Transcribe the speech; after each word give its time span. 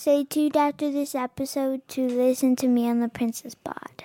Stay 0.00 0.24
tuned 0.24 0.56
after 0.56 0.90
this 0.90 1.14
episode 1.14 1.86
to 1.88 2.08
listen 2.08 2.56
to 2.56 2.66
me 2.68 2.88
on 2.88 3.00
the 3.00 3.08
Princess 3.10 3.54
Pod. 3.54 4.04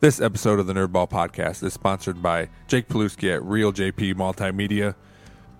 This 0.00 0.20
episode 0.20 0.60
of 0.60 0.66
the 0.66 0.74
Nerdball 0.74 1.08
Podcast 1.08 1.62
is 1.62 1.72
sponsored 1.72 2.22
by 2.22 2.50
Jake 2.68 2.88
Paluski 2.88 3.34
at 3.34 3.42
Reel 3.42 3.72
JP 3.72 4.16
Multimedia. 4.16 4.96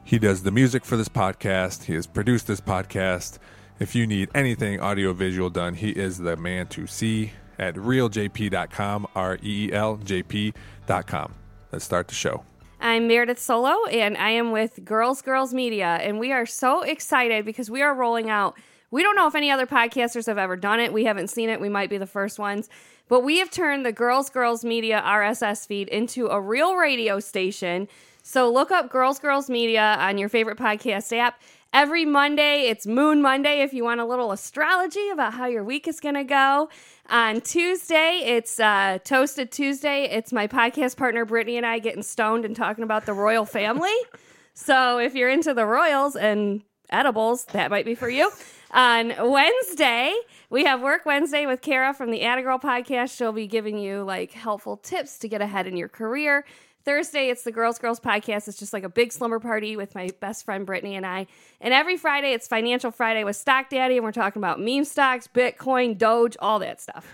He 0.05 0.19
does 0.19 0.43
the 0.43 0.51
music 0.51 0.85
for 0.85 0.99
this 0.99 1.09
podcast. 1.09 1.85
He 1.85 1.95
has 1.95 2.07
produced 2.07 2.47
this 2.47 2.61
podcast. 2.61 3.39
If 3.79 3.95
you 3.95 4.07
need 4.07 4.29
anything 4.35 4.83
audiovisual 4.83 5.49
done, 5.49 5.73
he 5.73 5.93
is 5.93 6.19
the 6.19 6.37
man 6.37 6.67
to 6.67 6.87
see 6.87 7.33
at 7.59 7.75
reeljp.com, 7.75 9.07
R 9.15 9.39
E 9.43 9.69
E 9.69 9.73
L 9.73 9.97
J 9.97 10.23
P.com. 10.23 11.35
Let's 11.73 11.87
start 11.87 12.09
the 12.09 12.15
show. 12.15 12.45
I'm 12.83 13.09
Meredith 13.09 13.39
Soleau, 13.39 13.87
and 13.87 14.19
I 14.19 14.29
am 14.29 14.53
with 14.53 14.85
Girls 14.85 15.23
Girls 15.23 15.55
Media, 15.55 15.87
and 15.87 16.19
we 16.19 16.33
are 16.33 16.45
so 16.45 16.83
excited 16.83 17.47
because 17.47 17.71
we 17.71 17.81
are 17.81 17.95
rolling 17.95 18.29
out. 18.29 18.59
We 18.91 19.03
don't 19.03 19.15
know 19.15 19.27
if 19.29 19.35
any 19.35 19.51
other 19.51 19.67
podcasters 19.67 20.27
have 20.27 20.39
ever 20.39 20.57
done 20.57 20.81
it. 20.81 20.93
We 20.93 21.05
haven't 21.05 21.29
seen 21.29 21.49
it. 21.49 21.61
We 21.61 21.69
might 21.69 21.91
be 21.91 21.99
the 21.99 22.07
first 22.07 22.39
ones. 22.39 22.69
But 23.09 23.21
we 23.21 23.39
have 23.39 23.51
turned 23.51 23.87
the 23.87 23.93
Girls 23.93 24.31
Girls 24.31 24.65
Media 24.65 25.03
RSS 25.05 25.67
feed 25.67 25.89
into 25.89 26.29
a 26.29 26.41
real 26.41 26.75
radio 26.75 27.21
station. 27.21 27.89
So 28.23 28.51
look 28.51 28.71
up 28.71 28.91
Girls 28.91 29.19
Girls 29.19 29.49
Media 29.49 29.97
on 29.99 30.19
your 30.19 30.29
favorite 30.29 30.59
podcast 30.59 31.17
app. 31.17 31.41
Every 31.73 32.05
Monday, 32.05 32.63
it's 32.63 32.85
Moon 32.85 33.23
Monday 33.23 33.63
if 33.63 33.73
you 33.73 33.85
want 33.85 34.01
a 34.01 34.05
little 34.05 34.33
astrology 34.33 35.09
about 35.11 35.35
how 35.35 35.47
your 35.47 35.63
week 35.63 35.87
is 35.87 36.01
going 36.01 36.17
to 36.17 36.25
go. 36.25 36.69
On 37.09 37.41
Tuesday, 37.41 38.23
it's 38.25 38.59
uh, 38.59 38.99
Toasted 39.05 39.53
Tuesday. 39.53 40.05
It's 40.05 40.33
my 40.33 40.49
podcast 40.49 40.97
partner, 40.97 41.25
Brittany, 41.25 41.57
and 41.57 41.65
I 41.65 41.79
getting 41.79 42.03
stoned 42.03 42.45
and 42.45 42.57
talking 42.57 42.83
about 42.83 43.07
the 43.07 43.13
royal 43.13 43.45
family. 43.45 43.95
so 44.55 44.99
if 44.99 45.15
you're 45.15 45.31
into 45.31 45.55
the 45.55 45.65
royals 45.65 46.17
and 46.17 46.63
edibles, 46.91 47.45
that 47.47 47.71
might 47.71 47.85
be 47.85 47.95
for 47.95 48.09
you. 48.09 48.31
On 48.73 49.13
Wednesday, 49.31 50.15
we 50.49 50.65
have 50.65 50.81
Work 50.81 51.05
Wednesday 51.05 51.47
with 51.47 51.61
Kara 51.61 51.93
from 51.93 52.11
the 52.11 52.23
Atta 52.23 52.43
Girl 52.43 52.59
podcast. 52.59 53.17
She'll 53.17 53.33
be 53.33 53.47
giving 53.47 53.79
you 53.79 54.03
like 54.05 54.33
helpful 54.33 54.77
tips 54.77 55.19
to 55.19 55.29
get 55.29 55.41
ahead 55.41 55.67
in 55.67 55.77
your 55.77 55.89
career. 55.89 56.45
Thursday, 56.85 57.29
it's 57.29 57.43
the 57.43 57.53
Girls 57.53 57.79
Girls 57.79 58.01
podcast. 58.01 58.49
It's 58.49 58.59
just 58.59 58.73
like 58.73 58.85
a 58.85 58.89
big 58.89 59.13
slumber 59.13 59.39
party 59.39 59.77
with 59.77 59.95
my 59.95 60.11
best 60.21 60.45
friend 60.45 60.65
Brittany 60.65 60.97
and 60.97 61.05
I. 61.05 61.27
And 61.61 61.75
every 61.75 61.97
Friday, 61.97 62.33
it's 62.33 62.49
Financial 62.49 62.91
Friday 62.91 63.23
with 63.25 63.37
Stock 63.37 63.69
Daddy, 63.69 63.97
and 63.97 64.05
we're 64.05 64.13
talking 64.13 64.41
about 64.41 64.61
meme 64.61 64.85
stocks, 64.85 65.29
Bitcoin, 65.29 65.99
Doge, 65.99 66.37
all 66.41 66.59
that 66.61 66.81
stuff. 66.81 67.07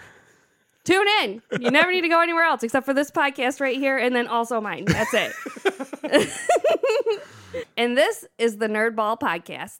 Tune 0.87 1.07
in. 1.23 1.43
You 1.61 1.73
never 1.73 1.91
need 1.91 2.03
to 2.03 2.09
go 2.09 2.21
anywhere 2.21 2.45
else 2.45 2.63
except 2.63 2.87
for 2.87 2.95
this 2.95 3.11
podcast 3.11 3.61
right 3.61 3.77
here, 3.77 3.99
and 3.99 4.15
then 4.15 4.29
also 4.29 4.61
mine. 4.61 4.85
That's 4.85 5.13
it. 5.13 5.33
and 7.77 7.99
this 7.99 8.25
is 8.39 8.59
the 8.59 8.69
Nerdball 8.69 9.19
podcast. 9.19 9.79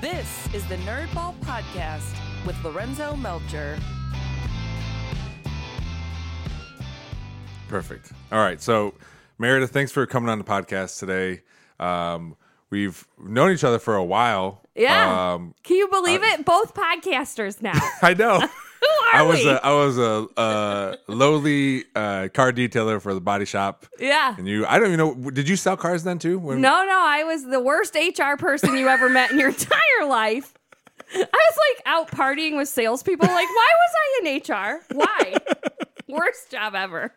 This 0.00 0.54
is 0.54 0.64
the 0.68 0.76
Nerdball 0.76 1.34
Podcast 1.40 2.16
with 2.46 2.56
Lorenzo 2.64 3.16
Melcher. 3.16 3.76
Perfect. 7.68 8.12
All 8.30 8.38
right. 8.38 8.62
So, 8.62 8.94
Meredith, 9.40 9.70
thanks 9.70 9.90
for 9.90 10.04
coming 10.04 10.28
on 10.28 10.36
the 10.36 10.44
podcast 10.44 10.98
today. 10.98 11.40
Um, 11.78 12.36
we've 12.68 13.06
known 13.18 13.52
each 13.52 13.64
other 13.64 13.78
for 13.78 13.96
a 13.96 14.04
while. 14.04 14.68
Yeah. 14.74 15.32
Um, 15.32 15.54
Can 15.64 15.76
you 15.78 15.88
believe 15.88 16.22
it? 16.22 16.44
Both 16.44 16.74
podcasters 16.74 17.62
now. 17.62 17.72
I 18.02 18.12
know. 18.12 18.38
Who 18.80 18.86
are 18.86 19.14
I 19.14 19.22
was 19.22 19.38
we? 19.42 19.48
a 19.48 19.56
I 19.56 19.72
was 19.72 19.98
a, 19.98 20.26
uh 20.38 20.96
lowly 21.06 21.84
uh, 21.94 22.28
car 22.34 22.52
detailer 22.52 23.00
for 23.00 23.14
the 23.14 23.20
body 23.20 23.46
shop, 23.46 23.86
yeah. 23.98 24.34
and 24.36 24.46
you 24.46 24.66
I 24.66 24.78
don't 24.78 24.92
even 24.92 24.98
know. 24.98 25.30
Did 25.30 25.48
you 25.48 25.56
sell 25.56 25.76
cars 25.76 26.02
then 26.04 26.18
too? 26.18 26.38
When, 26.38 26.60
No, 26.60 26.84
no, 26.84 26.98
I 27.02 27.24
was 27.24 27.44
the 27.46 27.60
worst 27.60 27.94
HR 27.94 28.36
person 28.38 28.76
you 28.76 28.88
ever 28.88 29.08
met 29.08 29.30
in 29.30 29.38
your 29.38 29.48
entire 29.58 30.06
life. 30.06 30.52
I 31.14 31.18
was 31.18 31.58
like 31.76 31.82
out 31.86 32.10
partying 32.10 32.56
with 32.58 32.68
salespeople. 32.68 33.26
Like, 33.26 33.48
why 33.48 33.68
was 33.78 33.94
I 33.96 34.28
in 34.28 34.36
HR? 34.42 34.82
Why? 34.92 35.34
Worst 36.08 36.50
job 36.50 36.74
ever. 36.74 37.12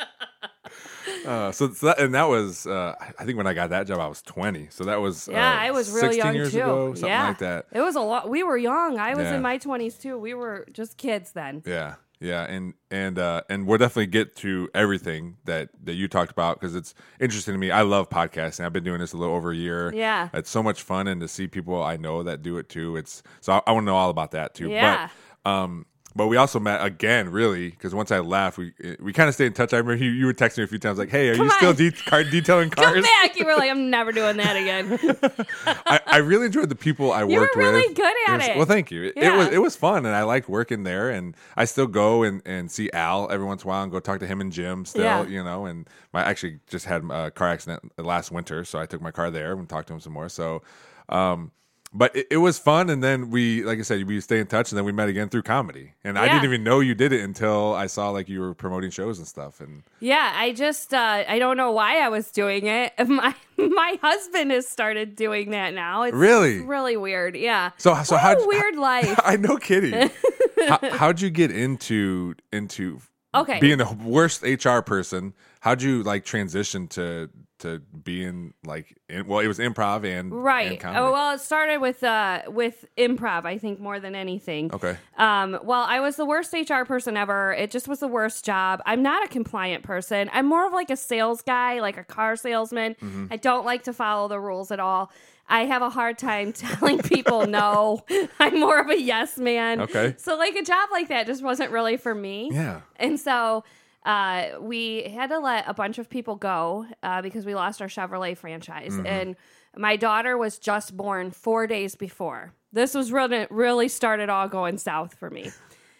Uh, 1.26 1.52
so, 1.52 1.70
so 1.72 1.86
that, 1.86 1.98
and 1.98 2.14
that 2.14 2.28
was 2.28 2.66
uh, 2.66 2.94
I 3.18 3.24
think 3.24 3.36
when 3.36 3.46
I 3.46 3.52
got 3.52 3.70
that 3.70 3.86
job 3.86 3.98
I 4.00 4.06
was 4.06 4.22
twenty. 4.22 4.68
So 4.70 4.84
that 4.84 5.00
was 5.00 5.28
Yeah, 5.30 5.50
uh, 5.50 5.56
I 5.56 5.70
was 5.70 5.90
real 5.90 6.02
16 6.02 6.24
young 6.24 6.34
years 6.34 6.52
too. 6.52 6.58
ago, 6.60 6.94
something 6.94 7.08
yeah. 7.08 7.28
like 7.28 7.38
that. 7.38 7.66
It 7.72 7.80
was 7.80 7.94
a 7.96 8.00
lot. 8.00 8.30
We 8.30 8.42
were 8.42 8.56
young. 8.56 8.98
I 8.98 9.14
was 9.14 9.24
Yeah. 9.24 9.36
in 9.36 9.42
my 9.42 9.58
twenties 9.58 9.98
too. 9.98 10.16
We 10.16 10.34
were 10.34 10.66
just 10.72 10.96
kids 10.96 11.32
then. 11.32 11.62
Yeah, 11.66 11.96
yeah, 12.20 12.44
and 12.44 12.74
and 12.90 13.18
uh, 13.18 13.42
and 13.50 13.66
we'll 13.66 13.78
definitely 13.78 14.06
get 14.06 14.36
to 14.36 14.70
everything 14.74 15.36
that 15.44 15.70
that 15.84 15.94
you 15.94 16.08
talked 16.08 16.30
about 16.30 16.58
because 16.60 16.74
it's 16.74 16.94
interesting 17.18 17.54
to 17.54 17.58
me. 17.58 17.70
I 17.70 17.82
love 17.82 18.08
podcasting. 18.08 18.64
I've 18.64 18.72
been 18.72 18.84
doing 18.84 19.00
this 19.00 19.12
a 19.12 19.16
little 19.16 19.34
over 19.34 19.50
a 19.50 19.56
year. 19.56 19.92
Yeah. 19.94 20.28
it's 20.32 20.50
so 20.50 20.62
much 20.62 20.82
fun, 20.82 21.06
and 21.06 21.20
to 21.20 21.28
see 21.28 21.48
people 21.48 21.82
I 21.82 21.96
know 21.96 22.22
that 22.22 22.42
do 22.42 22.56
it 22.58 22.68
too. 22.68 22.96
It's 22.96 23.22
so 23.40 23.54
I, 23.54 23.62
I 23.66 23.72
want 23.72 23.84
to 23.84 23.86
know 23.86 23.96
all 23.96 24.10
about 24.10 24.30
that 24.30 24.54
too. 24.54 24.70
Yeah. 24.70 25.08
But 25.44 25.50
um, 25.50 25.86
but 26.16 26.26
we 26.26 26.36
also 26.36 26.58
met 26.58 26.84
again, 26.84 27.30
really, 27.30 27.70
because 27.70 27.94
once 27.94 28.10
I 28.10 28.18
left, 28.18 28.58
we 28.58 28.72
we 29.00 29.12
kind 29.12 29.28
of 29.28 29.34
stayed 29.34 29.46
in 29.46 29.52
touch. 29.52 29.72
I 29.72 29.78
remember 29.78 30.02
you, 30.04 30.10
you 30.10 30.26
would 30.26 30.36
text 30.38 30.58
me 30.58 30.64
a 30.64 30.66
few 30.66 30.78
times, 30.78 30.98
like, 30.98 31.08
"Hey, 31.10 31.28
are 31.28 31.36
Come 31.36 31.46
you 31.46 31.50
still 31.52 31.72
de- 31.72 31.92
car 31.92 32.24
detailing 32.24 32.70
cars?" 32.70 32.84
Come 32.86 32.94
cars?" 32.94 33.04
back. 33.22 33.38
You 33.38 33.44
were 33.46 33.54
like, 33.56 33.70
I'm 33.70 33.90
never 33.90 34.10
doing 34.12 34.36
that 34.38 34.56
again. 34.56 34.98
I, 35.86 36.00
I 36.06 36.16
really 36.18 36.46
enjoyed 36.46 36.68
the 36.68 36.74
people 36.74 37.12
I 37.12 37.20
You 37.20 37.26
were 37.36 37.40
worked 37.42 37.56
really 37.56 37.86
with. 37.88 37.96
good 37.96 38.14
at 38.28 38.38
was- 38.38 38.48
it. 38.48 38.56
Well, 38.56 38.66
thank 38.66 38.90
you. 38.90 39.04
It, 39.04 39.16
it 39.16 39.36
was 39.36 39.48
it 39.48 39.58
was 39.58 39.76
fun, 39.76 40.04
and 40.06 40.14
I 40.14 40.22
liked 40.24 40.48
working 40.48 40.82
there. 40.82 41.10
And 41.10 41.36
I 41.56 41.64
still 41.64 41.86
go 41.86 42.22
and, 42.22 42.42
and 42.44 42.70
see 42.70 42.90
Al 42.92 43.30
every 43.30 43.46
once 43.46 43.62
in 43.62 43.68
a 43.68 43.70
while 43.70 43.82
and 43.82 43.92
go 43.92 44.00
talk 44.00 44.20
to 44.20 44.26
him 44.26 44.40
and 44.40 44.50
Jim. 44.52 44.84
Still, 44.84 45.02
Yeah. 45.02 45.26
you 45.26 45.44
know. 45.44 45.66
And 45.66 45.88
my 46.12 46.22
actually 46.24 46.58
just 46.68 46.86
had 46.86 47.04
a 47.10 47.30
car 47.30 47.48
accident 47.48 47.92
last 47.98 48.30
winter, 48.30 48.64
so 48.64 48.78
I 48.78 48.86
took 48.86 49.00
my 49.00 49.10
car 49.12 49.30
there 49.30 49.52
and 49.52 49.68
talked 49.68 49.88
to 49.88 49.94
him 49.94 50.00
some 50.00 50.12
more. 50.12 50.28
So, 50.28 50.62
um, 51.08 51.52
but 51.92 52.14
it, 52.14 52.26
it 52.30 52.36
was 52.36 52.58
fun. 52.58 52.88
And 52.90 53.02
then 53.02 53.30
we, 53.30 53.64
like 53.64 53.78
I 53.78 53.82
said, 53.82 54.06
we 54.06 54.20
stay 54.20 54.38
in 54.38 54.46
touch, 54.46 54.70
and 54.70 54.78
then 54.78 54.84
we 54.84 54.92
met 54.92 55.08
again 55.08 55.28
through 55.28 55.42
comedy. 55.42 55.94
And 56.04 56.18
I 56.18 56.28
didn't 56.28 56.44
even 56.44 56.62
know 56.62 56.80
you 56.80 56.94
did 56.94 57.12
it 57.12 57.20
until 57.22 57.74
I 57.74 57.86
saw 57.86 58.10
like 58.10 58.28
you 58.28 58.40
were 58.40 58.54
promoting 58.54 58.90
shows 58.90 59.18
and 59.18 59.26
stuff. 59.26 59.60
And 59.60 59.82
Yeah, 60.00 60.32
I 60.34 60.52
just 60.52 60.94
uh, 60.94 61.24
I 61.28 61.38
don't 61.38 61.56
know 61.56 61.72
why 61.72 61.98
I 62.00 62.08
was 62.08 62.30
doing 62.30 62.66
it. 62.66 62.92
My 63.08 63.34
my 63.58 63.98
husband 64.02 64.50
has 64.52 64.66
started 64.68 65.16
doing 65.16 65.50
that 65.50 65.74
now. 65.74 66.04
It's 66.04 66.14
Really? 66.16 66.60
really 66.60 66.96
weird. 66.96 67.36
Yeah. 67.36 67.72
so, 67.76 68.00
so 68.04 68.16
how 68.16 68.32
a 68.38 68.46
weird 68.48 68.76
life. 68.76 69.18
I 69.24 69.36
know, 69.36 69.56
kidding. 69.58 70.10
how, 70.68 70.78
how'd 70.92 71.20
you 71.20 71.28
get 71.30 71.50
into 71.50 72.34
into 72.52 73.00
Okay. 73.34 73.60
being 73.60 73.78
the 73.78 73.92
worst 74.04 74.42
HR 74.42 74.80
person? 74.80 75.34
How'd 75.60 75.82
you 75.82 76.02
like 76.02 76.24
transition 76.24 76.88
to 76.88 77.28
to 77.60 77.78
being 77.78 78.54
like 78.64 78.96
in, 79.08 79.26
well, 79.26 79.40
it 79.40 79.46
was 79.46 79.58
improv 79.58 80.04
and 80.04 80.32
Right. 80.32 80.82
And. 80.82 80.96
Oh, 80.96 81.12
well, 81.12 81.34
it 81.34 81.40
started 81.40 81.78
with 81.78 82.02
uh 82.02 82.42
with 82.48 82.84
improv, 82.98 83.44
I 83.44 83.58
think 83.58 83.80
more 83.80 84.00
than 84.00 84.14
anything. 84.14 84.72
okay. 84.74 84.96
Um, 85.16 85.58
well, 85.62 85.84
I 85.88 86.00
was 86.00 86.16
the 86.16 86.26
worst 86.26 86.52
HR 86.52 86.84
person 86.84 87.16
ever. 87.16 87.52
It 87.52 87.70
just 87.70 87.88
was 87.88 88.00
the 88.00 88.08
worst 88.08 88.44
job. 88.44 88.82
I'm 88.86 89.02
not 89.02 89.24
a 89.24 89.28
compliant 89.28 89.84
person. 89.84 90.30
I'm 90.32 90.46
more 90.46 90.66
of 90.66 90.72
like 90.72 90.90
a 90.90 90.96
sales 90.96 91.42
guy, 91.42 91.80
like 91.80 91.96
a 91.96 92.04
car 92.04 92.36
salesman. 92.36 92.94
Mm-hmm. 92.94 93.26
I 93.30 93.36
don't 93.36 93.64
like 93.64 93.84
to 93.84 93.92
follow 93.92 94.28
the 94.28 94.40
rules 94.40 94.70
at 94.70 94.80
all. 94.80 95.10
I 95.48 95.64
have 95.66 95.82
a 95.82 95.90
hard 95.90 96.16
time 96.16 96.52
telling 96.54 96.98
people 97.00 97.46
no. 97.46 98.04
I'm 98.40 98.60
more 98.60 98.78
of 98.78 98.88
a 98.88 99.00
yes 99.00 99.36
man. 99.36 99.80
Okay. 99.80 100.14
So 100.16 100.36
like 100.36 100.54
a 100.54 100.62
job 100.62 100.88
like 100.92 101.08
that 101.08 101.26
just 101.26 101.42
wasn't 101.42 101.72
really 101.72 101.96
for 101.96 102.14
me. 102.14 102.50
Yeah. 102.52 102.82
And 102.96 103.18
so 103.18 103.64
uh, 104.04 104.46
we 104.60 105.02
had 105.02 105.28
to 105.30 105.38
let 105.38 105.64
a 105.68 105.74
bunch 105.74 105.98
of 105.98 106.08
people 106.08 106.36
go 106.36 106.86
uh, 107.02 107.22
because 107.22 107.44
we 107.44 107.54
lost 107.54 107.82
our 107.82 107.88
Chevrolet 107.88 108.36
franchise. 108.36 108.92
Mm-hmm. 108.92 109.06
And 109.06 109.36
my 109.76 109.96
daughter 109.96 110.36
was 110.38 110.58
just 110.58 110.96
born 110.96 111.30
four 111.30 111.66
days 111.66 111.94
before. 111.94 112.54
This 112.72 112.94
was 112.94 113.12
really 113.12 113.46
really 113.50 113.88
started 113.88 114.28
all 114.28 114.48
going 114.48 114.78
south 114.78 115.14
for 115.14 115.28
me. 115.30 115.50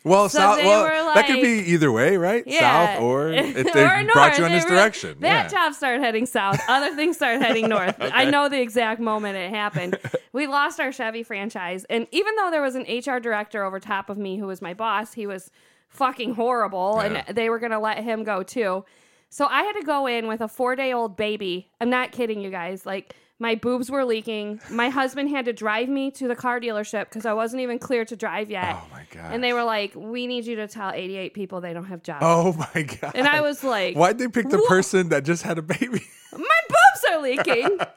Well, 0.02 0.30
So 0.30 0.38
south. 0.38 0.58
Well, 0.58 0.84
were 0.84 1.14
that 1.14 1.26
could 1.26 1.42
be 1.42 1.72
either 1.72 1.92
way, 1.92 2.16
right? 2.16 2.42
Yeah. 2.46 2.94
South 2.94 3.02
or 3.02 3.28
it, 3.32 3.54
they 3.54 3.84
Or 3.84 4.04
brought 4.12 4.32
you 4.38 4.40
north. 4.40 4.40
in 4.40 4.52
this 4.52 4.64
were- 4.64 4.70
direction. 4.70 5.20
That 5.20 5.44
yeah. 5.44 5.48
job 5.48 5.74
started 5.74 6.00
heading 6.02 6.24
south. 6.24 6.58
Other 6.68 6.96
things 6.96 7.16
started 7.16 7.42
heading 7.42 7.68
north. 7.76 7.96
I 8.00 8.24
know 8.24 8.48
the 8.48 8.60
exact 8.62 9.00
moment 9.00 9.36
it 9.36 9.50
happened. 9.50 9.98
We 10.32 10.46
lost 10.46 10.78
our 10.78 10.92
Chevy 10.92 11.24
franchise, 11.24 11.84
and 11.90 12.06
even 12.12 12.36
though 12.36 12.52
there 12.52 12.62
was 12.62 12.76
an 12.76 12.82
HR 12.82 13.18
director 13.18 13.64
over 13.64 13.80
top 13.80 14.08
of 14.08 14.16
me 14.16 14.36
who 14.38 14.46
was 14.46 14.62
my 14.62 14.74
boss, 14.74 15.12
he 15.12 15.26
was 15.26 15.50
fucking 15.90 16.34
horrible, 16.34 16.94
Yeah. 17.02 17.22
and 17.26 17.36
they 17.36 17.50
were 17.50 17.58
gonna 17.58 17.78
let 17.80 17.98
him 18.02 18.24
go 18.24 18.42
too. 18.42 18.84
So 19.28 19.46
I 19.46 19.62
had 19.62 19.74
to 19.74 19.82
go 19.82 20.06
in 20.06 20.26
with 20.26 20.40
a 20.40 20.48
four 20.48 20.74
day 20.74 20.92
old 20.92 21.16
baby. 21.16 21.70
I'm 21.80 21.90
not 21.90 22.10
kidding 22.12 22.40
you 22.40 22.50
guys. 22.50 22.84
Like 22.86 23.14
my 23.40 23.56
boobs 23.56 23.90
were 23.90 24.04
leaking. 24.04 24.60
My 24.70 24.88
husband 24.90 25.30
had 25.30 25.46
to 25.46 25.52
drive 25.52 25.88
me 25.88 26.12
to 26.12 26.28
the 26.28 26.36
car 26.36 26.60
dealership 26.60 27.06
because 27.06 27.26
I 27.26 27.32
wasn't 27.32 27.62
even 27.62 27.78
clear 27.80 28.04
to 28.04 28.14
drive 28.14 28.50
yet. 28.50 28.76
Oh 28.78 28.86
my 28.92 29.04
god. 29.10 29.32
And 29.34 29.42
they 29.42 29.52
were 29.52 29.64
like, 29.64 29.92
"We 29.96 30.28
need 30.28 30.44
you 30.46 30.54
to 30.56 30.68
tell 30.68 30.92
88 30.92 31.34
people 31.34 31.60
they 31.60 31.72
don't 31.72 31.86
have 31.86 32.02
jobs." 32.04 32.20
Oh 32.22 32.52
my 32.74 32.82
god. 32.82 33.12
And 33.16 33.26
I 33.26 33.40
was 33.40 33.64
like, 33.64 33.96
Why'd 33.96 34.18
they 34.18 34.28
pick 34.28 34.48
the 34.50 34.62
person 34.68 35.08
that 35.08 35.24
just 35.24 35.42
had 35.42 35.58
a 35.58 35.62
baby? 35.62 36.02
My 36.32 36.60
boobs 36.68 37.04
are 37.10 37.22
leaking. 37.22 37.78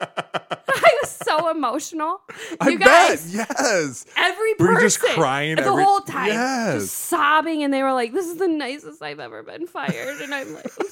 I 0.76 0.98
was 1.02 1.12
so 1.12 1.50
emotional. 1.52 2.22
I 2.60 2.70
you 2.70 2.80
guys, 2.80 3.32
bet. 3.36 3.48
Yes. 3.50 4.06
every 4.18 4.54
Were 4.54 4.68
person 4.68 4.82
just 4.82 5.00
crying 5.02 5.56
the 5.58 5.64
every- 5.66 5.84
whole 5.84 6.00
time, 6.02 6.28
Yes. 6.30 6.82
just 6.82 6.96
sobbing, 6.96 7.64
and 7.64 7.72
they 7.74 7.84
were 7.84 7.94
like, 7.94 8.12
"This 8.14 8.26
is 8.28 8.38
the 8.38 8.48
nicest 8.48 9.02
I've 9.04 9.20
ever 9.20 9.44
been 9.44 9.68
fired," 9.68 10.20
and 10.22 10.34
I'm 10.34 10.52
like, 10.54 10.66
"I'm 10.80 10.88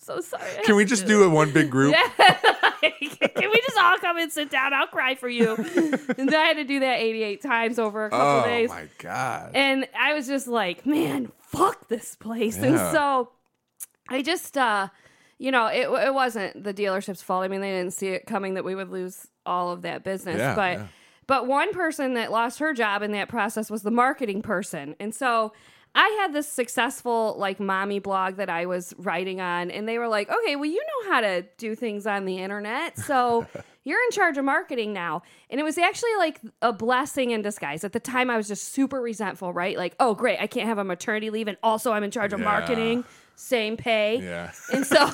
so, 0.00 0.16
so 0.16 0.36
sorry." 0.36 0.62
Can 0.64 0.76
we 0.76 0.84
just 0.84 1.06
do 1.06 1.24
it 1.24 1.28
one 1.28 1.52
big 1.52 1.70
group? 1.70 1.94
yeah. 2.18 2.30
Can 2.80 3.50
we 3.50 3.60
just 3.66 3.78
all 3.78 3.98
come 3.98 4.18
and 4.18 4.32
sit 4.32 4.50
down? 4.50 4.72
I'll 4.72 4.86
cry 4.86 5.14
for 5.14 5.28
you. 5.28 5.54
and 6.18 6.34
I 6.34 6.44
had 6.44 6.56
to 6.56 6.64
do 6.64 6.80
that 6.80 6.98
88 6.98 7.42
times 7.42 7.78
over 7.78 8.06
a 8.06 8.10
couple 8.10 8.26
Oh 8.26 8.44
days. 8.44 8.70
Oh 8.70 8.74
my 8.74 8.88
god. 8.98 9.52
And 9.54 9.86
I 9.98 10.14
was 10.14 10.26
just 10.26 10.46
like, 10.46 10.86
man, 10.86 11.30
fuck 11.40 11.88
this 11.88 12.16
place. 12.16 12.56
And 12.58 12.78
so 12.78 13.30
I 14.08 14.22
just, 14.22 14.56
uh, 14.56 14.88
you 15.38 15.50
know, 15.50 15.66
it, 15.66 15.88
it 16.06 16.14
wasn't 16.14 16.62
the 16.62 16.74
dealership's 16.74 17.22
fault. 17.22 17.44
I 17.44 17.48
mean, 17.48 17.60
they 17.60 17.70
didn't 17.70 17.92
see 17.94 18.08
it 18.08 18.26
coming 18.26 18.54
that 18.54 18.64
we 18.64 18.74
would 18.74 18.90
lose 18.90 19.26
all 19.46 19.70
of 19.70 19.82
that 19.82 20.04
business. 20.04 20.38
Yeah, 20.38 20.54
but 20.54 20.78
yeah. 20.78 20.86
but 21.26 21.46
one 21.46 21.72
person 21.72 22.14
that 22.14 22.30
lost 22.30 22.58
her 22.58 22.72
job 22.72 23.02
in 23.02 23.12
that 23.12 23.28
process 23.28 23.70
was 23.70 23.82
the 23.82 23.90
marketing 23.90 24.42
person. 24.42 24.96
And 25.00 25.14
so 25.14 25.52
I 25.94 26.08
had 26.20 26.32
this 26.32 26.50
successful 26.50 27.34
like 27.38 27.58
mommy 27.58 27.98
blog 27.98 28.36
that 28.36 28.48
I 28.48 28.66
was 28.66 28.94
writing 28.98 29.40
on, 29.40 29.70
and 29.70 29.88
they 29.88 29.98
were 29.98 30.08
like, 30.08 30.30
okay, 30.30 30.56
well, 30.56 30.66
you 30.70 30.80
know 30.80 31.12
how 31.12 31.20
to 31.20 31.42
do 31.58 31.74
things 31.74 32.06
on 32.06 32.24
the 32.26 32.38
internet. 32.38 32.96
So 32.98 33.46
you're 33.84 34.02
in 34.04 34.10
charge 34.12 34.38
of 34.38 34.44
marketing 34.44 34.92
now. 34.92 35.22
And 35.50 35.58
it 35.58 35.64
was 35.64 35.78
actually 35.78 36.14
like 36.18 36.40
a 36.62 36.72
blessing 36.72 37.32
in 37.32 37.42
disguise. 37.42 37.82
At 37.82 37.92
the 37.92 38.00
time, 38.00 38.30
I 38.30 38.36
was 38.36 38.46
just 38.46 38.72
super 38.72 39.00
resentful, 39.00 39.52
right? 39.52 39.76
Like, 39.76 39.96
oh, 39.98 40.14
great, 40.14 40.38
I 40.40 40.46
can't 40.46 40.68
have 40.68 40.78
a 40.78 40.84
maternity 40.84 41.30
leave, 41.30 41.48
and 41.48 41.56
also 41.62 41.92
I'm 41.92 42.04
in 42.04 42.10
charge 42.12 42.32
of 42.32 42.38
Yeah. 42.40 42.44
marketing, 42.44 43.04
same 43.34 43.76
pay. 43.76 44.20
Yeah. 44.22 44.52
And 44.72 44.86
so, 44.86 45.08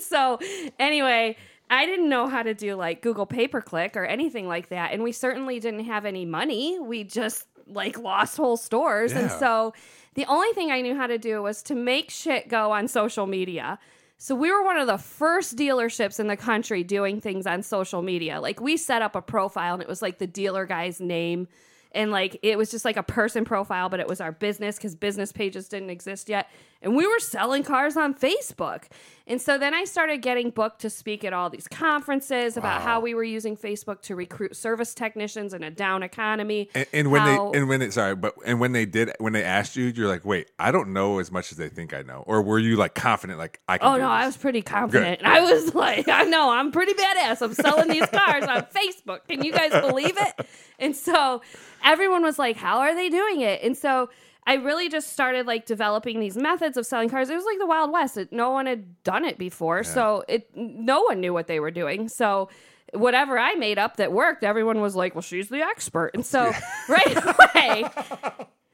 so 0.00 0.38
anyway, 0.78 1.36
I 1.68 1.86
didn't 1.86 2.08
know 2.08 2.28
how 2.28 2.42
to 2.42 2.54
do 2.54 2.74
like 2.74 3.02
Google 3.02 3.26
pay 3.26 3.46
per 3.48 3.60
click 3.60 3.96
or 3.96 4.04
anything 4.04 4.48
like 4.48 4.68
that. 4.70 4.92
And 4.92 5.02
we 5.02 5.12
certainly 5.12 5.60
didn't 5.60 5.84
have 5.84 6.04
any 6.04 6.24
money. 6.24 6.78
We 6.80 7.04
just 7.04 7.46
like 7.72 7.98
lost 7.98 8.36
whole 8.36 8.56
stores. 8.56 9.12
And 9.12 9.30
so 9.30 9.72
the 10.14 10.24
only 10.26 10.52
thing 10.52 10.70
I 10.70 10.80
knew 10.80 10.96
how 10.96 11.06
to 11.06 11.18
do 11.18 11.42
was 11.42 11.62
to 11.64 11.74
make 11.74 12.10
shit 12.10 12.48
go 12.48 12.72
on 12.72 12.88
social 12.88 13.26
media. 13.26 13.78
So 14.18 14.34
we 14.34 14.52
were 14.52 14.62
one 14.62 14.76
of 14.76 14.86
the 14.86 14.98
first 14.98 15.56
dealerships 15.56 16.20
in 16.20 16.26
the 16.26 16.36
country 16.36 16.84
doing 16.84 17.20
things 17.20 17.46
on 17.46 17.62
social 17.62 18.02
media. 18.02 18.40
Like 18.40 18.60
we 18.60 18.76
set 18.76 19.02
up 19.02 19.16
a 19.16 19.22
profile 19.22 19.74
and 19.74 19.82
it 19.82 19.88
was 19.88 20.02
like 20.02 20.18
the 20.18 20.26
dealer 20.26 20.66
guy's 20.66 21.00
name 21.00 21.48
and 21.92 22.10
like 22.10 22.38
it 22.42 22.56
was 22.56 22.70
just 22.70 22.84
like 22.84 22.96
a 22.96 23.02
person 23.02 23.44
profile 23.44 23.88
but 23.88 24.00
it 24.00 24.06
was 24.06 24.20
our 24.20 24.32
business 24.32 24.76
because 24.76 24.94
business 24.94 25.32
pages 25.32 25.68
didn't 25.68 25.90
exist 25.90 26.28
yet 26.28 26.48
and 26.82 26.96
we 26.96 27.06
were 27.06 27.18
selling 27.20 27.62
cars 27.62 27.96
on 27.96 28.14
facebook 28.14 28.84
and 29.26 29.40
so 29.40 29.58
then 29.58 29.74
i 29.74 29.84
started 29.84 30.18
getting 30.22 30.50
booked 30.50 30.80
to 30.80 30.88
speak 30.90 31.24
at 31.24 31.32
all 31.32 31.50
these 31.50 31.68
conferences 31.68 32.56
about 32.56 32.80
Wow. 32.80 32.86
how 32.86 33.00
we 33.00 33.14
were 33.14 33.24
using 33.24 33.56
facebook 33.56 34.00
to 34.02 34.14
recruit 34.16 34.56
service 34.56 34.94
technicians 34.94 35.52
in 35.54 35.62
a 35.62 35.70
down 35.70 36.02
economy 36.02 36.68
And, 36.74 36.86
and 36.92 37.10
when 37.10 37.20
how- 37.22 37.50
they 37.52 37.58
and 37.58 37.68
when 37.68 37.82
it 37.82 37.92
sorry, 37.92 38.14
but 38.16 38.34
and 38.46 38.60
when 38.60 38.72
they 38.72 38.86
did 38.86 39.12
when 39.18 39.32
they 39.32 39.42
asked 39.44 39.76
you, 39.76 39.86
you're 39.86 40.08
like, 40.08 40.24
wait, 40.24 40.50
I 40.58 40.70
don't 40.72 40.92
know 40.92 41.18
as 41.18 41.30
much 41.30 41.52
as 41.52 41.58
they 41.58 41.68
think 41.68 41.92
I 41.92 42.02
know, 42.02 42.22
or 42.26 42.42
were 42.42 42.58
you 42.58 42.76
like 42.76 42.94
confident, 42.94 43.38
like 43.38 43.60
I 43.68 43.78
can? 43.78 43.86
Oh 43.88 43.92
no, 43.92 43.98
this? 43.98 44.04
I 44.04 44.26
was 44.26 44.36
pretty 44.36 44.62
confident. 44.62 45.22
I 45.24 45.40
was 45.40 45.74
like, 45.74 46.08
I 46.08 46.22
know, 46.24 46.50
I'm 46.50 46.70
pretty 46.72 46.94
badass. 46.94 47.42
I'm 47.42 47.54
selling 47.54 47.88
these 47.88 48.06
cars 48.06 48.44
on 48.44 48.62
Facebook. 48.74 49.20
Can 49.28 49.44
you 49.44 49.52
guys 49.52 49.72
believe 49.80 50.16
it? 50.18 50.46
And 50.78 50.94
so 50.96 51.42
everyone 51.84 52.22
was 52.22 52.38
like, 52.38 52.56
How 52.56 52.78
are 52.80 52.94
they 52.94 53.08
doing 53.08 53.40
it? 53.40 53.62
And 53.62 53.76
so 53.76 54.10
I 54.50 54.54
really 54.54 54.88
just 54.88 55.12
started 55.12 55.46
like 55.46 55.64
developing 55.64 56.18
these 56.18 56.36
methods 56.36 56.76
of 56.76 56.84
selling 56.84 57.08
cars. 57.08 57.30
It 57.30 57.36
was 57.36 57.44
like 57.44 57.58
the 57.58 57.66
Wild 57.66 57.92
West. 57.92 58.16
It, 58.16 58.32
no 58.32 58.50
one 58.50 58.66
had 58.66 59.02
done 59.04 59.24
it 59.24 59.38
before. 59.38 59.84
So 59.84 60.24
it 60.28 60.50
no 60.56 61.02
one 61.02 61.20
knew 61.20 61.32
what 61.32 61.46
they 61.46 61.60
were 61.60 61.70
doing. 61.70 62.08
So 62.08 62.48
whatever 62.92 63.38
I 63.38 63.54
made 63.54 63.78
up 63.78 63.96
that 63.98 64.10
worked, 64.12 64.42
everyone 64.42 64.80
was 64.80 64.96
like, 64.96 65.14
Well, 65.14 65.22
she's 65.22 65.48
the 65.48 65.60
expert. 65.62 66.10
And 66.14 66.26
so 66.26 66.50
right 66.88 67.16
away 67.24 67.84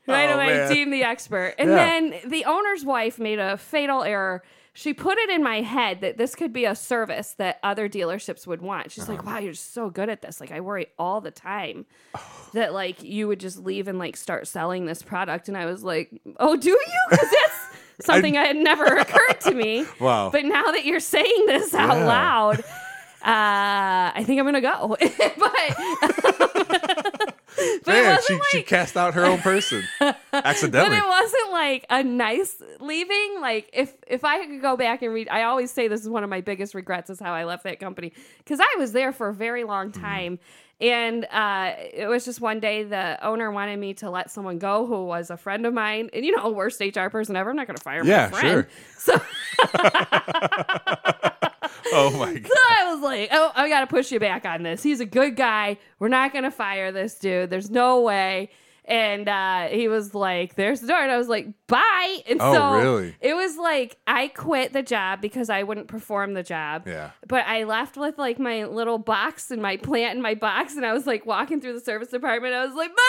right 0.09 0.31
Oh, 0.31 0.35
away 0.35 0.47
man. 0.47 0.73
deemed 0.73 0.93
the 0.93 1.03
expert. 1.03 1.55
And 1.59 1.69
Yeah. 1.71 1.77
then 1.77 2.15
the 2.27 2.45
owner's 2.47 2.85
wife 2.85 3.19
made 3.19 3.39
a 3.39 3.57
fatal 3.59 4.03
error. 4.03 4.43
She 4.79 4.93
put 4.93 5.17
it 5.17 5.31
in 5.31 5.43
my 5.43 5.63
head 5.63 6.03
that 6.03 6.19
this 6.19 6.35
could 6.35 6.53
be 6.53 6.67
a 6.67 6.75
service 6.77 7.33
that 7.39 7.59
other 7.63 7.89
dealerships 7.89 8.47
would 8.47 8.61
want. 8.61 8.93
She's 8.93 9.09
like, 9.09 9.25
"Wow, 9.25 9.39
you're 9.39 9.55
so 9.55 9.89
good 9.89 10.11
at 10.11 10.21
this. 10.21 10.39
Like 10.39 10.53
I 10.53 10.61
worry 10.61 10.89
all 10.99 11.23
the 11.23 11.31
time 11.31 11.87
that 12.53 12.75
like 12.75 13.03
you 13.03 13.27
would 13.27 13.41
just 13.41 13.59
leave 13.59 13.89
and 13.89 13.99
like 13.99 14.19
start 14.19 14.47
selling 14.47 14.85
this 14.85 15.01
product." 15.01 15.49
And 15.49 15.57
I 15.57 15.65
was 15.65 15.83
like, 15.83 16.11
"Oh, 16.39 16.57
do 16.57 16.69
you?" 16.69 17.01
Cuz 17.09 17.21
that's 17.21 17.61
something 18.07 18.37
I, 18.37 18.45
had 18.45 18.57
never 18.57 18.85
occurred 18.99 19.41
to 19.45 19.55
me. 19.55 19.87
Wow. 19.99 20.29
But 20.31 20.45
now 20.45 20.71
that 20.73 20.85
you're 20.85 21.01
saying 21.01 21.45
this 21.47 21.75
out 21.75 21.97
Yeah. 21.97 22.05
loud, 22.07 22.61
uh, 23.23 24.13
I 24.15 24.23
think 24.25 24.39
I'm 24.39 24.45
going 24.45 24.55
to 24.55 24.61
go. 24.61 24.97
but 25.39 26.96
but 27.85 27.95
it 27.95 28.03
Man, 28.03 28.05
wasn't 28.17 28.27
she, 28.27 28.35
like, 28.35 28.43
she 28.51 28.63
cast 28.63 28.97
out 28.97 29.15
her 29.15 29.25
own 29.25 29.39
person 29.41 29.83
accidentally. 30.33 30.91
but 30.91 30.93
it 30.97 31.09
wasn't 31.09 31.51
like 31.53 31.87
a 31.91 32.03
nice 32.03 32.63
leaving. 32.81 33.41
Like 33.41 33.71
if 33.73 33.95
if 34.07 34.25
I 34.25 34.45
could 34.47 34.61
go 34.61 34.77
back 34.77 35.03
and 35.03 35.13
read, 35.15 35.29
I 35.29 35.45
always 35.45 35.71
say 35.71 35.89
this 35.89 36.01
is 36.03 36.09
one 36.09 36.25
of 36.25 36.31
my 36.31 36.41
biggest 36.41 36.75
regrets 36.75 37.11
is 37.11 37.19
how 37.21 37.33
I 37.33 37.45
left 37.45 37.65
that 37.65 37.81
company 37.81 38.13
because 38.39 38.61
I 38.61 38.75
was 38.79 38.93
there 38.93 39.13
for 39.13 39.29
a 39.29 39.35
very 39.35 39.65
long 39.65 39.91
Mm-hmm. 39.91 40.03
time, 40.03 40.39
and 40.81 41.25
uh, 41.31 41.73
it 41.93 42.07
was 42.09 42.25
just 42.25 42.41
one 42.41 42.61
day 42.61 42.83
the 42.85 43.19
owner 43.27 43.51
wanted 43.51 43.79
me 43.79 43.95
to 43.95 44.11
let 44.11 44.31
someone 44.31 44.59
go 44.59 44.85
who 44.87 45.05
was 45.05 45.31
a 45.31 45.37
friend 45.37 45.65
of 45.65 45.73
mine, 45.73 46.11
and 46.13 46.25
you 46.25 46.37
know, 46.37 46.51
worst 46.51 46.81
HR 46.81 47.09
person 47.09 47.37
ever. 47.37 47.51
I'm 47.51 47.57
not 47.57 47.67
going 47.67 47.77
to 47.77 47.83
fire 47.83 48.05
Yeah, 48.05 48.29
my 48.33 48.41
friend. 48.41 48.67
sure. 48.67 48.69
So 48.99 49.21
oh 51.93 52.11
my 52.19 52.33
god. 52.39 52.47
So 52.47 52.59
I 52.71 52.95
was 52.95 53.03
like, 53.03 53.29
oh, 53.33 53.53
I 53.55 53.69
got 53.69 53.81
to 53.81 53.87
push 53.87 54.11
you 54.13 54.21
back 54.21 54.45
on 54.45 54.63
this. 54.63 54.83
He's 54.83 55.01
a 55.01 55.07
good 55.07 55.37
guy. 55.37 55.79
We're 55.99 56.09
not 56.09 56.33
going 56.33 56.45
to 56.45 56.51
fire 56.51 56.93
this 56.93 57.19
dude. 57.19 57.51
There's 57.51 57.71
no 57.71 58.01
way. 58.01 58.51
And 58.89 59.29
uh, 59.29 59.67
he 59.67 59.89
was 59.89 60.15
like, 60.15 60.55
there's 60.55 60.79
the 60.81 60.87
door. 60.87 60.99
And 60.99 61.11
I 61.11 61.17
was 61.19 61.27
like, 61.29 61.49
bye. 61.67 62.19
And 62.29 62.41
Oh, 62.41 62.53
so 62.53 62.73
really? 62.79 63.17
it 63.21 63.35
was 63.35 63.57
like, 63.57 63.97
I 64.07 64.29
quit 64.29 64.73
the 64.73 64.83
job 64.83 65.21
because 65.21 65.51
I 65.51 65.65
wouldn't 65.65 65.89
perform 65.89 66.35
the 66.35 66.45
job. 66.45 66.87
Yeah. 66.87 67.11
But 67.27 67.47
I 67.47 67.65
left 67.65 67.97
with 67.97 68.17
like 68.17 68.39
my 68.39 68.65
little 68.65 68.99
box 68.99 69.51
and 69.51 69.61
my 69.61 69.77
plant 69.77 70.15
in 70.17 70.23
my 70.23 70.35
box. 70.37 70.77
And 70.77 70.87
I 70.87 70.93
was 70.93 71.05
like 71.05 71.27
walking 71.27 71.61
through 71.61 71.73
the 71.73 71.81
service 71.81 72.11
department. 72.11 72.55
I 72.55 72.65
was 72.65 72.77
like, 72.77 72.95
bye, 72.95 73.03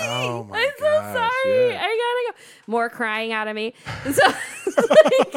everybody. 0.00 0.24
Oh, 0.24 0.48
I'm 0.54 0.70
so 0.78 0.84
gosh, 0.84 1.14
sorry. 1.44 1.68
yeah. 1.68 1.82
I 1.82 1.82
gotta 2.32 2.32
go. 2.32 2.70
More 2.72 2.88
crying 2.88 3.32
out 3.32 3.48
of 3.48 3.54
me. 3.54 3.74
And 4.06 4.14
so, 4.14 4.22
like, 4.66 5.32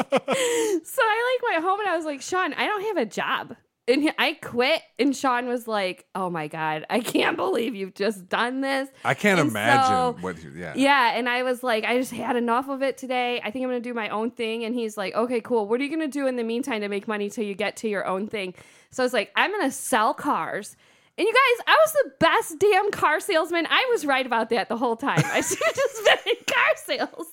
so 0.86 1.02
I 1.02 1.38
like 1.38 1.52
went 1.52 1.64
home 1.64 1.80
and 1.80 1.88
I 1.88 1.96
was 1.96 2.06
like, 2.06 2.22
Sean, 2.22 2.54
I 2.54 2.66
don't 2.66 2.82
have 2.84 2.96
a 2.96 3.06
job. 3.06 3.56
And 3.90 4.02
he- 4.02 4.12
I 4.18 4.34
quit. 4.34 4.80
And 4.98 5.14
Sean 5.14 5.46
was 5.48 5.66
like, 5.68 6.06
Oh 6.14 6.30
my 6.30 6.46
God, 6.48 6.86
I 6.88 7.00
can't 7.00 7.36
believe 7.36 7.74
you've 7.74 7.94
just 7.94 8.28
done 8.28 8.60
this. 8.60 8.88
I 9.04 9.14
can't 9.14 9.40
And 9.40 9.50
imagine 9.50 9.86
so- 9.90 10.16
what. 10.20 10.38
he- 10.38 10.48
Yeah. 10.58 10.72
Yeah. 10.76 11.12
And 11.16 11.28
I 11.28 11.42
was 11.42 11.62
like, 11.62 11.84
I 11.84 11.98
just 11.98 12.12
had 12.12 12.36
enough 12.36 12.68
of 12.68 12.82
it 12.82 12.96
today. 12.96 13.40
I 13.44 13.50
think 13.50 13.64
I'm 13.64 13.70
going 13.70 13.82
to 13.82 13.88
do 13.88 13.92
my 13.94 14.08
own 14.08 14.30
thing. 14.30 14.64
And 14.64 14.74
he's 14.74 14.96
like, 14.96 15.14
Okay, 15.14 15.40
cool. 15.40 15.66
What 15.66 15.80
are 15.80 15.84
you 15.84 15.90
going 15.90 16.00
to 16.00 16.08
do 16.08 16.26
in 16.26 16.36
the 16.36 16.44
meantime 16.44 16.80
to 16.80 16.88
make 16.88 17.06
money 17.08 17.28
till 17.28 17.44
you 17.44 17.54
get 17.54 17.76
to 17.78 17.88
your 17.88 18.06
own 18.06 18.26
thing? 18.28 18.54
So 18.90 19.02
I 19.02 19.04
was 19.06 19.12
like, 19.12 19.30
I'm 19.36 19.50
going 19.50 19.64
to 19.68 19.70
sell 19.72 20.14
cars. 20.14 20.76
And 21.18 21.26
you 21.26 21.32
guys, 21.34 21.64
I 21.66 21.76
was 21.84 21.92
the 21.92 22.10
best 22.20 22.58
damn 22.58 22.90
car 22.92 23.20
salesman. 23.20 23.66
I 23.68 23.86
was 23.92 24.06
right 24.06 24.24
about 24.24 24.48
that 24.50 24.68
the 24.70 24.76
whole 24.78 24.96
time. 24.96 25.20
I 25.24 25.40
should 25.42 25.58
have 25.62 25.74
just 25.74 26.04
been 26.04 26.18
in 26.26 26.44
car 26.46 26.72
sales. 27.08 27.26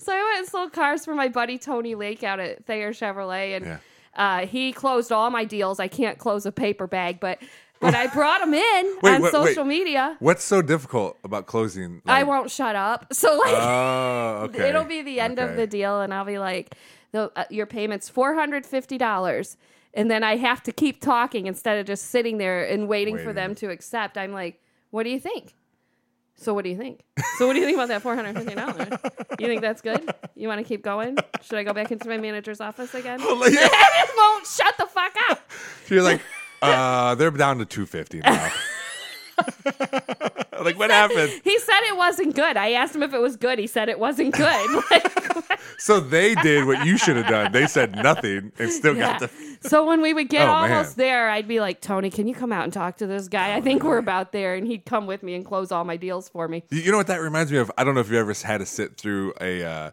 So 0.00 0.12
I 0.12 0.20
went 0.22 0.38
and 0.40 0.48
sold 0.48 0.72
cars 0.72 1.04
for 1.04 1.14
my 1.14 1.28
buddy 1.28 1.56
Tony 1.56 1.94
Lake 1.94 2.24
out 2.24 2.40
at 2.40 2.64
Thayer 2.66 2.90
Chevrolet, 2.92 3.56
and 3.56 3.64
Yeah. 3.66 3.78
Uh, 4.20 4.46
he 4.46 4.70
closed 4.72 5.10
all 5.10 5.30
my 5.30 5.44
deals. 5.44 5.80
I 5.80 5.88
can't 5.88 6.18
close 6.18 6.44
a 6.44 6.52
paper 6.52 6.86
bag, 6.86 7.18
but 7.20 7.38
but 7.80 7.94
I 7.94 8.06
brought 8.08 8.42
him 8.42 8.52
in 8.52 8.96
Wait, 9.02 9.14
on 9.14 9.22
wait, 9.22 9.32
social 9.32 9.64
wait. 9.64 9.78
media. 9.78 10.16
What's 10.20 10.44
so 10.44 10.60
difficult 10.60 11.16
about 11.24 11.46
closing? 11.46 12.02
I 12.04 12.24
won't 12.24 12.50
shut 12.50 12.76
up. 12.76 13.06
So 13.14 13.38
like, 13.38 13.54
Oh, 13.56 14.42
okay. 14.50 14.68
it'll 14.68 14.84
be 14.84 15.00
the 15.00 15.18
end 15.20 15.38
of 15.38 15.56
the 15.56 15.66
deal, 15.66 16.02
and 16.02 16.12
I'll 16.12 16.26
be 16.26 16.38
like, 16.38 16.74
the, 17.12 17.32
uh, 17.34 17.44
your 17.48 17.64
payment's 17.66 18.08
four 18.10 18.34
hundred 18.34 18.66
fifty 18.66 18.98
dollars, 18.98 19.56
and 19.94 20.10
then 20.10 20.22
I 20.22 20.36
have 20.36 20.62
to 20.64 20.72
keep 20.72 21.00
talking 21.00 21.46
instead 21.46 21.78
of 21.78 21.86
just 21.86 22.04
sitting 22.10 22.36
there 22.38 22.62
and 22.62 22.86
waiting 22.88 23.16
for 23.16 23.32
them 23.32 23.54
to 23.56 23.70
accept. 23.70 24.18
I'm 24.18 24.32
like, 24.32 24.60
what 24.90 25.04
do 25.04 25.10
you 25.10 25.18
think? 25.18 25.54
So 26.40 26.54
what 26.54 26.64
do 26.64 26.70
you 26.70 26.76
think? 26.78 27.02
So 27.36 27.46
what 27.46 27.52
do 27.52 27.58
you 27.60 27.66
think 27.66 27.76
about 27.76 27.88
that 27.88 28.00
four 28.00 28.14
hundred 28.14 28.34
fifty 28.34 28.54
dollars? 28.54 28.88
You 29.38 29.46
think 29.46 29.60
that's 29.60 29.82
good? 29.82 30.10
You 30.34 30.48
want 30.48 30.58
to 30.58 30.64
keep 30.64 30.82
going? 30.82 31.18
Should 31.42 31.58
I 31.58 31.64
go 31.64 31.74
back 31.74 31.92
into 31.92 32.08
my 32.08 32.16
manager's 32.16 32.62
office 32.62 32.94
again? 32.94 33.20
Like, 33.40 33.52
it 33.54 34.10
won't 34.16 34.46
shut 34.46 34.74
the 34.78 34.86
fuck 34.86 35.14
up. 35.28 35.50
You're 35.88 36.02
like, 36.02 36.22
uh, 36.62 37.14
they're 37.14 37.30
down 37.30 37.58
to 37.58 37.66
250 37.66 38.20
now. 38.20 38.52
like, 40.62 40.78
what 40.78 40.90
happened? 40.90 41.30
He 41.44 41.58
said 41.58 41.80
it 41.88 41.96
wasn't 41.96 42.34
good. 42.34 42.56
I 42.56 42.72
asked 42.72 42.94
him 42.94 43.02
if 43.02 43.12
it 43.14 43.20
was 43.20 43.36
good. 43.36 43.58
He 43.58 43.66
said 43.66 43.88
it 43.88 43.98
wasn't 43.98 44.34
good. 44.34 44.82
Like, 44.90 45.60
So 45.78 45.98
they 46.00 46.34
did 46.36 46.66
what 46.66 46.84
you 46.84 46.98
should 46.98 47.16
have 47.16 47.26
done. 47.26 47.52
They 47.52 47.66
said 47.66 47.94
nothing 47.96 48.52
and 48.58 48.70
still 48.70 48.94
yeah. 48.94 49.18
got 49.18 49.20
the. 49.20 49.68
So 49.68 49.86
when 49.86 50.02
we 50.02 50.12
would 50.12 50.28
get 50.28 50.42
Oh, 50.48 50.52
man. 50.52 50.72
almost 50.72 50.96
there, 50.96 51.30
I'd 51.30 51.48
be 51.48 51.60
like, 51.60 51.80
Tony, 51.80 52.10
can 52.10 52.26
you 52.28 52.34
come 52.34 52.52
out 52.52 52.64
and 52.64 52.72
talk 52.72 52.98
to 52.98 53.06
this 53.06 53.28
guy? 53.28 53.54
I 53.54 53.60
think 53.62 53.82
we're 53.82 53.96
about 53.98 54.32
there. 54.32 54.54
And 54.54 54.66
he'd 54.66 54.84
come 54.84 55.06
with 55.06 55.22
me 55.22 55.34
and 55.34 55.44
close 55.44 55.72
all 55.72 55.84
my 55.84 55.96
deals 55.96 56.28
for 56.28 56.48
me. 56.48 56.64
You 56.70 56.80
you 56.80 56.90
know 56.90 56.98
what 56.98 57.06
that 57.06 57.20
reminds 57.22 57.50
me 57.50 57.58
of? 57.58 57.70
I 57.78 57.84
don't 57.84 57.94
know 57.94 58.00
if 58.02 58.10
you 58.10 58.18
ever 58.18 58.34
had 58.44 58.58
to 58.58 58.66
sit 58.66 58.96
through 58.98 59.32
a 59.40 59.62
uh, 59.64 59.90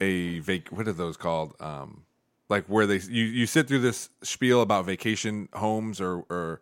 a 0.00 0.40
vac. 0.40 0.68
What 0.68 0.86
are 0.88 0.92
those 0.92 1.16
called? 1.16 1.54
Um, 1.60 2.02
like 2.50 2.66
where 2.66 2.86
they 2.86 2.98
you 2.98 3.24
you 3.24 3.46
sit 3.46 3.68
through 3.68 3.80
this 3.80 4.10
spiel 4.22 4.60
about 4.60 4.84
vacation 4.84 5.48
homes 5.54 6.00
or 6.00 6.24
or 6.28 6.60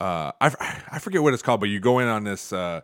uh, 0.00 0.32
I 0.40 0.82
I 0.92 0.98
forget 0.98 1.22
what 1.22 1.32
it's 1.34 1.42
called, 1.42 1.60
but 1.60 1.68
you 1.68 1.80
go 1.80 1.98
in 2.00 2.08
on 2.08 2.24
this. 2.24 2.52
Uh, 2.52 2.80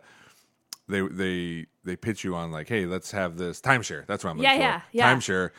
they 0.87 1.01
they 1.01 1.65
they 1.83 1.95
pitch 1.95 2.23
you 2.23 2.35
on 2.35 2.51
like, 2.51 2.67
hey, 2.67 2.85
let's 2.85 3.11
have 3.11 3.37
this 3.37 3.61
timeshare. 3.61 4.05
That's 4.05 4.23
what 4.23 4.31
I'm 4.31 4.37
looking 4.37 4.59
Yeah, 4.59 4.79
for. 4.79 4.85
yeah, 4.91 5.11
yeah. 5.11 5.15
Timeshare. 5.15 5.49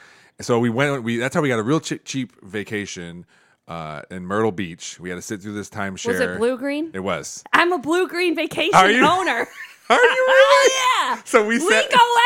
So 0.41 0.59
we 0.59 0.69
went. 0.71 1.03
We 1.03 1.17
that's 1.17 1.35
how 1.35 1.41
we 1.43 1.49
got 1.49 1.59
a 1.59 1.63
real 1.63 1.81
cheap, 1.81 2.05
cheap 2.05 2.33
vacation 2.45 3.25
uh, 3.69 4.03
in 4.11 4.27
Myrtle 4.27 4.53
Beach. 4.53 4.99
We 5.01 5.09
had 5.11 5.17
to 5.17 5.23
sit 5.23 5.41
through 5.41 5.55
this 5.55 5.71
timeshare. 5.71 6.09
Was 6.09 6.21
it 6.21 6.31
Bluegreen? 6.41 6.95
It 6.95 7.01
was. 7.01 7.43
I'm 7.53 7.73
a 7.73 7.79
Bluegreen 7.79 8.35
vacation 8.37 8.75
Are 8.75 8.91
you? 8.91 9.07
owner. 9.07 9.47
Are 9.91 9.97
you 10.03 10.27
Oh 10.29 10.69
really? 11.09 11.17
yeah. 11.17 11.23
So 11.25 11.47
we 11.47 11.59
we 11.59 11.69
go 11.69 12.17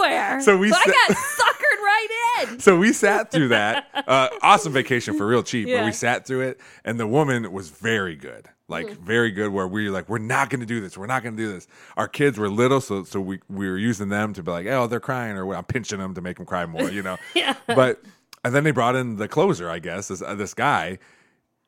everywhere. 0.00 0.40
So 0.40 0.56
we 0.56 0.68
I 0.72 0.76
sat- 0.76 0.86
got 0.86 1.16
suckered 1.16 1.82
right 1.82 2.06
in. 2.48 2.58
So 2.60 2.78
we 2.78 2.92
sat 2.92 3.30
through 3.32 3.48
that. 3.48 3.86
Uh, 4.06 4.28
awesome 4.42 4.72
vacation 4.72 5.16
for 5.18 5.26
real 5.26 5.42
cheap, 5.42 5.68
but 5.68 5.84
we 5.84 5.90
sat 5.92 6.24
through 6.26 6.42
it, 6.42 6.60
and 6.84 6.98
the 7.00 7.06
woman 7.06 7.50
was 7.52 7.68
very 7.70 8.14
good, 8.16 8.48
like 8.68 8.86
Mm-hmm. 8.86 9.04
very 9.04 9.30
good. 9.30 9.50
Where 9.50 9.66
we 9.66 9.88
are 9.88 9.90
like, 9.90 10.08
we're 10.08 10.18
not 10.18 10.50
going 10.50 10.60
to 10.60 10.66
do 10.66 10.80
this. 10.80 10.96
We're 10.98 11.06
not 11.06 11.22
going 11.22 11.36
to 11.36 11.42
do 11.42 11.50
this. 11.52 11.66
Our 11.96 12.06
kids 12.08 12.38
were 12.38 12.48
little, 12.48 12.80
so 12.80 13.04
so 13.04 13.20
we 13.20 13.40
we 13.48 13.68
were 13.68 13.78
using 13.78 14.08
them 14.08 14.34
to 14.34 14.42
be 14.42 14.50
like, 14.50 14.66
oh, 14.66 14.86
they're 14.86 15.00
crying, 15.00 15.36
or 15.36 15.54
I'm 15.54 15.64
pinching 15.64 15.98
them 15.98 16.14
to 16.14 16.20
make 16.20 16.36
them 16.36 16.46
cry 16.46 16.66
more, 16.66 16.90
you 16.90 17.02
know. 17.02 17.16
Yeah. 17.34 17.54
But 17.66 18.02
and 18.44 18.54
then 18.54 18.64
they 18.64 18.70
brought 18.70 18.94
in 18.96 19.16
the 19.16 19.26
closer, 19.28 19.68
I 19.68 19.78
guess, 19.78 20.08
this, 20.08 20.22
uh, 20.22 20.34
this 20.34 20.54
guy. 20.54 20.98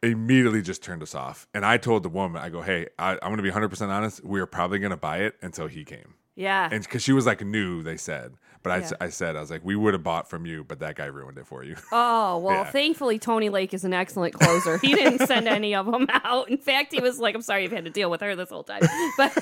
Immediately 0.03 0.63
just 0.63 0.83
turned 0.83 1.03
us 1.03 1.15
off, 1.15 1.47
and 1.53 1.63
I 1.63 1.77
told 1.77 2.05
the 2.05 2.09
woman, 2.09 2.41
I 2.41 2.49
go, 2.49 2.63
"Hey, 2.63 2.87
I, 2.99 3.13
I'm 3.13 3.19
going 3.29 3.37
to 3.37 3.43
be 3.43 3.51
100 3.51 3.69
percent 3.69 3.91
honest. 3.91 4.25
We 4.25 4.41
are 4.41 4.47
probably 4.47 4.79
going 4.79 4.93
to 4.93 4.97
buy 4.97 5.19
it 5.19 5.37
until 5.43 5.67
he 5.67 5.85
came." 5.85 6.15
Yeah. 6.37 6.71
and 6.73 6.83
because 6.83 7.03
she 7.03 7.13
was 7.13 7.27
like 7.27 7.45
new, 7.45 7.83
they 7.83 7.99
said. 7.99 8.33
But 8.63 8.73
I, 8.73 8.79
Yeah. 8.79 8.91
I 9.01 9.09
said 9.09 9.37
I 9.37 9.41
was 9.41 9.51
like, 9.51 9.65
we 9.65 9.75
would 9.75 9.95
have 9.95 10.03
bought 10.03 10.29
from 10.29 10.45
you, 10.45 10.65
but 10.65 10.81
that 10.81 10.95
guy 10.95 11.07
ruined 11.07 11.39
it 11.39 11.47
for 11.47 11.65
you. 11.65 11.77
Oh, 11.93 12.39
well, 12.39 12.57
Yeah. 12.65 12.71
thankfully, 12.71 13.19
Tony 13.19 13.49
Lake 13.49 13.73
is 13.73 13.85
an 13.85 13.93
excellent 13.95 14.35
closer. 14.35 14.77
He 14.79 14.95
didn't 14.95 15.27
send 15.33 15.49
any 15.49 15.75
of 15.75 15.87
them 15.87 16.07
out. 16.11 16.51
In 16.51 16.59
fact, 16.59 16.93
he 16.93 17.01
was 17.01 17.19
like, 17.19 17.35
I'm 17.35 17.43
sorry 17.43 17.63
you've 17.63 17.73
had 17.73 17.85
to 17.87 17.91
deal 17.91 18.11
with 18.11 18.21
her 18.21 18.37
this 18.37 18.51
whole 18.51 18.65
time. 18.65 18.83
But, 19.17 19.33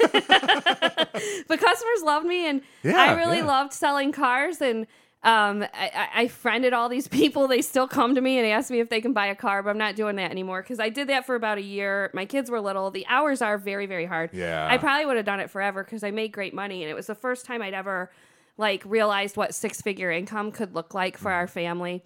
but 1.48 1.60
customers 1.60 2.02
loved 2.04 2.26
me, 2.26 2.48
and 2.48 2.62
Yeah, 2.82 2.96
I 3.00 3.12
really 3.14 3.42
loved 3.42 3.72
selling 3.72 4.12
cars. 4.12 4.60
And 4.60 4.86
um, 5.22 5.62
I, 5.74 5.90
I 5.94 6.08
I 6.22 6.28
friended 6.28 6.72
all 6.72 6.88
these 6.88 7.08
people. 7.08 7.48
They 7.48 7.60
still 7.62 7.88
come 7.88 8.14
to 8.14 8.20
me 8.20 8.38
and 8.38 8.46
ask 8.46 8.70
me 8.70 8.80
if 8.80 8.88
they 8.88 9.00
can 9.00 9.12
buy 9.12 9.26
a 9.26 9.34
car, 9.34 9.62
but 9.62 9.70
I'm 9.70 9.78
not 9.78 9.96
doing 9.96 10.16
that 10.16 10.30
anymore 10.30 10.62
because 10.62 10.78
I 10.80 10.88
did 10.90 11.08
that 11.08 11.26
for 11.26 11.34
about 11.34 11.58
a 11.58 11.62
year. 11.62 12.10
My 12.14 12.24
kids 12.24 12.50
were 12.50 12.60
little. 12.60 12.90
The 12.90 13.06
hours 13.08 13.42
are 13.42 13.58
very, 13.58 13.86
very 13.86 14.06
hard. 14.06 14.30
Yeah. 14.32 14.68
I 14.70 14.78
probably 14.78 15.06
would 15.06 15.16
have 15.16 15.26
done 15.26 15.40
it 15.40 15.50
forever 15.50 15.82
because 15.82 16.04
I 16.04 16.10
made 16.12 16.32
great 16.32 16.54
money, 16.54 16.82
and 16.84 16.90
it 16.90 16.94
was 16.94 17.06
the 17.08 17.14
first 17.16 17.46
time 17.46 17.62
I'd 17.62 17.74
ever 17.74 18.10
like 18.58 18.82
realized 18.84 19.36
what 19.36 19.54
six 19.54 19.80
figure 19.80 20.10
income 20.10 20.52
could 20.52 20.74
look 20.74 20.92
like 20.92 21.16
for 21.16 21.32
our 21.32 21.46
family. 21.46 22.02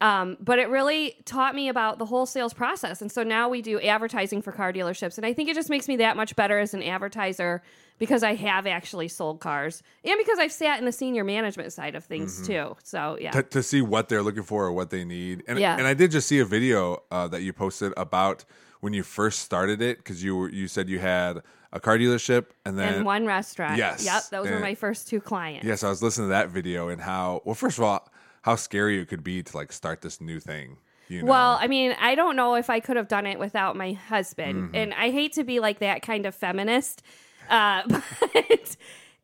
Um, 0.00 0.36
but 0.40 0.60
it 0.60 0.68
really 0.68 1.16
taught 1.24 1.56
me 1.56 1.68
about 1.68 1.98
the 1.98 2.04
whole 2.06 2.24
sales 2.24 2.54
process. 2.54 3.02
And 3.02 3.10
so 3.10 3.24
now 3.24 3.48
we 3.48 3.60
do 3.60 3.80
advertising 3.80 4.42
for 4.42 4.52
car 4.52 4.72
dealerships. 4.72 5.16
And 5.16 5.26
I 5.26 5.32
think 5.32 5.48
it 5.48 5.56
just 5.56 5.68
makes 5.68 5.88
me 5.88 5.96
that 5.96 6.16
much 6.16 6.36
better 6.36 6.60
as 6.60 6.72
an 6.72 6.84
advertiser 6.84 7.62
because 7.98 8.22
I 8.22 8.36
have 8.36 8.64
actually 8.64 9.08
sold 9.08 9.40
cars 9.40 9.82
and 10.04 10.14
because 10.16 10.38
I've 10.38 10.52
sat 10.52 10.78
in 10.78 10.84
the 10.84 10.92
senior 10.92 11.24
management 11.24 11.72
side 11.72 11.96
of 11.96 12.04
things 12.04 12.46
too. 12.46 12.76
So, 12.84 13.18
yeah. 13.20 13.32
to, 13.32 13.42
to 13.42 13.60
see 13.60 13.82
what 13.82 14.08
they're 14.08 14.22
looking 14.22 14.44
for 14.44 14.66
or 14.66 14.72
what 14.72 14.90
they 14.90 15.04
need. 15.04 15.42
And 15.48 15.58
Yeah. 15.58 15.76
and 15.76 15.84
I 15.84 15.94
did 15.94 16.12
just 16.12 16.28
see 16.28 16.38
a 16.38 16.44
video 16.44 17.02
uh, 17.10 17.26
that 17.28 17.42
you 17.42 17.52
posted 17.52 17.92
about 17.96 18.44
when 18.80 18.92
you 18.92 19.02
first 19.02 19.40
started 19.40 19.82
it 19.82 19.98
because 19.98 20.22
you 20.22 20.36
were, 20.36 20.48
you 20.48 20.68
said 20.68 20.88
you 20.88 21.00
had 21.00 21.42
a 21.72 21.80
car 21.80 21.98
dealership 21.98 22.46
and 22.64 22.78
then 22.78 22.94
and 22.94 23.04
one 23.04 23.26
restaurant. 23.26 23.76
Yes. 23.76 24.04
Yep. 24.04 24.22
Those 24.30 24.50
were 24.50 24.60
my 24.60 24.74
first 24.74 25.08
two 25.08 25.20
clients. 25.20 25.66
yes, 25.66 25.82
I 25.82 25.88
was 25.88 26.02
listening 26.02 26.28
to 26.28 26.30
that 26.30 26.48
video 26.48 26.88
and 26.88 27.00
how 27.00 27.42
well 27.44 27.54
first 27.54 27.78
of 27.78 27.84
all 27.84 28.08
how 28.42 28.56
scary 28.56 29.00
it 29.00 29.08
could 29.08 29.24
be 29.24 29.42
to 29.42 29.56
like 29.56 29.72
start 29.72 30.00
this 30.00 30.20
new 30.20 30.40
thing. 30.40 30.78
You 31.08 31.22
know? 31.22 31.28
Well, 31.28 31.58
I 31.60 31.68
mean, 31.68 31.94
I 32.00 32.14
don't 32.14 32.36
know 32.36 32.54
if 32.54 32.68
I 32.70 32.80
could 32.80 32.96
have 32.96 33.08
done 33.08 33.26
it 33.26 33.38
without 33.38 33.76
my 33.76 33.92
husband. 33.92 34.64
Mm-hmm. 34.64 34.74
And 34.74 34.94
I 34.94 35.10
hate 35.10 35.32
to 35.34 35.44
be 35.44 35.58
like 35.58 35.78
that 35.78 36.02
kind 36.02 36.26
of 36.26 36.34
feminist, 36.34 37.02
uh, 37.48 37.82
but 37.88 38.76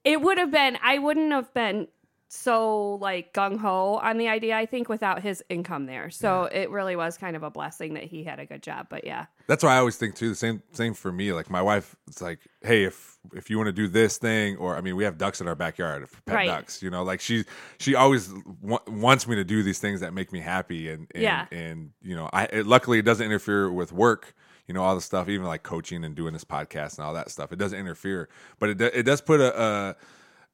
it 0.02 0.20
would 0.20 0.38
have 0.38 0.50
been, 0.50 0.78
I 0.82 0.98
wouldn't 0.98 1.32
have 1.32 1.52
been 1.52 1.88
so 2.28 2.94
like 2.96 3.32
gung 3.32 3.58
ho 3.58 4.00
on 4.02 4.18
the 4.18 4.28
idea, 4.28 4.56
I 4.56 4.66
think, 4.66 4.88
without 4.88 5.22
his 5.22 5.42
income 5.48 5.86
there. 5.86 6.10
So 6.10 6.44
it 6.44 6.70
really 6.70 6.96
was 6.96 7.16
kind 7.16 7.36
of 7.36 7.42
a 7.42 7.50
blessing 7.50 7.94
that 7.94 8.04
he 8.04 8.24
had 8.24 8.40
a 8.40 8.46
good 8.46 8.62
job. 8.62 8.86
But 8.90 9.04
yeah. 9.04 9.26
That's 9.46 9.62
why 9.62 9.74
I 9.74 9.78
always 9.78 9.96
think 9.96 10.14
too. 10.16 10.30
The 10.30 10.34
same 10.34 10.62
same 10.72 10.94
for 10.94 11.12
me. 11.12 11.32
Like 11.32 11.48
my 11.50 11.62
wife, 11.62 11.94
it's 12.08 12.20
like, 12.22 12.40
hey, 12.62 12.84
if 12.84 13.18
if 13.34 13.50
you 13.50 13.56
want 13.56 13.68
to 13.68 13.72
do 13.72 13.86
this 13.88 14.18
thing, 14.18 14.56
or 14.56 14.76
I 14.76 14.80
mean, 14.80 14.96
we 14.96 15.04
have 15.04 15.16
ducks 15.18 15.40
in 15.40 15.46
our 15.48 15.54
backyard, 15.54 16.06
pet 16.26 16.34
Right. 16.34 16.46
ducks. 16.48 16.82
You 16.82 16.90
know, 16.90 17.04
like 17.04 17.20
she 17.20 17.44
she 17.78 17.94
always 17.94 18.32
wa- 18.60 18.80
wants 18.88 19.28
me 19.28 19.36
to 19.36 19.44
do 19.44 19.62
these 19.62 19.78
things 19.78 20.00
that 20.00 20.12
make 20.12 20.32
me 20.32 20.40
happy, 20.40 20.90
and, 20.90 21.06
and 21.14 21.22
Yeah. 21.22 21.46
and 21.52 21.90
you 22.02 22.16
know, 22.16 22.28
I 22.32 22.44
it, 22.46 22.66
luckily 22.66 22.98
it 22.98 23.04
doesn't 23.04 23.24
interfere 23.24 23.70
with 23.70 23.92
work. 23.92 24.34
You 24.66 24.72
know, 24.72 24.82
all 24.82 24.94
the 24.94 25.02
stuff, 25.02 25.28
even 25.28 25.46
like 25.46 25.62
coaching 25.62 26.04
and 26.04 26.14
doing 26.14 26.32
this 26.32 26.44
podcast 26.44 26.96
and 26.96 27.06
all 27.06 27.12
that 27.14 27.30
stuff, 27.30 27.52
it 27.52 27.56
doesn't 27.58 27.78
interfere, 27.78 28.30
but 28.58 28.70
it 28.70 28.78
do- 28.78 28.90
it 28.92 29.02
does 29.04 29.20
put 29.20 29.40
a. 29.40 29.94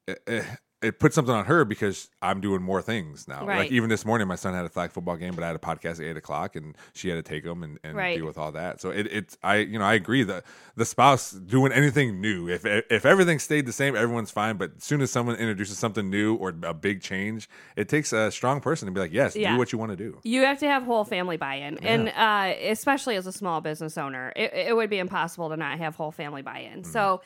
a 0.08 0.12
it, 0.26 0.44
it 0.82 0.98
puts 0.98 1.14
something 1.14 1.34
on 1.34 1.44
her 1.44 1.64
because 1.66 2.08
I'm 2.22 2.40
doing 2.40 2.62
more 2.62 2.80
things 2.80 3.28
now. 3.28 3.44
Right. 3.44 3.58
Like 3.58 3.70
even 3.70 3.90
this 3.90 4.06
morning, 4.06 4.26
my 4.28 4.34
son 4.36 4.54
had 4.54 4.64
a 4.64 4.68
flag 4.70 4.92
football 4.92 5.16
game, 5.16 5.34
but 5.34 5.44
I 5.44 5.48
had 5.48 5.56
a 5.56 5.58
podcast 5.58 6.00
at 6.00 6.06
eight 6.06 6.16
o'clock, 6.16 6.56
and 6.56 6.74
she 6.94 7.08
had 7.10 7.16
to 7.16 7.22
take 7.22 7.44
him 7.44 7.62
and, 7.62 7.78
and 7.84 7.94
Right. 7.96 8.16
deal 8.16 8.24
with 8.24 8.38
all 8.38 8.52
that. 8.52 8.80
So 8.80 8.90
it, 8.90 9.06
it's 9.10 9.36
I 9.42 9.56
you 9.56 9.78
know 9.78 9.84
I 9.84 9.92
agree 9.94 10.22
that 10.24 10.44
the 10.76 10.84
spouse 10.86 11.32
doing 11.32 11.70
anything 11.72 12.20
new, 12.20 12.48
if 12.48 12.64
if 12.64 13.04
everything 13.04 13.38
stayed 13.38 13.66
the 13.66 13.72
same, 13.72 13.94
everyone's 13.94 14.30
fine. 14.30 14.56
But 14.56 14.72
as 14.78 14.84
soon 14.84 15.00
as 15.02 15.10
someone 15.10 15.36
introduces 15.36 15.78
something 15.78 16.08
new 16.08 16.34
or 16.36 16.54
a 16.62 16.72
big 16.72 17.02
change, 17.02 17.48
it 17.76 17.88
takes 17.88 18.12
a 18.14 18.30
strong 18.30 18.60
person 18.60 18.86
to 18.86 18.92
be 18.92 19.00
like, 19.00 19.12
yes, 19.12 19.36
Yeah. 19.36 19.52
do 19.52 19.58
what 19.58 19.72
you 19.72 19.78
want 19.78 19.90
to 19.92 19.96
do. 19.96 20.18
You 20.22 20.42
have 20.44 20.58
to 20.60 20.66
have 20.66 20.84
whole 20.84 21.04
family 21.04 21.36
buy-in, 21.36 21.76
and 21.84 22.08
uh, 22.08 22.54
especially 22.70 23.16
as 23.16 23.26
a 23.26 23.32
small 23.32 23.60
business 23.60 23.98
owner, 23.98 24.32
it, 24.34 24.52
it 24.54 24.76
would 24.76 24.88
be 24.88 24.98
impossible 24.98 25.50
to 25.50 25.56
not 25.58 25.78
have 25.78 25.94
whole 25.96 26.10
family 26.10 26.40
buy-in. 26.42 26.82
Mm-hmm. 26.82 26.90
So, 26.90 27.20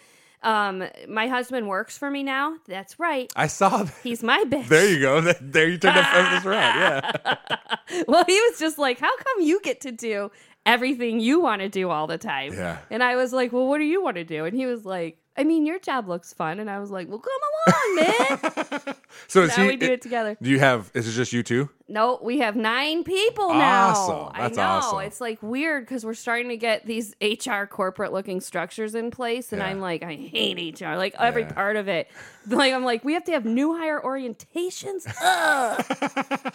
um, 0.44 0.84
my 1.08 1.26
husband 1.26 1.68
works 1.68 1.96
for 1.98 2.10
me 2.10 2.22
now. 2.22 2.56
That's 2.68 2.98
right. 3.00 3.32
I 3.34 3.46
saw 3.46 3.84
that. 3.84 3.94
He's 4.02 4.22
my 4.22 4.44
bitch. 4.44 4.68
There 4.68 4.88
you 4.88 5.00
go. 5.00 5.32
There 5.40 5.68
you 5.68 5.78
turned 5.78 5.96
that 5.96 6.12
feminist 6.12 6.46
around. 6.46 6.78
Yeah. 6.78 8.04
well, 8.08 8.24
he 8.26 8.40
was 8.40 8.58
just 8.58 8.78
like, 8.78 8.98
"How 8.98 9.16
come 9.16 9.42
you 9.42 9.60
get 9.62 9.80
to 9.82 9.92
do 9.92 10.30
everything 10.66 11.20
you 11.20 11.40
want 11.40 11.62
to 11.62 11.68
do 11.68 11.90
all 11.90 12.06
the 12.06 12.18
time?" 12.18 12.52
Yeah. 12.52 12.78
And 12.90 13.02
I 13.02 13.16
was 13.16 13.32
like, 13.32 13.52
"Well, 13.52 13.66
what 13.66 13.78
do 13.78 13.84
you 13.84 14.02
want 14.02 14.16
to 14.16 14.24
do?" 14.24 14.44
And 14.44 14.56
he 14.56 14.66
was 14.66 14.84
like, 14.84 15.18
"I 15.36 15.44
mean, 15.44 15.66
your 15.66 15.78
job 15.78 16.08
looks 16.08 16.32
fun." 16.32 16.58
And 16.60 16.70
I 16.70 16.78
was 16.80 16.90
like, 16.90 17.08
"Well, 17.08 17.18
come 17.20 17.32
along, 17.66 17.94
man." 17.96 18.94
So 19.28 19.42
is 19.42 19.56
now 19.56 19.62
he, 19.62 19.68
we 19.70 19.76
do 19.76 19.92
it 19.92 20.02
together. 20.02 20.36
Do 20.42 20.50
you 20.50 20.58
have? 20.58 20.90
Is 20.92 21.06
it 21.08 21.12
just 21.12 21.32
you 21.32 21.42
two? 21.44 21.70
No, 21.88 22.18
we 22.20 22.38
have 22.40 22.56
nine 22.56 23.04
people 23.04 23.54
now. 23.54 23.90
Awesome. 23.90 24.32
That's 24.36 24.58
I 24.58 24.62
know. 24.62 24.68
awesome. 24.68 25.00
It's 25.00 25.20
like 25.20 25.40
weird 25.42 25.84
because 25.84 26.04
we're 26.04 26.14
starting 26.14 26.48
to 26.48 26.56
get 26.56 26.84
these 26.84 27.14
HR 27.22 27.64
corporate 27.64 28.12
looking 28.12 28.40
structures 28.40 28.94
in 28.94 29.10
place. 29.12 29.52
And 29.52 29.60
Yeah. 29.60 29.68
I'm 29.68 29.80
like, 29.80 30.02
I 30.02 30.14
hate 30.14 30.80
HR. 30.80 30.96
Like 30.96 31.14
every 31.18 31.42
Yeah. 31.42 31.52
part 31.52 31.76
of 31.76 31.88
it. 31.88 32.08
Like, 32.48 32.74
I'm 32.74 32.84
like, 32.84 33.04
we 33.04 33.14
have 33.14 33.24
to 33.24 33.32
have 33.32 33.44
new 33.46 33.74
hire 33.76 34.00
orientations. 34.04 35.06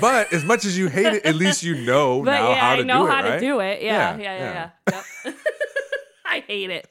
But 0.00 0.32
as 0.32 0.44
much 0.44 0.64
as 0.64 0.78
you 0.78 0.88
hate 0.88 1.06
it, 1.14 1.24
at 1.26 1.34
least 1.34 1.62
you 1.62 1.74
know 1.74 2.22
But 2.22 2.32
now 2.32 2.48
yeah, 2.50 2.54
how 2.60 2.76
to 2.76 2.82
I 2.82 2.84
know 2.84 2.98
do 3.04 3.06
it. 3.06 3.10
how 3.14 3.22
to 3.22 3.40
do 3.40 3.60
it. 3.60 3.82
Yeah, 3.82 4.16
Yeah, 4.16 4.22
yeah, 4.22 4.38
yeah, 4.38 4.70
yeah. 4.88 5.02
Yep. 5.24 5.34
I 6.24 6.40
hate 6.46 6.70
it. 6.70 6.88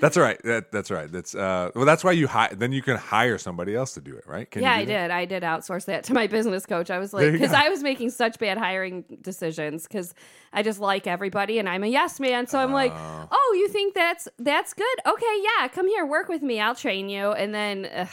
That's 0.00 0.16
right. 0.16 0.40
That, 0.44 0.70
that's 0.70 0.90
right. 0.90 1.10
That's 1.10 1.34
uh. 1.34 1.70
Well, 1.74 1.84
that's 1.84 2.04
why 2.04 2.12
you 2.12 2.26
hire. 2.26 2.54
Then 2.54 2.72
you 2.72 2.82
can 2.82 2.96
hire 2.96 3.38
somebody 3.38 3.74
else 3.74 3.94
to 3.94 4.00
do 4.00 4.14
it, 4.16 4.24
right? 4.26 4.50
Can 4.50 4.62
yeah, 4.62 4.74
I 4.74 4.84
did. 4.84 5.10
I 5.10 5.24
did 5.24 5.42
outsource 5.42 5.86
that 5.86 6.04
to 6.04 6.14
my 6.14 6.26
business 6.36 6.66
coach. 6.66 6.90
I 6.90 6.98
was 6.98 7.12
like, 7.12 7.32
because. 7.32 7.52
I 7.54 7.68
was 7.68 7.82
making 7.82 8.10
such 8.10 8.38
bad 8.38 8.58
hiring 8.58 9.04
decisions 9.22 9.84
because 9.84 10.12
I 10.52 10.62
just 10.62 10.80
like 10.80 11.06
everybody 11.06 11.58
and 11.58 11.68
I'm 11.68 11.84
a 11.84 11.86
yes 11.86 12.20
man. 12.20 12.46
So 12.46 12.58
I'm 12.58 12.72
like, 12.72 12.92
oh, 12.94 13.56
you 13.58 13.68
think 13.68 13.94
that's 13.94 14.28
that's 14.38 14.74
good? 14.74 14.98
Okay, 15.06 15.42
yeah, 15.42 15.68
come 15.68 15.88
here, 15.88 16.04
work 16.04 16.28
with 16.28 16.42
me. 16.42 16.60
I'll 16.60 16.74
train 16.74 17.08
you. 17.08 17.32
And 17.32 17.54
then, 17.54 17.88
ugh, 17.94 18.08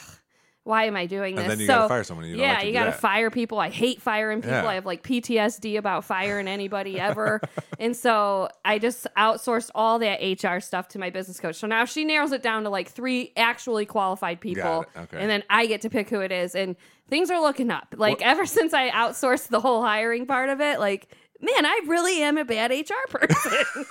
why 0.63 0.85
am 0.85 0.95
I 0.95 1.07
doing 1.07 1.35
this? 1.35 1.43
And 1.43 1.51
then 1.51 1.59
you 1.59 1.65
so, 1.65 1.73
gotta 1.73 1.89
fire 1.89 2.03
someone 2.03 2.27
you 2.27 2.37
yeah, 2.37 2.53
like 2.53 2.61
to 2.61 2.67
you 2.67 2.73
got 2.73 2.85
to 2.85 2.91
that. 2.91 2.99
fire 2.99 3.31
people. 3.31 3.59
I 3.59 3.69
hate 3.69 3.99
firing 4.01 4.41
people. 4.41 4.57
Yeah. 4.57 4.67
I 4.67 4.75
have 4.75 4.85
like 4.85 5.01
PTSD 5.01 5.77
about 5.77 6.05
firing 6.05 6.47
anybody 6.47 6.99
ever. 6.99 7.41
and 7.79 7.95
so 7.95 8.47
I 8.63 8.77
just 8.77 9.07
outsourced 9.17 9.71
all 9.73 9.97
that 9.99 10.19
HR 10.21 10.59
stuff 10.59 10.87
to 10.89 10.99
my 10.99 11.09
business 11.09 11.39
coach. 11.39 11.55
So 11.55 11.65
now 11.65 11.85
she 11.85 12.05
narrows 12.05 12.31
it 12.31 12.43
down 12.43 12.63
to 12.63 12.69
like 12.69 12.89
three 12.89 13.33
actually 13.35 13.87
qualified 13.87 14.39
people. 14.39 14.85
Okay. 14.95 15.17
And 15.19 15.29
then 15.29 15.43
I 15.49 15.65
get 15.65 15.81
to 15.81 15.89
pick 15.89 16.09
who 16.09 16.21
it 16.21 16.31
is. 16.31 16.53
And 16.53 16.75
things 17.09 17.31
are 17.31 17.41
looking 17.41 17.71
up. 17.71 17.95
Like 17.97 18.21
ever 18.21 18.45
since 18.47 18.73
I 18.73 18.91
outsourced 18.91 19.47
the 19.47 19.59
whole 19.59 19.83
hiring 19.83 20.27
part 20.27 20.49
of 20.49 20.61
it, 20.61 20.79
like, 20.79 21.07
man, 21.39 21.65
I 21.65 21.81
really 21.87 22.21
am 22.21 22.37
a 22.37 22.45
bad 22.45 22.71
HR 22.71 23.07
person. 23.09 23.63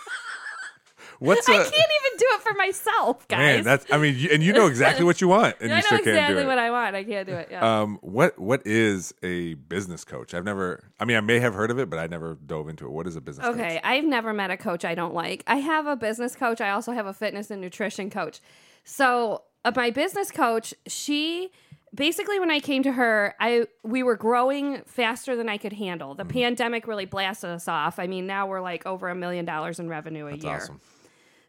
What's 1.21 1.49
I 1.49 1.53
a 1.53 1.57
can't 1.57 1.67
even 1.69 2.19
do 2.19 2.27
it 2.33 2.41
for 2.41 2.55
myself, 2.55 3.29
guys. 3.29 3.39
man? 3.39 3.65
That's 3.65 3.87
I 3.93 3.99
mean, 3.99 4.17
you, 4.17 4.31
and 4.33 4.43
you 4.43 4.55
know 4.55 4.67
exactly 4.67 5.05
what 5.05 5.21
you 5.21 5.29
want, 5.29 5.55
and 5.61 5.69
you 5.69 5.75
know 5.77 5.81
still 5.83 5.99
can't 5.99 6.09
exactly 6.09 6.37
do 6.37 6.41
it. 6.41 6.47
what 6.47 6.59
I 6.59 6.71
want. 6.71 6.97
I 6.97 7.05
can't 7.05 7.29
do 7.29 7.35
it. 7.35 7.49
Yeah. 7.51 7.83
um, 7.83 7.99
what 8.01 8.39
what 8.39 8.63
is 8.67 9.15
a 9.23 9.55
business 9.55 10.03
coach? 10.03 10.33
I've 10.33 10.45
never. 10.45 10.83
I 10.99 11.05
mean, 11.05 11.19
I 11.19 11.21
may 11.21 11.39
have 11.39 11.53
heard 11.53 11.71
of 11.71 11.79
it, 11.79 11.91
but 11.91 11.99
I 11.99 12.07
never 12.07 12.39
dove 12.47 12.69
into 12.71 12.87
it. 12.87 12.91
What 12.91 13.07
is 13.07 13.17
a 13.17 13.21
business? 13.21 13.47
Okay, 13.47 13.75
coach? 13.75 13.81
I've 13.85 14.05
never 14.05 14.33
met 14.33 14.51
a 14.51 14.57
coach 14.57 14.85
I 14.85 14.95
don't 14.95 15.15
like. 15.15 15.45
I 15.47 15.57
have 15.57 15.87
a 15.87 15.95
business 15.95 16.35
coach. 16.35 16.61
I 16.63 16.71
also 16.71 16.93
have 16.93 17.05
a 17.07 17.13
fitness 17.13 17.51
and 17.51 17.61
nutrition 17.61 18.09
coach. 18.09 18.41
So, 18.85 19.43
uh, 19.65 19.73
my 19.77 19.91
business 19.91 20.31
coach, 20.31 20.73
she 20.87 21.51
basically 21.95 22.39
when 22.39 22.51
I 22.51 22.61
came 22.61 22.83
to 22.85 22.93
her, 22.93 23.35
I 23.41 23.67
we 23.83 24.03
were 24.03 24.17
growing 24.17 24.83
faster 24.87 25.37
than 25.37 25.49
I 25.49 25.59
could 25.59 25.75
handle. 25.75 26.15
The 26.15 26.25
pandemic 26.25 26.87
really 26.87 27.05
blasted 27.05 27.51
us 27.51 27.69
off. 27.69 27.99
I 27.99 28.07
mean, 28.07 28.27
now 28.27 28.47
we're 28.47 28.61
like 28.61 28.87
over 28.87 29.09
a 29.09 29.15
million 29.15 29.45
dollars 29.45 29.79
in 29.79 29.89
revenue 29.89 30.27
a 30.27 30.31
That's 30.31 30.45
year. 30.45 30.57
awesome. 30.57 30.81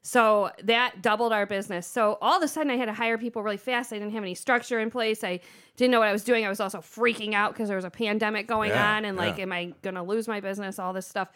So 0.04 0.50
that 0.64 1.02
doubled 1.04 1.32
our 1.32 1.46
business. 1.46 1.86
So 1.86 2.18
all 2.22 2.38
of 2.38 2.44
a 2.44 2.48
sudden, 2.48 2.72
I 2.72 2.76
had 2.76 2.86
to 2.86 2.94
hire 2.94 3.20
people 3.20 3.44
really 3.44 3.58
fast. 3.58 3.94
I 3.94 4.00
didn't 4.00 4.14
have 4.14 4.24
any 4.24 4.34
structure 4.34 4.80
in 4.80 4.90
place. 4.90 5.24
I 5.24 5.40
didn't 5.78 5.92
know 5.92 6.00
what 6.00 6.08
I 6.08 6.12
was 6.12 6.24
doing. 6.24 6.44
I 6.44 6.50
was 6.50 6.60
also 6.60 6.80
freaking 6.80 7.34
out 7.34 7.54
because 7.54 7.68
there 7.68 7.76
was 7.76 7.86
a 7.86 7.92
pandemic 7.92 8.48
going 8.48 8.72
Yeah, 8.72 8.96
on, 8.96 9.06
and 9.06 9.16
like, 9.16 9.38
am 9.38 9.52
I 9.52 9.74
going 9.84 9.96
to 9.96 10.02
lose 10.02 10.28
my 10.28 10.40
business? 10.40 10.80
All 10.80 10.92
this 10.92 11.08
stuff. 11.08 11.30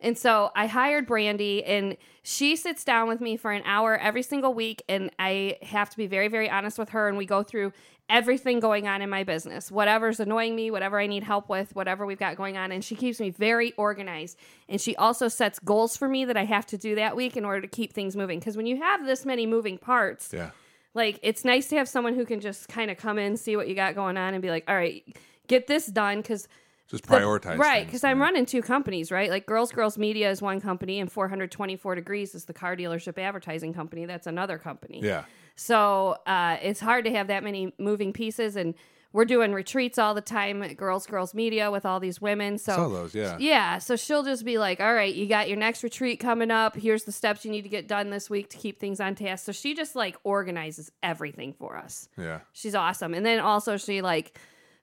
And 0.00 0.16
so 0.16 0.50
I 0.54 0.66
hired 0.66 1.06
Brandy, 1.06 1.62
and 1.64 1.96
she 2.22 2.56
sits 2.56 2.84
down 2.84 3.08
with 3.08 3.20
me 3.20 3.36
for 3.36 3.50
an 3.52 3.62
hour 3.64 3.96
every 3.98 4.22
single 4.22 4.54
week. 4.54 4.82
And 4.88 5.10
I 5.18 5.58
have 5.62 5.90
to 5.90 5.96
be 5.96 6.06
very, 6.06 6.28
very 6.28 6.48
honest 6.48 6.78
with 6.78 6.90
her. 6.90 7.08
And 7.08 7.18
we 7.18 7.26
go 7.26 7.42
through 7.42 7.72
everything 8.08 8.58
going 8.58 8.88
on 8.88 9.02
in 9.02 9.08
my 9.08 9.22
business, 9.22 9.70
whatever's 9.70 10.18
annoying 10.18 10.56
me, 10.56 10.68
whatever 10.70 10.98
I 10.98 11.06
need 11.06 11.22
help 11.22 11.48
with, 11.48 11.76
whatever 11.76 12.04
we've 12.04 12.18
got 12.18 12.34
going 12.36 12.56
on. 12.56 12.72
And 12.72 12.84
she 12.84 12.96
keeps 12.96 13.20
me 13.20 13.30
very 13.30 13.72
organized. 13.76 14.36
And 14.68 14.80
she 14.80 14.96
also 14.96 15.28
sets 15.28 15.60
goals 15.60 15.96
for 15.96 16.08
me 16.08 16.24
that 16.24 16.36
I 16.36 16.44
have 16.44 16.66
to 16.66 16.78
do 16.78 16.96
that 16.96 17.14
week 17.14 17.36
in 17.36 17.44
order 17.44 17.60
to 17.60 17.68
keep 17.68 17.92
things 17.92 18.16
moving. 18.16 18.40
Because 18.40 18.56
when 18.56 18.66
you 18.66 18.78
have 18.78 19.06
this 19.06 19.24
many 19.24 19.46
moving 19.46 19.78
parts, 19.78 20.32
Yeah. 20.32 20.50
like 20.92 21.20
it's 21.22 21.44
nice 21.44 21.68
to 21.68 21.76
have 21.76 21.88
someone 21.88 22.14
who 22.14 22.24
can 22.24 22.40
just 22.40 22.68
kind 22.68 22.90
of 22.90 22.96
come 22.96 23.16
in, 23.16 23.36
see 23.36 23.54
what 23.54 23.68
you 23.68 23.76
got 23.76 23.94
going 23.94 24.16
on, 24.16 24.34
and 24.34 24.42
be 24.42 24.50
like, 24.50 24.64
all 24.66 24.74
right, 24.74 25.04
get 25.46 25.68
this 25.68 25.86
done. 25.86 26.16
Because 26.20 26.48
Just 26.90 27.06
the- 27.06 27.16
prioritize. 27.16 27.56
right 27.58 27.78
things, 27.80 27.86
because 27.86 28.04
i'm 28.04 28.20
running 28.20 28.44
two 28.46 28.62
companies 28.62 29.10
right 29.12 29.30
like 29.30 29.46
girls 29.46 29.70
girls 29.72 29.96
media 29.96 30.30
is 30.30 30.42
one 30.42 30.60
company 30.60 30.98
and 31.00 31.10
424 31.10 31.94
degrees 31.94 32.34
is 32.34 32.44
the 32.46 32.52
car 32.52 32.76
dealership 32.76 33.16
advertising 33.18 33.72
company 33.72 34.06
that's 34.06 34.26
another 34.26 34.58
company 34.58 35.00
Yeah. 35.02 35.24
so 35.56 36.16
uh, 36.26 36.56
it's 36.62 36.80
hard 36.80 37.04
to 37.04 37.10
have 37.12 37.28
that 37.28 37.44
many 37.44 37.72
moving 37.78 38.12
pieces 38.12 38.56
and 38.56 38.74
we're 39.12 39.24
doing 39.24 39.52
retreats 39.52 39.98
all 39.98 40.14
the 40.14 40.20
time 40.20 40.62
at 40.62 40.76
girls 40.76 41.04
girls 41.06 41.34
media 41.34 41.70
with 41.72 41.84
all 41.84 41.98
these 41.98 42.20
women 42.20 42.58
so 42.58 42.76
Saw 42.76 42.88
those. 42.88 43.12
Yeah. 43.12 43.36
yeah, 43.40 43.78
so 43.78 43.96
she'll 43.96 44.22
just 44.22 44.44
be 44.44 44.56
like, 44.56 44.78
"All 44.80 44.94
right, 44.94 45.12
you 45.12 45.26
got 45.26 45.48
your 45.48 45.56
next 45.58 45.82
retreat 45.82 46.20
coming 46.20 46.52
up. 46.52 46.76
Here's 46.76 47.02
the 47.02 47.10
steps 47.10 47.44
you 47.44 47.50
need 47.50 47.62
to 47.62 47.68
get 47.68 47.88
done 47.88 48.10
this 48.10 48.30
week 48.30 48.50
to 48.50 48.56
keep 48.56 48.78
things 48.78 49.00
on 49.00 49.16
task." 49.16 49.46
So 49.46 49.50
she 49.50 49.74
just 49.74 49.96
like 49.96 50.16
organizes 50.22 50.92
everything 51.02 51.54
for 51.54 51.76
us. 51.76 52.08
Yeah. 52.16 52.38
She's 52.52 52.76
awesome. 52.76 53.12
And 53.12 53.26
then 53.26 53.40
also 53.40 53.76
she 53.78 54.00
like 54.00 54.38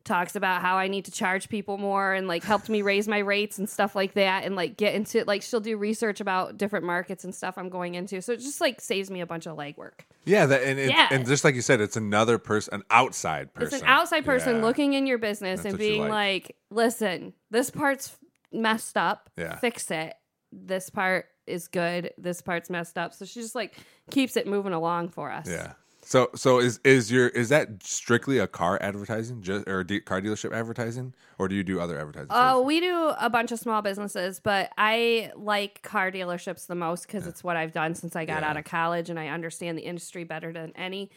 talks 0.07 0.35
about 0.35 0.61
how 0.61 0.77
I 0.77 0.87
need 0.87 1.05
to 1.05 1.11
charge 1.11 1.49
people 1.49 1.77
more 1.77 2.13
and 2.13 2.27
like 2.27 2.43
helped 2.43 2.69
me 2.69 2.81
raise 2.81 3.07
my 3.07 3.19
rates 3.19 3.59
and 3.59 3.69
stuff 3.69 3.95
like 3.95 4.13
that 4.15 4.43
and 4.45 4.55
like 4.55 4.77
get 4.77 4.95
into 4.95 5.23
like 5.25 5.41
she'll 5.43 5.59
do 5.59 5.77
research 5.77 6.19
about 6.19 6.57
different 6.57 6.85
markets 6.85 7.23
and 7.23 7.35
stuff 7.35 7.57
I'm 7.57 7.69
going 7.69 7.93
into. 7.95 8.21
So 8.21 8.31
it 8.33 8.37
just 8.39 8.59
like 8.61 8.81
saves 8.81 9.11
me 9.11 9.21
a 9.21 9.25
bunch 9.27 9.45
of 9.45 9.55
legwork. 9.57 9.99
Yeah, 10.25 10.45
that, 10.47 10.63
and 10.63 10.79
it, 10.79 10.89
Yeah. 10.89 11.07
and 11.11 11.25
just 11.27 11.43
like 11.43 11.53
you 11.55 11.61
said, 11.61 11.79
it's 11.81 11.95
another 11.97 12.37
person, 12.39 12.73
an 12.73 12.83
outside 12.89 13.53
person. 13.53 13.75
It's 13.75 13.83
an 13.83 13.87
outside 13.87 14.25
person 14.25 14.55
Yeah. 14.57 14.61
looking 14.63 14.93
in 14.93 15.05
your 15.05 15.17
business 15.19 15.61
That's 15.61 15.73
and 15.73 15.77
being 15.77 16.01
like. 16.01 16.09
like. 16.09 16.55
listen, 16.71 17.33
this 17.51 17.69
part's 17.69 18.17
messed 18.51 18.97
up. 18.97 19.29
Yeah. 19.37 19.55
Fix 19.57 19.91
it. 19.91 20.13
This 20.51 20.89
part 20.89 21.25
is 21.45 21.67
good. 21.67 22.11
This 22.17 22.41
part's 22.41 22.69
messed 22.69 22.97
up. 22.97 23.13
So 23.13 23.25
she 23.25 23.41
just 23.41 23.55
like 23.55 23.75
keeps 24.11 24.35
it 24.37 24.47
moving 24.47 24.73
along 24.73 25.09
for 25.09 25.31
us. 25.31 25.47
Yeah. 25.49 25.73
So 26.07 26.29
so 26.35 26.59
is 26.59 26.79
is 26.85 27.11
your 27.11 27.27
is 27.27 27.49
that 27.49 27.83
strictly 27.83 28.37
a 28.37 28.47
car 28.47 28.77
advertising 28.81 29.41
just 29.41 29.67
or 29.67 29.83
de- 29.83 29.99
car 29.99 30.21
dealership 30.21 30.53
advertising 30.55 31.13
or 31.37 31.49
do 31.49 31.55
you 31.55 31.65
do 31.65 31.81
other 31.81 31.99
advertising? 31.99 32.29
Oh, 32.29 32.61
services? 32.63 32.65
we 32.65 32.79
do 32.79 33.11
a 33.19 33.29
bunch 33.29 33.51
of 33.51 33.59
small 33.59 33.81
businesses, 33.81 34.39
but 34.39 34.71
I 34.77 35.33
like 35.35 35.81
car 35.81 36.09
dealerships 36.09 36.65
the 36.65 36.75
most 36.75 37.07
because 37.07 37.27
it's 37.27 37.43
what 37.43 37.57
I've 37.57 37.73
done 37.73 37.93
since 37.93 38.15
I 38.15 38.23
got 38.23 38.41
Yeah. 38.41 38.51
out 38.51 38.55
of 38.57 38.63
college 38.63 39.09
and 39.09 39.19
I 39.19 39.27
understand 39.27 39.77
the 39.77 39.81
industry 39.81 40.23
better 40.23 40.53
than 40.53 40.71
any. 40.77 41.11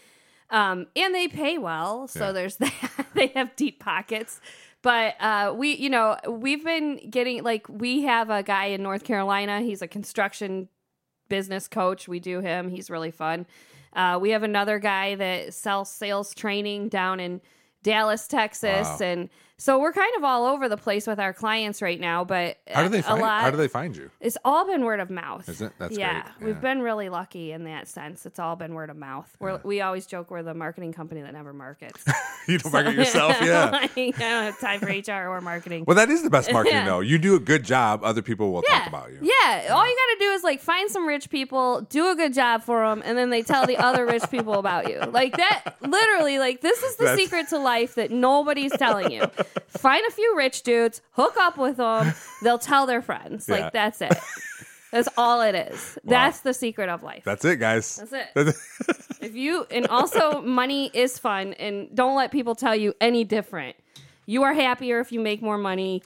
Um, 0.50 0.88
and 0.96 1.14
they 1.14 1.28
pay 1.28 1.56
well, 1.56 2.08
so 2.08 2.26
Yeah. 2.26 2.32
there's 2.32 2.56
that. 2.56 3.06
they 3.14 3.28
have 3.28 3.54
deep 3.54 3.78
pockets. 3.78 4.40
But 4.82 5.14
uh, 5.20 5.54
we, 5.56 5.76
you 5.76 5.88
know, 5.88 6.16
we've 6.28 6.64
been 6.64 7.08
getting 7.08 7.44
like 7.44 7.68
we 7.68 8.02
have 8.02 8.28
a 8.28 8.42
guy 8.42 8.64
in 8.66 8.82
North 8.82 9.04
Carolina. 9.04 9.60
He's 9.60 9.82
a 9.82 9.86
construction 9.88 10.68
business 11.28 11.68
coach. 11.68 12.08
We 12.08 12.18
do 12.18 12.40
him. 12.40 12.70
He's 12.70 12.90
really 12.90 13.12
fun. 13.12 13.46
Uh, 13.92 14.18
we 14.20 14.30
have 14.30 14.42
another 14.42 14.78
guy 14.78 15.14
that 15.16 15.52
sells 15.54 15.90
sales 15.90 16.34
training 16.34 16.88
down 16.88 17.20
in 17.20 17.40
Dallas, 17.82 18.26
Texas, 18.28 18.86
Wow. 18.88 18.98
and 19.00 19.28
so 19.60 19.78
we're 19.78 19.92
kind 19.92 20.10
of 20.16 20.24
all 20.24 20.46
over 20.46 20.70
the 20.70 20.78
place 20.78 21.06
with 21.06 21.20
our 21.20 21.34
clients 21.34 21.82
right 21.82 22.00
now. 22.00 22.24
But 22.24 22.56
how 22.66 22.82
do 22.82 22.88
they 22.88 23.00
a 23.00 23.02
find 23.02 23.20
lot, 23.20 23.42
how 23.42 23.50
do 23.50 23.58
they 23.58 23.68
find 23.68 23.94
you? 23.94 24.10
It's 24.18 24.38
all 24.42 24.66
been 24.66 24.84
word 24.86 25.00
of 25.00 25.10
mouth. 25.10 25.46
Is 25.50 25.60
it? 25.60 25.72
That's 25.78 25.90
right? 25.90 26.00
yeah, 26.00 26.22
great. 26.38 26.46
we've 26.46 26.60
been 26.62 26.80
really 26.80 27.10
lucky 27.10 27.52
in 27.52 27.64
that 27.64 27.86
sense. 27.86 28.24
It's 28.24 28.38
all 28.38 28.56
been 28.56 28.72
word 28.72 28.88
of 28.88 28.96
mouth. 28.96 29.30
We're, 29.38 29.60
We 29.62 29.82
always 29.82 30.06
joke 30.06 30.30
we're 30.30 30.42
the 30.42 30.54
marketing 30.54 30.94
company 30.94 31.20
that 31.20 31.34
never 31.34 31.52
markets. 31.52 32.02
you 32.48 32.56
don't 32.56 32.72
market 32.72 32.94
yourself, 32.96 33.36
yeah. 33.42 33.70
Like, 33.70 33.90
I 33.96 34.10
don't 34.12 34.44
have 34.44 34.58
time 34.58 34.80
for 34.80 34.86
HR 34.86 35.28
or 35.28 35.42
marketing. 35.42 35.84
Well, 35.86 35.96
that 35.96 36.08
is 36.08 36.22
the 36.22 36.30
best 36.30 36.50
marketing 36.50 36.78
Yeah. 36.78 36.86
though. 36.86 37.00
You 37.00 37.18
do 37.18 37.36
a 37.36 37.40
good 37.40 37.62
job, 37.62 38.00
other 38.02 38.22
people 38.22 38.52
will 38.52 38.62
yeah. 38.66 38.78
talk 38.78 38.88
about 38.88 39.10
you. 39.12 39.18
Yeah. 39.20 39.74
All 39.74 39.86
you 39.86 39.94
got 39.94 40.14
to 40.14 40.16
do 40.20 40.30
is 40.32 40.42
like 40.42 40.60
find 40.60 40.90
some 40.90 41.06
rich 41.06 41.28
people, 41.28 41.82
do 41.82 42.10
a 42.10 42.16
good 42.16 42.32
job 42.32 42.62
for 42.62 42.80
them, 42.88 43.02
and 43.04 43.18
then 43.18 43.28
they 43.28 43.42
tell 43.42 43.66
the 43.66 43.76
other 43.76 44.06
rich 44.06 44.24
people 44.30 44.54
about 44.54 44.88
you. 44.88 45.00
Like 45.00 45.36
that, 45.36 45.74
literally, 45.82 46.38
like 46.38 46.62
this 46.62 46.82
is 46.82 46.96
the 46.96 47.04
That's- 47.04 47.18
secret 47.18 47.48
to 47.48 47.58
life 47.58 47.96
that 47.96 48.10
nobody's 48.10 48.72
telling 48.72 49.10
you. 49.10 49.24
Find 49.68 50.04
a 50.06 50.10
few 50.10 50.36
rich 50.36 50.62
dudes, 50.62 51.02
hook 51.12 51.36
up 51.38 51.58
with 51.58 51.76
them, 51.78 52.14
they'll 52.42 52.58
tell 52.58 52.86
their 52.86 53.02
friends. 53.02 53.48
Yeah. 53.48 53.56
Like 53.56 53.72
that's 53.72 54.00
it. 54.00 54.16
That's 54.90 55.08
all 55.16 55.40
it 55.42 55.54
is. 55.54 55.98
That's 56.04 56.40
the 56.40 56.52
secret 56.52 56.88
of 56.88 57.02
life. 57.02 57.22
That's 57.24 57.44
it, 57.44 57.56
guys. 57.56 57.96
That's 57.96 58.12
it. 58.12 58.48
it. 58.88 58.96
If 59.20 59.36
you 59.36 59.66
and 59.70 59.86
also 59.88 60.40
money 60.40 60.90
is 60.94 61.18
fun 61.18 61.52
and 61.52 61.94
don't 61.94 62.16
let 62.16 62.32
people 62.32 62.54
tell 62.54 62.74
you 62.74 62.94
any 63.02 63.22
different. 63.22 63.76
You 64.24 64.44
are 64.44 64.54
happier 64.54 64.98
if 64.98 65.12
you 65.12 65.20
make 65.20 65.42
more 65.42 65.58
money. 65.58 66.02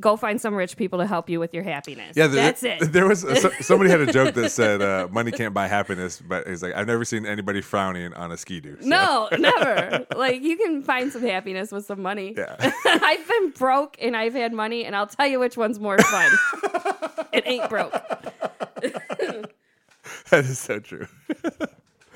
Go 0.00 0.16
find 0.16 0.40
some 0.40 0.54
rich 0.54 0.76
people 0.76 1.00
to 1.00 1.06
help 1.06 1.28
you 1.28 1.40
with 1.40 1.52
your 1.52 1.64
happiness. 1.64 2.16
yeah, 2.16 2.28
there, 2.28 2.44
that's 2.52 2.62
it. 2.62 2.92
There 2.92 3.06
was 3.08 3.22
so, 3.22 3.50
somebody 3.60 3.90
had 3.90 4.00
a 4.00 4.12
joke 4.12 4.34
that 4.34 4.50
said 4.50 4.80
uh, 4.80 5.08
money 5.10 5.32
can't 5.32 5.52
buy 5.52 5.66
happiness, 5.66 6.20
but 6.20 6.46
he's 6.46 6.62
like, 6.62 6.74
I've 6.74 6.86
never 6.86 7.04
seen 7.04 7.26
anybody 7.26 7.60
frowning 7.60 8.14
on 8.14 8.30
a 8.30 8.36
Ski-Doo. 8.36 8.76
So- 8.80 8.86
No, 8.88 9.28
never. 9.36 10.06
like 10.16 10.40
you 10.42 10.56
can 10.56 10.82
find 10.82 11.12
some 11.12 11.22
happiness 11.22 11.72
with 11.72 11.84
some 11.84 12.00
money. 12.00 12.34
Yeah. 12.36 12.54
I've 12.84 13.26
been 13.28 13.50
broke 13.50 13.96
and 14.00 14.16
I've 14.16 14.34
had 14.34 14.52
money, 14.52 14.84
and 14.84 14.94
I'll 14.94 15.06
tell 15.08 15.26
you 15.26 15.40
which 15.40 15.56
one's 15.56 15.80
more 15.80 15.98
fun. 15.98 16.30
it 17.32 17.42
ain't 17.46 17.68
broke. 17.68 17.92
that 20.30 20.44
is 20.44 20.58
so 20.58 20.78
true. 20.78 21.06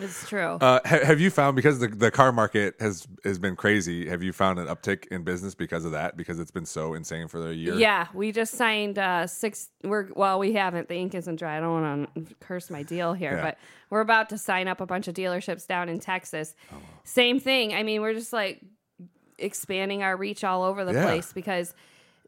It's 0.02 0.28
true. 0.28 0.58
Uh, 0.60 0.80
ha- 0.84 1.04
have 1.04 1.20
you 1.20 1.30
found 1.30 1.56
because 1.56 1.78
the, 1.78 1.88
the 1.88 2.10
car 2.10 2.32
market 2.32 2.74
has 2.80 3.06
has 3.24 3.38
been 3.38 3.56
crazy? 3.56 4.08
Have 4.08 4.22
you 4.22 4.32
found 4.32 4.58
an 4.58 4.66
uptick 4.66 5.06
in 5.08 5.22
business 5.24 5.54
because 5.54 5.84
of 5.84 5.92
that? 5.92 6.16
Because 6.16 6.38
it's 6.40 6.50
been 6.50 6.66
so 6.66 6.94
insane 6.94 7.28
for 7.28 7.48
a 7.50 7.52
year. 7.54 7.74
Yeah, 7.74 8.08
we 8.14 8.32
just 8.32 8.54
signed 8.54 8.98
uh, 8.98 9.26
six. 9.26 9.68
We're 9.84 10.08
well, 10.14 10.38
we 10.38 10.52
haven't. 10.52 10.88
The 10.88 10.96
ink 10.96 11.14
isn't 11.14 11.36
dry. 11.36 11.56
I 11.56 11.60
don't 11.60 11.80
want 11.82 12.14
to 12.28 12.34
curse 12.40 12.70
my 12.70 12.82
deal 12.82 13.12
here, 13.12 13.36
Yeah. 13.36 13.42
but 13.42 13.58
we're 13.90 14.00
about 14.00 14.28
to 14.30 14.38
sign 14.38 14.68
up 14.68 14.80
a 14.80 14.86
bunch 14.86 15.08
of 15.08 15.14
dealerships 15.14 15.66
down 15.66 15.88
in 15.88 16.00
Texas. 16.00 16.54
Oh, 16.72 16.76
Same 17.04 17.38
thing. 17.40 17.74
I 17.74 17.82
mean, 17.82 18.00
we're 18.02 18.14
just 18.14 18.32
like 18.32 18.60
expanding 19.38 20.02
our 20.02 20.16
reach 20.16 20.44
all 20.44 20.62
over 20.62 20.84
the 20.84 20.92
Yeah. 20.92 21.04
place 21.04 21.32
because 21.32 21.74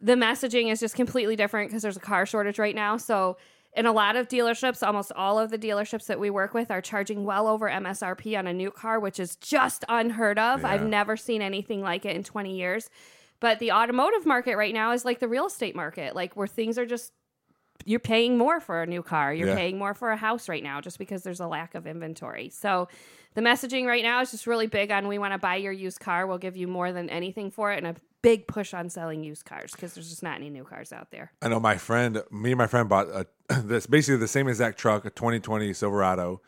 the 0.00 0.14
messaging 0.14 0.70
is 0.70 0.80
just 0.80 0.94
completely 0.96 1.36
different 1.36 1.70
because 1.70 1.82
there's 1.82 1.96
a 1.96 2.00
car 2.00 2.26
shortage 2.26 2.58
right 2.58 2.74
now. 2.74 2.96
So. 2.96 3.36
In 3.76 3.86
a 3.86 3.92
lot 3.92 4.14
of 4.14 4.28
dealerships, 4.28 4.86
almost 4.86 5.10
all 5.16 5.38
of 5.38 5.50
the 5.50 5.58
dealerships 5.58 6.06
that 6.06 6.20
we 6.20 6.30
work 6.30 6.54
with 6.54 6.70
are 6.70 6.80
charging 6.80 7.24
well 7.24 7.48
over 7.48 7.68
MSRP 7.68 8.38
on 8.38 8.46
a 8.46 8.52
new 8.52 8.70
car, 8.70 9.00
which 9.00 9.18
is 9.18 9.34
just 9.36 9.84
unheard 9.88 10.38
of. 10.38 10.64
I've 10.64 10.82
never 10.82 11.16
seen 11.16 11.42
anything 11.42 11.80
like 11.80 12.04
it 12.04 12.14
in 12.14 12.22
20 12.22 12.56
years. 12.56 12.88
But 13.40 13.58
the 13.58 13.72
automotive 13.72 14.26
market 14.26 14.56
right 14.56 14.72
now 14.72 14.92
is 14.92 15.04
like 15.04 15.18
the 15.18 15.26
real 15.28 15.46
estate 15.46 15.74
market, 15.74 16.14
like 16.14 16.36
where 16.36 16.46
things 16.46 16.78
are 16.78 16.86
just 16.86 17.12
you're 17.84 18.00
paying 18.00 18.38
more 18.38 18.60
for 18.60 18.82
a 18.82 18.86
new 18.86 19.02
car. 19.02 19.34
You're 19.34 19.48
Yeah. 19.48 19.56
paying 19.56 19.76
more 19.76 19.92
for 19.92 20.10
a 20.10 20.16
house 20.16 20.48
right 20.48 20.62
now 20.62 20.80
just 20.80 20.98
because 20.98 21.22
there's 21.22 21.40
a 21.40 21.46
lack 21.46 21.74
of 21.74 21.86
inventory. 21.86 22.48
So 22.48 22.88
the 23.34 23.42
messaging 23.42 23.84
right 23.84 24.02
now 24.02 24.20
is 24.22 24.30
just 24.30 24.46
really 24.46 24.68
big 24.68 24.90
on 24.90 25.08
we 25.08 25.18
want 25.18 25.34
to 25.34 25.38
buy 25.38 25.56
your 25.56 25.72
used 25.72 26.00
car. 26.00 26.26
We'll 26.26 26.38
give 26.38 26.56
you 26.56 26.66
more 26.68 26.92
than 26.92 27.10
anything 27.10 27.50
for 27.50 27.72
it 27.72 27.78
and 27.84 27.88
a 27.88 27.96
big 28.24 28.46
push 28.48 28.74
on 28.74 28.90
selling 28.90 29.22
used 29.22 29.44
cars 29.44 29.70
because 29.72 29.94
there's 29.94 30.10
just 30.10 30.22
not 30.22 30.36
any 30.36 30.50
new 30.50 30.64
cars 30.64 30.92
out 30.92 31.10
there. 31.12 31.30
I 31.40 31.48
know 31.48 31.60
my 31.60 31.76
friend, 31.76 32.22
me 32.30 32.50
and 32.52 32.58
my 32.58 32.66
friend 32.66 32.88
bought 32.88 33.06
a, 33.08 33.26
this 33.62 33.86
basically 33.86 34.16
the 34.16 34.26
same 34.28 34.48
exact 34.48 34.78
truck, 34.78 35.04
a 35.04 35.10
2020 35.10 35.72
Silverado 35.74 36.40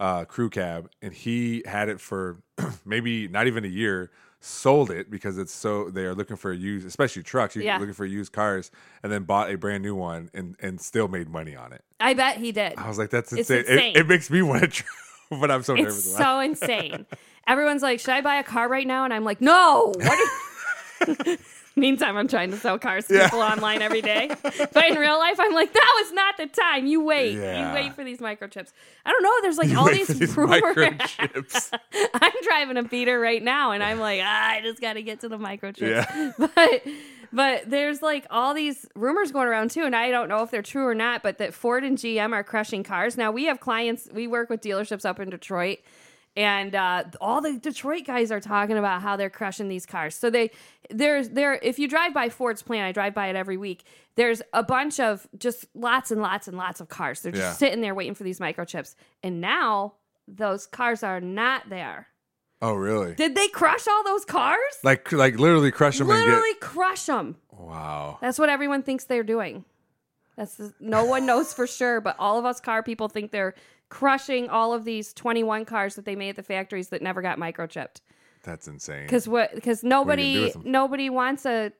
uh, 0.00 0.24
crew 0.24 0.48
cab, 0.48 0.90
and 1.02 1.12
he 1.12 1.62
had 1.66 1.88
it 1.88 2.00
for 2.00 2.38
maybe 2.86 3.28
not 3.28 3.46
even 3.46 3.64
a 3.64 3.68
year. 3.68 4.10
Sold 4.46 4.90
it 4.90 5.10
because 5.10 5.38
it's 5.38 5.52
so 5.54 5.88
they 5.88 6.04
are 6.04 6.14
looking 6.14 6.36
for 6.36 6.52
a 6.52 6.56
used, 6.56 6.86
especially 6.86 7.22
trucks. 7.22 7.56
You're 7.56 7.64
Yeah. 7.64 7.78
looking 7.78 7.94
for 7.94 8.04
used 8.04 8.32
cars, 8.32 8.70
and 9.02 9.10
then 9.10 9.22
bought 9.22 9.50
a 9.50 9.56
brand 9.56 9.82
new 9.82 9.94
one 9.94 10.28
and 10.34 10.54
and 10.60 10.78
still 10.78 11.08
made 11.08 11.30
money 11.30 11.56
on 11.56 11.72
it. 11.72 11.82
I 11.98 12.12
bet 12.12 12.36
he 12.36 12.52
did. 12.52 12.74
I 12.76 12.86
was 12.86 12.98
like, 12.98 13.08
that's 13.08 13.32
insane. 13.32 13.60
insane. 13.60 13.96
It, 13.96 14.00
it 14.00 14.06
makes 14.06 14.28
me 14.30 14.42
want 14.42 14.60
to, 14.60 14.68
try, 14.68 14.86
but 15.40 15.50
I'm 15.50 15.62
so 15.62 15.76
nervous. 15.76 16.04
It's 16.04 16.14
about 16.14 16.18
so 16.18 16.40
insane. 16.50 17.06
Everyone's 17.46 17.80
like, 17.80 18.00
"Should 18.00 18.10
I 18.10 18.20
buy 18.20 18.36
a 18.36 18.44
car 18.44 18.68
right 18.68 18.86
now?" 18.86 19.04
And 19.04 19.14
I'm 19.14 19.24
like, 19.24 19.40
"No." 19.40 19.92
What? 19.96 20.06
Are 20.06 20.16
Meantime, 21.76 22.16
I'm 22.16 22.28
trying 22.28 22.52
to 22.52 22.56
sell 22.56 22.78
cars 22.78 23.06
to 23.08 23.14
Yeah. 23.14 23.24
people 23.24 23.40
online 23.40 23.82
every 23.82 24.00
day. 24.00 24.30
But 24.42 24.84
in 24.90 24.94
real 24.96 25.18
life, 25.18 25.38
I'm 25.40 25.52
like, 25.52 25.72
that 25.72 25.92
was 26.02 26.12
not 26.12 26.36
the 26.36 26.46
time. 26.46 26.86
You 26.86 27.02
wait. 27.02 27.34
Yeah. 27.36 27.68
You 27.68 27.74
wait 27.74 27.94
for 27.94 28.04
these 28.04 28.18
microchips. 28.18 28.72
I 29.04 29.10
don't 29.10 29.22
know. 29.24 29.32
There's 29.42 29.58
like 29.58 29.74
all 29.76 29.86
Wait 29.86 30.06
these, 30.06 30.18
these 30.18 30.36
rumors. 30.36 30.62
microchips. 30.62 31.76
I'm 32.14 32.32
driving 32.44 32.76
a 32.76 32.84
beater 32.84 33.18
right 33.18 33.42
now, 33.42 33.72
and 33.72 33.82
I'm 33.82 33.98
like, 33.98 34.20
ah, 34.22 34.50
I 34.52 34.60
just 34.60 34.80
got 34.80 34.92
to 34.92 35.02
get 35.02 35.20
to 35.20 35.28
the 35.28 35.38
microchips. 35.38 35.80
Yeah. 35.80 36.32
But 36.54 36.82
but 37.32 37.68
there's 37.68 38.00
like 38.00 38.26
all 38.30 38.54
these 38.54 38.86
rumors 38.94 39.32
going 39.32 39.48
around 39.48 39.72
too, 39.72 39.82
and 39.84 39.96
I 39.96 40.12
don't 40.12 40.28
know 40.28 40.44
if 40.44 40.52
they're 40.52 40.62
true 40.62 40.86
or 40.86 40.94
not. 40.94 41.24
But 41.24 41.38
that 41.38 41.52
Ford 41.52 41.82
and 41.82 41.98
GM 41.98 42.32
are 42.32 42.44
crushing 42.44 42.84
cars. 42.84 43.16
Now 43.16 43.32
we 43.32 43.46
have 43.46 43.58
clients. 43.58 44.08
We 44.12 44.28
work 44.28 44.48
with 44.48 44.60
dealerships 44.60 45.04
up 45.04 45.18
in 45.18 45.30
Detroit. 45.30 45.78
And 46.36 46.74
uh, 46.74 47.04
all 47.20 47.40
the 47.40 47.58
Detroit 47.58 48.04
guys 48.06 48.32
are 48.32 48.40
talking 48.40 48.76
about 48.76 49.02
how 49.02 49.16
they're 49.16 49.30
crushing 49.30 49.68
these 49.68 49.86
cars. 49.86 50.16
So 50.16 50.30
they, 50.30 50.50
there's 50.90 51.28
there. 51.28 51.54
If 51.62 51.78
you 51.78 51.86
drive 51.86 52.12
by 52.12 52.28
Ford's 52.28 52.60
plant, 52.60 52.86
I 52.86 52.92
drive 52.92 53.14
by 53.14 53.28
it 53.28 53.36
every 53.36 53.56
week. 53.56 53.84
There's 54.16 54.42
a 54.52 54.62
bunch 54.64 54.98
of 54.98 55.28
just 55.38 55.66
lots 55.74 56.10
and 56.10 56.20
lots 56.20 56.48
and 56.48 56.56
lots 56.56 56.80
of 56.80 56.88
cars. 56.88 57.20
They're 57.20 57.30
just 57.32 57.42
Yeah. 57.42 57.52
sitting 57.52 57.80
there 57.82 57.94
waiting 57.94 58.14
for 58.14 58.24
these 58.24 58.40
microchips. 58.40 58.96
And 59.22 59.40
now 59.40 59.94
those 60.26 60.66
cars 60.66 61.04
are 61.04 61.20
not 61.20 61.68
there. 61.68 62.08
Oh, 62.60 62.74
really? 62.74 63.14
Did 63.14 63.36
they 63.36 63.48
crush 63.48 63.86
all 63.86 64.02
those 64.04 64.24
cars? 64.24 64.58
Like, 64.82 65.12
like 65.12 65.38
literally 65.38 65.70
crush 65.70 65.98
them 65.98 66.10
and 66.10 66.18
Literally 66.18 66.54
crush 66.60 67.04
them. 67.06 67.36
Wow. 67.52 68.18
That's 68.20 68.38
what 68.40 68.48
everyone 68.48 68.82
thinks 68.82 69.04
they're 69.04 69.22
doing. 69.22 69.64
That's 70.36 70.56
the, 70.56 70.74
no 70.80 71.04
one 71.04 71.26
knows 71.26 71.52
for 71.52 71.66
sure, 71.66 72.00
but 72.00 72.16
all 72.18 72.38
of 72.38 72.44
us 72.44 72.60
car 72.60 72.82
people 72.82 73.08
think 73.08 73.30
they're 73.30 73.54
crushing 73.88 74.48
all 74.48 74.72
of 74.72 74.84
these 74.84 75.12
21 75.12 75.64
cars 75.64 75.94
that 75.96 76.04
they 76.04 76.16
made 76.16 76.30
at 76.30 76.36
the 76.36 76.42
factories 76.42 76.88
that 76.88 77.02
never 77.02 77.22
got 77.22 77.38
microchipped. 77.38 78.00
That's 78.42 78.68
insane. 78.68 79.04
Because 79.04 79.26
what? 79.28 79.54
Because 79.54 79.82
you 79.82 79.90
gonna 79.90 80.16
do 80.16 80.50
nobody 80.50 80.52
nobody 80.64 81.10
wants 81.10 81.46
a 81.46 81.72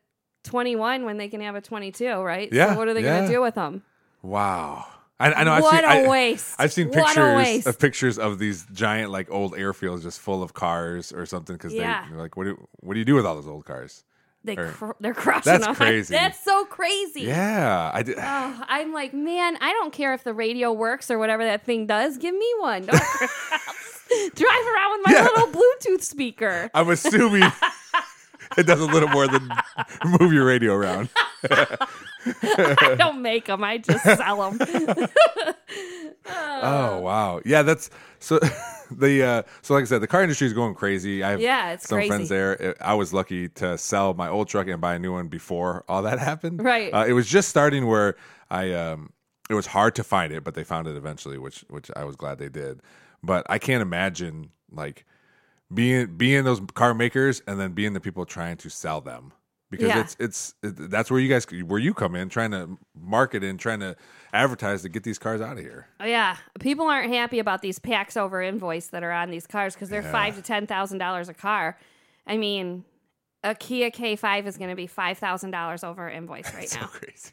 21 0.44 1.04
when 1.04 1.16
they 1.18 1.28
can 1.28 1.40
have 1.40 1.54
a 1.54 1.60
22, 1.60 2.06
right? 2.20 2.52
Yeah, 2.52 2.72
So 2.72 2.78
what 2.78 2.88
are 2.88 2.94
they 2.94 3.02
yeah. 3.02 3.16
going 3.18 3.28
to 3.28 3.34
do 3.34 3.40
with 3.42 3.54
them? 3.54 3.82
Wow. 4.22 4.86
I, 5.20 5.32
I 5.32 5.44
know. 5.44 5.52
I've 5.52 5.62
What 5.62 5.74
seen, 5.76 5.84
a 5.84 5.86
I- 6.04 6.08
waste. 6.08 6.54
I've 6.58 6.72
seen 6.72 6.90
pictures 6.90 7.66
uh, 7.66 7.70
of 7.70 7.78
pictures 7.78 8.18
of 8.18 8.38
these 8.38 8.66
giant 8.72 9.10
like 9.10 9.30
old 9.30 9.52
airfields 9.54 10.02
just 10.02 10.20
full 10.20 10.42
of 10.42 10.54
cars 10.54 11.12
or 11.12 11.24
something 11.26 11.56
because 11.56 11.72
Yeah. 11.72 12.06
they 12.08 12.16
are 12.16 12.18
like, 12.18 12.36
what 12.36 12.44
do 12.44 12.68
what 12.80 12.94
do 12.94 12.98
you 12.98 13.04
do 13.04 13.14
with 13.14 13.24
all 13.26 13.34
those 13.34 13.46
old 13.46 13.64
cars? 13.64 14.04
They 14.44 14.56
Or- 14.56 14.68
cr- 14.72 14.90
they're 15.00 15.14
crushing 15.14 15.52
That's 15.52 15.64
them. 15.66 15.74
crazy. 15.74 16.14
That's 16.14 16.38
so 16.44 16.66
crazy. 16.66 17.22
Yeah, 17.22 17.90
I 17.94 18.02
did. 18.02 18.18
Oh, 18.18 18.64
I'm 18.68 18.92
like, 18.92 19.14
man, 19.14 19.56
I 19.60 19.72
don't 19.72 19.92
care 19.92 20.12
if 20.12 20.22
the 20.22 20.34
radio 20.34 20.70
works 20.72 21.10
or 21.10 21.18
whatever 21.18 21.42
that 21.44 21.64
thing 21.64 21.86
does. 21.86 22.18
Give 22.18 22.34
me 22.34 22.52
one. 22.60 22.82
Don't 22.86 23.00
drive 24.34 24.66
around 24.66 24.98
with 24.98 25.06
my 25.06 25.12
Yeah. 25.12 25.22
little 25.34 25.48
Bluetooth 25.48 26.02
speaker. 26.02 26.70
I'm 26.74 26.90
assuming 26.90 27.50
it 28.58 28.66
does 28.66 28.80
a 28.80 28.86
little 28.86 29.08
more 29.08 29.26
than 29.28 29.48
move 30.20 30.32
your 30.32 30.44
radio 30.44 30.74
around. 30.74 31.08
I 31.50 32.94
don't 32.98 33.22
make 33.22 33.46
them. 33.46 33.64
I 33.64 33.78
just 33.78 34.04
sell 34.04 34.50
them. 34.50 34.58
Oh 36.26 37.00
wow, 37.00 37.40
yeah, 37.44 37.62
that's 37.62 37.90
so. 38.18 38.38
The 38.90 39.24
uh, 39.24 39.42
so 39.62 39.72
like 39.72 39.82
I 39.82 39.84
said, 39.86 40.02
the 40.02 40.06
car 40.06 40.22
industry 40.22 40.46
is 40.46 40.52
going 40.52 40.74
crazy. 40.74 41.24
I 41.24 41.30
have 41.30 41.40
Yeah, 41.40 41.72
it's 41.72 41.88
some 41.88 41.96
crazy. 41.96 42.08
friends 42.08 42.28
there. 42.28 42.76
I 42.82 42.92
was 42.92 43.14
lucky 43.14 43.48
to 43.48 43.78
sell 43.78 44.12
my 44.12 44.28
old 44.28 44.46
truck 44.48 44.68
and 44.68 44.78
buy 44.78 44.94
a 44.94 44.98
new 44.98 45.10
one 45.14 45.28
before 45.28 45.84
all 45.88 46.02
that 46.02 46.18
happened. 46.30 46.62
Right. 46.62 46.92
Uh, 46.92 47.06
it 47.08 47.14
was 47.14 47.26
just 47.26 47.48
starting 47.48 47.86
where 47.86 48.14
I 48.50 48.72
um, 48.72 49.10
it 49.48 49.54
was 49.54 49.66
hard 49.66 49.94
to 49.96 50.04
find 50.04 50.34
it, 50.34 50.44
but 50.44 50.54
they 50.54 50.64
found 50.64 50.86
it 50.86 50.96
eventually, 50.96 51.38
which 51.38 51.64
which 51.70 51.90
I 51.96 52.04
was 52.04 52.14
glad 52.14 52.38
they 52.38 52.50
did. 52.50 52.82
But 53.22 53.46
I 53.48 53.58
can't 53.58 53.80
imagine 53.80 54.50
like 54.70 55.06
being 55.72 56.14
being 56.16 56.44
those 56.44 56.60
car 56.74 56.92
makers 56.92 57.42
and 57.48 57.58
then 57.58 57.72
being 57.72 57.94
the 57.94 58.00
people 58.00 58.26
trying 58.26 58.58
to 58.58 58.68
sell 58.68 59.00
them 59.00 59.32
because 59.76 59.88
Yeah. 59.88 60.00
it's 60.00 60.16
it's 60.18 60.54
it, 60.62 60.90
that's 60.90 61.10
where 61.10 61.20
you 61.20 61.28
guys 61.28 61.46
where 61.66 61.78
you 61.80 61.94
come 61.94 62.14
in 62.14 62.28
trying 62.28 62.50
to 62.52 62.78
market 62.98 63.42
and 63.44 63.58
trying 63.60 63.80
to 63.80 63.96
advertise 64.32 64.82
to 64.82 64.88
get 64.88 65.02
these 65.04 65.18
cars 65.18 65.40
out 65.40 65.52
of 65.58 65.62
here. 65.62 65.86
Oh, 66.00 66.04
yeah, 66.06 66.36
people 66.60 66.86
aren't 66.86 67.12
happy 67.12 67.38
about 67.38 67.62
these 67.62 67.78
packs 67.78 68.16
over 68.16 68.42
invoice 68.42 68.88
that 68.88 69.02
are 69.02 69.12
on 69.12 69.30
these 69.30 69.46
cars 69.46 69.74
because 69.74 69.88
they're 69.88 70.02
Yeah. 70.02 70.12
five 70.12 70.36
to 70.36 70.42
ten 70.42 70.66
thousand 70.66 70.98
dollars 70.98 71.28
a 71.28 71.34
car. 71.34 71.78
I 72.26 72.36
mean, 72.36 72.84
a 73.42 73.54
Kia 73.54 73.90
K5 73.90 74.46
is 74.46 74.56
going 74.56 74.70
to 74.70 74.76
be 74.76 74.86
five 74.86 75.18
thousand 75.18 75.50
dollars 75.50 75.84
over 75.84 76.08
invoice 76.08 76.52
right 76.54 76.68
so 76.70 76.80
now, 76.80 76.86
crazy. 76.86 77.30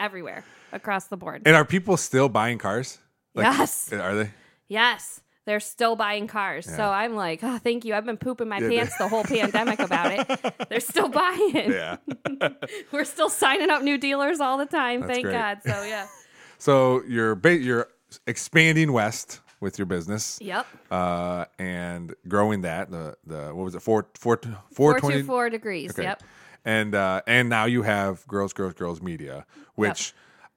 everywhere 0.00 0.44
across 0.72 1.06
the 1.06 1.16
board. 1.16 1.42
And 1.46 1.54
are 1.56 1.64
people 1.64 1.96
still 1.96 2.28
buying 2.28 2.58
cars? 2.58 2.98
Yes. 3.34 3.92
Are 3.92 4.14
they? 4.14 4.30
Yes, 4.68 5.20
they're 5.46 5.60
still 5.60 5.94
buying 5.94 6.26
cars. 6.26 6.64
So 6.66 6.82
I'm 6.82 7.14
like, 7.14 7.40
oh, 7.42 7.58
thank 7.58 7.84
you. 7.84 7.94
I've 7.94 8.06
been 8.06 8.16
pooping 8.16 8.48
my 8.48 8.58
Yeah, 8.58 8.68
pants 8.68 8.96
the 8.96 9.08
whole 9.08 9.24
pandemic 9.24 9.78
about 9.78 10.12
it. 10.12 10.54
They're 10.68 10.80
still 10.80 11.08
buying. 11.08 11.70
Yeah. 11.70 11.96
We're 12.92 13.04
still 13.04 13.28
signing 13.28 13.70
up 13.70 13.82
new 13.82 13.98
dealers 13.98 14.40
all 14.40 14.56
the 14.56 14.66
time. 14.66 15.00
That's 15.00 15.12
thank 15.12 15.24
great. 15.24 15.32
God. 15.34 15.58
So 15.64 15.82
yeah. 15.84 16.06
so 16.58 17.02
you're 17.06 17.34
ba- 17.34 17.58
you're 17.58 17.88
expanding 18.26 18.92
west 18.92 19.40
with 19.60 19.78
your 19.78 19.86
business. 19.86 20.38
Yep. 20.40 20.66
Uh, 20.90 21.44
and 21.58 22.14
growing 22.26 22.62
that 22.62 22.90
the 22.90 23.16
the 23.26 23.50
what 23.54 23.64
was 23.64 23.74
it 23.74 23.82
four 23.82 24.06
four 24.14 24.40
four 24.72 24.98
twenty 24.98 25.22
four 25.22 25.50
degrees. 25.50 25.90
Okay. 25.90 26.04
Yep. 26.04 26.22
And 26.64 26.94
uh, 26.94 27.20
and 27.26 27.50
now 27.50 27.66
you 27.66 27.82
have 27.82 28.26
Girls, 28.26 28.54
Girls, 28.54 28.72
Girls 28.72 29.02
Media, 29.02 29.44
which 29.74 30.14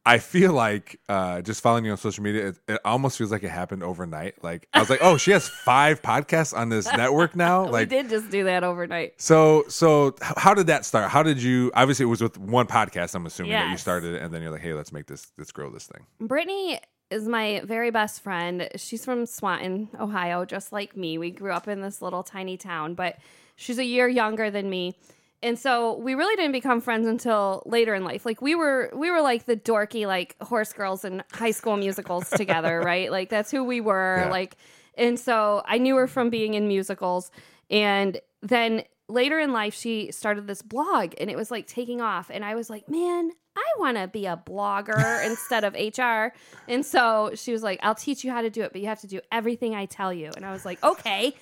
I 0.08 0.20
feel 0.20 0.54
like 0.54 1.00
uh, 1.10 1.42
just 1.42 1.62
following 1.62 1.86
you 1.86 1.92
on 1.92 1.98
social 1.98 2.24
media, 2.24 2.48
it, 2.50 2.60
it 2.68 2.82
almost 2.86 3.18
feels 3.18 3.32
like 3.32 3.44
it 3.44 3.50
happened 3.50 3.84
overnight. 3.84 4.44
Like 4.44 4.68
I 4.74 4.80
was 4.80 4.90
like, 4.90 5.00
oh, 5.02 5.18
she 5.18 5.32
has 5.32 5.48
five 5.66 6.02
podcasts 6.02 6.58
on 6.58 6.70
this 6.70 6.86
network 6.92 7.36
now. 7.36 7.66
Like, 7.78 7.90
we 7.90 7.98
did 7.98 8.10
just 8.10 8.30
do 8.32 8.46
that 8.46 8.64
overnight. 8.64 9.22
so 9.22 9.66
so 9.68 10.16
how 10.22 10.54
did 10.54 10.68
that 10.68 10.86
start? 10.86 11.10
How 11.12 11.22
did 11.22 11.42
you? 11.44 11.72
Obviously, 11.76 12.04
it 12.04 12.08
was 12.08 12.22
with 12.22 12.38
one 12.38 12.66
podcast. 12.66 13.14
I'm 13.14 13.26
assuming 13.26 13.52
that 13.52 13.72
you 13.72 13.78
started 13.78 14.16
it, 14.16 14.22
and 14.22 14.34
then 14.34 14.42
you're 14.42 14.52
like, 14.52 14.62
hey, 14.62 14.74
let's 14.74 14.92
make 14.94 15.06
this, 15.08 15.32
let's 15.38 15.52
grow 15.52 15.70
this 15.70 15.86
thing. 15.88 16.06
Brittany 16.20 16.80
is 17.10 17.28
my 17.28 17.62
very 17.66 17.92
best 17.92 18.22
friend. 18.22 18.70
She's 18.76 19.04
from 19.06 19.26
Swanton, 19.26 19.90
Ohio, 20.00 20.46
just 20.46 20.72
like 20.72 20.96
me. 20.96 21.18
We 21.18 21.32
grew 21.32 21.52
up 21.52 21.68
in 21.68 21.82
this 21.82 22.02
little 22.02 22.24
tiny 22.24 22.58
town, 22.58 22.96
but 22.96 23.18
she's 23.56 23.78
a 23.78 23.86
year 23.86 24.08
younger 24.08 24.50
than 24.50 24.70
me. 24.70 24.96
And 25.44 25.58
so 25.58 25.98
we 25.98 26.16
really 26.16 26.36
didn't 26.36 26.54
become 26.54 26.82
friends 26.82 27.08
until 27.08 27.62
later 27.66 27.94
in 27.94 28.04
life. 28.04 28.26
Like 28.26 28.42
we 28.42 28.56
were 28.56 28.92
we 28.96 29.12
were 29.12 29.22
like 29.22 29.46
the 29.46 29.56
dorky 29.56 30.08
like 30.08 30.36
horse 30.42 30.74
girls 30.74 31.06
in 31.06 31.24
high 31.32 31.52
school 31.52 31.78
musicals 31.78 32.30
together, 32.30 32.82
right? 32.86 33.12
Like 33.12 33.30
that's 33.30 33.52
who 33.52 33.64
we 33.64 33.80
were. 33.80 34.24
Yeah. 34.26 34.32
Like 34.32 34.58
and 34.98 35.20
so 35.20 35.62
I 35.66 35.78
knew 35.78 35.96
her 35.98 36.08
from 36.08 36.30
being 36.30 36.56
in 36.56 36.68
musicals 36.68 37.30
and 37.70 38.20
then 38.42 38.84
later 39.10 39.40
in 39.40 39.54
life 39.54 39.74
she 39.74 40.12
started 40.12 40.48
this 40.48 40.62
blog 40.62 41.14
and 41.20 41.30
it 41.30 41.38
was 41.38 41.52
like 41.52 41.68
taking 41.68 42.02
off 42.02 42.32
and 42.34 42.44
I 42.44 42.56
was 42.56 42.70
like, 42.70 42.90
"Man, 42.90 43.32
I 43.56 43.66
want 43.78 43.98
to 43.98 44.08
be 44.08 44.26
a 44.26 44.42
blogger 44.44 45.26
instead 45.30 45.64
of 45.64 45.76
HR." 45.76 46.36
And 46.68 46.84
so 46.84 47.32
she 47.36 47.52
was 47.52 47.62
like, 47.62 47.80
"I'll 47.84 47.96
teach 47.96 48.24
you 48.24 48.32
how 48.32 48.42
to 48.42 48.50
do 48.50 48.64
it, 48.64 48.72
but 48.72 48.82
you 48.82 48.88
have 48.88 49.02
to 49.02 49.08
do 49.08 49.22
everything 49.32 49.76
I 49.76 49.86
tell 49.86 50.12
you." 50.12 50.32
And 50.36 50.46
I 50.46 50.52
was 50.52 50.66
like, 50.66 50.84
"Okay." 50.84 51.36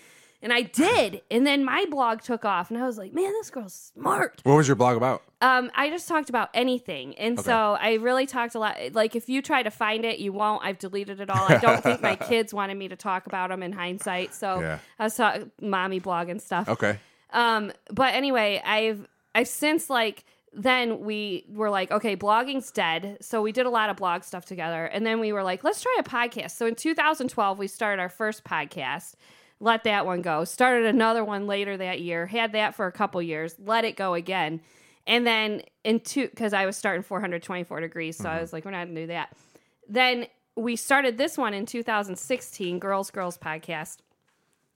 And 0.46 0.54
I 0.54 0.62
did. 0.62 1.24
And 1.32 1.46
then 1.46 1.66
my 1.66 1.86
blog 1.90 2.22
took 2.22 2.46
off 2.46 2.70
and 2.70 2.80
I 2.80 2.86
was 2.86 3.00
like, 3.00 3.14
"Man, 3.14 3.32
this 3.34 3.50
girl's 3.50 3.74
smart." 3.74 4.42
What 4.44 4.54
was 4.56 4.68
your 4.68 4.76
blog 4.76 4.96
about? 4.96 5.24
Um, 5.42 5.72
I 5.74 5.90
just 5.90 6.08
talked 6.08 6.30
about 6.30 6.50
anything, 6.54 7.16
and 7.18 7.40
Okay. 7.40 7.46
so 7.48 7.76
I 7.82 7.94
really 7.96 8.28
talked 8.28 8.54
a 8.54 8.60
lot. 8.60 8.78
Like, 8.94 9.16
if 9.16 9.28
you 9.28 9.42
try 9.42 9.64
to 9.64 9.72
find 9.72 10.06
it, 10.06 10.20
you 10.20 10.32
won't. 10.32 10.64
I've 10.64 10.78
deleted 10.78 11.20
it 11.20 11.32
all. 11.32 11.46
I 11.52 11.58
don't 11.58 11.82
think 11.82 12.00
my 12.02 12.16
kids 12.32 12.54
wanted 12.54 12.76
me 12.76 12.88
to 12.90 12.96
talk 12.96 13.26
about 13.26 13.50
them 13.50 13.64
in 13.64 13.72
hindsight, 13.74 14.36
so 14.36 14.60
Yeah. 14.60 14.78
I 15.00 15.04
was 15.06 15.16
talking 15.16 15.50
mommy 15.62 15.98
blog 16.00 16.30
and 16.30 16.40
stuff. 16.40 16.70
Okay. 16.70 17.00
Um, 17.34 17.72
but 17.92 18.14
anyway, 18.14 18.62
I've 18.64 19.08
I've 19.34 19.48
since 19.48 19.90
like 19.90 20.26
then 20.54 21.00
we 21.02 21.44
were 21.50 21.72
like, 21.72 21.90
okay, 21.92 22.16
blogging's 22.16 22.70
dead. 22.72 23.18
So 23.20 23.42
we 23.42 23.52
did 23.52 23.66
a 23.66 23.70
lot 23.72 23.90
of 23.90 23.98
blog 23.98 24.24
stuff 24.24 24.46
together, 24.46 24.86
and 24.86 25.06
then 25.06 25.20
we 25.20 25.34
were 25.34 25.44
like, 25.44 25.64
let's 25.64 25.82
try 25.82 25.96
a 26.00 26.04
podcast. 26.04 26.52
So 26.52 26.68
in 26.68 26.76
2012, 26.76 27.58
we 27.58 27.68
started 27.68 28.00
our 28.00 28.10
first 28.10 28.44
podcast. 28.44 29.16
Let 29.66 29.84
that 29.86 30.06
one 30.06 30.22
go. 30.22 30.44
Started 30.44 30.86
another 30.86 31.26
one 31.26 31.48
later 31.48 31.76
that 31.76 32.00
year. 32.00 32.28
Had 32.28 32.52
that 32.52 32.76
for 32.76 32.86
a 32.86 32.92
couple 32.92 33.20
years. 33.20 33.56
Let 33.58 33.84
it 33.84 33.96
go 33.96 34.14
again. 34.14 34.62
And 35.08 35.26
then 35.26 35.64
in 35.84 36.02
two, 36.02 36.28
because 36.28 36.54
I 36.54 36.68
was 36.68 36.78
starting 36.78 37.02
424 37.02 37.82
degrees, 37.82 38.16
so 38.16 38.30
I 38.30 38.34
mm-hmm. 38.34 38.42
was 38.42 38.54
like, 38.54 38.64
we're 38.64 38.70
not 38.70 38.86
gonna 38.86 39.02
do 39.02 39.08
that. 39.08 39.36
Then 39.90 40.28
we 40.56 40.76
started 40.76 41.18
this 41.18 41.36
one 41.36 41.56
in 41.56 41.66
2016, 41.66 42.78
Girls 42.78 43.10
Girls 43.10 43.40
Podcast, 43.40 43.98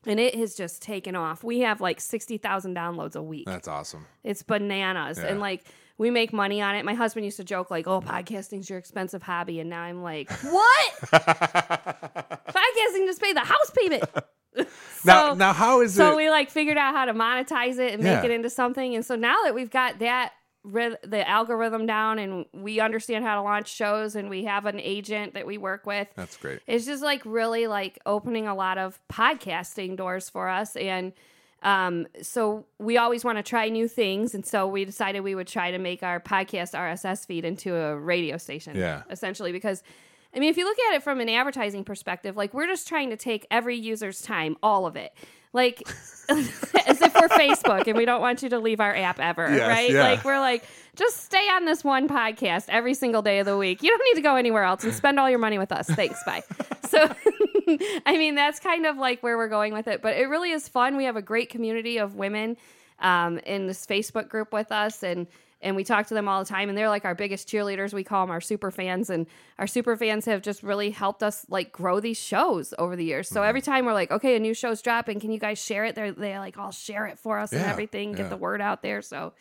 and 0.07 0.19
it 0.19 0.33
has 0.33 0.55
just 0.55 0.81
taken 0.81 1.15
off. 1.15 1.43
We 1.43 1.59
have 1.59 1.81
like 1.81 2.01
60,000 2.01 2.75
downloads 2.75 3.15
a 3.15 3.21
week. 3.21 3.45
That's 3.45 3.67
awesome. 3.67 4.07
It's 4.23 4.41
bananas. 4.41 5.19
Yeah. 5.19 5.27
And 5.27 5.39
like, 5.39 5.65
we 5.99 6.09
make 6.09 6.33
money 6.33 6.63
on 6.63 6.73
it. 6.73 6.83
My 6.83 6.95
husband 6.95 7.25
used 7.25 7.37
to 7.37 7.43
joke, 7.43 7.69
like, 7.69 7.85
oh, 7.85 8.01
podcasting's 8.01 8.71
your 8.71 8.79
expensive 8.79 9.21
hobby. 9.21 9.59
And 9.59 9.69
now 9.69 9.83
I'm 9.83 10.01
like, 10.01 10.31
what? 10.41 10.93
Podcasting 11.03 13.05
just 13.05 13.21
pay 13.21 13.33
the 13.33 13.41
house 13.41 13.71
payment. 13.77 14.03
now, 15.05 15.29
So- 15.29 15.33
now, 15.35 15.53
how 15.53 15.81
is 15.81 15.93
so 15.95 16.07
it? 16.07 16.11
So 16.11 16.17
we 16.17 16.29
like 16.29 16.49
figured 16.49 16.77
out 16.77 16.93
how 16.95 17.05
to 17.05 17.13
monetize 17.13 17.79
it 17.79 17.93
and 17.93 18.03
Yeah. 18.03 18.15
make 18.15 18.25
it 18.25 18.31
into 18.31 18.49
something. 18.49 18.95
And 18.95 19.05
so 19.05 19.15
now 19.15 19.35
that 19.43 19.53
we've 19.55 19.71
got 19.71 19.99
that 19.99 20.33
the 20.65 21.23
algorithm 21.27 21.85
down 21.85 22.19
and 22.19 22.45
we 22.53 22.81
understand 22.81 23.23
how 23.23 23.35
to 23.35 23.41
launch 23.41 23.73
shows 23.73 24.15
and 24.15 24.29
we 24.29 24.43
have 24.43 24.65
an 24.65 24.77
agent 24.79 25.33
that 25.33 25.47
we 25.47 25.57
work 25.57 25.85
with, 25.85 26.09
That's 26.15 26.35
great. 26.35 26.59
it's 26.67 26.85
just 26.85 27.01
like 27.01 27.21
really 27.25 27.65
like 27.65 27.97
opening 28.05 28.45
a 28.45 28.53
lot 28.53 28.77
of 28.77 28.99
podcasting 29.09 29.95
doors 29.95 30.29
for 30.29 30.49
us 30.49 30.75
and 30.75 31.13
Um, 31.61 32.07
so 32.21 32.65
we 32.77 32.97
always 32.97 33.25
want 33.25 33.37
to 33.37 33.43
try 33.43 33.67
new 33.67 33.89
things, 33.89 34.33
and 34.33 34.45
so 34.45 34.65
we 34.65 34.85
decided 34.85 35.21
we 35.21 35.35
would 35.35 35.47
try 35.47 35.71
to 35.71 35.77
make 35.77 36.03
our 36.03 36.19
podcast 36.21 36.73
RSS 36.73 37.25
feed 37.25 37.43
into 37.43 37.75
a 37.75 37.97
radio 37.97 38.37
station. 38.37 38.77
Yeah. 38.77 39.03
essentially 39.09 39.51
because. 39.51 39.83
I 40.35 40.39
mean, 40.39 40.49
if 40.49 40.57
you 40.57 40.65
look 40.65 40.77
at 40.89 40.95
it 40.95 41.03
from 41.03 41.19
an 41.19 41.29
advertising 41.29 41.83
perspective, 41.83 42.37
like 42.37 42.53
we're 42.53 42.67
just 42.67 42.87
trying 42.87 43.09
to 43.09 43.17
take 43.17 43.47
every 43.49 43.75
user's 43.77 44.21
time, 44.21 44.57
all 44.61 44.85
of 44.85 44.95
it. 44.95 45.11
Like 45.51 45.81
as 46.29 47.01
if 47.01 47.15
we're 47.15 47.27
Facebook 47.29 47.87
and 47.87 47.97
we 47.97 48.05
don't 48.05 48.21
want 48.21 48.43
you 48.43 48.49
to 48.49 48.59
leave 48.59 48.79
our 48.79 48.95
app 48.95 49.19
ever, 49.19 49.49
Yes, 49.49 49.67
right? 49.67 49.89
yeah. 49.89 50.03
Like 50.03 50.23
we're 50.23 50.39
like, 50.39 50.63
just 50.95 51.23
stay 51.25 51.47
on 51.49 51.65
this 51.65 51.83
one 51.83 52.07
podcast 52.07 52.65
every 52.69 52.93
single 52.93 53.23
day 53.23 53.39
of 53.39 53.47
the 53.47 53.57
week. 53.57 53.81
You 53.81 53.89
don't 53.89 54.03
need 54.05 54.15
to 54.15 54.21
go 54.21 54.35
anywhere 54.35 54.63
else 54.63 54.83
and 54.83 54.93
spend 54.93 55.19
all 55.19 55.27
your 55.29 55.39
money 55.39 55.57
with 55.57 55.71
us. 55.71 55.87
Thanks, 55.87 56.23
bye. 56.23 56.43
So 56.87 56.99
I 58.05 58.17
mean, 58.17 58.35
that's 58.35 58.59
kind 58.59 58.85
of 58.85 58.97
like 58.97 59.21
where 59.23 59.37
we're 59.37 59.47
going 59.49 59.73
with 59.73 59.87
it. 59.87 60.01
But 60.03 60.17
it 60.17 60.25
really 60.25 60.51
is 60.51 60.67
fun. 60.67 60.97
We 60.97 61.05
have 61.05 61.15
a 61.15 61.21
great 61.21 61.49
community 61.49 61.97
of 61.97 62.15
women 62.15 62.57
um, 62.99 63.39
in 63.39 63.65
this 63.67 63.85
Facebook 63.85 64.27
group 64.29 64.51
with 64.53 64.71
us, 64.71 65.01
and 65.03 65.25
and 65.61 65.75
we 65.75 65.83
talk 65.83 66.07
to 66.07 66.13
them 66.13 66.27
all 66.27 66.43
the 66.43 66.49
time. 66.49 66.69
And 66.69 66.77
they're 66.77 66.89
like 66.89 67.05
our 67.05 67.15
biggest 67.15 67.47
cheerleaders. 67.47 67.93
We 67.93 68.03
call 68.03 68.25
them 68.25 68.31
our 68.31 68.41
super 68.41 68.71
fans, 68.71 69.09
and 69.09 69.27
our 69.57 69.67
super 69.67 69.95
fans 69.95 70.25
have 70.25 70.41
just 70.41 70.63
really 70.63 70.91
helped 70.91 71.23
us 71.23 71.45
like 71.49 71.71
grow 71.71 71.99
these 71.99 72.19
shows 72.19 72.73
over 72.77 72.95
the 72.95 73.05
years. 73.05 73.27
So 73.27 73.41
mm-hmm. 73.41 73.49
every 73.49 73.61
time 73.61 73.85
we're 73.85 73.93
like, 73.93 74.11
okay, 74.11 74.35
a 74.35 74.39
new 74.39 74.53
show's 74.53 74.81
dropping, 74.81 75.19
can 75.19 75.31
you 75.31 75.39
guys 75.39 75.59
share 75.63 75.85
it? 75.85 75.95
They're 75.95 76.11
they 76.11 76.37
like 76.37 76.57
all 76.57 76.71
share 76.71 77.07
it 77.07 77.19
for 77.19 77.39
us 77.39 77.51
and 77.51 77.61
everything, 77.61 78.13
get 78.13 78.23
yeah. 78.23 78.29
the 78.29 78.37
word 78.37 78.61
out 78.61 78.81
there. 78.81 79.01
So. 79.01 79.33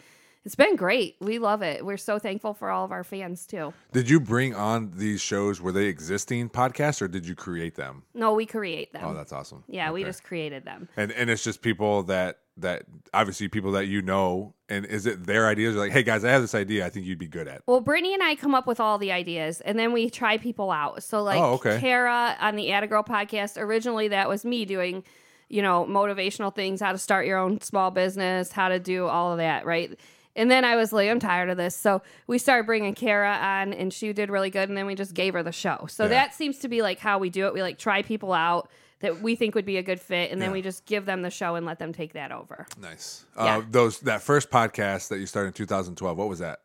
It's 0.49 0.55
been 0.55 0.77
great. 0.77 1.17
We 1.21 1.39
love 1.39 1.61
it. 1.61 1.85
We're 1.85 1.99
so 1.99 2.19
thankful 2.19 2.55
for 2.55 2.71
all 2.71 2.83
of 2.83 2.91
our 2.91 3.05
fans 3.05 3.45
too. 3.45 3.75
Did 3.93 4.09
you 4.09 4.19
bring 4.19 4.55
on 4.55 4.93
these 4.97 5.21
shows? 5.21 5.61
Were 5.61 5.73
they 5.73 5.89
existing 5.89 6.49
podcasts 6.49 7.03
or 7.03 7.07
did 7.09 7.27
you 7.27 7.35
create 7.35 7.75
them? 7.75 8.05
No, 8.15 8.33
we 8.33 8.47
create 8.47 8.95
them. 8.95 9.03
Oh, 9.05 9.13
that's 9.13 9.31
awesome. 9.31 9.63
yeah, 9.69 9.91
we 9.91 10.05
just 10.05 10.25
created 10.25 10.65
them. 10.65 10.89
and 10.97 11.13
and 11.13 11.29
it's 11.29 11.45
just 11.45 11.61
people 11.61 12.05
that 12.05 12.39
that 12.57 12.85
obviously 13.13 13.49
people 13.49 13.73
that 13.73 13.89
you 13.89 14.01
know. 14.01 14.55
And 14.71 14.87
is 14.87 15.05
it 15.05 15.27
their 15.27 15.49
ideas? 15.49 15.77
Like, 15.77 15.93
hey 15.93 16.03
guys, 16.03 16.25
I 16.25 16.31
have 16.31 16.41
this 16.41 16.55
idea. 16.55 16.87
I 16.87 16.89
think 16.89 17.05
you'd 17.05 17.19
be 17.19 17.29
good 17.29 17.47
at. 17.47 17.61
Well, 17.67 17.83
Brittany 17.83 18.15
and 18.15 18.23
I 18.23 18.35
come 18.35 18.55
up 18.55 18.67
with 18.67 18.81
all 18.81 18.97
the 18.97 19.13
ideas, 19.13 19.61
and 19.61 19.79
then 19.79 19.93
we 19.93 20.09
try 20.09 20.39
people 20.39 20.71
out. 20.71 21.03
So, 21.03 21.19
oh, 21.19 21.23
like 21.25 21.39
Oh, 21.39 21.53
okay. 21.57 21.79
Kara 21.79 22.39
on 22.41 22.57
the 22.57 22.73
Atta 22.73 22.87
Girl 22.87 23.03
podcast, 23.03 23.61
originally 23.61 24.09
that 24.09 24.31
was 24.31 24.47
me 24.47 24.65
doing, 24.65 25.05
you 25.51 25.61
know, 25.61 25.85
motivational 25.85 26.55
things, 26.55 26.81
how 26.81 26.93
to 26.93 26.99
start 26.99 27.27
your 27.27 27.37
own 27.37 27.61
small 27.61 27.91
business, 27.91 28.51
how 28.51 28.71
to 28.71 28.79
do 28.79 29.07
all 29.09 29.33
of 29.33 29.37
that, 29.37 29.67
right? 29.67 29.99
And 30.39 30.51
then 30.51 30.65
I 30.65 30.77
was 30.77 30.93
like, 30.93 31.11
I'm 31.11 31.21
tired 31.21 31.51
of 31.51 31.57
this. 31.59 31.77
So 31.77 32.01
we 32.27 32.39
started 32.39 32.65
bringing 32.65 32.95
Kara 32.95 33.33
on, 33.33 33.75
and 33.75 33.93
she 33.93 34.13
did 34.15 34.31
really 34.31 34.49
good. 34.51 34.69
And 34.71 34.79
then 34.79 34.87
we 34.87 34.95
just 34.95 35.13
gave 35.13 35.35
her 35.35 35.43
the 35.43 35.53
show. 35.53 35.87
So 35.91 36.05
Yeah. 36.05 36.09
that 36.11 36.35
seems 36.35 36.59
to 36.61 36.69
be 36.69 36.81
like 36.81 36.99
how 36.99 37.19
we 37.19 37.29
do 37.29 37.47
it. 37.47 37.53
We 37.55 37.61
like 37.61 37.77
try 37.79 38.01
people 38.03 38.33
out 38.33 38.71
that 39.01 39.21
we 39.21 39.37
think 39.37 39.55
would 39.55 39.65
be 39.67 39.77
a 39.77 39.83
good 39.83 40.01
fit, 40.01 40.33
and 40.33 40.41
then 40.41 40.49
Yeah. 40.51 40.55
we 40.55 40.63
just 40.63 40.85
give 40.87 41.05
them 41.07 41.23
the 41.23 41.31
show 41.31 41.55
and 41.57 41.67
let 41.67 41.79
them 41.79 41.93
take 41.93 42.15
that 42.15 42.33
over. 42.33 42.67
Nice. 42.81 43.27
Yeah. 43.37 43.59
Uh, 43.59 43.63
those 43.71 44.01
that 44.01 44.23
first 44.23 44.51
podcast 44.51 45.09
that 45.09 45.19
you 45.19 45.27
started 45.27 45.49
in 45.49 45.53
2012. 45.53 46.17
What 46.17 46.29
was 46.29 46.39
that? 46.41 46.61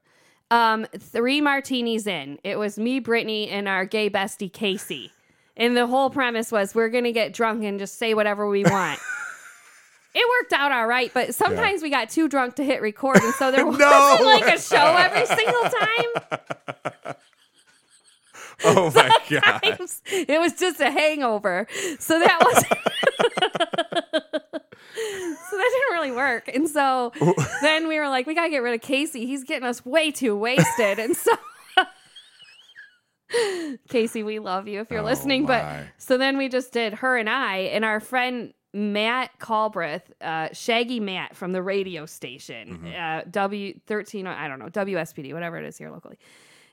Um, 0.52 0.86
three 0.98 1.42
martinis 1.42 2.06
in, 2.08 2.38
it 2.44 2.58
was 2.60 2.78
me, 2.78 3.00
Brittany, 3.00 3.50
and 3.50 3.68
our 3.68 3.86
gay 3.86 4.10
bestie 4.10 4.52
Casey. 4.54 5.12
And 5.58 5.76
the 5.78 5.86
whole 5.88 6.10
premise 6.10 6.52
was 6.52 6.74
we're 6.76 6.90
gonna 6.90 7.12
get 7.12 7.34
drunk 7.34 7.64
and 7.64 7.78
just 7.80 7.98
say 7.98 8.14
whatever 8.14 8.48
we 8.48 8.64
want. 8.64 9.00
it 10.15 10.28
worked 10.41 10.54
out 10.54 10.71
all 10.71 10.86
right, 10.88 11.12
but 11.13 11.34
sometimes 11.36 11.82
we 11.82 11.89
got 11.89 12.10
too 12.10 12.28
drunk 12.30 12.56
to 12.56 12.63
hit 12.63 12.82
record, 12.82 13.17
and 13.23 13.34
so 13.36 13.52
there 13.52 13.65
wasn't 13.65 13.82
No 13.82 14.19
like 14.23 14.45
a 14.56 14.60
show 14.62 14.78
every 14.78 15.26
single 15.26 15.62
time. 15.62 17.15
Oh 18.65 18.89
my 18.95 19.10
god. 19.30 19.60
It 20.06 20.39
was 20.39 20.54
just 20.54 20.80
a 20.80 20.89
hangover, 20.89 21.67
so 21.99 22.17
that 22.19 22.39
was. 22.41 22.63
So 24.95 25.58
that 25.58 25.69
didn't 25.71 25.93
really 25.93 26.12
work. 26.12 26.47
And 26.47 26.67
so 26.69 27.12
then 27.62 27.88
we 27.88 27.99
were 27.99 28.08
like, 28.10 28.26
we 28.26 28.34
got 28.36 28.45
to 28.45 28.49
get 28.49 28.63
rid 28.63 28.73
of 28.73 28.82
Casey. 28.82 29.26
He's 29.26 29.43
getting 29.43 29.67
us 29.67 29.86
way 29.86 30.12
too 30.12 30.36
wasted. 30.36 30.97
And 30.99 31.15
so, 31.15 31.32
Casey, 33.89 34.23
we 34.23 34.39
love 34.39 34.67
you 34.67 34.80
if 34.82 34.89
you're 34.89 35.02
Oh, 35.02 35.06
listening. 35.06 35.45
But 35.45 35.65
so 35.97 36.17
then 36.17 36.38
we 36.38 36.47
just 36.49 36.71
did 36.71 36.95
her 36.95 37.17
and 37.17 37.30
I, 37.30 37.58
and 37.58 37.84
our 37.86 37.99
friend 37.99 38.54
Matt 38.74 39.38
Calbreth, 39.40 40.12
uh, 40.22 40.50
Shaggy 40.52 41.00
Matt 41.00 41.36
from 41.36 41.52
the 41.52 41.62
radio 41.62 42.06
station, 42.06 42.80
Mm-hmm. 42.84 42.88
uh, 42.88 43.22
W13, 43.32 44.26
I 44.28 44.48
don't 44.48 44.60
know, 44.60 44.68
WSPD, 44.70 45.32
whatever 45.34 45.58
it 45.58 45.66
is 45.66 45.78
here 45.78 45.92
locally. 45.92 46.18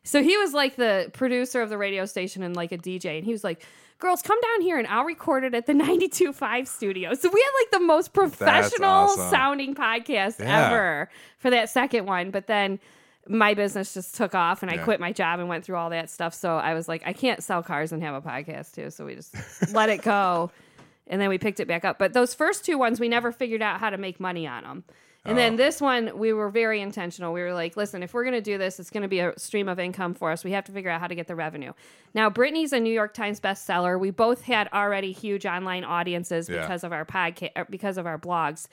So 0.02 0.22
he 0.22 0.36
was 0.38 0.54
like 0.54 0.76
the 0.76 1.10
producer 1.12 1.60
of 1.60 1.68
the 1.68 1.76
radio 1.76 2.06
station 2.06 2.42
and 2.42 2.56
like 2.56 2.72
a 2.72 2.78
DJ, 2.78 3.16
and 3.18 3.24
he 3.26 3.32
was 3.32 3.44
like, 3.44 3.62
"Girls, 3.98 4.22
come 4.22 4.38
down 4.40 4.62
here 4.62 4.78
and 4.78 4.86
I'll 4.88 5.04
record 5.04 5.44
it 5.44 5.54
at 5.54 5.66
the 5.66 5.72
92.5 5.74 6.66
studio." 6.66 7.12
So 7.12 7.28
we 7.30 7.38
had 7.38 7.50
like 7.60 7.70
the 7.72 7.86
most 7.86 8.14
professional 8.14 8.88
awesome. 8.88 9.28
sounding 9.30 9.74
podcast 9.74 10.40
Yeah. 10.40 10.68
ever 10.68 11.10
for 11.36 11.50
that 11.50 11.68
second 11.68 12.06
one. 12.06 12.30
But 12.30 12.46
then 12.46 12.80
my 13.28 13.52
business 13.52 13.92
just 13.92 14.14
took 14.14 14.34
off, 14.34 14.62
and 14.62 14.70
I 14.70 14.76
Yeah. 14.76 14.84
quit 14.84 15.00
my 15.00 15.12
job 15.12 15.38
and 15.38 15.50
went 15.50 15.66
through 15.66 15.76
all 15.76 15.90
that 15.90 16.08
stuff. 16.08 16.32
So 16.32 16.56
I 16.56 16.72
was 16.72 16.88
like, 16.88 17.02
I 17.04 17.12
can't 17.12 17.42
sell 17.42 17.62
cars 17.62 17.92
and 17.92 18.02
have 18.02 18.14
a 18.14 18.22
podcast 18.26 18.74
too. 18.74 18.88
So 18.88 19.04
we 19.04 19.14
just 19.16 19.34
let 19.74 19.90
it 19.90 20.00
go, 20.00 20.50
and 21.10 21.20
then 21.20 21.28
we 21.28 21.36
picked 21.36 21.60
it 21.60 21.68
back 21.68 21.84
up. 21.84 21.98
But 21.98 22.14
those 22.14 22.32
first 22.34 22.64
two 22.64 22.78
ones, 22.78 22.98
we 22.98 23.08
never 23.08 23.30
figured 23.32 23.60
out 23.60 23.80
how 23.80 23.90
to 23.90 23.98
make 23.98 24.18
money 24.18 24.46
on 24.46 24.62
them. 24.62 24.84
And 25.26 25.36
then 25.36 25.52
Oh. 25.52 25.56
this 25.58 25.82
one, 25.82 26.16
we 26.18 26.32
were 26.32 26.48
very 26.48 26.80
intentional. 26.80 27.34
We 27.34 27.42
were 27.42 27.52
like, 27.52 27.76
listen, 27.76 28.02
if 28.02 28.14
we're 28.14 28.24
going 28.24 28.32
to 28.36 28.40
do 28.40 28.56
this, 28.56 28.80
it's 28.80 28.88
going 28.88 29.02
to 29.02 29.08
be 29.08 29.20
a 29.20 29.38
stream 29.38 29.68
of 29.68 29.78
income 29.78 30.14
for 30.14 30.30
us. 30.30 30.44
We 30.44 30.52
have 30.52 30.64
to 30.64 30.72
figure 30.72 30.90
out 30.90 30.98
how 30.98 31.08
to 31.08 31.14
get 31.14 31.26
the 31.26 31.34
revenue. 31.34 31.74
Now, 32.14 32.30
Brittany's 32.30 32.72
a 32.72 32.80
New 32.80 32.92
York 32.94 33.12
Times 33.12 33.38
bestseller. 33.38 34.00
We 34.00 34.10
both 34.12 34.40
had 34.44 34.70
already 34.72 35.12
huge 35.12 35.44
online 35.44 35.84
audiences 35.84 36.48
Yeah. 36.48 36.62
because 36.62 36.84
of 36.84 36.92
our 36.94 37.04
podcast, 37.04 37.68
because 37.68 37.98
of 37.98 38.06
our 38.06 38.18
blogs. 38.18 38.66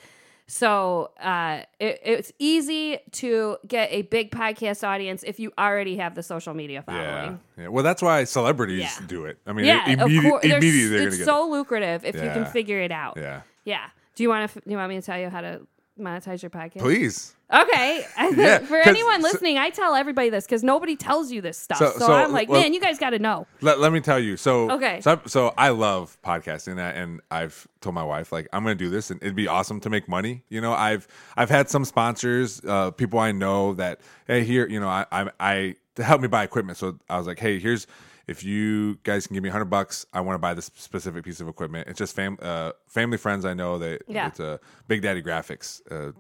So 0.50 1.12
uh, 1.22 1.64
it, 1.80 2.00
it's 2.04 2.32
easy 2.40 3.00
to 3.14 3.58
get 3.68 3.90
a 3.92 4.04
big 4.04 4.32
podcast 4.32 4.88
audience 4.88 5.24
if 5.24 5.40
you 5.42 5.52
already 5.58 5.98
have 5.98 6.16
the 6.16 6.24
social 6.24 6.54
media 6.54 6.82
following. 6.84 7.40
yeah. 7.58 7.68
Well, 7.68 7.84
that's 7.84 8.02
why 8.02 8.24
celebrities 8.24 8.80
Yeah. 8.80 9.08
do 9.08 9.26
it. 9.26 9.40
I 9.46 9.52
mean, 9.54 9.66
Yeah, 9.66 9.84
immedi- 9.86 10.18
of 10.18 10.24
course. 10.32 10.44
There's- 10.44 10.64
immediately 10.64 10.88
they're 10.90 11.00
going 11.00 11.12
to 11.12 11.18
get 11.18 11.26
so 11.26 11.50
lucrative 11.50 12.06
if 12.06 12.16
you 12.16 12.22
can 12.22 12.46
figure 12.46 12.80
it 12.80 12.92
out. 12.92 13.18
Yeah. 13.18 13.42
Yeah. 13.66 13.88
Do 14.16 14.24
you 14.24 14.30
want 14.30 14.50
to? 14.52 14.60
Do 14.62 14.72
you 14.72 14.78
want 14.78 14.90
me 14.90 14.96
to 14.96 15.02
tell 15.02 15.20
you 15.20 15.30
how 15.30 15.42
to 15.42 15.62
monetize 16.00 16.42
your 16.42 16.50
podcast? 16.50 16.80
Please. 16.80 17.34
Okay. 17.54 18.06
Yeah, 18.38 18.60
For 18.60 18.76
anyone 18.78 19.22
listening, 19.22 19.58
I 19.58 19.70
tell 19.70 19.96
everybody 19.96 20.30
this 20.30 20.46
because 20.46 20.64
nobody 20.64 20.96
tells 20.96 21.32
you 21.32 21.42
this 21.42 21.58
stuff. 21.58 21.78
So- 21.80 21.92
So, 21.94 22.00
so, 22.08 22.14
I'm 22.14 22.32
like, 22.32 22.50
well- 22.50 22.62
man, 22.62 22.74
you 22.74 22.80
guys 22.82 23.00
got 23.00 23.12
to 23.12 23.20
know. 23.20 23.48
Let, 23.62 23.80
let 23.80 23.92
me 23.94 24.02
tell 24.02 24.20
you. 24.20 24.36
So 24.38 24.70
Okay. 24.72 25.00
So, 25.02 25.14
I- 25.24 25.28
so 25.28 25.54
I 25.58 25.70
love 25.70 26.18
podcasting, 26.24 26.72
and- 26.74 26.80
and 26.80 27.22
I've 27.32 27.68
told 27.82 27.96
my 27.96 28.04
wife 28.04 28.32
like 28.32 28.48
I'm 28.54 28.64
going 28.64 28.78
to 28.78 28.84
do 28.84 28.90
this, 28.90 29.12
and 29.12 29.22
it'd 29.22 29.36
be 29.36 29.48
awesome 29.48 29.80
to 29.82 29.90
make 29.90 30.08
money. 30.10 30.44
You 30.50 30.60
know, 30.62 30.74
I've 30.74 31.08
I've 31.38 31.50
had 31.50 31.70
some 31.70 31.86
sponsors, 31.86 32.62
uh, 32.66 32.92
people 32.92 33.20
I 33.20 33.32
know 33.32 33.74
that 33.76 34.02
hey 34.28 34.44
here, 34.44 34.68
you 34.68 34.80
know, 34.80 34.90
I 34.90 35.06
I, 35.12 35.30
I 35.40 35.76
to 35.96 36.04
help 36.04 36.22
me 36.22 36.28
buy 36.28 36.44
equipment. 36.44 36.78
So 36.78 36.98
I 37.10 37.18
was 37.18 37.26
like, 37.28 37.40
hey, 37.40 37.60
here's 37.60 37.88
if 38.28 38.44
you 38.44 38.96
guys 39.04 39.26
can 39.28 39.34
give 39.36 39.44
me 39.44 39.50
hundred 39.50 39.66
bucks, 39.66 40.06
I 40.14 40.22
want 40.22 40.36
to 40.36 40.40
buy 40.40 40.54
this 40.54 40.70
specific 40.76 41.24
piece 41.24 41.40
of 41.40 41.48
equipment. 41.48 41.88
It's 41.88 41.98
just 41.98 42.16
fam 42.16 42.38
uh, 42.42 42.72
family 42.88 43.18
friends 43.18 43.46
I 43.46 43.54
know 43.54 43.78
that 43.80 44.02
Yeah. 44.08 44.28
it's 44.28 44.40
a 44.40 44.60
Big 44.88 45.02
Daddy 45.02 45.22
Graphics. 45.22 45.82
Uh, 45.90 46.12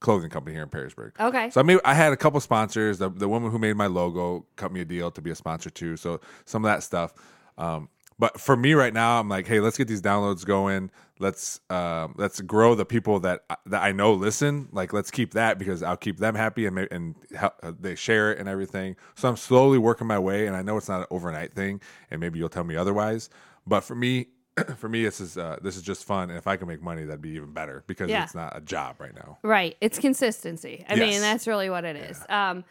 clothing 0.00 0.28
company 0.28 0.54
here 0.54 0.62
in 0.62 0.68
Perrysburg. 0.68 1.12
Okay. 1.18 1.48
So 1.48 1.60
I 1.60 1.64
made 1.64 1.78
I 1.82 1.94
had 1.94 2.12
a 2.12 2.16
couple 2.16 2.38
sponsors. 2.40 2.98
The 2.98 3.08
the 3.08 3.28
woman 3.28 3.50
who 3.50 3.58
made 3.58 3.74
my 3.76 3.86
logo 3.86 4.44
cut 4.56 4.70
me 4.70 4.80
a 4.82 4.84
deal 4.84 5.10
to 5.10 5.22
be 5.22 5.30
a 5.30 5.34
sponsor 5.34 5.70
too. 5.70 5.96
So 5.96 6.20
some 6.44 6.62
of 6.64 6.68
that 6.68 6.82
stuff. 6.82 7.14
Um, 7.56 7.88
but 8.18 8.40
for 8.40 8.56
me 8.56 8.74
right 8.74 8.92
now, 8.94 9.18
I'm 9.20 9.28
like, 9.28 9.46
hey, 9.46 9.60
let's 9.60 9.76
get 9.76 9.88
these 9.88 10.02
downloads 10.02 10.44
going. 10.44 10.90
Let's 11.18 11.60
um, 11.70 12.14
let's 12.18 12.40
grow 12.40 12.74
the 12.74 12.84
people 12.84 13.20
that 13.20 13.44
that 13.66 13.82
I 13.82 13.92
know 13.92 14.12
listen. 14.14 14.68
Like, 14.72 14.92
let's 14.92 15.10
keep 15.10 15.34
that 15.34 15.58
because 15.58 15.82
I'll 15.82 15.96
keep 15.96 16.18
them 16.18 16.34
happy 16.34 16.66
and 16.66 16.78
and 16.90 17.14
help, 17.36 17.54
uh, 17.62 17.72
they 17.78 17.94
share 17.94 18.32
it 18.32 18.38
and 18.38 18.48
everything. 18.48 18.96
So 19.14 19.28
I'm 19.28 19.36
slowly 19.36 19.78
working 19.78 20.06
my 20.06 20.18
way, 20.18 20.46
and 20.46 20.56
I 20.56 20.62
know 20.62 20.76
it's 20.76 20.88
not 20.88 21.00
an 21.00 21.06
overnight 21.10 21.52
thing, 21.54 21.80
and 22.10 22.20
maybe 22.20 22.38
you'll 22.38 22.48
tell 22.48 22.64
me 22.64 22.76
otherwise. 22.76 23.30
But 23.66 23.80
for 23.82 23.94
me, 23.94 24.26
for 24.76 24.88
me, 24.88 25.04
this 25.04 25.20
is 25.20 25.38
uh, 25.38 25.58
this 25.62 25.76
is 25.76 25.82
just 25.82 26.04
fun, 26.04 26.30
and 26.30 26.38
if 26.38 26.46
I 26.46 26.56
can 26.56 26.66
make 26.68 26.82
money, 26.82 27.04
that'd 27.04 27.22
be 27.22 27.30
even 27.30 27.52
better 27.52 27.84
because 27.86 28.10
Yeah. 28.10 28.24
it's 28.24 28.34
not 28.34 28.56
a 28.56 28.60
job 28.60 28.96
right 29.00 29.14
now. 29.14 29.38
Right. 29.42 29.76
It's 29.80 29.98
consistency. 29.98 30.84
I 30.88 30.94
Yes. 30.94 31.00
mean, 31.12 31.20
that's 31.20 31.46
really 31.46 31.70
what 31.70 31.84
it 31.84 31.96
is. 31.96 32.20
Um, 32.28 32.64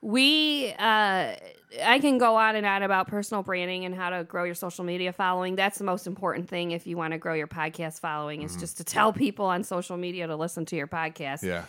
we, 0.00 0.72
uh, 0.78 1.34
I 1.84 1.98
can 2.00 2.18
go 2.18 2.36
on 2.36 2.56
and 2.56 2.66
on 2.66 2.82
about 2.82 3.08
personal 3.08 3.42
branding 3.42 3.84
and 3.84 3.94
how 3.94 4.10
to 4.10 4.24
grow 4.24 4.44
your 4.44 4.54
social 4.54 4.84
media 4.84 5.12
following. 5.12 5.56
That's 5.56 5.78
the 5.78 5.84
most 5.84 6.06
important 6.06 6.48
thing 6.48 6.70
if 6.70 6.86
you 6.86 6.96
want 6.96 7.12
to 7.12 7.18
grow 7.18 7.34
your 7.34 7.48
podcast 7.48 8.00
following, 8.00 8.42
is 8.42 8.56
just 8.56 8.76
to 8.78 8.84
tell 8.84 9.12
people 9.12 9.46
on 9.46 9.64
social 9.64 9.96
media 9.96 10.26
to 10.26 10.36
listen 10.36 10.64
to 10.66 10.76
your 10.76 10.86
podcast. 10.86 11.42
Yeah. 11.42 11.64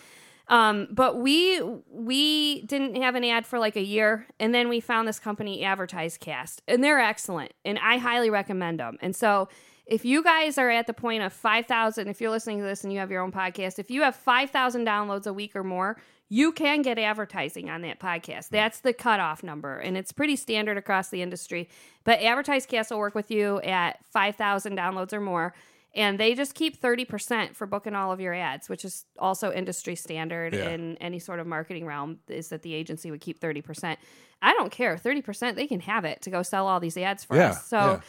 Um, 0.50 0.88
but 0.92 1.20
we 1.20 1.62
we 1.90 2.62
didn't 2.64 2.96
have 3.02 3.16
an 3.16 3.24
ad 3.26 3.46
for 3.46 3.60
like 3.60 3.76
a 3.76 3.84
year, 3.84 4.28
and 4.40 4.54
then 4.56 4.70
we 4.70 4.80
found 4.80 5.08
this 5.08 5.20
company, 5.20 5.62
AdvertiseCast, 5.62 6.60
and 6.68 6.84
they're 6.84 7.00
excellent, 7.00 7.52
and 7.66 7.78
I 7.80 7.98
highly 7.98 8.30
recommend 8.30 8.80
them. 8.80 8.98
And 9.02 9.14
so, 9.14 9.50
if 9.86 10.06
you 10.06 10.24
guys 10.24 10.58
are 10.58 10.70
at 10.70 10.88
the 10.88 10.94
point 10.94 11.24
of 11.24 11.34
five 11.34 11.66
thousand, 11.66 12.08
if 12.08 12.22
you're 12.22 12.32
listening 12.32 12.60
to 12.60 12.64
this 12.64 12.86
and 12.86 12.94
you 12.94 13.00
have 13.00 13.12
your 13.12 13.24
own 13.24 13.32
podcast, 13.32 13.78
if 13.78 13.92
you 13.92 14.04
have 14.04 14.16
five 14.16 14.50
thousand 14.50 14.88
downloads 14.88 15.28
a 15.28 15.34
week 15.34 15.54
or 15.54 15.66
more, 15.66 15.98
you 16.30 16.52
can 16.52 16.82
get 16.82 17.00
advertising 17.00 17.70
on 17.70 17.82
that 17.84 18.00
podcast. 18.00 18.50
Hmm. 18.50 18.56
That's 18.56 18.80
the 18.82 18.94
cutoff 18.94 19.44
number, 19.44 19.78
and 19.80 19.98
it's 19.98 20.12
pretty 20.12 20.36
standard 20.36 20.78
across 20.78 21.10
the 21.10 21.22
industry. 21.22 21.70
But 22.04 22.20
AdvertiseCast 22.20 22.92
will 22.92 23.00
work 23.00 23.16
with 23.16 23.32
you 23.32 23.60
at 23.62 24.04
five 24.12 24.36
thousand 24.36 24.78
downloads 24.78 25.14
or 25.14 25.22
more. 25.22 25.54
and 25.96 26.20
they 26.20 26.36
just 26.36 26.54
keep 26.54 26.80
30% 26.80 27.56
for 27.56 27.66
booking 27.66 27.96
all 27.96 28.12
of 28.12 28.20
your 28.22 28.34
ads, 28.34 28.70
which 28.70 28.86
is 28.86 29.06
also 29.18 29.52
industry 29.52 29.96
standard 29.96 30.54
Yeah. 30.54 30.70
in 30.70 30.96
any 30.98 31.18
sort 31.18 31.40
of 31.40 31.48
marketing 31.48 31.86
realm 31.88 32.20
is 32.28 32.50
that 32.50 32.62
the 32.62 32.74
agency 32.76 33.10
would 33.10 33.22
keep 33.22 33.40
30%. 33.40 33.98
I 34.42 34.54
don't 34.54 34.72
care. 34.72 34.96
30%, 34.98 35.56
they 35.56 35.66
can 35.66 35.80
have 35.80 36.06
it 36.06 36.22
to 36.24 36.30
go 36.30 36.44
sell 36.44 36.68
all 36.68 36.80
these 36.80 36.98
ads 36.98 37.24
for 37.24 37.36
Yeah, 37.36 37.50
us. 37.52 37.66
So 37.68 37.78
yeah. 37.78 38.00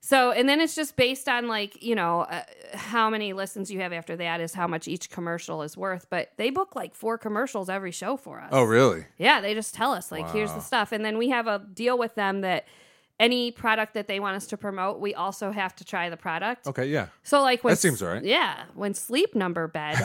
So, 0.00 0.30
and 0.30 0.48
then 0.48 0.60
it's 0.60 0.74
just 0.74 0.96
based 0.96 1.28
on 1.28 1.48
like, 1.48 1.82
you 1.82 1.94
know, 1.94 2.20
uh, 2.20 2.42
how 2.72 3.10
many 3.10 3.32
listens 3.32 3.70
you 3.70 3.80
have 3.80 3.92
after 3.92 4.16
that 4.16 4.40
is 4.40 4.54
how 4.54 4.66
much 4.66 4.86
each 4.86 5.10
commercial 5.10 5.62
is 5.62 5.76
worth. 5.76 6.06
But 6.08 6.32
they 6.36 6.50
book 6.50 6.76
like 6.76 6.94
four 6.94 7.18
commercials 7.18 7.68
every 7.68 7.90
show 7.90 8.16
for 8.16 8.40
us. 8.40 8.48
Oh, 8.52 8.62
really? 8.62 9.06
Yeah, 9.18 9.40
they 9.40 9.54
just 9.54 9.74
tell 9.74 9.92
us, 9.92 10.12
like, 10.12 10.30
here's 10.30 10.52
the 10.52 10.60
stuff. 10.60 10.92
And 10.92 11.04
then 11.04 11.18
we 11.18 11.30
have 11.30 11.46
a 11.46 11.58
deal 11.74 11.98
with 11.98 12.14
them 12.14 12.42
that 12.42 12.66
any 13.20 13.50
product 13.50 13.94
that 13.94 14.06
they 14.06 14.20
want 14.20 14.36
us 14.36 14.46
to 14.48 14.56
promote, 14.56 15.00
we 15.00 15.14
also 15.14 15.50
have 15.50 15.74
to 15.76 15.84
try 15.84 16.08
the 16.08 16.16
product. 16.16 16.68
Okay, 16.68 16.86
yeah. 16.86 17.08
So, 17.24 17.42
like, 17.42 17.64
when 17.64 17.72
That 17.72 17.78
seems 17.78 18.00
all 18.00 18.08
right. 18.10 18.22
Yeah. 18.24 18.64
When 18.74 18.94
Sleep 18.94 19.34
Number 19.34 19.66
Bed 19.66 19.98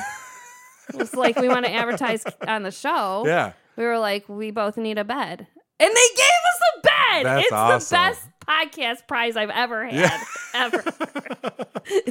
was 0.95 1.13
like, 1.15 1.37
we 1.37 1.47
want 1.47 1.65
to 1.65 1.71
advertise 1.81 2.23
on 2.47 2.63
the 2.63 2.71
show. 2.71 3.23
Yeah. 3.27 3.53
We 3.75 3.83
were 3.85 3.99
like, 3.99 4.27
we 4.27 4.51
both 4.51 4.77
need 4.77 4.97
a 4.97 5.03
bed. 5.03 5.47
And 5.79 5.89
they 5.89 6.09
gave 6.15 6.25
us 6.25 6.59
a 6.61 6.81
bed. 6.81 7.25
That's 7.25 7.43
it's 7.43 7.51
awesome. 7.51 7.95
the 7.95 8.01
best 8.01 8.27
podcast 8.47 9.07
prize 9.07 9.35
I've 9.35 9.49
ever 9.49 9.85
had. 9.85 9.93
Yeah. 9.93 10.23
Ever. 10.55 10.83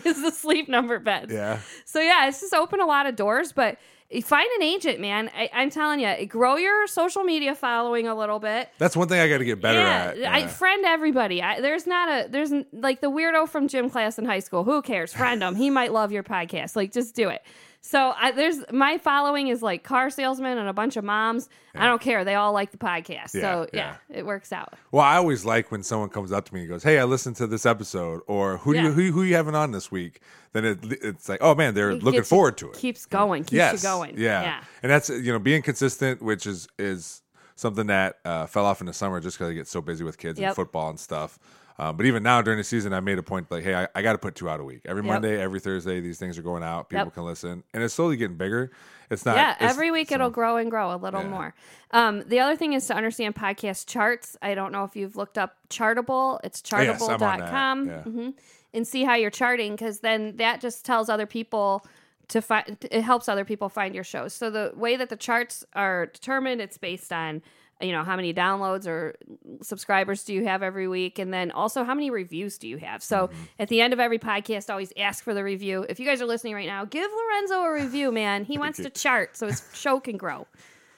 is 0.05 0.21
the 0.21 0.33
sleep 0.33 0.69
number 0.69 0.99
bed. 0.99 1.31
Yeah. 1.31 1.61
So 1.85 2.01
yeah, 2.01 2.27
it's 2.27 2.41
just 2.41 2.53
opened 2.53 2.83
a 2.83 2.87
lot 2.87 3.07
of 3.07 3.15
doors, 3.15 3.53
but 3.53 3.79
find 4.21 4.49
an 4.57 4.63
agent, 4.63 5.01
man. 5.01 5.31
I, 5.35 5.49
I'm 5.53 5.71
telling 5.71 6.01
you, 6.01 6.27
grow 6.27 6.57
your 6.57 6.87
social 6.87 7.23
media 7.23 7.55
following 7.55 8.09
a 8.09 8.15
little 8.15 8.39
bit. 8.39 8.69
That's 8.79 8.97
one 8.97 9.09
thing 9.09 9.21
I 9.21 9.29
got 9.29 9.39
to 9.39 9.45
get 9.45 9.61
better 9.61 9.79
yeah, 9.79 10.29
at. 10.29 10.35
I 10.35 10.47
friend 10.49 10.85
everybody. 10.85 11.41
I, 11.41 11.61
there's 11.61 11.87
not 11.87 12.09
a 12.09 12.29
there's 12.29 12.53
like 12.73 13.01
the 13.01 13.11
weirdo 13.11 13.49
from 13.49 13.69
gym 13.69 13.89
class 13.89 14.19
in 14.19 14.25
high 14.25 14.41
school. 14.41 14.65
Who 14.65 14.83
cares? 14.83 15.13
Friend 15.13 15.43
him. 15.43 15.55
He 15.55 15.71
might 15.71 15.93
love 15.93 16.13
your 16.13 16.25
podcast. 16.25 16.77
Like 16.77 16.93
just 16.93 17.15
do 17.15 17.29
it. 17.29 17.43
So 17.85 18.15
I, 18.17 18.31
there's 18.31 18.59
my 18.73 18.97
following 18.99 19.49
is 19.49 19.61
like 19.61 19.83
car 19.83 20.09
salesmen 20.09 20.57
and 20.57 20.69
a 20.69 20.73
bunch 20.73 20.97
of 20.97 21.03
moms. 21.05 21.49
I 21.75 21.87
don't 21.87 22.01
care. 22.01 22.25
They 22.25 22.37
all 22.37 22.53
like 22.53 22.71
the 22.71 22.79
podcast. 22.79 23.31
so 23.31 23.67
Yeah, 23.73 23.97
yeah, 24.09 24.19
it 24.19 24.25
works 24.25 24.53
out. 24.53 24.75
Well, 24.93 25.03
I 25.03 25.17
always 25.17 25.45
like 25.45 25.73
when 25.73 25.83
someone 25.83 26.09
comes 26.09 26.31
up 26.31 26.45
to 26.47 26.55
me 26.55 26.61
and 26.61 26.69
goes, 26.69 26.85
"Hey, 26.85 26.99
I 27.01 27.05
listened 27.05 27.37
to 27.37 27.47
this 27.49 27.67
episode," 27.67 28.21
or 28.29 28.59
"Who 28.59 28.73
do 28.73 28.81
you 28.83 28.93
who, 28.93 29.11
who 29.11 29.23
you 29.25 29.35
having 29.35 29.57
on 29.57 29.73
this 29.73 29.91
week?" 29.91 30.21
Then 30.53 30.65
it, 30.65 30.79
it's 31.03 31.29
like, 31.29 31.41
"Oh 31.43 31.55
man, 31.57 31.75
they're 31.75 31.91
It 31.91 32.05
looking 32.05 32.21
gets 32.21 32.31
you- 32.31 32.37
forward 32.37 32.57
to 32.59 32.71
it." 32.71 32.77
Keeps 32.77 33.05
going. 33.07 33.43
Keeps 33.43 33.53
yes, 33.53 33.83
you 33.83 33.89
going. 33.89 34.15
Yeah. 34.17 34.43
Yeah. 34.43 34.65
and 34.85 34.93
that's 34.93 35.09
you 35.11 35.33
know 35.33 35.41
being 35.41 35.63
consistent, 35.63 36.23
which 36.23 36.47
is 36.47 36.69
is 36.79 37.23
something 37.57 37.89
that 37.89 38.19
uh, 38.25 38.47
fell 38.47 38.65
off 38.65 38.81
in 38.81 38.87
the 38.87 38.93
summer 38.93 39.21
just 39.21 39.37
because 39.39 39.51
I 39.51 39.55
get 39.55 39.67
so 39.69 39.81
busy 39.81 40.05
with 40.05 40.19
kids 40.19 40.39
and 40.39 40.55
football 40.55 40.89
and 40.91 40.99
stuff. 41.01 41.39
Um, 41.79 41.97
but 41.97 42.07
even 42.07 42.23
now 42.23 42.43
during 42.43 42.59
the 42.59 42.65
season, 42.65 42.93
I 42.93 43.01
made 43.01 43.19
a 43.19 43.23
point 43.23 43.51
like, 43.51 43.65
hey, 43.65 43.75
I, 43.75 43.89
I 43.95 44.03
got 44.03 44.13
to 44.13 44.19
put 44.19 44.35
two 44.35 44.49
out 44.49 44.61
a 44.61 44.65
week. 44.65 44.83
Every 44.85 45.03
Yep. 45.03 45.13
Monday, 45.13 45.41
every 45.41 45.59
Thursday, 45.61 46.01
these 46.01 46.19
things 46.19 46.37
are 46.39 46.43
going 46.43 46.63
out. 46.63 46.89
People 46.91 47.07
Yep. 47.07 47.15
can 47.15 47.25
listen, 47.25 47.63
and 47.73 47.83
it's 47.83 47.95
slowly 47.95 48.17
getting 48.17 48.37
bigger. 48.37 48.71
It's 49.11 49.25
not. 49.27 49.37
yeah, 49.37 49.53
it's- 49.53 49.71
every 49.71 49.91
week 49.91 50.09
so- 50.11 50.15
it'll 50.17 50.31
grow 50.31 50.57
and 50.57 50.71
grow 50.71 50.95
a 50.95 50.97
little 50.97 51.23
Yeah. 51.23 51.29
more. 51.29 51.55
Um, 51.91 52.23
the 52.27 52.41
other 52.41 52.57
thing 52.57 52.73
is 52.73 52.87
to 52.87 52.95
understand 52.95 53.35
podcast 53.35 53.87
charts. 53.87 54.37
I 54.43 54.55
don't 54.55 54.73
know 54.73 54.85
if 54.85 54.97
you've 54.97 55.17
looked 55.17 55.37
up 55.39 55.57
Chartable. 55.69 56.41
It's 56.45 56.63
Yes, 56.71 57.03
I'm 57.03 57.11
on 57.11 57.19
that, 57.21 57.41
chartable.com 57.41 57.87
yeah. 57.89 58.03
mhm, 58.07 58.35
and 58.75 58.87
see 58.87 59.05
how 59.05 59.15
you're 59.15 59.31
charting 59.31 59.73
because 59.73 60.01
then 60.01 60.37
that 60.37 60.61
just 60.61 60.85
tells 60.87 61.09
other 61.11 61.27
people 61.27 61.85
to 62.29 62.41
find 62.41 62.79
it 62.91 63.03
helps 63.03 63.29
other 63.29 63.45
people 63.45 63.69
find 63.69 63.95
your 63.95 64.05
shows. 64.05 64.33
So 64.33 64.49
the 64.49 64.73
way 64.75 64.97
that 64.97 65.11
the 65.11 65.17
charts 65.17 65.65
are 65.75 66.07
determined, 66.07 66.63
it's 66.63 66.79
based 66.79 67.13
on 67.13 67.43
you 67.83 67.93
know 67.93 68.05
how 68.05 68.17
many 68.17 68.33
downloads 68.33 68.87
or 68.87 69.15
subscribers 69.63 70.25
do 70.25 70.33
you 70.35 70.45
have 70.45 70.63
every 70.63 70.89
week? 70.89 71.19
And 71.19 71.33
then 71.33 71.51
also 71.51 71.85
how 71.85 71.95
many 71.95 72.11
reviews 72.11 72.59
do 72.59 72.69
you 72.69 72.79
have? 72.79 73.03
So 73.03 73.29
Mm-hmm. 73.29 73.43
at 73.59 73.69
the 73.69 73.81
end 73.81 73.93
of 73.93 74.01
every 74.01 74.19
podcast 74.19 74.71
always 74.71 74.93
ask 74.97 75.23
for 75.25 75.35
the 75.35 75.45
review. 75.45 75.85
If 75.89 76.01
you 76.01 76.07
guys 76.07 76.21
are 76.23 76.27
listening 76.27 76.55
right 76.55 76.67
now 76.67 76.85
give 76.85 77.11
lorenzo 77.11 77.63
a 77.63 77.73
review 77.73 78.13
man. 78.13 78.45
He 78.45 78.59
wants 78.65 78.79
to 78.79 78.91
chart 78.91 79.37
so 79.37 79.47
his 79.47 79.63
show 79.75 80.01
can 80.01 80.17
grow. 80.17 80.47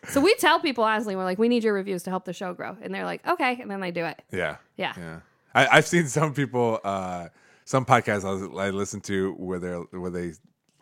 So 0.09 0.21
we 0.21 0.35
tell 0.37 0.61
people 0.61 0.85
honestly 0.85 1.17
we're 1.17 1.25
like 1.25 1.39
we 1.39 1.49
need 1.49 1.65
your 1.65 1.75
reviews 1.75 2.03
to 2.05 2.11
help 2.11 2.25
the 2.25 2.33
show 2.33 2.55
grow. 2.55 2.77
And 2.83 2.95
they're 2.95 3.05
like 3.05 3.27
okay. 3.27 3.59
And 3.61 3.71
then 3.71 3.81
they 3.81 3.91
do 3.91 4.05
it. 4.05 4.23
Yeah. 4.33 4.57
Yeah. 4.77 4.93
Yeah. 4.97 5.21
I, 5.55 5.69
I've 5.79 5.87
seen 5.87 6.07
some 6.09 6.35
people, 6.35 6.81
uh, 6.85 7.29
some 7.65 7.85
podcasts 7.87 8.25
I, 8.59 8.67
I 8.67 8.71
listen 8.71 9.01
to 9.03 9.33
where 9.35 9.59
they're 9.59 9.81
where 9.81 10.11
they 10.11 10.33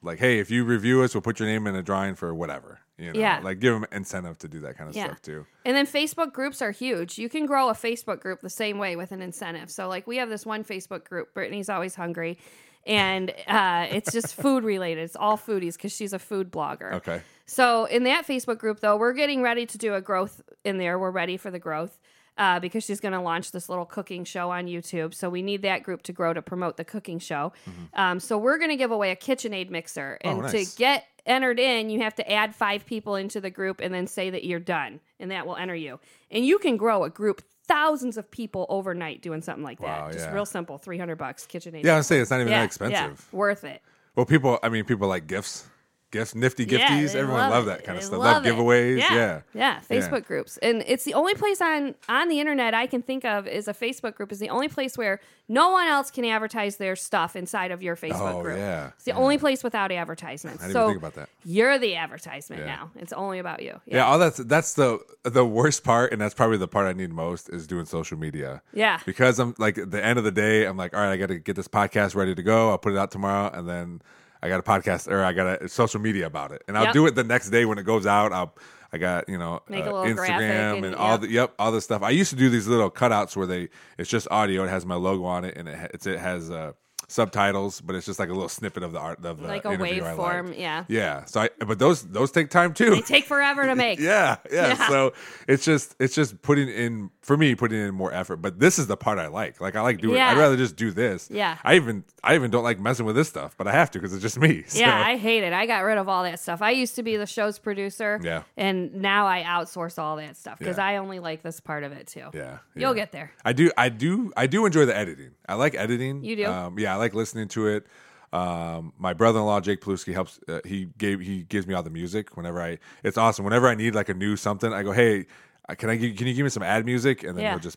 like, 0.03 0.19
hey, 0.19 0.39
if 0.39 0.51
you 0.51 0.65
review 0.65 1.03
us, 1.03 1.15
we'll 1.15 1.23
put 1.23 1.39
your 1.41 1.49
name 1.49 1.67
in 1.67 1.75
a 1.75 1.83
drawing 1.83 2.15
for 2.15 2.35
whatever. 2.35 2.81
You 2.99 3.13
know, 3.13 3.19
Yeah. 3.19 3.41
like 3.43 3.59
give 3.59 3.73
them 3.73 3.87
incentive 3.91 4.39
to 4.39 4.49
do 4.49 4.61
that 4.61 4.77
kind 4.77 4.89
of 4.91 4.95
Yeah. 4.97 5.07
stuff 5.07 5.23
too. 5.23 5.47
And 5.65 5.75
then 5.77 5.87
Facebook 5.87 6.33
groups 6.33 6.61
are 6.63 6.71
huge. 6.73 7.19
You 7.19 7.29
can 7.29 7.47
grow 7.47 7.69
a 7.69 7.73
Facebook 7.75 8.21
group 8.21 8.41
the 8.41 8.51
same 8.51 8.79
way 8.79 8.97
with 8.97 9.13
an 9.13 9.23
incentive. 9.23 9.71
So, 9.71 9.89
like, 9.89 10.07
we 10.07 10.17
have 10.19 10.29
this 10.29 10.45
one 10.47 10.63
Facebook 10.65 11.05
group, 11.05 11.33
Brittany's 11.35 11.69
Always 11.69 11.95
Hungry, 11.95 12.39
and 12.87 13.31
uh, 13.47 13.87
it's 13.91 14.13
just 14.13 14.35
food 14.35 14.65
related. 14.65 15.03
It's 15.03 15.17
all 15.17 15.39
foodies 15.39 15.75
because 15.75 15.95
she's 15.95 16.13
a 16.13 16.19
food 16.19 16.51
blogger. 16.53 16.93
Okay. 16.95 17.23
So, 17.47 17.85
in 17.87 18.05
that 18.05 18.27
Facebook 18.27 18.59
group, 18.59 18.81
though, 18.81 18.97
we're 18.97 19.13
getting 19.15 19.43
ready 19.43 19.67
to 19.67 19.79
do 19.79 19.95
a 19.95 20.01
growth 20.01 20.41
in 20.65 20.79
there. 20.79 20.99
We're 20.99 21.11
ready 21.11 21.37
for 21.37 21.51
the 21.51 21.59
growth. 21.59 21.99
Uh, 22.39 22.59
because 22.61 22.83
she's 22.83 22.99
going 22.99 23.13
to 23.13 23.21
launch 23.21 23.53
this 23.53 23.69
little 23.69 23.85
cooking 23.85 24.25
show 24.25 24.51
on 24.51 24.67
YouTube. 24.67 25.13
So 25.13 25.29
we 25.29 25.43
need 25.43 25.63
that 25.63 25.83
group 25.83 26.03
to 26.05 26.15
grow 26.15 26.33
to 26.33 26.41
promote 26.41 26.79
the 26.79 26.85
cooking 26.85 27.19
show. 27.19 27.53
Um, 27.93 28.21
so 28.21 28.39
we're 28.39 28.57
going 28.57 28.71
to 28.71 28.77
give 28.77 28.91
away 28.91 29.11
a 29.11 29.17
KitchenAid 29.17 29.69
mixer. 29.69 30.19
Mm-hmm. 30.25 30.29
Oh, 30.29 30.43
And 30.43 30.53
nice. 30.53 30.73
to 30.73 30.79
get 30.79 31.05
entered 31.27 31.61
in, 31.61 31.91
you 31.91 32.01
have 32.01 32.15
to 32.15 32.33
add 32.33 32.55
five 32.55 32.87
people 32.87 33.17
into 33.17 33.39
the 33.39 33.51
group 33.51 33.81
and 33.83 33.93
then 33.93 34.07
say 34.07 34.31
that 34.31 34.45
you're 34.45 34.61
done, 34.61 35.01
and 35.21 35.31
that 35.31 35.47
will 35.47 35.57
enter 35.57 35.75
you. 35.75 36.01
And 36.31 36.45
you 36.47 36.59
can 36.59 36.79
grow 36.79 37.05
a 37.05 37.11
group 37.11 37.43
thousands 37.69 38.17
of 38.17 38.31
people 38.31 38.65
overnight 38.71 39.21
doing 39.21 39.43
something 39.43 39.63
like 39.63 39.81
Wow, 39.81 40.07
that. 40.07 40.15
Just 40.15 40.25
yeah. 40.27 40.33
real 40.35 40.47
simple, 40.47 40.79
three 40.79 40.97
hundred 40.99 41.17
bucks 41.17 41.47
KitchenAid. 41.47 41.85
Yeah, 41.85 41.99
I 41.99 42.01
say 42.01 42.19
it's 42.19 42.31
not 42.31 42.41
even 42.41 42.51
yeah, 42.51 42.61
that 42.61 42.65
expensive. 42.65 43.29
yeah, 43.31 43.37
worth 43.39 43.63
it. 43.65 43.83
Well, 44.17 44.25
people, 44.27 44.59
I 44.63 44.71
mean, 44.71 44.85
people 44.85 45.07
like 45.07 45.27
gifts, 45.27 45.67
gifts, 46.13 46.35
nifty 46.37 46.65
Yeah, 46.65 46.79
gifties. 46.89 47.13
they 47.15 47.19
Everyone 47.19 47.51
love 47.51 47.65
it. 47.65 47.71
that 47.71 47.85
kind 47.85 47.99
of 47.99 48.05
stuff. 48.05 48.21
Love, 48.21 48.47
it. 48.47 48.55
giveaways. 48.55 48.99
Yeah. 48.99 49.15
Yeah. 49.15 49.41
yeah, 49.55 49.81
Facebook 49.91 50.25
groups, 50.25 50.59
and 50.59 50.85
it's 50.87 51.03
the 51.05 51.15
only 51.15 51.35
place 51.35 51.61
on 51.61 51.97
on 52.09 52.29
the 52.29 52.39
internet 52.39 52.73
I 52.75 52.87
can 52.87 53.03
think 53.03 53.25
of 53.25 53.49
is 53.49 53.67
a 53.67 53.75
Facebook 53.75 54.15
group. 54.15 54.31
Is 54.31 54.39
the 54.39 54.51
only 54.51 54.69
place 54.69 54.97
where 54.97 55.19
no 55.49 55.71
one 55.73 55.89
else 55.89 56.11
can 56.13 56.25
advertise 56.25 56.77
their 56.77 56.95
stuff 56.95 57.35
inside 57.35 57.73
of 57.73 57.83
your 57.83 57.97
Facebook 57.97 58.35
Oh, 58.37 58.43
group. 58.43 58.57
yeah, 58.57 58.91
it's 58.95 59.05
the 59.05 59.13
only 59.13 59.37
place 59.39 59.65
without 59.65 59.91
advertisements. 59.91 60.63
I 60.63 60.69
didn't 60.69 60.75
so 60.75 60.87
think 60.87 60.99
about 60.99 61.15
that. 61.15 61.29
You're 61.45 61.79
the 61.79 61.97
advertisement 61.97 62.63
Yeah. 62.63 62.67
now. 62.77 62.91
It's 62.97 63.13
only 63.13 63.41
about 63.41 63.63
you. 63.63 63.81
Yeah, 63.87 64.05
all 64.07 64.19
that's 64.19 64.37
that's 64.39 64.75
the 64.75 65.01
the 65.25 65.45
worst 65.45 65.83
part, 65.83 66.13
and 66.13 66.21
that's 66.21 66.35
probably 66.35 66.59
the 66.59 66.69
part 66.69 66.87
I 66.87 66.93
need 66.93 67.11
most 67.13 67.49
is 67.49 67.67
doing 67.67 67.87
social 67.87 68.17
media. 68.19 68.63
Yeah. 68.73 69.01
because 69.07 69.39
I'm 69.39 69.55
like 69.59 69.79
at 69.79 69.91
the 69.91 70.05
end 70.05 70.19
of 70.19 70.25
the 70.25 70.31
day, 70.33 70.65
I'm 70.67 70.77
like, 70.77 70.95
all 70.95 71.01
right, 71.01 71.13
I 71.13 71.17
got 71.17 71.29
to 71.29 71.39
get 71.39 71.57
this 71.57 71.69
podcast 71.69 72.15
ready 72.15 72.35
to 72.35 72.43
go. 72.43 72.71
I'll 72.71 72.79
put 72.79 72.93
it 72.93 72.99
out 72.99 73.11
tomorrow, 73.11 73.51
and 73.53 73.69
then 73.69 74.03
I 74.43 74.49
got 74.49 74.59
a 74.61 74.63
podcast 74.63 75.11
or 75.11 75.25
I 75.25 75.33
got 75.33 75.63
a 75.63 75.69
social 75.69 76.01
media 76.01 76.27
about 76.27 76.53
it, 76.53 76.63
and 76.67 76.77
I'll 76.77 76.85
Yep. 76.87 76.95
do 76.95 77.07
it 77.07 77.15
the 77.15 77.25
next 77.25 77.51
day 77.51 77.65
when 77.65 77.79
it 77.79 77.85
goes 77.85 78.07
out. 78.07 78.33
I'll 78.33 78.55
I 78.93 78.99
got 78.99 79.29
you 79.29 79.39
know 79.39 79.63
uh, 79.71 79.73
Instagram 79.73 80.77
and- 80.77 80.85
and, 80.87 80.95
all 80.97 81.13
yep. 81.13 81.21
the 81.21 81.31
yep 81.31 81.55
all 81.59 81.73
this 81.73 81.85
stuff. 81.85 82.03
I 82.03 82.11
used 82.11 82.31
to 82.31 82.37
do 82.37 82.51
these 82.51 82.67
little 82.69 82.91
cutouts 82.91 83.37
where 83.37 83.47
they 83.47 83.69
it's 83.99 84.11
just 84.11 84.29
audio. 84.31 84.65
It 84.65 84.69
has 84.69 84.85
my 84.85 84.97
logo 84.97 85.25
on 85.25 85.45
it, 85.45 85.57
and 85.57 85.69
it 85.69 85.91
it's, 85.95 86.07
it 86.07 86.19
has 86.19 86.51
uh, 86.51 86.73
subtitles, 87.13 87.81
but 87.81 87.95
it's 87.95 88.07
just 88.07 88.19
like 88.19 88.29
a 88.29 88.33
little 88.33 88.49
snippet 88.49 88.83
of 88.83 88.93
the 88.93 88.99
art 88.99 89.25
of 89.25 89.39
the 89.39 89.47
Like 89.47 89.65
a 89.65 89.69
waveform, 89.69 90.59
yeah. 90.59 90.85
yeah. 90.89 91.25
So 91.27 91.43
I 91.43 91.51
but 91.65 91.79
those 91.79 92.03
those 92.03 92.31
take 92.33 92.51
time 92.51 92.75
too. 92.75 92.91
They 92.91 93.01
take 93.03 93.25
forever 93.27 93.67
to 93.67 93.75
make. 93.77 93.99
Yeah, 94.13 94.37
yeah, 94.51 94.69
Yeah. 94.69 94.89
So 94.89 95.13
it's 95.47 95.65
just 95.65 95.95
it's 96.01 96.15
just 96.15 96.43
putting 96.43 96.69
in 96.69 97.11
for 97.21 97.37
me 97.37 97.55
putting 97.55 97.79
in 97.79 97.95
more 97.95 98.13
effort. 98.13 98.37
But 98.39 98.59
this 98.59 98.79
is 98.79 98.87
the 98.87 98.97
part 98.97 99.19
I 99.19 99.29
like. 99.29 99.61
Like 99.61 99.77
I 99.77 99.81
like 99.83 100.01
doing. 100.01 100.17
Yeah. 100.17 100.31
I'd 100.31 100.39
rather 100.39 100.57
just 100.57 100.75
do 100.77 100.91
this. 100.91 101.29
Yeah. 101.31 101.59
I 101.63 101.77
even 101.77 102.05
I 102.25 102.35
even 102.35 102.51
don't 102.51 102.65
like 102.65 102.81
messing 102.81 103.07
with 103.07 103.15
this 103.17 103.29
stuff, 103.29 103.55
but 103.57 103.67
I 103.69 103.73
have 103.73 103.91
to 103.93 103.99
because 103.99 104.13
it's 104.15 104.23
just 104.23 104.39
me. 104.39 104.65
So. 104.73 104.79
Yeah, 104.81 105.03
I 105.07 105.17
hate 105.17 105.45
it. 105.45 105.53
I 105.53 105.67
got 105.67 105.81
rid 105.81 105.99
of 105.99 106.09
all 106.09 106.23
that 106.25 106.41
stuff. 106.41 106.63
I 106.63 106.71
used 106.71 106.97
to 106.97 107.03
be 107.03 107.17
the 107.17 107.27
show's 107.27 107.59
producer. 107.59 108.19
Yeah. 108.23 108.43
And 108.57 108.95
now 108.95 109.27
I 109.27 109.43
outsource 109.43 109.99
all 109.99 110.17
that 110.17 110.37
stuff 110.37 110.59
because 110.59 110.79
Yeah. 110.79 110.87
I 110.87 110.97
only 110.97 111.19
like 111.19 111.43
this 111.43 111.61
part 111.61 111.85
of 111.85 111.93
it 111.93 112.07
too. 112.07 112.27
yeah, 112.33 112.59
You'll 112.75 112.95
get 112.95 113.13
there. 113.13 113.33
I 113.45 113.53
do. 113.53 113.71
I 113.77 113.89
do. 113.91 114.33
I 114.37 114.47
do 114.47 114.65
enjoy 114.67 114.87
the 114.87 114.97
editing. 114.97 115.33
I 115.49 115.55
like 115.55 115.75
editing. 115.75 116.25
You 116.25 116.37
do? 116.37 116.47
Um, 116.47 116.79
yeah, 116.79 116.95
I 116.95 116.97
like 117.03 117.15
listening 117.15 117.49
to 117.49 117.67
it. 117.67 117.87
Um, 118.33 118.95
my 118.99 119.13
brother-in-law 119.13 119.61
Jake 119.61 119.81
Paluski 119.83 120.13
helps. 120.15 120.41
Uh, 120.49 120.61
he 120.65 120.87
gave 120.97 121.21
he 121.21 121.43
gives 121.43 121.67
me 121.67 121.75
all 121.75 121.83
the 121.83 121.91
music 121.91 122.37
whenever 122.37 122.63
I. 122.63 122.79
It's 123.05 123.19
awesome. 123.19 123.45
Whenever 123.45 123.69
I 123.69 123.75
need 123.75 123.95
like 123.95 124.09
a 124.09 124.15
new 124.15 124.37
something, 124.37 124.73
I 124.73 124.83
go, 124.83 124.93
"Hey, 124.93 125.27
uh, 125.69 125.75
can 125.75 125.91
I? 125.91 125.97
Give, 125.97 126.17
can 126.17 126.27
you 126.27 126.35
give 126.35 126.45
me 126.45 126.51
some 126.51 126.63
ad 126.63 126.85
music?" 126.87 127.25
And 127.25 127.37
then 127.37 127.45
Yeah. 127.45 127.51
he'll 127.51 127.59
just 127.61 127.77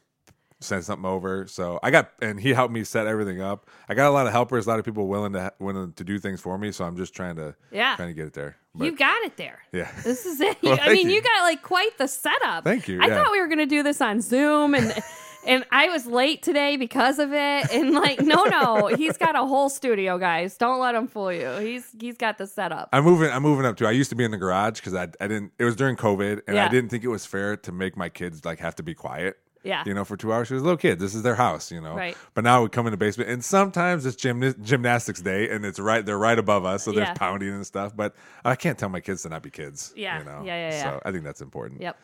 send 0.62 0.86
something 0.86 1.06
over. 1.06 1.46
So 1.48 1.78
I 1.84 1.92
got 1.92 2.12
and 2.22 2.40
he 2.40 2.54
helped 2.54 2.74
me 2.74 2.86
set 2.86 3.06
everything 3.06 3.42
up. 3.42 3.70
I 3.90 3.94
got 3.96 4.08
a 4.08 4.12
lot 4.12 4.26
of 4.28 4.32
helpers, 4.32 4.66
a 4.66 4.70
lot 4.70 4.80
of 4.80 4.86
people 4.86 5.08
willing 5.08 5.34
to 5.34 5.52
willing 5.60 5.92
to 5.92 6.04
do 6.06 6.18
things 6.20 6.40
for 6.40 6.58
me. 6.58 6.72
So 6.72 6.86
I'm 6.86 6.96
just 6.96 7.14
trying 7.14 7.36
to 7.36 7.54
Yeah. 7.72 7.98
trying 7.98 8.08
to 8.08 8.14
get 8.14 8.26
it 8.28 8.34
there. 8.34 8.56
But, 8.74 8.86
you 8.86 8.96
got 8.96 9.22
it 9.24 9.36
there. 9.36 9.60
yeah. 9.74 9.92
This 10.04 10.26
is 10.26 10.40
it. 10.40 10.58
Well, 10.64 10.80
I 10.82 10.94
mean, 10.94 11.10
you. 11.10 11.16
you. 11.16 11.22
got 11.22 11.42
like 11.44 11.62
quite 11.64 11.98
the 11.98 12.08
setup. 12.08 12.64
Thank 12.64 12.88
you, 12.88 13.02
I 13.02 13.08
yeah. 13.08 13.16
thought 13.16 13.32
we 13.34 13.42
were 13.42 13.48
going 13.48 13.58
to 13.60 13.66
do 13.66 13.84
this 13.84 14.00
on 14.00 14.22
Zoom 14.22 14.74
and 14.74 14.94
and 15.48 15.66
I 15.72 15.90
was 15.90 16.06
late 16.06 16.42
today 16.44 16.78
because 16.78 17.20
of 17.20 17.32
it. 17.34 17.72
And 17.72 17.92
like, 17.92 18.22
no, 18.22 18.44
no, 18.46 18.88
he's 18.88 19.18
got 19.18 19.36
a 19.36 19.46
whole 19.46 19.70
studio, 19.70 20.18
guys. 20.18 20.58
Don't 20.58 20.80
let 20.80 20.96
him 20.96 21.08
fool 21.08 21.32
you. 21.32 21.50
He's 21.58 21.86
he's 22.00 22.18
got 22.18 22.38
the 22.38 22.48
setup. 22.48 22.90
I'm 22.94 23.04
moving. 23.04 23.30
I'm 23.32 23.44
moving 23.44 23.66
up 23.66 23.78
too. 23.78 23.88
I 23.88 23.92
used 23.92 24.10
to 24.12 24.16
be 24.16 24.24
in 24.24 24.32
the 24.32 24.38
garage 24.38 24.80
because 24.80 24.94
I, 24.94 25.04
I 25.20 25.28
didn't. 25.28 25.52
It 25.60 25.66
was 25.66 25.76
during 25.76 25.96
COVID, 25.96 26.42
and 26.48 26.56
Yeah. 26.56 26.66
I 26.66 26.70
didn't 26.70 26.90
think 26.90 27.04
it 27.04 27.10
was 27.10 27.26
fair 27.26 27.58
to 27.58 27.72
make 27.72 27.96
my 27.98 28.10
kids 28.10 28.46
like 28.46 28.60
have 28.60 28.76
to 28.76 28.84
be 28.84 28.94
quiet. 28.94 29.38
Yeah. 29.64 29.82
You 29.84 29.96
know, 29.96 30.06
for 30.06 30.16
two 30.16 30.32
hours. 30.32 30.48
She 30.48 30.54
was 30.54 30.62
a 30.62 30.64
little 30.64 30.78
kid. 30.78 31.00
This 31.00 31.16
is 31.16 31.24
their 31.24 31.34
house, 31.34 31.72
you 31.72 31.82
know. 31.82 31.96
Right. 31.96 32.16
But 32.36 32.44
now 32.44 32.62
we 32.62 32.70
come 32.70 32.86
in 32.86 32.92
the 32.92 32.98
basement 32.98 33.32
and 33.32 33.44
sometimes 33.44 34.06
it's 34.06 34.16
gymna- 34.16 34.62
gymnastics 34.62 35.22
day 35.24 35.50
and 35.50 35.66
it's 35.66 35.80
right 35.80 36.06
they're 36.06 36.20
right 36.20 36.38
above 36.38 36.66
us, 36.66 36.84
so 36.84 36.92
there's 36.92 37.08
Yeah. 37.08 37.14
pounding 37.16 37.50
and 37.50 37.66
stuff. 37.66 37.96
But 37.96 38.14
I 38.44 38.56
can't 38.56 38.78
tell 38.78 38.90
my 38.90 39.00
kids 39.00 39.24
to 39.24 39.30
not 39.30 39.42
be 39.42 39.50
kids. 39.50 39.92
Yeah. 39.96 40.20
You 40.20 40.26
know? 40.26 40.44
Yeah, 40.46 40.70
yeah, 40.70 40.70
yeah. 40.70 40.84
So 40.84 41.02
I 41.04 41.12
think 41.12 41.24
that's 41.24 41.42
important. 41.42 41.82
Yep. 41.82 41.98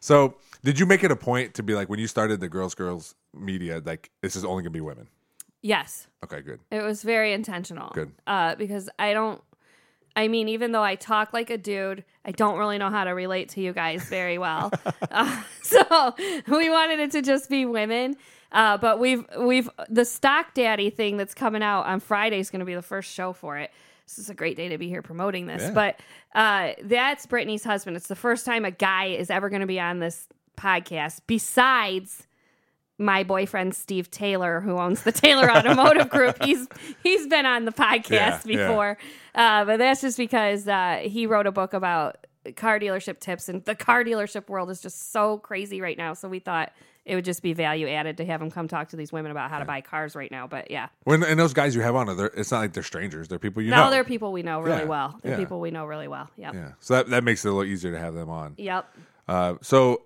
So 0.00 0.34
did 0.62 0.78
you 0.78 0.86
make 0.86 1.04
it 1.04 1.10
a 1.10 1.16
point 1.16 1.54
to 1.54 1.62
be 1.62 1.74
like 1.74 1.88
when 1.88 1.98
you 1.98 2.06
started 2.06 2.40
the 2.40 2.48
girls 2.48 2.74
girls 2.74 3.14
media, 3.34 3.82
like 3.84 4.10
this 4.22 4.36
is 4.36 4.44
only 4.44 4.62
gonna 4.62 4.70
be 4.70 4.80
women? 4.80 5.08
Yes. 5.62 6.06
Okay, 6.22 6.42
good. 6.42 6.60
It 6.70 6.82
was 6.82 7.02
very 7.02 7.32
intentional. 7.32 7.90
Good. 7.92 8.12
Uh, 8.26 8.54
because 8.54 8.88
I 8.98 9.12
don't. 9.12 9.42
I 10.14 10.28
mean, 10.28 10.48
even 10.48 10.72
though 10.72 10.82
I 10.82 10.94
talk 10.94 11.32
like 11.34 11.50
a 11.50 11.58
dude, 11.58 12.04
I 12.24 12.30
don't 12.30 12.56
really 12.56 12.78
know 12.78 12.88
how 12.88 13.04
to 13.04 13.10
relate 13.10 13.50
to 13.50 13.60
you 13.60 13.72
guys 13.72 14.04
very 14.04 14.38
well. 14.38 14.70
uh, 15.10 15.42
so 15.62 16.14
we 16.48 16.70
wanted 16.70 17.00
it 17.00 17.10
to 17.12 17.22
just 17.22 17.50
be 17.50 17.66
women. 17.66 18.16
Uh, 18.52 18.78
but 18.78 18.98
we've 18.98 19.26
we've 19.38 19.68
the 19.90 20.04
stock 20.04 20.54
daddy 20.54 20.88
thing 20.88 21.16
that's 21.16 21.34
coming 21.34 21.62
out 21.62 21.86
on 21.86 22.00
Friday 22.00 22.38
is 22.38 22.50
going 22.50 22.60
to 22.60 22.66
be 22.66 22.74
the 22.74 22.82
first 22.82 23.12
show 23.12 23.32
for 23.32 23.58
it. 23.58 23.70
This 24.06 24.18
is 24.18 24.30
a 24.30 24.34
great 24.34 24.56
day 24.56 24.68
to 24.68 24.78
be 24.78 24.88
here 24.88 25.02
promoting 25.02 25.46
this. 25.46 25.62
Yeah. 25.62 25.72
But 25.72 26.00
uh, 26.32 26.74
that's 26.84 27.26
Brittany's 27.26 27.64
husband. 27.64 27.96
It's 27.96 28.06
the 28.06 28.14
first 28.14 28.46
time 28.46 28.64
a 28.64 28.70
guy 28.70 29.06
is 29.06 29.30
ever 29.30 29.48
going 29.48 29.62
to 29.62 29.66
be 29.66 29.80
on 29.80 29.98
this 29.98 30.28
podcast 30.56 31.20
besides 31.26 32.26
my 32.98 33.22
boyfriend 33.22 33.74
Steve 33.74 34.10
Taylor, 34.10 34.60
who 34.62 34.78
owns 34.78 35.02
the 35.02 35.12
Taylor 35.12 35.50
Automotive 35.50 36.08
Group. 36.08 36.42
He's 36.44 36.66
he's 37.02 37.26
been 37.26 37.44
on 37.44 37.66
the 37.66 37.72
podcast 37.72 38.08
Yeah, 38.10 38.40
yeah. 38.46 38.66
before, 38.68 38.98
Uh, 39.34 39.64
but 39.66 39.76
that's 39.78 40.00
just 40.00 40.16
because 40.16 40.66
uh, 40.66 41.00
he 41.02 41.26
wrote 41.26 41.46
a 41.46 41.52
book 41.52 41.74
about 41.74 42.26
car 42.56 42.78
dealership 42.80 43.18
tips, 43.18 43.48
and 43.50 43.62
the 43.66 43.74
car 43.74 44.02
dealership 44.02 44.48
world 44.48 44.70
is 44.70 44.80
just 44.80 45.12
so 45.12 45.36
crazy 45.38 45.80
right 45.82 45.98
now. 45.98 46.14
So 46.14 46.26
we 46.28 46.38
thought 46.38 46.72
it 47.04 47.14
would 47.14 47.24
just 47.24 47.42
be 47.42 47.52
value 47.52 47.86
added 47.86 48.16
to 48.16 48.24
have 48.24 48.40
him 48.40 48.50
come 48.50 48.66
talk 48.66 48.88
to 48.88 48.96
these 48.96 49.12
women 49.12 49.30
about 49.30 49.50
how 49.50 49.58
to 49.58 49.64
buy 49.66 49.80
cars 49.82 50.16
right 50.16 50.30
now. 50.30 50.46
But 50.46 50.70
yeah, 50.70 50.88
When 51.04 51.22
and 51.22 51.38
those 51.38 51.52
guys 51.52 51.74
you 51.76 51.82
have 51.82 51.94
on, 51.96 52.08
it's 52.34 52.50
not 52.50 52.60
like 52.60 52.72
they're 52.72 52.82
strangers. 52.82 53.28
They're 53.28 53.38
people 53.38 53.60
you 53.62 53.70
no, 53.72 53.84
know. 53.84 53.90
they're 53.90 54.04
people 54.04 54.32
we 54.32 54.42
know 54.42 54.60
really 54.60 54.78
Yeah, 54.80 54.84
well. 54.86 55.18
They're 55.22 55.32
yeah. 55.32 55.36
people 55.38 55.60
we 55.60 55.70
know 55.70 55.84
really 55.84 56.08
well. 56.08 56.30
Yep. 56.38 56.54
yeah. 56.54 56.72
So 56.80 56.94
that, 56.94 57.10
that 57.10 57.24
makes 57.24 57.44
it 57.44 57.48
a 57.48 57.52
little 57.52 57.70
easier 57.70 57.92
to 57.92 57.98
have 57.98 58.14
them 58.14 58.30
on. 58.30 58.54
Yep. 58.56 58.88
Uh, 59.28 59.54
so 59.60 60.02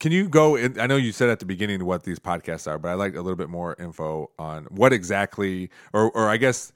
can 0.00 0.12
you 0.12 0.28
go 0.28 0.56
in, 0.56 0.80
I 0.80 0.86
know 0.86 0.96
you 0.96 1.12
said 1.12 1.28
at 1.28 1.38
the 1.38 1.46
beginning 1.46 1.84
what 1.84 2.02
these 2.02 2.18
podcasts 2.18 2.66
are, 2.66 2.78
but 2.78 2.88
I'd 2.88 2.94
like 2.94 3.14
a 3.14 3.20
little 3.20 3.36
bit 3.36 3.50
more 3.50 3.76
info 3.78 4.30
on 4.38 4.64
what 4.64 4.92
exactly 4.92 5.70
or 5.92 6.10
or 6.10 6.28
I 6.28 6.38
guess 6.38 6.72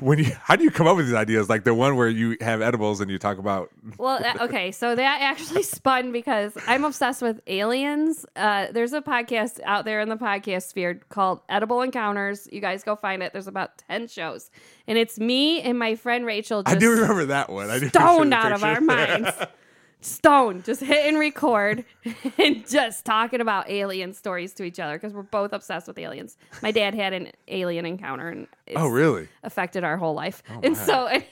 when 0.00 0.18
you 0.18 0.26
how 0.40 0.54
do 0.54 0.62
you 0.62 0.70
come 0.70 0.86
up 0.86 0.96
with 0.96 1.06
these 1.06 1.14
ideas? 1.14 1.48
Like 1.48 1.64
the 1.64 1.74
one 1.74 1.96
where 1.96 2.08
you 2.08 2.36
have 2.42 2.60
edibles 2.60 3.00
and 3.00 3.10
you 3.10 3.18
talk 3.18 3.38
about 3.38 3.70
Well, 3.98 4.22
okay, 4.42 4.70
so 4.70 4.94
that 4.94 5.20
actually 5.22 5.62
spun 5.64 6.12
because 6.12 6.52
I'm 6.66 6.84
obsessed 6.84 7.22
with 7.22 7.40
aliens. 7.46 8.26
Uh, 8.36 8.66
there's 8.70 8.92
a 8.92 9.00
podcast 9.00 9.58
out 9.64 9.86
there 9.86 10.00
in 10.00 10.08
the 10.10 10.16
podcast 10.16 10.68
sphere 10.68 11.00
called 11.08 11.40
Edible 11.48 11.80
Encounters. 11.80 12.48
You 12.52 12.60
guys 12.60 12.84
go 12.84 12.96
find 12.96 13.22
it. 13.22 13.32
There's 13.32 13.48
about 13.48 13.78
ten 13.78 14.08
shows, 14.08 14.50
and 14.86 14.98
it's 14.98 15.18
me 15.18 15.62
and 15.62 15.78
my 15.78 15.94
friend 15.94 16.26
Rachel. 16.26 16.62
Just 16.62 16.76
I 16.76 16.78
do 16.78 16.90
remember 16.90 17.24
that 17.26 17.50
one. 17.50 17.70
I 17.70 17.78
do 17.78 17.88
stoned 17.90 18.34
out 18.34 18.52
of 18.52 18.62
our 18.62 18.80
minds. 18.80 19.30
Stoned, 20.00 20.64
just 20.64 20.82
hitting 20.82 21.18
record 21.18 21.84
and 22.38 22.68
just 22.68 23.04
talking 23.04 23.40
about 23.40 23.68
alien 23.68 24.12
stories 24.12 24.52
to 24.54 24.62
each 24.62 24.78
other 24.78 24.96
because 24.98 25.12
we're 25.12 25.22
both 25.22 25.52
obsessed 25.52 25.88
with 25.88 25.98
aliens. 25.98 26.36
My 26.62 26.70
dad 26.70 26.94
had 26.94 27.12
an 27.12 27.32
alien 27.48 27.86
encounter 27.86 28.28
and 28.28 28.46
oh 28.76 28.88
really? 28.88 29.28
affected 29.42 29.84
our 29.84 29.96
whole 29.96 30.14
life. 30.14 30.42
and 30.62 30.76
so, 30.76 31.06
anyway, 31.06 31.26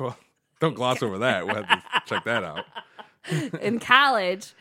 Well, 0.00 0.16
don't 0.60 0.74
gloss 0.74 1.02
over 1.02 1.18
that. 1.18 1.46
We'll 1.46 1.56
have 1.56 1.68
to 1.68 1.82
check 2.06 2.24
that 2.24 2.42
out. 2.42 2.64
in 3.60 3.78
college, 3.78 4.54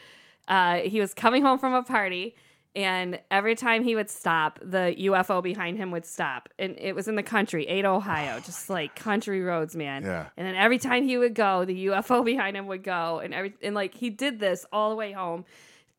uh, 0.48 0.78
he 0.78 1.00
was 1.00 1.14
coming 1.14 1.42
home 1.42 1.58
from 1.60 1.74
a 1.74 1.84
party, 1.84 2.36
and 2.74 3.20
every 3.30 3.56
time 3.56 3.84
he 3.84 3.96
would 3.96 4.10
stop, 4.10 4.58
the 4.62 4.96
UFO 4.98 5.44
behind 5.44 5.78
him 5.78 5.92
would 5.92 6.06
stop. 6.06 6.48
And 6.58 6.78
it 6.78 6.96
was 6.96 7.10
in 7.10 7.16
the 7.16 7.24
country, 7.24 7.68
Ada, 7.68 7.90
Ohio, 7.90 8.36
oh 8.38 8.40
just 8.40 8.70
like 8.70 8.96
country 8.96 9.42
roads, 9.42 9.76
man. 9.76 10.04
Yeah. 10.04 10.28
And 10.38 10.48
then 10.48 10.56
every 10.56 10.78
time 10.78 11.04
he 11.04 11.18
would 11.18 11.34
go, 11.34 11.66
the 11.66 11.88
UFO 11.88 12.24
behind 12.26 12.56
him 12.56 12.68
would 12.68 12.84
go, 12.84 13.20
and 13.20 13.34
every 13.34 13.54
and 13.62 13.76
like 13.76 13.94
he 13.94 14.10
did 14.10 14.40
this 14.40 14.66
all 14.72 14.90
the 14.90 14.96
way 14.96 15.12
home. 15.12 15.44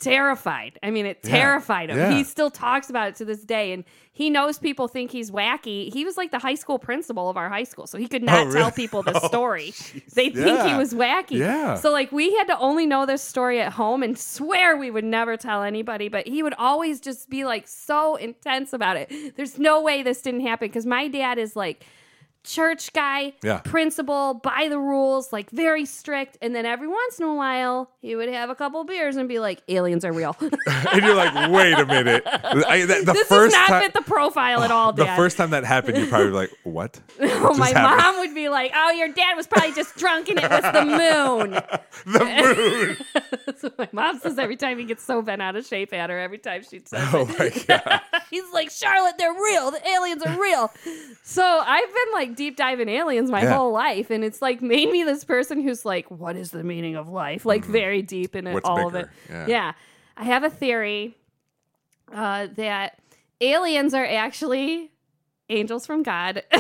Terrified. 0.03 0.79
I 0.83 0.91
mean, 0.91 1.07
it 1.07 1.21
Yeah. 1.25 1.31
terrified 1.31 1.91
him. 1.91 1.97
Yeah. 1.99 2.13
He 2.13 2.25
still 2.25 2.51
talks 2.51 2.91
about 2.91 3.09
it 3.09 3.15
to 3.17 3.25
this 3.25 3.45
day, 3.45 3.73
and 3.73 3.85
he 4.13 4.29
knows 4.31 4.59
people 4.59 4.89
think 4.89 5.11
he's 5.11 5.31
wacky. 5.31 5.93
He 5.93 6.05
was 6.05 6.17
like 6.17 6.31
the 6.31 6.39
high 6.39 6.55
school 6.55 6.79
principal 6.79 7.31
of 7.31 7.37
our 7.37 7.49
high 7.49 7.65
school, 7.65 7.87
so 7.87 7.97
he 7.99 8.07
could 8.09 8.23
oh, 8.23 8.27
not 8.27 8.41
Oh, 8.41 8.45
really? 8.47 8.59
tell 8.61 8.71
people 8.71 9.03
the 9.11 9.19
Oh, 9.23 9.27
story. 9.27 9.73
they 10.15 10.29
think 10.31 10.61
he 10.63 10.75
was 10.75 10.93
wacky. 10.93 11.39
Yeah. 11.39 11.77
So 11.77 11.91
like 11.91 12.13
we 12.13 12.35
had 12.37 12.45
to 12.49 12.59
only 12.59 12.87
know 12.87 13.07
this 13.07 13.23
story 13.23 13.61
at 13.61 13.73
home 13.73 14.03
and 14.03 14.19
swear 14.19 14.77
we 14.77 14.91
would 14.91 15.05
never 15.05 15.37
tell 15.37 15.63
anybody, 15.63 16.09
but 16.09 16.27
he 16.27 16.43
would 16.43 16.55
always 16.59 17.01
just 17.01 17.31
be 17.31 17.45
like 17.45 17.67
so 17.69 18.17
intense 18.17 18.73
about 18.73 18.97
it. 18.97 19.37
There's 19.37 19.59
no 19.59 19.81
way 19.81 20.03
this 20.03 20.21
didn't 20.23 20.41
happen 20.43 20.69
because 20.69 20.85
my 20.87 21.09
dad 21.09 21.39
is 21.39 21.57
like 21.57 21.85
church 22.45 22.93
guy, 22.93 23.35
Yeah. 23.43 23.59
principal, 23.59 24.35
by 24.35 24.69
the 24.69 24.79
rules, 24.79 25.33
like 25.33 25.51
very 25.51 25.85
strict. 25.85 26.39
And 26.43 26.55
then 26.55 26.67
every 26.67 26.89
once 26.89 27.19
in 27.21 27.27
a 27.27 27.35
while, 27.35 27.91
he 28.01 28.17
would 28.17 28.29
have 28.29 28.51
a 28.51 28.55
couple 28.55 28.83
beers 28.85 29.17
and 29.17 29.29
be 29.29 29.39
like, 29.39 29.63
"Aliens 29.69 30.05
are 30.05 30.13
real." 30.13 30.37
And 30.93 31.03
you're 31.05 31.15
like, 31.15 31.51
wait 31.51 31.73
a 31.79 31.87
minute. 31.87 32.23
I, 32.27 32.85
that, 32.85 33.07
the 33.07 33.13
this 33.13 33.29
first 33.29 33.55
does 33.55 33.61
not 33.61 33.69
time, 33.69 33.83
fit 33.83 33.95
the 33.95 34.03
profile 34.03 34.63
at 34.63 34.71
all, 34.71 34.93
the 34.93 35.07
first 35.07 35.37
time 35.39 35.51
that 35.51 35.65
happened, 35.65 35.97
you're 35.97 36.07
probably 36.09 36.31
like, 36.31 36.51
what? 36.65 37.01
oh, 37.21 37.55
my 37.57 37.69
happened? 37.69 37.97
mom 38.03 38.19
would 38.19 38.35
be 38.35 38.49
like, 38.49 38.73
"Oh, 38.75 38.91
your 38.91 39.09
dad 39.09 39.35
was 39.37 39.47
probably 39.47 39.73
just 39.73 39.97
drunk 39.97 40.29
and 40.29 40.39
it 40.39 40.51
was 40.51 40.63
the 40.63 40.85
moon." 40.85 41.63
The 42.05 42.25
moon. 42.25 42.97
That's 43.47 43.63
what 43.63 43.79
my 43.79 43.89
mom 43.93 44.19
says 44.19 44.39
every 44.39 44.57
time 44.57 44.79
he 44.79 44.85
gets 44.85 45.05
so 45.05 45.23
bent 45.23 45.41
out 45.41 45.55
of 45.57 45.65
shape 45.67 45.93
at 45.93 46.11
her. 46.11 46.19
Every 46.19 46.39
time 46.39 46.63
she 46.63 46.81
says 46.85 47.09
oh 47.13 47.29
it. 47.31 47.39
my 47.39 47.79
god. 47.79 48.01
He's 48.31 48.51
like, 48.53 48.71
Charlotte, 48.71 49.15
they're 49.19 49.33
real. 49.33 49.71
The 49.71 49.87
aliens 49.89 50.23
are 50.23 50.41
real. 50.41 50.71
so 51.23 51.43
I've 51.45 51.89
been 51.95 52.13
like 52.13 52.32
deep 52.37 52.57
diving 52.57 52.89
aliens 52.89 53.31
my 53.31 53.43
Yeah. 53.43 53.55
whole 53.57 53.73
life. 53.73 54.11
And 54.11 54.25
it's 54.25 54.43
like 54.43 54.61
made 54.63 54.91
me 54.91 55.05
this 55.05 55.25
person 55.25 55.63
who's 55.63 55.85
like, 55.85 56.11
what 56.11 56.37
is 56.37 56.51
the 56.51 56.65
meaning 56.65 56.97
of 56.97 57.09
life? 57.09 57.45
Like 57.47 57.65
very 57.65 58.03
deep 58.03 58.35
in 58.37 58.47
it, 58.47 58.55
Mm-hmm. 58.57 58.67
All 58.67 58.89
of 58.89 58.95
it. 58.95 59.09
bigger? 59.29 59.47
Yeah. 59.49 59.73
I 60.17 60.25
have 60.25 60.45
a 60.45 60.51
theory 60.51 61.17
uh, 62.13 62.49
that 62.57 62.99
aliens 63.41 63.95
are 63.95 64.05
actually 64.07 64.91
angels 65.49 65.87
from 65.87 66.03
God. 66.03 66.43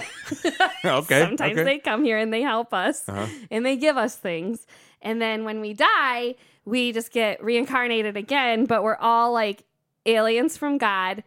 Okay. 0.85 1.21
Sometimes 1.21 1.53
okay. 1.53 1.63
they 1.65 1.79
come 1.79 2.05
here 2.05 2.17
and 2.19 2.33
they 2.33 2.43
help 2.43 2.73
us 2.75 3.09
Uh-huh. 3.09 3.27
and 3.51 3.65
they 3.67 3.77
give 3.77 3.97
us 3.97 4.17
things. 4.17 4.67
And 5.01 5.21
then 5.21 5.45
when 5.45 5.61
we 5.61 5.75
die, 5.75 6.37
we 6.65 6.93
just 6.93 7.13
get 7.13 7.43
reincarnated 7.43 8.17
again, 8.17 8.65
but 8.65 8.83
we're 8.83 8.97
all 8.97 9.33
like 9.33 9.65
aliens 10.07 10.57
from 10.57 10.79
God 10.79 11.23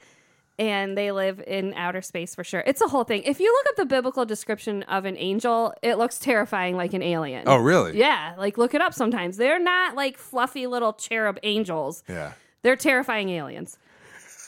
and 0.58 0.98
they 0.98 1.12
live 1.12 1.42
in 1.46 1.74
outer 1.74 2.02
space 2.02 2.34
for 2.36 2.44
sure. 2.44 2.64
It's 2.66 2.82
a 2.82 2.88
whole 2.88 3.04
thing. 3.04 3.24
If 3.24 3.40
you 3.40 3.52
look 3.52 3.66
up 3.72 3.76
the 3.78 3.86
biblical 3.86 4.26
description 4.26 4.84
of 4.84 5.06
an 5.06 5.18
angel, 5.18 5.74
it 5.82 5.96
looks 5.98 6.18
terrifying 6.18 6.76
like 6.78 6.94
an 6.94 7.02
alien. 7.02 7.44
Oh 7.48 7.58
really? 7.58 7.98
Yeah, 7.98 8.36
like 8.38 8.58
look 8.58 8.74
it 8.74 8.82
up 8.82 8.94
sometimes. 8.94 9.38
They're 9.38 9.60
not 9.60 9.96
like 9.96 10.18
fluffy 10.18 10.68
little 10.68 10.94
cherub 10.94 11.40
angels. 11.44 12.04
Yeah. 12.08 12.34
They're 12.62 12.76
terrifying 12.76 13.30
aliens 13.30 13.78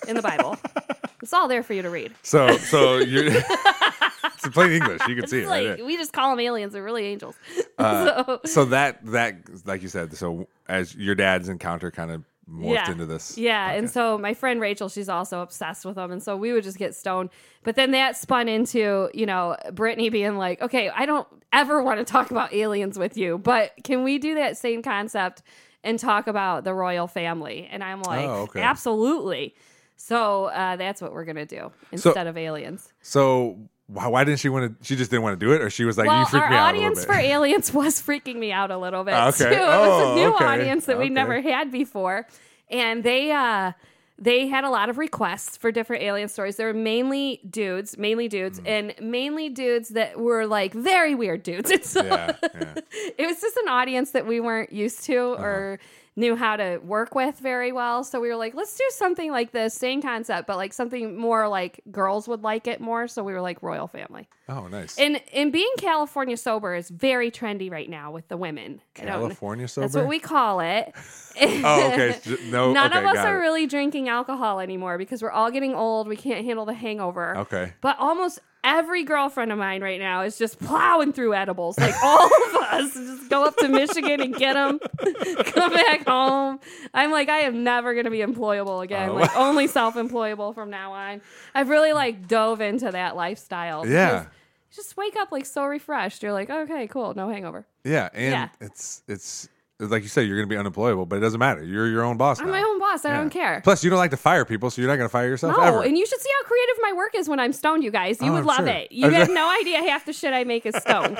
in 0.07 0.15
the 0.15 0.21
Bible. 0.21 0.57
it's 1.21 1.33
all 1.33 1.47
there 1.47 1.63
for 1.63 1.73
you 1.73 1.81
to 1.81 1.89
read. 1.89 2.13
So 2.23 2.57
so 2.57 2.97
you're 2.97 3.25
it's 3.27 4.45
in 4.45 4.51
plain 4.51 4.71
English. 4.71 5.01
You 5.07 5.15
can 5.15 5.27
see 5.27 5.41
it 5.41 5.47
right 5.47 5.67
like 5.67 5.77
there. 5.77 5.85
we 5.85 5.97
just 5.97 6.13
call 6.13 6.31
them 6.31 6.39
aliens. 6.39 6.73
They're 6.73 6.83
really 6.83 7.05
angels. 7.05 7.35
Uh, 7.77 8.23
so 8.23 8.39
So 8.45 8.65
that 8.65 9.05
that 9.07 9.35
like 9.65 9.81
you 9.81 9.89
said, 9.89 10.15
so 10.15 10.47
as 10.67 10.95
your 10.95 11.15
dad's 11.15 11.49
encounter 11.49 11.91
kind 11.91 12.11
of 12.11 12.23
morphed 12.51 12.89
into 12.89 13.05
this. 13.05 13.37
Yeah, 13.37 13.71
and 13.71 13.89
so 13.89 14.17
my 14.17 14.33
friend 14.33 14.59
Rachel, 14.61 14.89
she's 14.89 15.09
also 15.09 15.41
obsessed 15.41 15.85
with 15.85 15.95
them, 15.95 16.11
and 16.11 16.21
so 16.23 16.35
we 16.37 16.53
would 16.53 16.63
just 16.63 16.77
get 16.77 16.95
stoned. 16.95 17.29
But 17.63 17.75
then 17.75 17.91
that 17.91 18.15
spun 18.17 18.47
into 18.47 19.09
you 19.13 19.25
know 19.25 19.55
Brittany 19.73 20.09
being 20.09 20.37
like, 20.37 20.61
"Okay, 20.61 20.89
I 20.89 21.05
don't 21.05 21.27
ever 21.51 21.81
want 21.83 21.99
to 21.99 22.05
talk 22.05 22.31
about 22.31 22.53
aliens 22.53 22.97
with 22.97 23.17
you, 23.17 23.37
but 23.37 23.71
can 23.83 24.03
we 24.03 24.17
do 24.17 24.35
that 24.35 24.57
same 24.57 24.81
concept 24.81 25.43
and 25.83 25.99
talk 25.99 26.27
about 26.27 26.63
the 26.63 26.73
royal 26.73 27.07
family?" 27.07 27.67
And 27.71 27.83
I'm 27.83 28.01
like, 28.01 28.25
Oh, 28.27 28.43
okay. 28.43 28.61
"Absolutely." 28.61 29.55
So 29.95 30.45
uh, 30.45 30.75
that's 30.75 31.01
what 31.01 31.11
we're 31.11 31.25
gonna 31.25 31.45
do 31.45 31.71
So- 31.95 32.09
instead 32.09 32.27
of 32.27 32.37
aliens. 32.37 32.93
So 33.01 33.57
why, 33.88 34.07
why 34.07 34.23
didn't 34.23 34.39
she 34.39 34.49
want 34.49 34.79
to? 34.79 34.85
She 34.85 34.95
just 34.95 35.09
didn't 35.11 35.23
want 35.23 35.39
to 35.39 35.45
do 35.45 35.53
it, 35.53 35.61
or 35.61 35.69
she 35.69 35.85
was 35.85 35.97
like, 35.97 36.07
well, 36.07 36.19
"You 36.19 36.25
freak 36.25 36.43
our 36.43 36.49
me 36.49 36.55
out 36.57 36.73
little 36.75 36.85
audience 36.88 37.05
for 37.05 37.13
aliens 37.33 37.73
was 37.73 38.01
freaking 38.01 38.35
me 38.35 38.51
out 38.51 38.69
a 38.71 38.77
little 38.77 39.03
bit 39.03 39.13
Okay. 39.13 39.38
too. 39.45 39.45
It 39.55 39.59
was 39.59 40.03
Oh, 40.03 40.11
a 40.11 40.15
new 40.15 40.35
okay. 40.35 40.45
audience 40.45 40.85
that 40.85 40.97
we 40.99 41.09
never 41.09 41.39
had 41.41 41.71
before, 41.71 42.27
and 42.69 43.03
they 43.03 43.31
uh, 43.31 43.71
they 44.19 44.47
had 44.47 44.63
a 44.63 44.69
lot 44.69 44.89
of 44.89 44.97
requests 44.97 45.57
for 45.57 45.71
different 45.71 46.01
alien 46.03 46.27
stories. 46.27 46.55
They 46.57 46.65
were 46.65 46.73
mainly 46.73 47.39
dudes, 47.49 47.97
mainly 47.97 48.27
dudes, 48.27 48.59
Mm. 48.59 48.67
and 48.67 48.95
mainly 49.11 49.47
dudes 49.49 49.89
that 49.89 50.19
were 50.19 50.45
like 50.47 50.73
very 50.73 51.15
weird 51.15 51.43
dudes. 51.43 51.69
And 51.77 51.83
so 51.85 52.03
yeah, 52.03 52.33
yeah. 52.41 52.73
it 53.17 53.25
was 53.27 53.39
just 53.39 53.55
an 53.57 53.69
audience 53.69 54.11
that 54.11 54.25
we 54.25 54.39
weren't 54.39 54.73
used 54.73 55.03
to 55.03 55.17
Uh-huh. 55.33 55.43
or 55.43 55.79
knew 56.18 56.36
how 56.36 56.57
to 56.57 56.80
work 56.80 57.13
with 57.13 57.38
very 57.38 57.72
well. 57.72 58.03
So 58.03 58.20
we 58.20 58.28
were 58.28 58.36
like, 58.36 58.55
let's 58.55 58.76
do 58.76 58.84
something 58.89 59.32
like 59.32 59.51
this, 59.51 59.76
same 59.76 60.01
concept, 60.01 60.47
but 60.47 60.57
like 60.57 60.74
something 60.74 61.15
more 61.15 61.47
like 61.47 61.80
girls 61.91 62.28
would 62.28 62.41
like 62.41 62.65
it 62.65 62.82
more. 62.82 63.07
So 63.07 63.24
we 63.24 63.34
were 63.34 63.39
like 63.39 63.61
royal 63.61 63.88
family. 63.88 64.28
Oh, 64.49 64.68
nice. 64.68 64.97
And 64.97 65.22
and 65.32 65.53
being 65.53 65.72
California 65.78 66.36
sober 66.36 66.74
is 66.74 66.89
very 66.89 67.30
trendy 67.30 67.70
right 67.72 67.89
now 67.89 68.11
with 68.11 68.28
the 68.30 68.36
women. 68.38 68.82
I 68.97 69.05
don't- 69.05 69.20
California 69.20 69.68
sober. 69.68 69.86
That's 69.88 69.95
what 69.95 70.07
we 70.07 70.20
call 70.20 70.59
it. 70.59 70.91
oh, 71.41 71.91
okay. 71.93 72.20
No, 72.49 72.74
None 72.74 72.91
okay, 72.91 72.99
of 72.99 73.05
us 73.05 73.15
got 73.15 73.28
are 73.28 73.38
it. 73.38 73.41
really 73.41 73.68
drinking 73.68 74.09
alcohol 74.09 74.59
anymore 74.59 74.97
because 74.97 75.22
we're 75.22 75.32
all 75.32 75.51
getting 75.51 75.76
old. 75.76 76.07
We 76.07 76.18
can't 76.18 76.43
handle 76.43 76.65
the 76.65 76.74
hangover. 76.74 77.38
Okay. 77.38 77.74
But 77.82 77.97
almost 77.99 78.39
every 78.63 79.03
girlfriend 79.03 79.51
of 79.51 79.57
mine 79.57 79.81
right 79.81 79.99
now 79.99 80.21
is 80.21 80.37
just 80.37 80.59
plowing 80.59 81.13
through 81.13 81.33
edibles. 81.33 81.77
Like 81.77 81.95
all 82.03 82.25
of 82.25 82.55
us 82.55 82.93
just 82.93 83.29
go 83.29 83.45
up 83.45 83.55
to 83.57 83.67
Michigan 83.67 84.21
and 84.21 84.35
get 84.35 84.53
them, 84.53 84.79
come 85.45 85.73
back 85.73 86.05
home. 86.07 86.59
I'm 86.93 87.11
like, 87.11 87.29
I 87.29 87.39
am 87.39 87.63
never 87.63 87.93
going 87.93 88.05
to 88.05 88.11
be 88.11 88.19
employable 88.19 88.83
again. 88.83 89.09
Oh. 89.09 89.15
Like 89.15 89.35
only 89.35 89.67
self-employable 89.67 90.53
from 90.55 90.69
now 90.69 90.91
on. 90.93 91.21
I've 91.55 91.69
really 91.69 91.93
like 91.93 92.27
dove 92.27 92.61
into 92.61 92.91
that 92.91 93.15
lifestyle. 93.15 93.87
Yeah. 93.87 94.25
Just 94.71 94.97
wake 94.97 95.15
up 95.15 95.31
like 95.31 95.45
so 95.45 95.65
refreshed. 95.65 96.21
You're 96.23 96.33
like, 96.33 96.49
okay, 96.49 96.87
cool, 96.87 97.13
no 97.15 97.29
hangover. 97.29 97.65
Yeah, 97.83 98.09
and 98.13 98.31
Yeah. 98.31 98.49
it's 98.59 99.01
it's 99.07 99.47
like 99.80 100.01
you 100.03 100.09
said, 100.09 100.21
you're 100.28 100.38
going 100.38 100.47
to 100.49 100.53
be 100.53 100.57
unemployable, 100.57 101.05
but 101.05 101.17
it 101.17 101.19
doesn't 101.19 101.39
matter. 101.39 101.63
You're 101.63 101.88
your 101.88 102.03
own 102.03 102.17
boss. 102.17 102.39
I'm 102.39 102.47
now. 102.47 102.51
my 102.53 102.63
own 102.63 102.80
boss. 102.80 103.05
I 103.05 103.09
Yeah. 103.09 103.17
don't 103.17 103.30
care. 103.30 103.61
Plus, 103.63 103.84
you 103.84 103.89
don't 103.91 103.99
like 103.99 104.11
to 104.11 104.17
fire 104.17 104.43
people, 104.43 104.71
so 104.71 104.82
you're 104.82 104.89
not 104.89 104.97
going 104.97 105.07
to 105.07 105.11
fire 105.11 105.28
yourself 105.28 105.55
No, 105.55 105.63
ever. 105.63 105.84
and 105.84 105.95
you 105.97 106.05
should 106.05 106.19
see 106.19 106.30
how 106.41 106.47
creative 106.47 106.75
my 106.82 106.93
work 106.93 107.13
is 107.15 107.30
when 107.30 107.39
I'm 107.39 107.53
stoned, 107.53 107.84
you 107.84 107.91
guys. 107.91 108.19
You 108.21 108.30
Oh, 108.30 108.34
would 108.34 108.39
I'm 108.39 108.45
love 108.45 108.57
sure. 108.57 108.67
it. 108.69 108.91
You 108.91 109.09
have 109.11 109.30
no 109.30 109.49
idea 109.61 109.78
half 109.80 110.05
the 110.05 110.13
shit 110.13 110.34
I 110.34 110.43
make 110.45 110.65
is 110.65 110.75
stoned. 110.75 111.17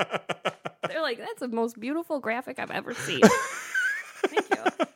They're 0.88 1.02
like, 1.02 1.18
that's 1.18 1.38
the 1.40 1.48
most 1.48 1.78
beautiful 1.78 2.18
graphic 2.18 2.58
I've 2.58 2.70
ever 2.70 2.94
seen. 2.94 3.20
Thank 4.26 4.50
you. 4.50 4.86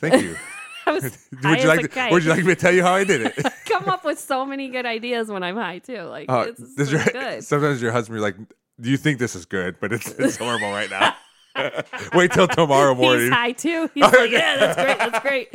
Thank 0.00 0.22
you. 0.22 0.36
I 0.86 0.92
was 0.92 1.28
high 1.42 1.50
would 1.50 1.60
you 1.60 1.68
like? 1.68 1.92
To, 1.92 2.08
would 2.12 2.24
you 2.24 2.30
like 2.30 2.44
me 2.44 2.54
to 2.54 2.60
tell 2.60 2.72
you 2.72 2.82
how 2.82 2.94
I 2.94 3.04
did 3.04 3.20
it? 3.22 3.34
come 3.66 3.88
up 3.88 4.04
with 4.04 4.18
so 4.18 4.46
many 4.46 4.68
good 4.68 4.86
ideas 4.86 5.28
when 5.28 5.42
I'm 5.42 5.56
high 5.56 5.80
too? 5.80 6.00
Like 6.02 6.30
Uh, 6.30 6.46
it's 6.48 6.74
does 6.74 6.88
so 6.90 6.96
your, 6.96 7.04
good. 7.04 7.44
Sometimes 7.44 7.82
your 7.82 7.92
husband 7.92 8.16
be 8.16 8.20
like, 8.20 8.36
"Do 8.80 8.88
you 8.90 8.96
think 8.96 9.18
this 9.18 9.34
is 9.34 9.44
good?" 9.44 9.76
But 9.80 9.92
it's 9.92 10.06
it's 10.12 10.36
horrible 10.38 10.70
right 10.70 10.88
now. 10.88 11.14
Wait 12.14 12.32
till 12.32 12.48
tomorrow 12.48 12.94
morning. 12.94 13.24
He's 13.26 13.32
high 13.32 13.52
too. 13.52 13.90
He's 13.94 14.04
like, 14.04 14.30
yeah, 14.30 14.56
that's 14.56 14.82
great. 14.82 14.98
That's 14.98 15.18
great. 15.20 15.48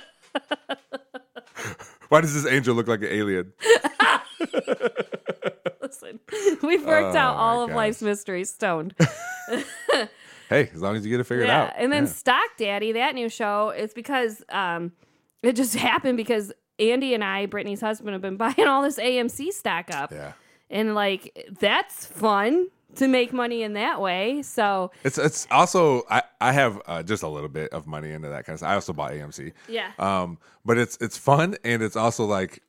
Why 2.08 2.20
does 2.20 2.34
this 2.34 2.46
angel 2.50 2.74
look 2.74 2.88
like 2.88 3.00
an 3.02 3.08
alien? 3.10 3.52
Listen, 5.82 6.20
we've 6.62 6.84
worked 6.84 7.14
Oh, 7.14 7.18
out 7.18 7.36
all 7.36 7.62
of 7.62 7.68
gosh. 7.70 7.76
life's 7.76 8.02
mysteries 8.02 8.50
stoned. 8.50 8.94
Hey, 10.48 10.70
as 10.74 10.80
long 10.82 10.96
as 10.96 11.04
you 11.04 11.10
get 11.10 11.20
it 11.20 11.24
figured 11.24 11.46
yeah. 11.48 11.64
out. 11.64 11.72
And 11.76 11.92
then 11.92 12.04
Yeah. 12.04 12.10
Stock 12.10 12.50
Daddy, 12.58 12.92
that 12.92 13.14
new 13.14 13.28
show, 13.28 13.70
is 13.70 13.92
because 13.94 14.42
um, 14.48 14.92
it 15.42 15.54
just 15.54 15.76
happened 15.76 16.16
because 16.16 16.52
Andy 16.78 17.14
and 17.14 17.22
I, 17.22 17.46
Brittany's 17.46 17.80
husband, 17.80 18.12
have 18.14 18.22
been 18.22 18.36
buying 18.36 18.66
all 18.66 18.82
this 18.82 18.98
AMC 18.98 19.52
stock 19.52 19.86
up. 19.94 20.10
yeah, 20.12 20.32
And 20.68 20.94
like, 20.96 21.48
that's 21.60 22.06
fun 22.06 22.68
to 22.96 23.08
make 23.08 23.32
money 23.32 23.62
in 23.62 23.74
that 23.74 24.00
way. 24.00 24.42
So, 24.42 24.90
it's 25.04 25.18
it's 25.18 25.46
also 25.50 26.02
I 26.10 26.22
I 26.40 26.52
have 26.52 26.80
uh, 26.86 27.02
just 27.02 27.22
a 27.22 27.28
little 27.28 27.48
bit 27.48 27.70
of 27.72 27.86
money 27.86 28.10
into 28.10 28.28
that 28.28 28.44
kind 28.46 28.54
of 28.54 28.60
stuff. 28.60 28.70
I 28.70 28.74
also 28.74 28.92
bought 28.92 29.12
AMC. 29.12 29.52
yeah. 29.68 29.92
Um, 29.98 30.38
but 30.64 30.78
it's 30.78 30.96
it's 31.00 31.16
fun 31.18 31.56
and 31.64 31.82
it's 31.82 31.96
also 31.96 32.24
like 32.24 32.62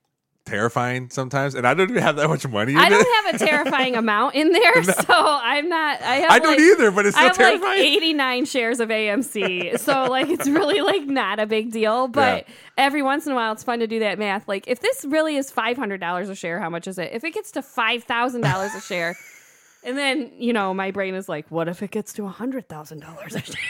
terrifying 0.46 1.08
sometimes. 1.12 1.54
And 1.54 1.68
I 1.68 1.74
don't 1.76 1.90
even 1.92 2.02
have 2.02 2.16
that 2.16 2.28
much 2.28 2.48
money 2.48 2.74
in 2.74 2.80
I 2.80 2.90
don't 2.90 3.26
have 3.26 3.36
a 3.36 3.46
terrifying 3.46 3.96
amount 4.04 4.34
in 4.36 4.52
there, 4.52 4.84
so 4.84 5.04
I'm 5.10 5.70
not. 5.70 6.02
I 6.02 6.16
have. 6.16 6.32
I 6.32 6.40
don't 6.40 6.52
like- 6.58 6.60
either, 6.60 6.92
but 6.92 7.06
it's 7.06 7.16
I 7.16 7.32
still 7.32 7.52
have 7.52 7.62
like 7.62 7.78
89 7.78 8.46
shares 8.46 8.80
of 8.80 8.90
AMC, 8.90 9.78
so 9.80 10.06
like 10.06 10.30
it's 10.30 10.48
really 10.48 10.82
like 10.82 11.04
not 11.04 11.40
a 11.40 11.46
big 11.46 11.72
deal. 11.72 12.08
But 12.08 12.48
Yeah. 12.48 12.54
every 12.78 13.02
once 13.04 13.26
in 13.28 13.34
a 13.34 13.36
while, 13.36 13.54
it's 13.54 13.64
fun 13.64 13.80
to 13.80 13.88
do 13.88 14.00
that 14.00 14.18
math. 14.18 14.48
Like 14.48 14.68
if 14.68 14.80
this 14.80 15.06
really 15.06 15.36
is 15.38 15.52
$500 15.52 16.30
a 16.30 16.36
share, 16.36 16.60
how 16.60 16.70
much 16.70 16.88
is 16.88 16.98
it? 16.98 17.12
If 17.14 17.24
it 17.24 17.34
gets 17.34 17.52
to 17.52 17.62
$5,000 17.62 18.76
a 18.76 18.82
share, 18.82 19.16
and 19.84 19.98
then 19.98 20.32
you 20.38 20.54
know 20.54 20.74
my 20.74 20.92
brain 20.92 21.16
is 21.16 21.28
like, 21.30 21.50
what 21.50 21.68
if 21.68 21.82
it 21.84 21.92
gets 21.92 22.14
to 22.14 22.24
$100,000 22.24 23.26
a 23.26 23.30
share? 23.42 23.56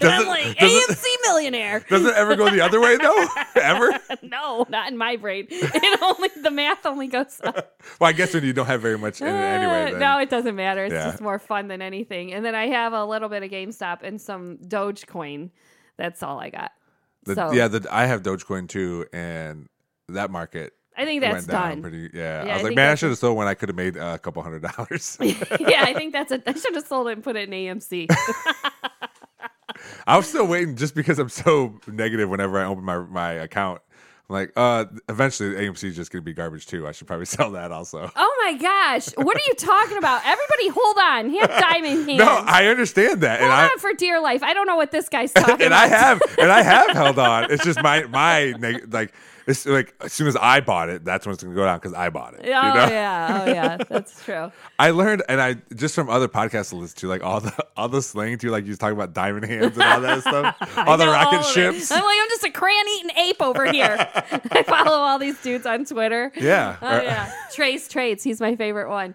And 0.00 0.04
I'm 0.04 0.22
it- 0.22 0.26
like 0.28 0.56
does 0.56 0.72
it- 0.72 0.88
AMC 0.96 1.04
millionaire. 1.24 1.80
Does 1.86 2.06
it 2.06 2.14
ever 2.14 2.34
go 2.34 2.48
the 2.48 2.62
other 2.62 2.80
way 2.80 2.96
though? 2.96 3.26
ever? 3.60 3.92
no, 4.22 4.64
not 4.70 4.90
in 4.90 4.96
my 4.96 5.16
brain. 5.16 5.46
It 5.50 6.02
only 6.02 6.30
the 6.42 6.50
math 6.50 6.86
only 6.86 7.08
goes 7.08 7.42
up. 7.44 7.76
Well, 8.00 8.08
I 8.08 8.14
guess 8.14 8.32
when 8.32 8.42
you 8.42 8.54
don't 8.54 8.64
have 8.64 8.80
very 8.80 8.96
much 8.96 9.20
in 9.20 9.26
it 9.26 9.30
anyway. 9.32 9.82
Uh, 9.82 9.90
Then. 9.90 9.98
no, 10.00 10.18
it 10.18 10.30
doesn't 10.30 10.56
matter. 10.56 10.86
It's 10.86 10.94
Yeah. 10.94 11.10
just 11.10 11.20
more 11.20 11.38
fun 11.38 11.68
than 11.68 11.82
anything. 11.82 12.32
And 12.32 12.42
then 12.42 12.54
I 12.54 12.68
have 12.68 12.94
a 12.94 13.04
little 13.04 13.28
bit 13.28 13.42
of 13.42 13.50
GameStop 13.50 13.98
and 14.02 14.18
some 14.18 14.56
Dogecoin. 14.66 15.50
That's 15.98 16.22
all 16.22 16.40
I 16.40 16.48
got. 16.48 16.70
The- 17.24 17.34
so 17.34 17.52
yeah, 17.52 17.68
the, 17.68 17.86
I 17.90 18.06
have 18.06 18.22
Dogecoin 18.22 18.70
too, 18.70 19.04
and 19.12 19.68
that 20.08 20.30
market 20.30 20.72
I 20.96 21.04
think 21.04 21.20
that's 21.22 21.34
went 21.34 21.48
down 21.48 21.68
done. 21.70 21.82
pretty. 21.82 22.10
Yeah, 22.12 22.44
Yeah, 22.44 22.50
I 22.50 22.52
I 22.52 22.54
was 22.54 22.62
like, 22.64 22.74
man, 22.76 22.90
I 22.90 22.94
should 22.96 23.08
have 23.10 23.18
sold 23.18 23.36
when 23.36 23.48
I 23.48 23.54
could 23.54 23.68
have 23.68 23.76
made 23.76 23.96
a 23.96 24.18
couple 24.18 24.42
hundred 24.42 24.62
dollars. 24.62 25.16
yeah, 25.20 25.84
I 25.84 25.94
think 25.94 26.12
that's 26.12 26.32
a. 26.32 26.42
I 26.46 26.52
should 26.52 26.74
have 26.74 26.86
sold 26.86 27.08
it 27.08 27.12
and 27.12 27.24
put 27.24 27.36
it 27.36 27.48
in 27.48 27.54
AMC. 27.54 28.08
I'm 30.06 30.22
still 30.22 30.46
waiting 30.46 30.76
just 30.76 30.94
because 30.94 31.18
I'm 31.18 31.28
so 31.28 31.80
negative 31.86 32.28
whenever 32.28 32.58
I 32.58 32.64
open 32.64 32.84
my 32.84 32.98
my 32.98 33.32
account. 33.32 33.80
I'm 34.28 34.34
like, 34.34 34.52
uh, 34.56 34.84
eventually 35.08 35.54
AMC 35.54 35.84
is 35.84 35.96
just 35.96 36.12
gonna 36.12 36.22
be 36.22 36.32
garbage 36.32 36.66
too. 36.66 36.86
I 36.86 36.92
should 36.92 37.06
probably 37.06 37.26
sell 37.36 37.50
that 37.52 37.72
also. 37.72 38.10
oh 38.14 38.42
my 38.44 38.54
gosh, 38.54 39.08
what 39.16 39.36
are 39.36 39.42
you 39.46 39.54
talking 39.54 39.96
about? 39.98 40.22
Everybody, 40.24 40.68
hold 40.68 40.96
on. 40.98 41.30
Have 41.34 41.60
diamond 41.60 42.08
hands. 42.08 42.18
No, 42.18 42.44
I 42.46 42.66
understand 42.66 43.22
that, 43.22 43.40
hold 43.40 43.50
and 43.50 43.60
I 43.60 43.64
on 43.68 43.78
for 43.78 43.92
dear 43.94 44.20
life. 44.20 44.42
I 44.42 44.54
don't 44.54 44.66
know 44.66 44.76
what 44.76 44.90
this 44.90 45.08
guy's 45.08 45.32
talking 45.32 45.52
and 45.52 45.62
about. 45.62 45.84
I 45.84 45.88
have 45.88 46.22
and 46.38 46.52
I 46.52 46.62
have 46.62 46.90
held 46.90 47.18
on. 47.18 47.50
It's 47.50 47.64
just 47.64 47.82
my 47.82 48.04
my 48.04 48.52
neg- 48.58 48.92
like 48.92 49.12
it's 49.46 49.66
like 49.66 49.94
as 50.00 50.12
soon 50.12 50.28
as 50.28 50.36
I 50.36 50.60
bought 50.60 50.88
it, 50.88 51.04
that's 51.04 51.26
when 51.26 51.34
it's 51.34 51.42
gonna 51.42 51.54
go 51.54 51.64
down 51.64 51.78
because 51.78 51.94
I 51.94 52.10
bought 52.10 52.34
it. 52.34 52.40
Oh 52.42 52.44
you 52.44 52.50
know? 52.50 52.88
yeah, 52.88 53.42
oh 53.42 53.52
yeah, 53.52 53.76
that's 53.88 54.24
true. 54.24 54.52
I 54.78 54.90
learned, 54.90 55.22
and 55.28 55.40
I 55.40 55.54
just 55.74 55.94
from 55.94 56.08
other 56.08 56.28
podcasts 56.28 56.70
to 56.70 56.76
listen 56.76 56.98
to, 56.98 57.08
like 57.08 57.22
all 57.22 57.40
the 57.40 57.52
all 57.76 57.88
the 57.88 58.02
slang 58.02 58.38
too, 58.38 58.50
like 58.50 58.64
you 58.64 58.70
was 58.70 58.78
talking 58.78 58.96
about 58.96 59.12
diamond 59.12 59.44
hands 59.46 59.74
and 59.76 59.82
all 59.82 60.00
that 60.00 60.20
stuff, 60.20 60.78
all 60.78 60.96
the 60.96 61.06
rocket 61.06 61.38
all 61.38 61.42
ships. 61.42 61.90
I'm 61.90 62.02
like, 62.02 62.18
I'm 62.20 62.28
just 62.28 62.44
a 62.44 62.50
crayon 62.50 62.84
eating 62.98 63.16
ape 63.16 63.42
over 63.42 63.70
here. 63.70 63.96
I 64.50 64.62
follow 64.62 64.98
all 64.98 65.18
these 65.18 65.40
dudes 65.42 65.66
on 65.66 65.84
Twitter. 65.84 66.32
Yeah. 66.36 66.76
Oh 66.80 67.00
yeah, 67.00 67.32
Trey's 67.52 67.88
Trades, 67.88 68.22
He's 68.22 68.40
my 68.40 68.56
favorite 68.56 68.88
one. 68.88 69.14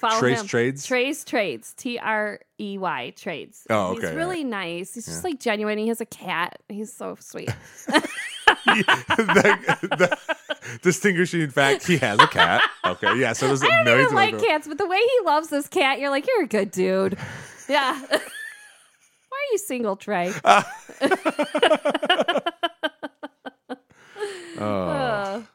Follow 0.00 0.20
Trace 0.20 0.40
him. 0.40 0.46
Trades? 0.46 0.86
Trades 0.86 1.24
Trades. 1.24 1.74
T 1.74 1.98
R 1.98 2.40
E 2.58 2.78
Y 2.78 3.12
Trades. 3.16 3.66
Oh, 3.70 3.92
okay. 3.92 4.06
He's 4.08 4.16
really 4.16 4.44
nice. 4.44 4.94
He's 4.94 5.06
just 5.06 5.24
like 5.24 5.40
genuine. 5.40 5.78
He 5.78 5.88
has 5.88 6.00
a 6.00 6.06
cat. 6.06 6.58
He's 6.68 6.92
so 6.92 7.16
sweet. 7.20 7.50
the, 8.66 9.78
the 9.82 10.78
distinguishing 10.82 11.48
fact, 11.50 11.86
he 11.86 11.98
has 11.98 12.18
a 12.20 12.26
cat. 12.26 12.62
Okay, 12.84 13.18
yeah. 13.18 13.32
So 13.32 13.46
there's 13.46 13.62
I 13.62 13.84
don't 13.84 14.00
even 14.00 14.14
like 14.14 14.38
cats, 14.40 14.68
but 14.68 14.78
the 14.78 14.86
way 14.86 14.98
he 14.98 15.24
loves 15.24 15.48
this 15.48 15.68
cat, 15.68 15.98
you're 15.98 16.10
like, 16.10 16.26
you're 16.26 16.42
a 16.42 16.48
good 16.48 16.70
dude. 16.70 17.18
Yeah. 17.68 18.00
Why 18.00 18.16
are 18.16 19.48
you 19.50 19.58
single, 19.58 19.96
Trey? 19.96 20.32
Uh, 20.44 20.62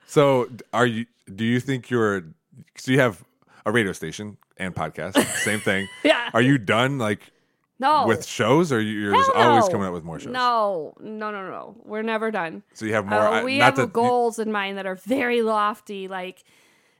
So 0.06 0.50
are 0.74 0.86
you? 0.86 1.06
Do 1.34 1.46
you 1.46 1.62
think 1.62 1.90
you're? 1.90 2.26
So 2.76 2.92
you 2.92 3.00
have 3.00 3.24
a 3.66 3.72
radio 3.72 3.92
station 3.94 4.38
and 4.58 4.74
podcast, 4.76 5.24
same 5.44 5.60
thing. 5.60 5.88
Yeah. 6.04 6.30
Are 6.34 6.42
you 6.42 6.58
done 6.58 6.98
like 6.98 7.32
no. 7.80 8.08
with 8.08 8.26
shows, 8.26 8.72
or 8.72 8.80
you're 8.82 9.14
just 9.14 9.32
Hell 9.34 9.50
always 9.50 9.66
no. 9.66 9.72
coming 9.72 9.88
up 9.88 9.94
with 9.94 10.04
more 10.04 10.20
shows? 10.20 10.32
No, 10.32 10.94
no, 11.00 11.32
no, 11.32 11.50
no. 11.50 11.76
We're 11.84 12.02
never 12.04 12.32
done. 12.32 12.64
So 12.74 12.86
you 12.86 12.94
have 12.94 13.06
more. 13.06 13.20
Uh, 13.20 13.32
I- 13.40 13.44
we 13.44 13.58
not 13.60 13.66
have 13.66 13.76
that 13.78 13.94
goals 13.94 14.40
in 14.40 14.52
mind 14.52 14.78
that 14.78 14.86
are 14.86 14.96
very 14.96 15.42
lofty. 15.42 16.08
Like, 16.08 16.44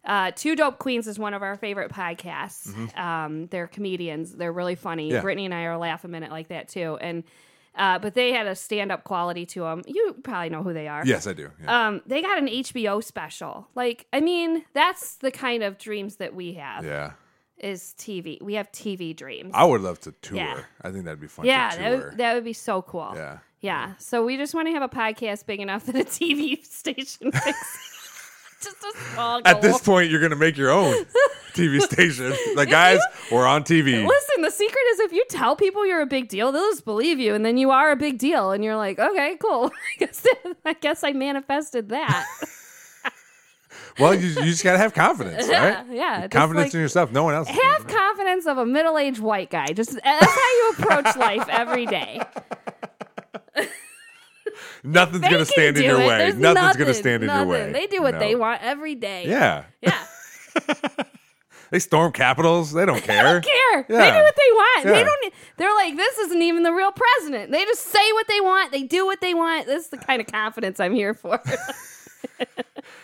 uh, 0.06 0.32
Two 0.36 0.56
Dope 0.56 0.80
Queens 0.80 1.08
is 1.08 1.20
one 1.20 1.34
of 1.34 1.44
our 1.44 1.56
favorite 1.56 1.92
podcasts. 1.92 2.98
Um, 2.98 3.48
they're 3.48 3.68
comedians. 3.68 4.34
They're 4.34 4.52
really 4.52 4.76
funny. 4.76 5.08
Mm-hmm. 5.08 5.16
Yeah. 5.16 5.22
Brittany 5.22 5.46
and 5.46 5.54
I 5.54 5.64
are 5.64 5.78
laugh 5.78 6.04
a 6.04 6.08
minute 6.08 6.32
like 6.32 6.48
that 6.50 6.68
too. 6.70 6.98
And 7.02 7.24
uh, 7.76 8.00
but 8.00 8.14
they 8.14 8.32
had 8.34 8.48
a 8.48 8.56
stand 8.56 8.92
up 8.92 9.04
quality 9.04 9.46
to 9.48 9.62
them. 9.62 9.82
You 9.88 10.16
probably 10.24 10.50
know 10.50 10.64
who 10.64 10.74
they 10.74 10.88
are. 10.88 11.04
Yes, 11.06 11.26
I 11.28 11.34
do. 11.34 11.50
Yeah. 11.64 11.88
Um, 11.88 12.02
they 12.06 12.22
got 12.22 12.38
an 12.38 12.48
HBO 12.48 13.04
special. 13.04 13.68
Like, 13.76 14.06
I 14.12 14.20
mean, 14.22 14.64
that's 14.74 15.16
the 15.16 15.32
kind 15.32 15.64
of 15.64 15.78
dreams 15.78 16.18
that 16.18 16.34
we 16.36 16.54
have. 16.54 16.86
yeah. 16.86 17.12
Is 17.58 17.94
TV. 18.00 18.42
We 18.42 18.56
have 18.56 18.72
TV 18.72 19.16
dreams. 19.16 19.52
I 19.54 19.64
would 19.66 19.82
love 19.82 20.00
to 20.02 20.12
tour. 20.24 20.38
Yeah. 20.38 20.62
I 20.82 20.90
think 20.90 21.06
that'd 21.06 21.20
be 21.22 21.28
fun. 21.28 21.46
yeah, 21.46 21.70
to 21.70 21.78
that 21.80 21.92
would, 21.92 22.18
that 22.18 22.34
would 22.34 22.44
be 22.44 22.54
so 22.54 22.82
cool. 22.82 23.12
yeah. 23.16 23.38
Yeah. 23.60 23.94
So 24.00 24.26
we 24.26 24.36
just 24.38 24.56
want 24.56 24.68
to 24.68 24.72
have 24.74 24.82
a 24.82 24.90
podcast 24.90 25.46
big 25.46 25.60
enough 25.60 25.86
that 25.86 25.96
a 25.96 26.00
TV 26.00 26.66
station 26.66 27.32
fix. 27.32 28.01
Just 28.62 28.78
a 28.84 28.94
small 29.14 29.42
At 29.46 29.62
this 29.62 29.80
point, 29.82 30.10
you're 30.10 30.22
gonna 30.22 30.36
make 30.36 30.58
your 30.58 30.72
own 30.72 31.06
TV 31.54 31.82
station. 31.92 32.34
Like, 32.56 32.70
guys, 32.70 33.00
we're 33.32 33.46
on 33.48 33.64
TV. 33.64 34.06
Listen, 34.08 34.42
the 34.42 34.52
secret 34.52 34.82
is 34.92 35.00
if 35.02 35.12
you 35.12 35.26
tell 35.30 35.56
people 35.56 35.86
you're 35.86 36.02
a 36.02 36.06
big 36.06 36.30
deal, 36.30 36.52
they'll 36.52 36.70
just 36.72 36.86
believe 36.86 37.20
you, 37.20 37.34
and 37.34 37.46
then 37.46 37.58
you 37.58 37.72
are 37.72 37.92
a 37.92 37.96
big 37.96 38.18
deal, 38.18 38.52
and 38.52 38.64
you're 38.64 38.76
like, 38.78 39.00
okay, 39.00 39.38
cool. 39.42 39.72
I 39.96 40.06
guess 40.06 40.26
I 40.66 40.74
guess 40.74 41.04
I 41.04 41.12
manifested 41.14 41.90
that. 41.90 42.28
Well, 44.00 44.14
you, 44.16 44.28
you 44.30 44.46
just 44.46 44.64
gotta 44.64 44.78
have 44.78 44.94
confidence, 44.94 45.48
right? 45.50 45.86
yeah, 45.92 46.22
just 46.22 46.32
Confidence 46.32 46.68
like- 46.68 46.74
in 46.76 46.80
yourself. 46.80 47.12
No 47.12 47.24
one 47.26 47.34
else. 47.36 47.50
Have 47.50 47.88
confidence 47.88 48.46
of 48.46 48.58
a 48.58 48.66
middle-aged 48.66 49.20
white 49.20 49.50
guy. 49.50 49.68
Just 49.74 49.92
that's 50.02 50.26
how 50.26 50.50
you 50.56 50.74
approach 50.78 51.16
life 51.18 51.46
every 51.50 51.86
day. 51.86 52.22
Nothing's 54.84 55.22
They 55.22 55.30
gonna 55.30 55.46
stand 55.46 55.78
in 55.78 55.84
your 55.84 56.02
it. 56.02 56.08
way. 56.08 56.18
There's 56.18 56.36
Nothing's 56.36 56.64
nothing, 56.66 56.80
gonna 56.82 56.94
stand 56.94 57.24
in 57.24 57.28
nothing. 57.28 57.48
your 57.50 57.58
way. 57.68 57.72
They 57.72 57.88
do 57.88 58.02
what 58.02 58.14
No. 58.16 58.20
they 58.20 58.36
want 58.36 58.62
every 58.62 58.96
day. 58.96 59.26
Yeah, 59.28 59.64
Yeah. 59.82 59.98
they 61.72 61.80
storm 61.80 62.12
capitals. 62.12 62.72
They 62.74 62.86
don't 62.86 63.02
care. 63.02 63.24
They 63.24 63.32
don't 63.32 63.44
care. 63.44 63.84
They 63.88 64.12
do 64.12 64.24
what 64.24 64.36
they 64.36 64.52
want. 64.54 64.84
They 64.86 65.04
don't. 65.04 65.34
They're 65.58 65.74
like, 65.76 65.96
this 65.96 66.18
isn't 66.18 66.42
even 66.42 66.64
the 66.64 66.74
real 66.74 66.92
president. 66.92 67.52
They 67.52 67.64
just 67.66 67.86
say 67.88 68.12
what 68.14 68.28
they 68.28 68.42
want. 68.42 68.72
They 68.72 68.84
do 68.84 69.06
what 69.06 69.22
they 69.22 69.34
want. 69.34 69.66
This 69.68 69.86
is 69.86 69.90
the 69.90 69.98
kind 69.98 70.22
of 70.22 70.28
confidence 70.28 70.80
I'm 70.80 70.94
here 70.94 71.14
for. 71.14 71.40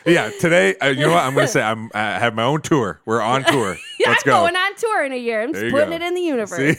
Yeah, 0.06 0.32
today, 0.40 0.74
uh, 0.78 0.88
you 0.88 1.06
know 1.06 1.12
what? 1.12 1.24
I'm 1.24 1.34
going 1.34 1.48
to 1.48 1.52
say 1.52 1.62
I'm, 1.62 1.92
I 1.94 2.18
have 2.18 2.34
my 2.34 2.44
own 2.44 2.62
tour. 2.62 3.02
We're 3.06 3.22
on 3.22 3.44
tour. 3.44 3.76
Let's 4.06 4.24
I'm 4.24 4.26
go. 4.26 4.40
going 4.42 4.56
on 4.56 4.76
tour 4.78 5.04
in 5.04 5.12
a 5.12 5.18
year. 5.18 5.42
I'm 5.42 5.52
just 5.54 5.70
putting 5.72 5.90
go. 5.90 5.96
it 5.96 6.02
in 6.02 6.14
the 6.14 6.22
universe. 6.22 6.78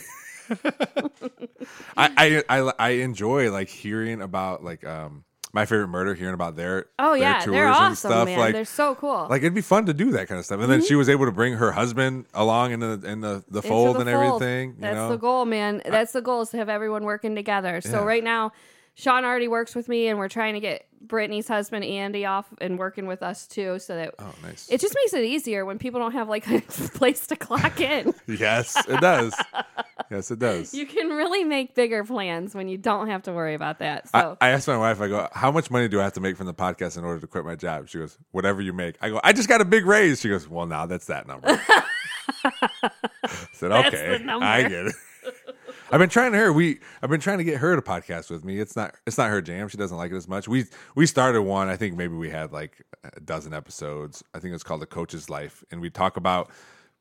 I, 1.97 2.43
I, 2.49 2.73
I, 2.79 2.89
enjoy 2.91 3.51
like 3.51 3.69
hearing 3.69 4.23
about 4.23 4.63
like 4.65 4.85
um 4.85 5.25
my 5.53 5.65
favorite 5.65 5.89
murder, 5.89 6.15
hearing 6.15 6.35
about 6.35 6.57
their 6.57 6.87
Oh 6.99 7.13
their 7.13 7.21
yeah, 7.23 7.39
tours 7.41 7.55
they're 7.55 7.67
and 7.73 7.99
stuff. 7.99 8.27
man. 8.27 8.39
Like, 8.39 8.53
they're 8.53 8.65
so 8.65 8.95
cool. 8.95 9.27
like 9.31 9.43
it'd 9.43 9.55
be 9.55 9.61
fun 9.63 9.87
to 9.87 9.95
do 9.95 10.11
that 10.13 10.29
kind 10.29 10.39
of 10.39 10.45
stuff. 10.45 10.61
And 10.61 10.71
then 10.71 10.83
she 10.85 10.95
was 10.95 11.09
able 11.09 11.25
to 11.25 11.33
bring 11.33 11.55
her 11.55 11.73
husband 11.73 12.27
along 12.35 12.73
in 12.73 12.81
the 12.81 13.01
in 13.05 13.21
the, 13.21 13.45
the 13.49 13.63
fold 13.63 13.97
the 13.97 14.01
and 14.01 14.11
fold. 14.11 14.43
everything. 14.43 14.71
You 14.71 14.81
That's 14.81 14.95
know? 14.95 15.09
the 15.11 15.17
goal, 15.17 15.45
man. 15.47 15.83
That's 15.85 16.13
the 16.13 16.23
goal 16.23 16.43
is 16.43 16.51
to 16.51 16.59
have 16.59 16.69
everyone 16.69 17.05
working 17.05 17.35
together. 17.35 17.81
So 17.81 17.91
Yeah. 18.01 18.05
right 18.05 18.25
now, 18.25 18.53
Sean 18.99 19.25
already 19.25 19.47
works 19.47 19.77
with 19.77 19.89
me, 19.89 20.09
and 20.09 20.19
we're 20.19 20.29
trying 20.29 20.55
to 20.55 20.61
get 20.61 20.87
Brittany's 21.01 21.47
husband 21.47 21.85
Andy 21.85 22.27
off 22.27 22.47
and 22.61 22.77
working 22.81 23.07
with 23.07 23.23
us 23.23 23.47
too, 23.47 23.79
so 23.79 23.95
that 23.95 24.15
Oh, 24.19 24.35
nice. 24.43 24.69
it 24.69 24.81
just 24.81 24.93
makes 24.93 25.15
it 25.15 25.25
easier 25.25 25.65
when 25.65 25.79
people 25.79 26.01
don't 26.01 26.11
have 26.13 26.29
like 26.29 26.49
a 26.51 26.61
place 26.95 27.25
to 27.29 27.37
clock 27.37 27.81
in. 27.81 28.13
yes, 28.27 28.77
it 28.89 29.01
does. 29.01 29.33
yes, 30.11 30.33
it 30.33 30.41
does. 30.41 30.75
You 30.75 30.85
can 30.85 31.11
really 31.11 31.45
make 31.45 31.77
bigger 31.77 32.03
plans 32.03 32.57
when 32.57 32.67
you 32.67 32.77
don't 32.77 33.07
have 33.07 33.23
to 33.23 33.33
worry 33.33 33.55
about 33.55 33.79
that. 33.79 34.11
I, 34.13 34.21
So 34.23 34.37
I 34.41 34.49
asked 34.49 34.67
my 34.67 34.77
wife, 34.77 35.01
I 35.01 35.07
go, 35.07 35.29
how 35.33 35.53
much 35.53 35.71
money 35.71 35.87
do 35.87 36.01
I 36.01 36.03
have 36.03 36.15
to 36.15 36.21
make 36.21 36.37
from 36.37 36.47
the 36.47 36.55
podcast 36.55 36.99
in 36.99 37.05
order 37.05 37.21
to 37.21 37.27
quit 37.29 37.45
my 37.45 37.55
job? 37.55 37.89
She 37.89 37.99
goes, 37.99 38.19
whatever 38.33 38.61
you 38.61 38.73
make. 38.73 38.97
I 39.01 39.11
go, 39.11 39.21
I 39.23 39.33
just 39.33 39.49
got 39.49 39.61
a 39.61 39.65
big 39.65 39.87
raise. 39.87 40.21
She 40.21 40.29
goes, 40.29 40.49
well, 40.49 40.67
now 40.67 40.87
that's 40.87 41.07
that 41.07 41.29
number. 41.29 41.47
I 42.45 42.91
said, 43.53 43.71
okay. 43.71 44.25
I 44.29 44.63
get 44.63 44.87
it. 44.87 44.95
I've 45.91 45.99
been 45.99 46.09
trying 46.09 46.33
to 46.33 46.39
her. 46.39 46.53
We 46.53 46.81
I've 47.03 47.11
been 47.11 47.21
trying 47.21 47.39
to 47.39 47.45
get 47.45 47.59
her 47.59 47.75
to 47.77 47.83
podcast 47.83 48.31
with 48.31 48.45
me. 48.45 48.59
It's 48.61 48.77
not 48.77 48.95
it's 49.07 49.19
not 49.19 49.31
her 49.31 49.41
jam. 49.41 49.69
She 49.69 49.77
doesn't 49.77 49.97
like 49.97 50.13
it 50.13 50.17
as 50.17 50.29
much. 50.29 50.49
We 50.49 50.67
we 50.95 51.07
started 51.07 51.43
one. 51.43 51.69
I 51.69 51.77
think 51.77 51.97
maybe 51.97 52.15
we 52.15 52.31
had 52.31 52.53
like 52.53 52.83
a 53.05 53.21
dozen 53.21 53.55
episodes. 53.55 54.23
I 54.35 54.39
think 54.39 54.55
it's 54.55 54.63
called 54.65 54.83
the 54.83 54.87
Coach's 54.87 55.31
Life, 55.31 55.65
and 55.71 55.81
we 55.81 55.91
talk 55.91 56.17
about 56.17 56.51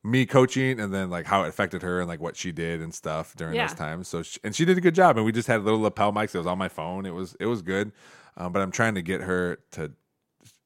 me 0.04 0.26
coaching 0.26 0.80
and 0.80 0.94
then 0.94 1.10
like 1.10 1.26
how 1.26 1.44
it 1.44 1.50
affected 1.50 1.82
her 1.82 2.00
and 2.00 2.08
like 2.08 2.22
what 2.22 2.38
she 2.38 2.52
did 2.52 2.82
and 2.82 2.94
stuff 2.94 3.36
during 3.36 3.56
Yeah. 3.56 3.68
those 3.68 3.76
times. 3.76 4.08
So 4.08 4.22
she, 4.24 4.40
and 4.44 4.56
she 4.56 4.64
did 4.64 4.78
a 4.78 4.82
good 4.82 4.96
job. 4.96 5.18
And 5.18 5.26
we 5.26 5.32
just 5.34 5.48
had 5.48 5.64
little 5.64 5.82
lapel 5.82 6.14
mics. 6.14 6.34
It 6.34 6.38
was 6.38 6.48
on 6.48 6.58
my 6.58 6.70
phone. 6.70 7.06
It 7.06 7.14
was 7.14 7.36
it 7.40 7.46
was 7.48 7.62
good. 7.62 7.92
Um, 8.38 8.54
but 8.54 8.62
I'm 8.62 8.72
trying 8.72 8.96
to 8.96 9.02
get 9.02 9.22
her 9.22 9.58
to. 9.72 9.92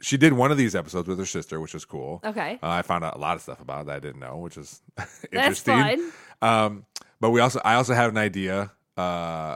She 0.01 0.17
did 0.17 0.33
one 0.33 0.51
of 0.51 0.57
these 0.57 0.75
episodes 0.75 1.07
with 1.07 1.17
her 1.19 1.25
sister, 1.25 1.59
which 1.59 1.73
was 1.73 1.85
cool. 1.85 2.19
Okay. 2.23 2.59
Uh, 2.61 2.67
I 2.69 2.81
found 2.81 3.03
out 3.03 3.15
a 3.15 3.19
lot 3.19 3.35
of 3.35 3.41
stuff 3.41 3.61
about 3.61 3.81
it 3.81 3.87
that 3.87 3.95
I 3.95 3.99
didn't 3.99 4.19
know, 4.19 4.37
which 4.37 4.57
is 4.57 4.81
That's 4.95 5.23
interesting. 5.31 5.75
fun. 5.75 6.11
Um, 6.41 6.85
but 7.21 7.29
we 7.29 7.39
also, 7.39 7.61
I 7.63 7.75
also 7.75 7.93
have 7.93 8.11
an 8.11 8.17
idea, 8.17 8.71
uh, 8.97 9.55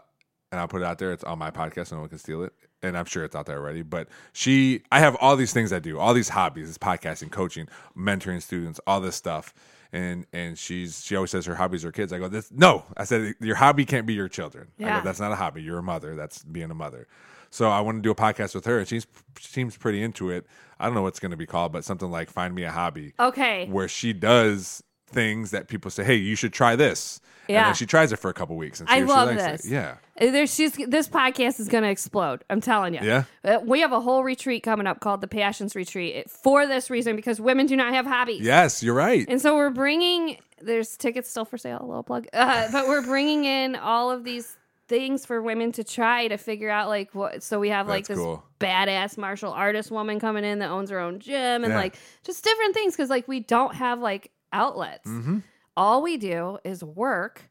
and 0.51 0.61
I'll 0.61 0.68
put 0.70 0.82
it 0.82 0.86
out 0.86 0.97
there. 0.99 1.11
It's 1.11 1.24
on 1.26 1.38
my 1.39 1.51
podcast, 1.51 1.88
so 1.88 1.95
no 1.97 2.01
one 2.01 2.09
can 2.09 2.18
steal 2.20 2.43
it, 2.43 2.53
and 2.82 2.97
I'm 2.97 3.05
sure 3.05 3.26
it's 3.26 3.36
out 3.36 3.45
there 3.47 3.57
already. 3.57 3.82
But 3.82 4.07
she, 4.32 4.84
I 4.91 4.99
have 4.99 5.18
all 5.20 5.36
these 5.36 5.51
things 5.51 5.74
I 5.74 5.80
do, 5.80 5.99
all 5.99 6.13
these 6.13 6.30
hobbies, 6.30 6.68
this 6.68 6.78
podcasting, 6.78 7.32
coaching, 7.32 7.68
mentoring 7.97 8.41
students, 8.41 8.80
all 8.88 9.01
this 9.01 9.16
stuff. 9.18 9.53
And 9.91 10.26
and 10.34 10.57
she's 10.57 11.03
she 11.05 11.16
always 11.16 11.32
says 11.32 11.45
her 11.45 11.55
hobbies 11.55 11.86
are 11.86 11.91
kids. 11.91 12.11
I 12.11 12.20
go, 12.20 12.28
this 12.28 12.51
no. 12.51 12.84
I 12.97 13.05
said 13.05 13.34
your 13.39 13.55
hobby 13.55 13.86
can't 13.86 14.05
be 14.05 14.13
your 14.13 14.28
children. 14.28 14.68
I 14.80 14.84
Yeah. 14.84 14.97
go, 14.99 15.05
that's 15.05 15.20
not 15.22 15.32
a 15.32 15.36
hobby. 15.36 15.61
You're 15.61 15.78
a 15.78 15.84
mother. 15.84 16.16
That's 16.16 16.43
being 16.43 16.70
a 16.72 16.76
mother. 16.76 17.07
So 17.49 17.70
I 17.70 17.80
want 17.80 17.99
to 17.99 18.01
do 18.01 18.11
a 18.11 18.16
podcast 18.16 18.55
with 18.55 18.66
her, 18.66 18.80
and 18.80 18.88
she's 18.88 19.07
she 19.39 19.47
seems 19.47 19.78
pretty 19.78 20.03
into 20.03 20.30
it. 20.32 20.45
I 20.80 20.86
don't 20.86 20.95
know 20.95 21.03
what's 21.03 21.20
going 21.22 21.32
to 21.32 21.38
be 21.38 21.45
called, 21.45 21.72
but 21.72 21.86
something 21.86 22.11
like 22.11 22.30
"Find 22.30 22.53
Me 22.53 22.63
a 22.63 22.72
Hobby." 22.72 23.13
Okay. 23.20 23.68
where 23.68 23.88
she 23.88 24.11
does 24.11 24.84
things 25.08 25.51
that 25.51 25.68
people 25.68 25.91
say, 25.91 26.03
"Hey, 26.03 26.16
you 26.16 26.36
should 26.36 26.53
try 26.53 26.76
this." 26.76 27.20
And 27.47 27.53
Yeah. 27.53 27.64
then 27.66 27.76
she 27.76 27.86
tries 27.86 28.12
it 28.12 28.18
for 28.18 28.30
a 28.30 28.34
couple 28.34 28.56
weeks 28.58 28.80
and 28.80 28.89
I 28.89 29.01
love 29.01 29.30
she 29.30 29.36
likes 29.36 29.62
this. 29.62 29.66
it. 29.66 29.72
Yeah. 29.72 29.95
Uh, 30.20 30.32
There's, 30.32 30.51
she's, 30.51 30.72
this 30.88 31.08
podcast 31.08 31.60
is 31.60 31.68
going 31.68 31.84
to 31.84 31.91
explode. 31.91 32.43
I'm 32.49 32.60
telling 32.60 32.95
you. 32.95 33.01
Yeah? 33.03 33.26
Uh, 33.43 33.60
we 33.64 33.82
have 33.82 33.91
a 33.91 33.99
whole 34.01 34.24
retreat 34.24 34.64
coming 34.64 34.88
up 34.88 34.99
called 34.99 35.22
the 35.22 35.28
Passions 35.28 35.76
Retreat 35.76 36.28
for 36.32 36.66
this 36.66 36.89
reason 36.89 37.16
because 37.16 37.39
women 37.39 37.68
do 37.68 37.76
not 37.76 37.93
have 37.93 38.08
hobbies. 38.08 38.41
Yes, 38.41 38.82
you're 38.82 38.95
right. 38.95 39.28
And 39.30 39.39
so 39.39 39.56
we're 39.56 39.70
bringing, 39.70 40.38
there's 40.60 40.97
tickets 40.97 41.30
still 41.30 41.45
for 41.45 41.60
sale, 41.60 41.78
a 41.82 41.86
little 41.86 42.01
plug, 42.01 42.26
uh, 42.34 42.68
but 42.72 42.88
we're 42.88 43.03
bringing 43.03 43.45
in 43.45 43.76
all 43.76 44.10
of 44.10 44.24
these 44.24 44.58
things 44.88 45.24
for 45.24 45.39
women 45.39 45.72
to 45.74 45.84
try 45.84 46.28
to 46.28 46.38
figure 46.38 46.72
out 46.72 46.88
like 46.88 47.14
what. 47.14 47.43
So 47.43 47.60
we 47.60 47.70
have 47.70 47.88
like 47.88 48.08
That's 48.08 48.18
this 48.18 48.18
cool. 48.26 48.43
badass 48.60 49.20
martial 49.20 49.51
artist 49.51 49.91
woman 49.91 50.20
coming 50.20 50.43
in 50.45 50.60
that 50.60 50.72
owns 50.72 50.89
her 50.89 50.99
own 50.99 51.20
gym 51.20 51.64
and 51.64 51.74
Yeah. 51.74 51.78
like 51.78 51.95
just 52.24 52.43
different 52.43 52.74
things 52.74 52.95
because 52.95 53.12
like 53.12 53.28
we 53.28 53.39
don't 53.39 53.76
have 53.76 53.99
like 53.99 54.32
outlets. 54.56 55.08
Mm-hmm. 55.08 55.39
All 55.78 56.01
we 56.01 56.18
do 56.18 56.58
is 56.64 56.84
work 56.84 57.41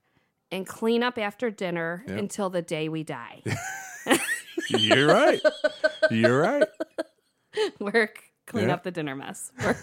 and 0.50 0.66
clean 0.66 1.02
up 1.02 1.18
after 1.18 1.50
dinner 1.50 2.04
Yep. 2.08 2.18
until 2.18 2.50
the 2.50 2.62
day 2.62 2.88
we 2.88 3.02
die. 3.04 3.42
you're 4.68 5.06
right. 5.08 5.40
You're 6.10 6.40
right. 6.40 6.68
work, 7.80 8.18
clean 8.46 8.68
Yeah. 8.68 8.74
up 8.74 8.82
the 8.82 8.90
dinner 8.90 9.14
mess. 9.14 9.52
Work, 9.64 9.76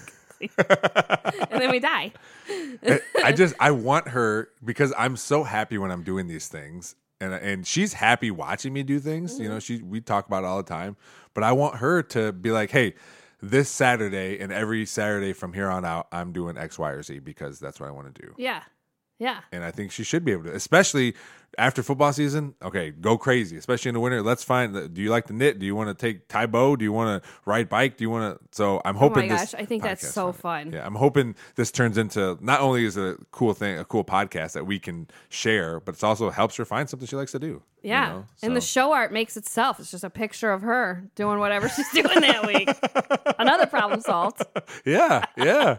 and 1.51 1.61
then 1.61 1.69
we 1.71 1.79
die. 1.79 2.11
I 3.23 3.31
just 3.31 3.53
I 3.59 3.71
want 3.71 4.07
her 4.09 4.49
because 4.65 4.91
I'm 4.97 5.15
so 5.17 5.43
happy 5.43 5.77
when 5.77 5.91
I'm 5.91 6.01
doing 6.03 6.27
these 6.27 6.47
things. 6.47 6.95
And, 7.19 7.33
and 7.35 7.67
she's 7.67 7.93
happy 7.93 8.31
watching 8.31 8.73
me 8.73 8.81
do 8.81 8.99
things. 8.99 9.39
You 9.39 9.49
know, 9.49 9.57
Mm-hmm. 9.57 9.59
she 9.77 9.83
we 9.83 10.01
talk 10.01 10.25
about 10.25 10.43
it 10.43 10.47
all 10.47 10.57
the 10.57 10.63
time. 10.63 10.97
But 11.35 11.43
I 11.43 11.51
want 11.51 11.75
her 11.75 12.01
to 12.03 12.31
be 12.33 12.51
like, 12.51 12.71
hey, 12.71 12.95
this 13.41 13.69
Saturday 13.69 14.39
and 14.39 14.51
every 14.51 14.85
Saturday 14.85 15.33
from 15.33 15.53
here 15.53 15.69
on 15.69 15.83
out, 15.85 16.07
I'm 16.11 16.31
doing 16.31 16.57
X, 16.57 16.77
Y, 16.77 16.91
or 16.91 17.03
Z 17.03 17.19
because 17.19 17.59
that's 17.59 17.79
what 17.79 17.89
I 17.89 17.91
want 17.91 18.13
to 18.13 18.21
do. 18.21 18.33
Yeah. 18.37 18.63
Yeah. 19.21 19.41
and 19.51 19.63
I 19.63 19.69
think 19.69 19.91
she 19.91 20.03
should 20.03 20.25
be 20.25 20.31
able 20.31 20.45
to, 20.45 20.55
especially 20.55 21.13
after 21.57 21.83
football 21.83 22.11
season. 22.11 22.55
Okay, 22.63 22.89
go 22.89 23.17
crazy, 23.19 23.55
especially 23.57 23.89
in 23.89 23.93
the 23.93 23.99
winter. 23.99 24.21
Let's 24.23 24.43
find. 24.43 24.73
The, 24.73 24.87
do 24.89 24.99
you 25.01 25.09
like 25.11 25.27
to 25.27 25.33
knit? 25.33 25.59
Do 25.59 25.65
you 25.65 25.75
want 25.75 25.89
to 25.89 25.93
take 25.93 26.27
Tae 26.27 26.45
Bo? 26.47 26.75
Do 26.75 26.83
you 26.83 26.91
want 26.93 27.21
to 27.21 27.29
ride 27.45 27.69
bike? 27.69 27.97
Do 27.97 28.03
you 28.03 28.09
want 28.09 28.39
to? 28.39 28.47
So 28.51 28.81
I'm 28.83 28.95
hoping. 28.95 29.29
Oh 29.29 29.33
my 29.33 29.39
gosh, 29.41 29.53
I 29.53 29.65
think 29.65 29.83
that's 29.83 30.07
so 30.07 30.31
fun. 30.31 30.71
Yeah, 30.71 30.85
I'm 30.85 30.95
hoping 30.95 31.35
this 31.55 31.71
turns 31.71 31.97
into 31.99 32.37
not 32.41 32.61
only 32.61 32.85
is 32.85 32.97
it 32.97 33.03
a 33.03 33.17
cool 33.31 33.53
thing, 33.53 33.77
a 33.77 33.85
cool 33.85 34.03
podcast 34.05 34.53
that 34.53 34.65
we 34.65 34.79
can 34.79 35.07
share, 35.29 35.79
but 35.81 35.93
it 35.95 36.03
also 36.03 36.31
helps 36.31 36.55
her 36.55 36.65
find 36.65 36.89
something 36.89 37.07
she 37.07 37.15
likes 37.17 37.33
to 37.33 37.39
do. 37.39 37.47
you 37.47 37.89
Yeah. 37.91 38.09
know? 38.09 38.25
And 38.41 38.55
the 38.55 38.61
show 38.61 38.91
art 38.93 39.11
makes 39.13 39.37
itself. 39.37 39.79
It's 39.79 39.91
just 39.91 40.03
a 40.05 40.09
picture 40.09 40.51
of 40.51 40.61
her 40.63 41.03
doing 41.15 41.37
whatever 41.37 41.69
she's 41.69 41.89
doing 41.93 42.21
that 42.21 42.47
week. 42.47 42.69
Another 43.37 43.67
problem 43.67 44.01
solved. 44.01 44.41
yeah, 44.85 45.25
yeah. 45.37 45.75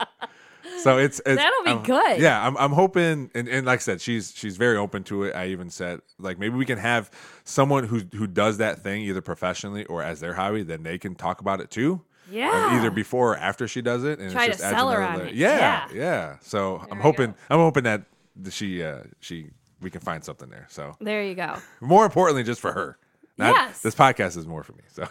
So 0.82 0.98
it's, 0.98 1.20
it's 1.26 1.36
That'll 1.36 1.64
be 1.64 1.70
I'm- 1.70 1.82
good. 1.82 2.20
Yeah, 2.20 2.44
I'm, 2.46 2.56
I'm 2.56 2.72
hoping, 2.72 3.30
and, 3.34 3.48
and 3.48 3.66
like 3.66 3.78
I 3.78 3.82
said, 3.82 4.00
she's 4.00 4.32
she's 4.34 4.56
very 4.56 4.76
open 4.76 5.04
to 5.04 5.24
it. 5.24 5.34
I 5.34 5.48
even 5.48 5.70
said 5.70 6.00
like 6.18 6.38
maybe 6.38 6.56
we 6.56 6.64
can 6.64 6.78
have 6.78 7.10
someone 7.44 7.84
who 7.84 8.00
who 8.14 8.26
does 8.26 8.58
that 8.58 8.82
thing 8.82 9.02
either 9.02 9.20
professionally 9.20 9.84
or 9.86 10.02
as 10.02 10.20
their 10.20 10.34
hobby, 10.34 10.62
then 10.62 10.82
they 10.82 10.98
can 10.98 11.14
talk 11.14 11.40
about 11.40 11.60
it 11.60 11.70
too. 11.70 12.00
Yeah. 12.30 12.78
Either 12.78 12.90
before 12.90 13.32
or 13.34 13.36
after 13.36 13.68
she 13.68 13.82
does 13.82 14.04
it, 14.04 14.18
and 14.18 14.30
Try 14.32 14.46
it's 14.46 14.56
to 14.56 14.62
just 14.62 14.64
adds 14.64 14.76
sell 14.78 14.90
her 14.90 15.02
on 15.02 15.20
it. 15.22 15.34
Yeah, 15.34 15.58
Yeah. 15.58 15.88
yeah. 15.94 16.36
So 16.40 16.84
I'm 16.90 17.00
hoping 17.00 17.32
go. 17.32 17.36
I'm 17.50 17.58
hoping 17.58 17.84
that 17.84 18.02
she 18.50 18.82
uh 18.82 19.00
she 19.20 19.48
we 19.80 19.90
can 19.90 20.00
find 20.00 20.24
something 20.24 20.48
there. 20.48 20.66
So 20.70 20.96
There 21.00 21.24
you 21.24 21.34
go. 21.34 21.56
more 21.80 22.04
importantly, 22.04 22.44
just 22.44 22.60
for 22.60 22.72
her. 22.72 22.96
Not, 23.38 23.54
Yes. 23.54 23.80
This 23.82 23.94
podcast 23.94 24.36
is 24.36 24.46
more 24.46 24.62
for 24.62 24.72
me. 24.72 24.82
So 24.92 25.08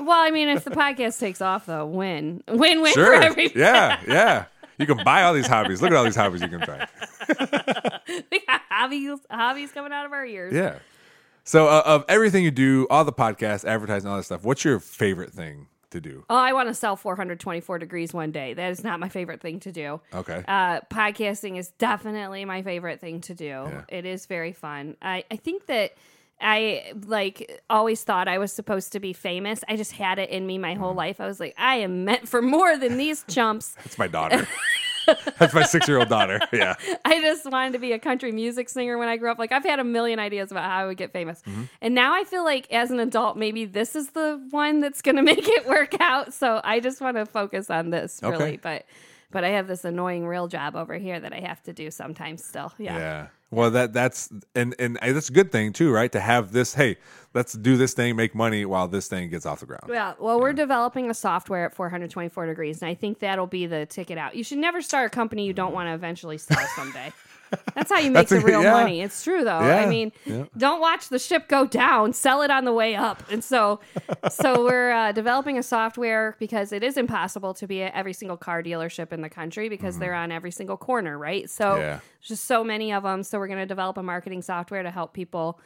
Well, 0.00 0.10
I 0.18 0.30
mean, 0.30 0.48
if 0.48 0.64
the 0.64 0.70
podcast 0.84 1.18
takes 1.18 1.40
off, 1.40 1.66
though, 1.66 1.84
win. 1.84 2.42
Win 2.48 2.80
win 2.80 2.92
sure. 2.94 3.16
for 3.18 3.22
everybody. 3.22 3.58
Yeah, 3.58 4.00
yeah. 4.08 4.44
You 4.80 4.86
can 4.86 5.04
buy 5.04 5.22
all 5.22 5.34
these 5.34 5.46
hobbies. 5.46 5.82
Look 5.82 5.90
at 5.90 5.96
all 5.96 6.04
these 6.04 6.16
hobbies 6.16 6.40
you 6.42 6.48
can 6.48 6.60
try. 6.60 6.88
We 8.32 8.40
got 8.40 8.62
hobbies, 8.68 9.20
hobbies 9.30 9.70
coming 9.70 9.92
out 9.92 10.04
of 10.04 10.12
our 10.12 10.26
ears. 10.26 10.52
Yeah. 10.52 10.78
So 11.44 11.68
uh, 11.68 11.82
of 11.84 12.04
everything 12.08 12.42
you 12.42 12.50
do, 12.50 12.86
all 12.90 13.04
the 13.04 13.12
podcasts, 13.12 13.64
advertising, 13.64 14.10
all 14.10 14.16
that 14.16 14.24
stuff, 14.24 14.42
what's 14.42 14.64
your 14.64 14.80
favorite 14.80 15.32
thing 15.32 15.68
to 15.90 16.00
do? 16.00 16.24
Oh, 16.28 16.36
I 16.36 16.52
want 16.52 16.68
to 16.68 16.74
sell 16.74 16.96
424 16.96 17.78
degrees 17.78 18.12
one 18.12 18.32
day. 18.32 18.54
That 18.54 18.70
is 18.70 18.82
not 18.82 19.00
my 19.00 19.08
favorite 19.08 19.40
thing 19.40 19.60
to 19.60 19.72
do. 19.72 20.00
Okay. 20.12 20.44
Uh, 20.46 20.80
podcasting 20.90 21.56
is 21.56 21.68
definitely 21.78 22.44
my 22.44 22.62
favorite 22.62 23.00
thing 23.00 23.20
to 23.22 23.34
do. 23.34 23.44
Yeah. 23.46 23.82
It 23.88 24.04
is 24.06 24.26
very 24.26 24.52
fun. 24.52 24.96
I, 25.00 25.24
I 25.30 25.36
think 25.36 25.66
that 25.66 25.94
I 26.40 26.92
like 27.06 27.62
always 27.68 28.02
thought 28.02 28.28
I 28.28 28.38
was 28.38 28.52
supposed 28.52 28.92
to 28.92 29.00
be 29.00 29.12
famous. 29.12 29.60
I 29.68 29.76
just 29.76 29.92
had 29.92 30.18
it 30.18 30.30
in 30.30 30.46
me 30.46 30.58
my 30.58 30.72
Mm-hmm. 30.72 30.82
whole 30.82 30.94
life. 30.94 31.20
I 31.20 31.26
was 31.26 31.40
like, 31.40 31.54
I 31.58 31.76
am 31.76 32.04
meant 32.04 32.28
for 32.28 32.40
more 32.42 32.76
than 32.78 32.96
these 32.96 33.24
chumps. 33.28 33.74
That's 33.84 33.98
my 33.98 34.08
daughter. 34.08 34.46
That's 35.38 35.52
my 35.54 35.64
six 35.64 35.88
year 35.88 35.98
old 35.98 36.08
daughter. 36.08 36.38
Yeah. 36.52 36.74
I 37.04 37.20
just 37.20 37.50
wanted 37.50 37.72
to 37.72 37.78
be 37.80 37.92
a 37.92 37.98
country 37.98 38.30
music 38.30 38.68
singer 38.68 38.96
when 38.96 39.08
I 39.08 39.16
grew 39.16 39.30
up. 39.30 39.38
Like 39.38 39.50
I've 39.50 39.64
had 39.64 39.80
a 39.80 39.84
million 39.84 40.18
ideas 40.20 40.52
about 40.52 40.64
how 40.64 40.78
I 40.78 40.86
would 40.86 40.96
get 40.98 41.12
famous. 41.12 41.42
Mm-hmm. 41.42 41.64
And 41.80 41.94
now 41.94 42.14
I 42.14 42.22
feel 42.24 42.44
like 42.44 42.70
as 42.72 42.90
an 42.92 43.00
adult, 43.00 43.36
maybe 43.36 43.64
this 43.64 43.96
is 43.96 44.10
the 44.10 44.40
one 44.50 44.80
that's 44.80 45.02
going 45.02 45.16
to 45.16 45.22
make 45.22 45.48
it 45.48 45.66
work 45.66 46.00
out. 46.00 46.32
So 46.32 46.60
I 46.62 46.78
just 46.80 47.00
want 47.00 47.16
to 47.16 47.26
focus 47.26 47.70
on 47.70 47.90
this 47.90 48.20
really. 48.22 48.34
Okay. 48.36 48.56
But 48.62 48.84
but 49.32 49.42
I 49.44 49.48
have 49.50 49.66
this 49.68 49.84
annoying 49.84 50.26
real 50.26 50.46
job 50.48 50.76
over 50.76 50.94
here 50.96 51.18
that 51.18 51.32
I 51.32 51.40
have 51.40 51.62
to 51.64 51.72
do 51.72 51.90
sometimes 51.90 52.44
still. 52.44 52.72
Yeah. 52.78 52.96
Yeah. 52.96 53.26
Well, 53.52 53.70
that 53.72 53.92
that's 53.92 54.30
and 54.54 54.76
and 54.78 54.96
that's 55.02 55.28
a 55.28 55.32
good 55.32 55.50
thing 55.50 55.72
too, 55.72 55.90
right? 55.90 56.10
To 56.12 56.20
have 56.20 56.52
this, 56.52 56.74
hey, 56.74 56.98
let's 57.34 57.52
do 57.52 57.76
this 57.76 57.94
thing, 57.94 58.14
make 58.14 58.32
money 58.32 58.64
while 58.64 58.86
this 58.86 59.08
thing 59.08 59.28
gets 59.28 59.44
off 59.44 59.60
the 59.60 59.66
ground. 59.66 59.84
Yeah, 59.88 60.14
well, 60.20 60.40
we're 60.40 60.52
developing 60.52 61.10
a 61.10 61.14
software 61.14 61.64
at 61.64 61.74
424 61.74 62.46
degrees, 62.46 62.80
and 62.80 62.88
I 62.88 62.94
think 62.94 63.18
that'll 63.18 63.48
be 63.48 63.66
the 63.66 63.86
ticket 63.86 64.18
out. 64.18 64.36
You 64.36 64.44
should 64.44 64.58
never 64.58 64.80
start 64.80 65.06
a 65.06 65.10
company 65.10 65.44
you 65.46 65.52
don't 65.52 65.72
want 65.72 65.88
to 65.88 65.94
eventually 65.94 66.38
sell 66.38 66.64
someday. 66.76 67.12
That's 67.74 67.90
how 67.90 67.98
you 67.98 68.10
make 68.12 68.28
the 68.28 68.40
real 68.40 68.62
yeah. 68.62 68.72
money. 68.72 69.00
It's 69.00 69.24
true 69.24 69.44
though. 69.44 69.50
I 69.58 69.86
mean, 69.86 70.12
yeah. 70.26 70.44
don't 70.56 70.80
watch 70.80 71.08
the 71.08 71.18
ship 71.18 71.48
go 71.48 71.66
down. 71.66 72.12
Sell 72.12 72.42
it 72.42 72.50
on 72.50 72.64
the 72.64 72.72
way 72.72 72.94
up. 72.94 73.22
And 73.30 73.42
so, 73.42 73.80
so 74.30 74.64
we're 74.64 74.90
uh, 74.90 75.12
developing 75.12 75.56
a 75.58 75.62
software 75.62 76.36
because 76.38 76.72
it 76.72 76.82
is 76.82 76.96
impossible 76.96 77.54
to 77.54 77.66
be 77.66 77.82
at 77.82 77.94
every 77.94 78.12
single 78.12 78.36
car 78.36 78.62
dealership 78.62 79.12
in 79.12 79.22
the 79.22 79.30
country 79.30 79.68
because 79.68 79.98
they're 79.98 80.14
on 80.14 80.30
every 80.30 80.50
single 80.50 80.76
corner, 80.76 81.16
right? 81.18 81.48
So 81.48 81.70
Mm-hmm. 81.70 81.80
Yeah. 81.80 82.00
just 82.20 82.44
so 82.44 82.64
many 82.64 82.92
of 82.92 83.02
them. 83.04 83.22
So 83.22 83.38
we're 83.38 83.46
going 83.46 83.60
to 83.60 83.66
develop 83.66 83.96
a 83.96 84.02
marketing 84.02 84.42
software 84.42 84.82
to 84.82 84.90
help 84.90 85.12
people 85.14 85.60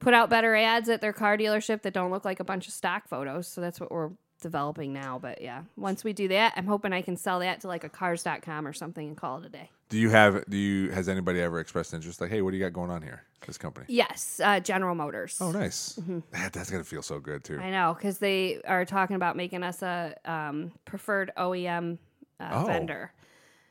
put 0.00 0.14
out 0.14 0.30
better 0.30 0.54
ads 0.54 0.88
at 0.88 1.00
their 1.00 1.12
car 1.12 1.36
dealership 1.36 1.82
that 1.82 1.92
don't 1.92 2.10
look 2.10 2.24
like 2.24 2.38
a 2.40 2.44
bunch 2.44 2.68
of 2.68 2.72
stock 2.72 3.08
photos. 3.08 3.48
So 3.48 3.60
that's 3.60 3.80
what 3.80 3.90
we're 3.90 4.10
developing 4.40 4.92
now. 4.92 5.18
But 5.20 5.40
yeah, 5.42 5.62
once 5.76 6.04
we 6.04 6.12
do 6.12 6.28
that, 6.28 6.54
I'm 6.56 6.66
hoping 6.66 6.92
I 6.92 7.02
can 7.02 7.16
sell 7.16 7.40
that 7.40 7.60
to 7.62 7.68
like 7.68 7.84
a 7.84 7.88
cars.com 7.88 8.66
or 8.66 8.72
something 8.72 9.06
and 9.08 9.16
call 9.16 9.38
it 9.38 9.46
a 9.46 9.48
day. 9.48 9.70
Do 9.88 9.98
you 9.98 10.10
have? 10.10 10.44
Do 10.48 10.56
you? 10.56 10.90
Has 10.90 11.08
anybody 11.08 11.40
ever 11.40 11.60
expressed 11.60 11.94
interest? 11.94 12.20
Like, 12.20 12.30
hey, 12.30 12.42
what 12.42 12.50
do 12.50 12.56
you 12.56 12.62
got 12.64 12.72
going 12.72 12.90
on 12.90 13.02
here? 13.02 13.22
This 13.46 13.56
company. 13.56 13.86
Yes, 13.88 14.40
uh, 14.44 14.60
General 14.60 14.94
Motors. 14.94 15.38
Oh, 15.40 15.50
nice. 15.52 15.98
That, 16.32 16.52
that's 16.52 16.70
gonna 16.70 16.84
feel 16.84 17.02
so 17.02 17.18
good 17.20 17.44
too. 17.44 17.54
Mm-hmm. 17.54 17.62
I 17.62 17.70
know 17.70 17.94
because 17.94 18.18
they 18.18 18.60
are 18.66 18.84
talking 18.84 19.16
about 19.16 19.36
making 19.36 19.62
us 19.62 19.80
a 19.82 20.14
um, 20.26 20.72
preferred 20.84 21.30
OEM 21.38 21.96
uh, 22.40 22.50
Oh. 22.52 22.66
vendor. 22.66 23.12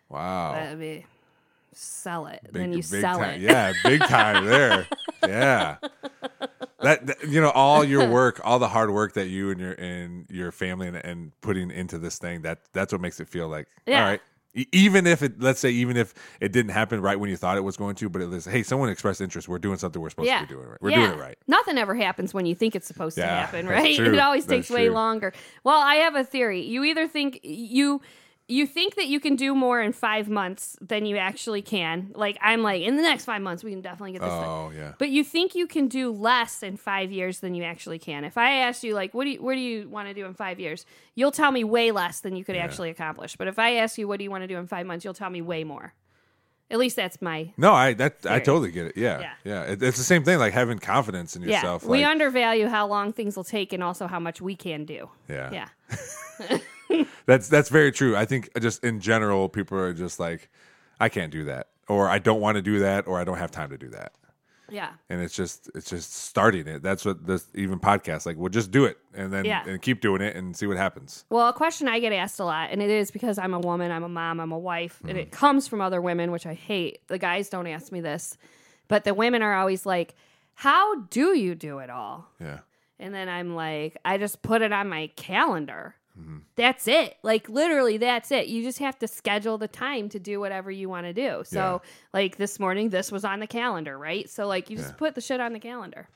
Wow. 0.10 0.54
That'd 0.54 0.80
be 0.80 1.06
sell 1.74 2.26
it, 2.28 2.40
Big- 2.46 2.54
then 2.54 2.74
you 2.74 2.82
sell 2.82 3.20
time. 3.20 3.36
it. 3.36 3.42
Yeah, 3.42 3.74
big 3.84 4.02
time 4.02 4.46
there. 4.46 4.88
Yeah. 5.28 5.78
That, 6.80 7.08
that- 7.08 7.24
you 7.28 7.42
know 7.42 7.50
all 7.52 7.84
your 7.84 8.08
work, 8.20 8.40
all 8.44 8.60
the 8.60 8.68
hard 8.68 8.92
work 8.92 9.14
that 9.14 9.28
you 9.28 9.50
and 9.52 9.60
your 9.60 9.74
and 9.74 10.26
your 10.30 10.52
family 10.52 10.88
and, 10.88 10.98
and 10.98 11.32
putting 11.42 11.72
into 11.72 11.98
this 11.98 12.20
thing 12.20 12.44
that 12.44 12.60
that's 12.74 12.92
what 12.92 13.02
makes 13.02 13.20
it 13.20 13.28
feel 13.30 13.48
like 13.48 13.68
Yeah. 13.86 14.04
all 14.04 14.10
right. 14.12 14.22
Even 14.72 15.06
if 15.06 15.22
it, 15.22 15.40
let's 15.40 15.60
say, 15.60 15.70
even 15.70 15.98
if 15.98 16.16
it 16.42 16.52
didn't 16.52 16.72
happen 16.72 17.00
right 17.00 17.20
when 17.20 17.30
you 17.30 17.38
thought 17.38 17.58
it 17.58 17.64
was 17.64 17.78
going 17.78 17.94
to, 17.98 18.10
but 18.10 18.24
it 18.24 18.28
was, 18.30 18.46
hey, 18.46 18.64
someone 18.64 18.90
expressed 18.90 19.22
interest. 19.22 19.48
We're 19.48 19.60
doing 19.60 19.78
something 19.78 20.02
we're 20.02 20.10
supposed 20.10 20.30
yeah. 20.30 20.40
to 20.42 20.48
be 20.48 20.54
doing. 20.56 20.68
Right. 20.68 20.82
We're 20.82 20.90
Yeah. 20.90 21.06
doing 21.06 21.20
it 21.20 21.22
right. 21.22 21.38
Nothing 21.48 21.78
ever 21.78 21.94
happens 21.94 22.34
when 22.34 22.48
you 22.48 22.56
think 22.56 22.76
it's 22.76 22.88
supposed 22.88 23.18
to 23.18 23.24
happen, 23.28 23.68
right? 23.68 23.96
true. 23.98 24.12
It 24.14 24.18
always 24.18 24.48
That's 24.48 24.68
takes 24.68 24.76
way 24.76 24.90
longer. 24.90 25.32
Well, 25.64 25.80
I 25.80 25.96
have 25.96 26.16
a 26.16 26.24
theory. 26.24 26.62
You 26.64 26.84
either 26.86 27.08
think 27.08 27.40
you 27.44 28.02
you 28.50 28.66
think 28.66 28.96
that 28.96 29.08
you 29.08 29.20
can 29.20 29.36
do 29.36 29.54
more 29.54 29.82
in 29.82 29.92
five 29.92 30.30
months 30.30 30.78
than 30.80 31.06
you 31.06 31.18
actually 31.18 31.62
can. 31.62 32.12
Like 32.16 32.38
I'm 32.42 32.64
like, 32.64 32.82
in 32.82 32.96
the 32.96 33.02
next 33.02 33.26
five 33.26 33.42
months 33.42 33.64
we 33.64 33.72
can 33.72 33.82
definitely 33.82 34.14
get 34.14 34.22
this 34.22 34.30
done. 34.30 34.46
Oh 34.48 34.72
yeah. 34.76 34.94
But 34.98 35.10
you 35.10 35.24
think 35.24 35.54
you 35.54 35.68
can 35.68 35.88
do 35.90 36.12
less 36.12 36.64
in 36.64 36.78
five 36.78 37.12
years 37.12 37.42
than 37.42 37.56
you 37.56 37.64
actually 37.64 38.00
can. 38.00 38.24
If 38.24 38.38
I 38.38 38.52
asked 38.60 38.84
you, 38.86 38.94
like, 38.94 39.14
what 39.14 39.26
do 39.26 39.32
you, 39.32 39.42
what 39.42 39.54
do 39.56 39.60
you 39.60 39.90
want 39.90 40.08
to 40.08 40.14
do 40.14 40.26
in 40.26 40.34
five 40.34 40.60
years? 40.62 40.86
You'll 41.14 41.32
tell 41.32 41.52
me 41.52 41.66
way 41.66 41.92
less 41.92 42.22
than 42.22 42.36
you 42.38 42.46
could 42.46 42.56
actually 42.56 42.90
accomplish. 42.90 43.36
But 43.36 43.48
if 43.50 43.60
I 43.60 43.76
ask 43.76 43.98
you, 43.98 44.08
what 44.08 44.18
do 44.18 44.24
you 44.24 44.32
want 44.32 44.44
to 44.44 44.48
do 44.48 44.58
in 44.58 44.68
five 44.68 44.86
months? 44.86 45.04
You'll 45.04 45.14
tell 45.14 45.30
me 45.30 45.42
way 45.42 45.66
more. 45.66 45.94
At 46.70 46.80
least 46.80 46.96
that's 46.98 47.22
my. 47.22 47.54
No, 47.58 47.74
I 47.74 47.94
that 47.94 48.26
I 48.30 48.40
totally 48.40 48.72
get 48.72 48.88
it. 48.88 48.98
Yeah, 48.98 49.20
Yeah. 49.20 49.34
yeah. 49.46 49.62
It, 49.64 49.84
it's 49.84 49.98
the 49.98 50.04
same 50.04 50.24
thing, 50.24 50.38
like 50.38 50.54
having 50.54 50.80
confidence 50.80 51.36
in 51.36 51.42
yourself. 51.42 51.64
Yeah, 51.64 51.74
yourself. 51.74 51.86
we 51.92 52.04
undervalue 52.04 52.68
how 52.68 52.88
long 52.88 53.14
things 53.14 53.38
will 53.38 53.46
take 53.46 53.72
and 53.72 53.82
also 53.84 54.06
how 54.08 54.20
much 54.20 54.42
we 54.42 54.56
can 54.56 54.84
do. 54.86 55.10
yeah, 55.30 55.52
Yeah. 55.52 56.58
That's 57.26 57.50
that's 57.50 57.70
very 57.70 57.92
true. 57.92 58.16
I 58.16 58.26
think 58.26 58.50
uh, 58.56 58.60
just 58.60 58.84
in 58.84 59.00
general, 59.00 59.50
people 59.50 59.78
are 59.78 59.94
just 59.94 60.20
like, 60.20 60.50
I 61.00 61.10
can't 61.10 61.32
do 61.32 61.46
that, 61.46 61.68
or 61.88 62.08
I 62.08 62.20
don't 62.20 62.40
want 62.40 62.56
to 62.56 62.62
do 62.62 62.80
that, 62.80 63.08
or 63.08 63.20
I 63.20 63.24
don't 63.24 63.38
have 63.38 63.52
time 63.52 63.70
to 63.72 63.78
do 63.78 63.90
that. 63.90 64.14
Yeah. 64.70 64.92
And 65.10 65.22
it's 65.22 65.34
just 65.34 65.70
it's 65.76 65.90
just 65.90 66.14
starting 66.14 66.68
it. 66.68 66.82
That's 66.82 67.06
what 67.06 67.26
this 67.26 67.48
even 67.56 67.80
podcast 67.80 68.26
like. 68.26 68.38
We'll 68.38 68.50
just 68.50 68.72
do 68.72 68.86
it 68.86 68.98
and 69.14 69.32
then 69.32 69.46
Yeah. 69.46 69.64
and 69.66 69.82
keep 69.82 70.02
doing 70.02 70.22
it 70.22 70.36
and 70.36 70.56
see 70.56 70.68
what 70.68 70.78
happens. 70.78 71.26
Well, 71.30 71.48
a 71.48 71.54
question 71.54 71.88
I 71.88 72.00
get 72.00 72.14
asked 72.14 72.40
a 72.40 72.46
lot, 72.46 72.70
and 72.72 72.82
it 72.82 72.90
is 72.90 73.12
because 73.12 73.38
I'm 73.38 73.54
a 73.54 73.60
woman, 73.60 73.92
I'm 73.92 74.04
a 74.04 74.10
mom, 74.10 74.40
I'm 74.40 74.52
a 74.52 74.60
wife, 74.60 75.00
and 75.02 75.12
mm-hmm. 75.12 75.20
it 75.20 75.32
comes 75.32 75.68
from 75.68 75.82
other 75.82 76.02
women, 76.02 76.32
which 76.32 76.46
I 76.46 76.54
hate. 76.54 77.00
The 77.08 77.18
guys 77.18 77.50
don't 77.50 77.68
ask 77.68 77.92
me 77.92 78.02
this, 78.02 78.38
but 78.88 79.04
the 79.04 79.14
women 79.14 79.42
are 79.42 79.54
always 79.56 79.86
like, 79.86 80.16
How 80.56 81.02
do 81.02 81.38
you 81.38 81.56
do 81.56 81.80
it 81.80 81.90
all? 81.90 82.30
Yeah, 82.40 82.60
And 83.00 83.14
then 83.14 83.30
I'm 83.30 83.56
like, 83.56 83.98
I 84.04 84.18
just 84.18 84.42
put 84.42 84.62
it 84.62 84.74
on 84.74 84.90
my 84.90 85.12
calendar. 85.16 85.96
Mm-hmm. 86.20 86.38
That's 86.56 86.88
it. 86.88 87.18
Like 87.24 87.48
literally, 87.50 87.98
that's 87.98 88.32
it. 88.32 88.48
You 88.48 88.64
just 88.64 88.80
have 88.80 88.98
to 89.00 89.08
schedule 89.08 89.58
the 89.58 89.68
time 89.68 90.10
to 90.10 90.20
do 90.20 90.40
whatever 90.40 90.72
you 90.72 90.90
want 90.90 91.06
to 91.06 91.14
do. 91.14 91.44
So, 91.46 91.82
like 92.14 92.38
this 92.38 92.60
morning, 92.60 92.90
this 92.90 93.12
was 93.12 93.24
on 93.24 93.40
the 93.40 93.48
calendar, 93.48 93.98
right? 93.98 94.28
So, 94.30 94.48
like, 94.48 94.70
you 94.70 94.78
just 94.78 94.90
Yeah. 94.90 94.96
put 94.98 95.16
the 95.16 95.22
shit 95.22 95.40
on 95.40 95.54
the 95.54 95.60
calendar. 95.60 96.08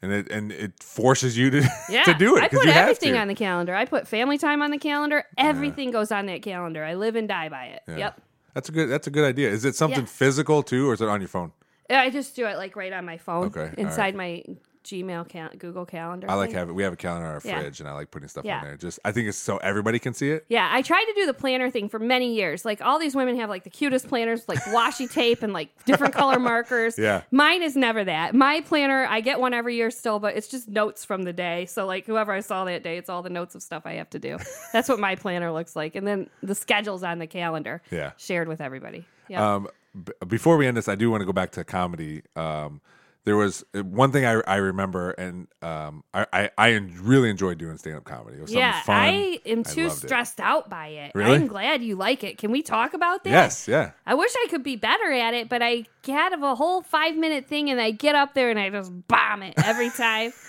and 0.00 0.12
it 0.12 0.30
and 0.30 0.52
it 0.52 0.80
forces 0.80 1.36
you 1.36 1.50
to 1.50 1.68
Yeah, 1.88 2.04
to 2.04 2.14
do 2.14 2.36
it. 2.36 2.44
I 2.44 2.48
put 2.48 2.68
everything 2.68 3.16
on 3.16 3.26
the 3.26 3.34
calendar. 3.34 3.74
I 3.74 3.84
put 3.84 4.06
family 4.06 4.38
time 4.38 4.62
on 4.62 4.70
the 4.70 4.78
calendar. 4.78 5.24
Everything 5.36 5.90
goes 5.90 6.12
on 6.12 6.26
that 6.26 6.42
calendar. 6.42 6.84
I 6.84 6.94
live 6.94 7.16
and 7.16 7.26
die 7.26 7.48
by 7.48 7.64
it. 7.66 7.82
Yeah. 7.88 7.96
Yep. 7.96 8.20
That's 8.54 8.68
a 8.68 8.72
good. 8.72 8.88
That's 8.88 9.06
a 9.08 9.10
good 9.10 9.24
idea. 9.24 9.50
Is 9.50 9.64
it 9.64 9.74
something 9.74 10.00
Yeah. 10.02 10.06
physical 10.06 10.62
too, 10.62 10.88
or 10.88 10.94
is 10.94 11.00
it 11.00 11.08
on 11.08 11.20
your 11.20 11.26
phone? 11.28 11.50
I 11.90 12.10
just 12.10 12.36
do 12.36 12.46
it 12.46 12.56
like 12.58 12.76
right 12.76 12.92
on 12.92 13.04
my 13.06 13.16
phone, 13.18 13.46
Okay, 13.46 13.72
inside 13.78 14.14
right. 14.16 14.46
my 14.46 14.56
Gmail 14.88 15.28
cal- 15.28 15.50
Google 15.58 15.84
Calendar. 15.86 16.30
I 16.30 16.34
like 16.34 16.48
thing. 16.50 16.58
having. 16.58 16.74
We 16.74 16.82
have 16.82 16.92
a 16.92 16.96
calendar 16.96 17.26
on 17.28 17.34
our 17.34 17.40
Yeah. 17.44 17.60
fridge, 17.60 17.80
and 17.80 17.88
I 17.88 17.92
like 17.92 18.10
putting 18.10 18.28
stuff 18.28 18.44
Yeah. 18.44 18.58
on 18.58 18.64
there. 18.64 18.76
Just 18.76 18.98
I 19.04 19.12
think 19.12 19.28
it's 19.28 19.36
so 19.38 19.58
everybody 19.58 19.98
can 19.98 20.14
see 20.14 20.30
it. 20.30 20.44
Yeah, 20.48 20.68
I 20.72 20.82
tried 20.82 21.04
to 21.04 21.12
do 21.14 21.26
the 21.26 21.34
planner 21.34 21.70
thing 21.70 21.88
for 21.88 21.98
many 21.98 22.34
years. 22.34 22.64
Like 22.64 22.80
all 22.80 22.98
these 22.98 23.14
women 23.14 23.36
have 23.38 23.48
like 23.50 23.64
the 23.64 23.70
cutest 23.70 24.08
planners, 24.08 24.48
like 24.48 24.58
washi 24.64 25.10
tape 25.12 25.42
and 25.42 25.52
like 25.52 25.68
different 25.84 26.14
color 26.14 26.38
markers. 26.38 26.98
Yeah. 26.98 27.22
Mine 27.30 27.62
is 27.62 27.76
never 27.76 28.02
that. 28.04 28.34
My 28.34 28.60
planner, 28.62 29.06
I 29.08 29.20
get 29.20 29.38
one 29.40 29.52
every 29.54 29.76
year 29.76 29.90
still, 29.90 30.18
but 30.18 30.36
it's 30.36 30.48
just 30.48 30.68
notes 30.68 31.04
from 31.04 31.22
the 31.24 31.32
day. 31.32 31.66
So 31.66 31.86
like 31.86 32.06
whoever 32.06 32.32
I 32.32 32.40
saw 32.40 32.64
that 32.64 32.82
day, 32.82 32.96
it's 32.96 33.10
all 33.10 33.22
the 33.22 33.30
notes 33.30 33.54
of 33.54 33.62
stuff 33.62 33.82
I 33.84 33.92
have 33.94 34.10
to 34.10 34.18
do. 34.18 34.38
That's 34.72 34.88
what 34.88 34.98
my 34.98 35.14
planner 35.14 35.52
looks 35.52 35.76
like. 35.76 35.94
And 35.94 36.06
then 36.06 36.30
the 36.42 36.54
schedule's 36.54 37.02
on 37.02 37.18
the 37.18 37.26
calendar. 37.26 37.82
Yeah. 37.90 38.12
Shared 38.16 38.48
with 38.48 38.60
everybody. 38.60 39.04
Yeah. 39.28 39.56
Um, 39.56 39.68
b- 40.04 40.12
before 40.26 40.56
we 40.56 40.66
end 40.66 40.76
this, 40.76 40.88
I 40.88 40.94
do 40.94 41.10
want 41.10 41.20
to 41.20 41.26
go 41.26 41.32
back 41.34 41.50
to 41.52 41.64
comedy. 41.64 42.22
Um, 42.34 42.80
there 43.28 43.36
was 43.36 43.62
uh, 43.74 43.84
one 43.84 44.10
thing 44.10 44.24
I, 44.24 44.40
I 44.46 44.56
remember, 44.56 45.10
and 45.10 45.48
um, 45.60 46.02
I, 46.14 46.26
I, 46.32 46.50
I 46.56 46.68
really 47.02 47.28
enjoyed 47.28 47.58
doing 47.58 47.76
stand 47.76 47.96
up 47.96 48.04
comedy. 48.04 48.38
It 48.38 48.40
was 48.40 48.50
something 48.50 48.58
yeah, 48.58 48.80
fun. 48.80 48.96
I 48.96 49.38
am 49.44 49.58
I 49.58 49.62
too 49.64 49.88
it. 49.88 49.90
stressed 49.90 50.40
out 50.40 50.70
by 50.70 50.86
it. 50.86 51.12
Really? 51.14 51.36
I'm 51.36 51.46
glad 51.46 51.82
you 51.82 51.94
like 51.94 52.24
it. 52.24 52.38
Can 52.38 52.50
we 52.50 52.62
talk 52.62 52.94
about 52.94 53.24
that? 53.24 53.30
Yes, 53.30 53.68
yeah. 53.68 53.90
I 54.06 54.14
wish 54.14 54.32
I 54.34 54.46
could 54.48 54.62
be 54.62 54.76
better 54.76 55.12
at 55.12 55.34
it, 55.34 55.50
but 55.50 55.60
I 55.62 55.84
have 56.06 56.42
a 56.42 56.54
whole 56.54 56.80
five 56.80 57.16
minute 57.16 57.46
thing 57.46 57.68
and 57.68 57.78
I 57.78 57.90
get 57.90 58.14
up 58.14 58.32
there 58.32 58.48
and 58.48 58.58
I 58.58 58.70
just 58.70 58.90
bomb 59.08 59.42
it 59.42 59.54
every 59.62 59.90
time. 59.90 60.32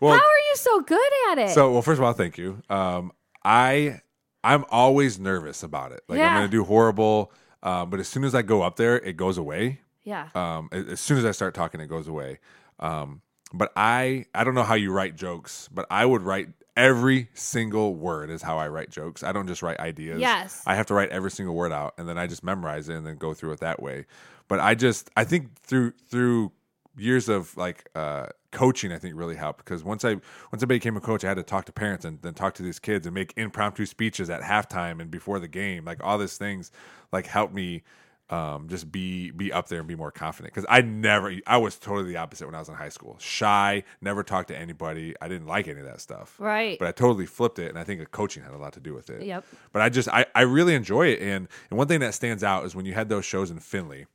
Well, 0.00 0.12
How 0.12 0.18
are 0.18 0.44
you 0.50 0.56
so 0.56 0.80
good 0.80 1.12
at 1.30 1.38
it? 1.38 1.50
so 1.50 1.72
well, 1.72 1.80
first 1.80 1.98
of 1.98 2.04
all, 2.04 2.12
thank 2.12 2.36
you. 2.36 2.60
Um, 2.68 3.12
I 3.44 4.00
I'm 4.42 4.64
always 4.68 5.20
nervous 5.20 5.62
about 5.62 5.92
it. 5.92 6.02
Like 6.08 6.20
I'm 6.20 6.36
going 6.36 6.46
to 6.46 6.50
do 6.50 6.64
horrible, 6.64 7.32
um, 7.62 7.90
but 7.90 8.00
as 8.00 8.08
soon 8.08 8.24
as 8.24 8.34
I 8.34 8.42
go 8.42 8.60
up 8.60 8.76
there, 8.76 8.96
it 8.96 9.16
goes 9.16 9.38
away. 9.38 9.80
Yeah. 10.04 10.28
um, 10.34 10.68
as 10.72 11.00
soon 11.00 11.18
as 11.18 11.24
I 11.24 11.32
start 11.32 11.54
talking, 11.54 11.80
it 11.80 11.88
goes 11.88 12.08
away. 12.08 12.38
Um, 12.78 13.22
but 13.52 13.72
I, 13.76 14.26
I 14.34 14.44
don't 14.44 14.54
know 14.54 14.62
how 14.62 14.74
you 14.74 14.92
write 14.92 15.16
jokes, 15.16 15.68
but 15.72 15.86
I 15.90 16.04
would 16.04 16.22
write 16.22 16.48
every 16.76 17.28
single 17.34 17.94
word 17.94 18.30
is 18.30 18.42
how 18.42 18.58
I 18.58 18.68
write 18.68 18.90
jokes. 18.90 19.22
I 19.22 19.32
don't 19.32 19.46
just 19.46 19.62
write 19.62 19.78
ideas. 19.78 20.20
Yes. 20.20 20.62
I 20.66 20.74
have 20.74 20.86
to 20.86 20.94
write 20.94 21.10
every 21.10 21.30
single 21.30 21.54
word 21.54 21.72
out, 21.72 21.94
and 21.98 22.08
then 22.08 22.18
I 22.18 22.26
just 22.26 22.42
memorize 22.42 22.88
it 22.88 22.96
and 22.96 23.06
then 23.06 23.16
go 23.16 23.32
through 23.32 23.52
it 23.52 23.60
that 23.60 23.80
way. 23.82 24.06
But 24.48 24.60
I 24.60 24.74
just, 24.74 25.10
I 25.16 25.24
think 25.24 25.54
through 25.62 25.92
through 26.10 26.52
years 26.96 27.28
of 27.28 27.56
like 27.56 27.88
uh, 27.94 28.26
coaching, 28.50 28.92
I 28.92 28.98
think 28.98 29.16
really 29.16 29.36
helped 29.36 29.64
because 29.64 29.82
once 29.84 30.04
I 30.04 30.14
once 30.52 30.62
I 30.62 30.66
became 30.66 30.96
a 30.96 31.00
coach, 31.00 31.24
I 31.24 31.28
had 31.28 31.36
to 31.36 31.42
talk 31.42 31.64
to 31.66 31.72
parents 31.72 32.04
and 32.04 32.20
then 32.22 32.34
talk 32.34 32.54
to 32.54 32.62
these 32.62 32.78
kids 32.78 33.06
and 33.06 33.14
make 33.14 33.32
impromptu 33.36 33.86
speeches 33.86 34.30
at 34.30 34.42
halftime 34.42 35.00
and 35.00 35.10
before 35.10 35.38
the 35.38 35.48
game. 35.48 35.84
Like 35.84 36.02
all 36.02 36.18
these 36.18 36.36
things, 36.36 36.70
like 37.12 37.26
helped 37.26 37.54
me 37.54 37.82
um, 38.30 38.68
just 38.68 38.90
be 38.90 39.30
be 39.30 39.52
up 39.52 39.68
there 39.68 39.78
and 39.80 39.88
be 39.88 39.94
more 39.96 40.10
confident. 40.10 40.54
Because 40.54 40.66
I 40.68 40.80
never, 40.80 41.34
I 41.46 41.58
was 41.58 41.76
totally 41.78 42.08
the 42.08 42.16
opposite 42.16 42.46
when 42.46 42.54
I 42.54 42.58
was 42.58 42.68
in 42.68 42.74
high 42.74 42.88
school. 42.88 43.16
Shy, 43.20 43.84
never 44.00 44.22
talked 44.22 44.48
to 44.48 44.56
anybody. 44.56 45.14
I 45.20 45.28
didn't 45.28 45.46
like 45.46 45.68
any 45.68 45.80
of 45.80 45.86
that 45.86 46.00
stuff. 46.00 46.34
Right. 46.38 46.78
But 46.78 46.88
I 46.88 46.92
totally 46.92 47.26
flipped 47.26 47.58
it, 47.58 47.68
and 47.68 47.78
I 47.78 47.84
think 47.84 48.00
the 48.00 48.06
coaching 48.06 48.42
had 48.42 48.52
a 48.52 48.56
lot 48.58 48.72
to 48.74 48.80
do 48.80 48.94
with 48.94 49.10
it. 49.10 49.22
Yep. 49.22 49.44
But 49.72 49.82
I 49.82 49.88
just, 49.88 50.08
I, 50.08 50.26
I 50.34 50.42
really 50.42 50.74
enjoy 50.74 51.08
it, 51.08 51.20
and 51.20 51.48
and 51.70 51.78
one 51.78 51.86
thing 51.88 52.00
that 52.00 52.14
stands 52.14 52.42
out 52.42 52.64
is 52.64 52.74
when 52.74 52.86
you 52.86 52.94
had 52.94 53.08
those 53.08 53.24
shows 53.24 53.50
in 53.50 53.58
Findlay. 53.58 54.06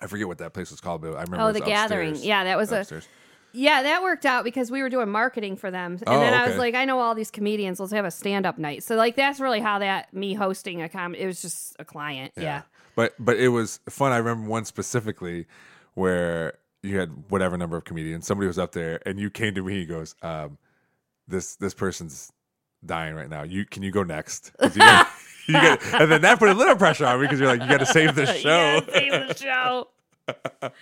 I 0.00 0.06
forget 0.06 0.28
what 0.28 0.38
that 0.38 0.52
place 0.52 0.70
was 0.70 0.80
called, 0.80 1.00
but 1.02 1.08
I 1.08 1.22
remember. 1.22 1.36
Mm-hmm. 1.38 1.42
Oh, 1.46 1.52
the 1.52 1.60
gathering. 1.60 2.14
Yeah, 2.16 2.44
that 2.44 2.56
was 2.56 2.70
a- 2.70 2.86
Yeah, 3.52 3.82
that 3.82 4.02
worked 4.02 4.24
out 4.24 4.44
because 4.44 4.70
we 4.70 4.82
were 4.82 4.88
doing 4.88 5.08
marketing 5.08 5.56
for 5.56 5.70
them. 5.70 5.92
And 5.94 6.04
Oh, 6.06 6.20
then 6.20 6.32
I 6.32 6.46
was 6.46 6.56
like, 6.58 6.74
I 6.76 6.84
know 6.84 7.00
all 7.00 7.16
these 7.16 7.32
comedians. 7.32 7.80
Let's 7.80 7.92
have 7.92 8.04
a 8.04 8.10
stand 8.12 8.46
up 8.46 8.58
night. 8.58 8.84
So, 8.84 8.94
like, 8.94 9.16
that's 9.16 9.40
really 9.40 9.58
how 9.58 9.80
that, 9.80 10.14
me 10.14 10.34
hosting 10.34 10.80
a 10.82 10.88
comedy, 10.88 11.22
it 11.22 11.26
was 11.26 11.42
just 11.42 11.74
a 11.80 11.84
client. 11.84 12.34
Yeah. 12.36 12.62
But 12.98 13.14
but 13.20 13.36
it 13.36 13.50
was 13.50 13.78
fun. 13.88 14.10
I 14.10 14.16
remember 14.16 14.48
one 14.48 14.64
specifically 14.64 15.46
where 15.94 16.54
you 16.82 16.98
had 16.98 17.30
whatever 17.30 17.56
number 17.56 17.76
of 17.76 17.84
comedians. 17.84 18.26
Somebody 18.26 18.48
was 18.48 18.58
up 18.58 18.72
there, 18.72 19.00
and 19.06 19.20
you 19.20 19.30
came 19.30 19.54
to 19.54 19.62
me. 19.62 19.74
He 19.74 19.86
goes, 19.86 20.16
um, 20.20 20.58
"This 21.28 21.54
this 21.54 21.74
person's 21.74 22.32
dying 22.84 23.14
right 23.14 23.30
now. 23.30 23.44
You 23.44 23.64
can 23.66 23.84
you 23.84 23.92
go 23.92 24.02
next?" 24.02 24.50
You 24.60 24.70
got, 24.70 25.08
you 25.46 25.54
got, 25.54 25.80
and 25.94 26.10
then 26.10 26.22
that 26.22 26.40
put 26.40 26.48
a 26.48 26.54
little 26.54 26.74
pressure 26.74 27.06
on 27.06 27.20
me 27.20 27.26
because 27.26 27.38
you're 27.38 27.48
like, 27.48 27.62
you 27.62 27.68
got 27.68 27.78
to 27.78 27.86
save 27.98 28.16
the 28.16 28.26
show. 28.26 28.80
Yeah, 28.88 28.92
save 28.92 29.28
the 29.28 29.34
show. 29.36 29.88
I'm 30.60 30.72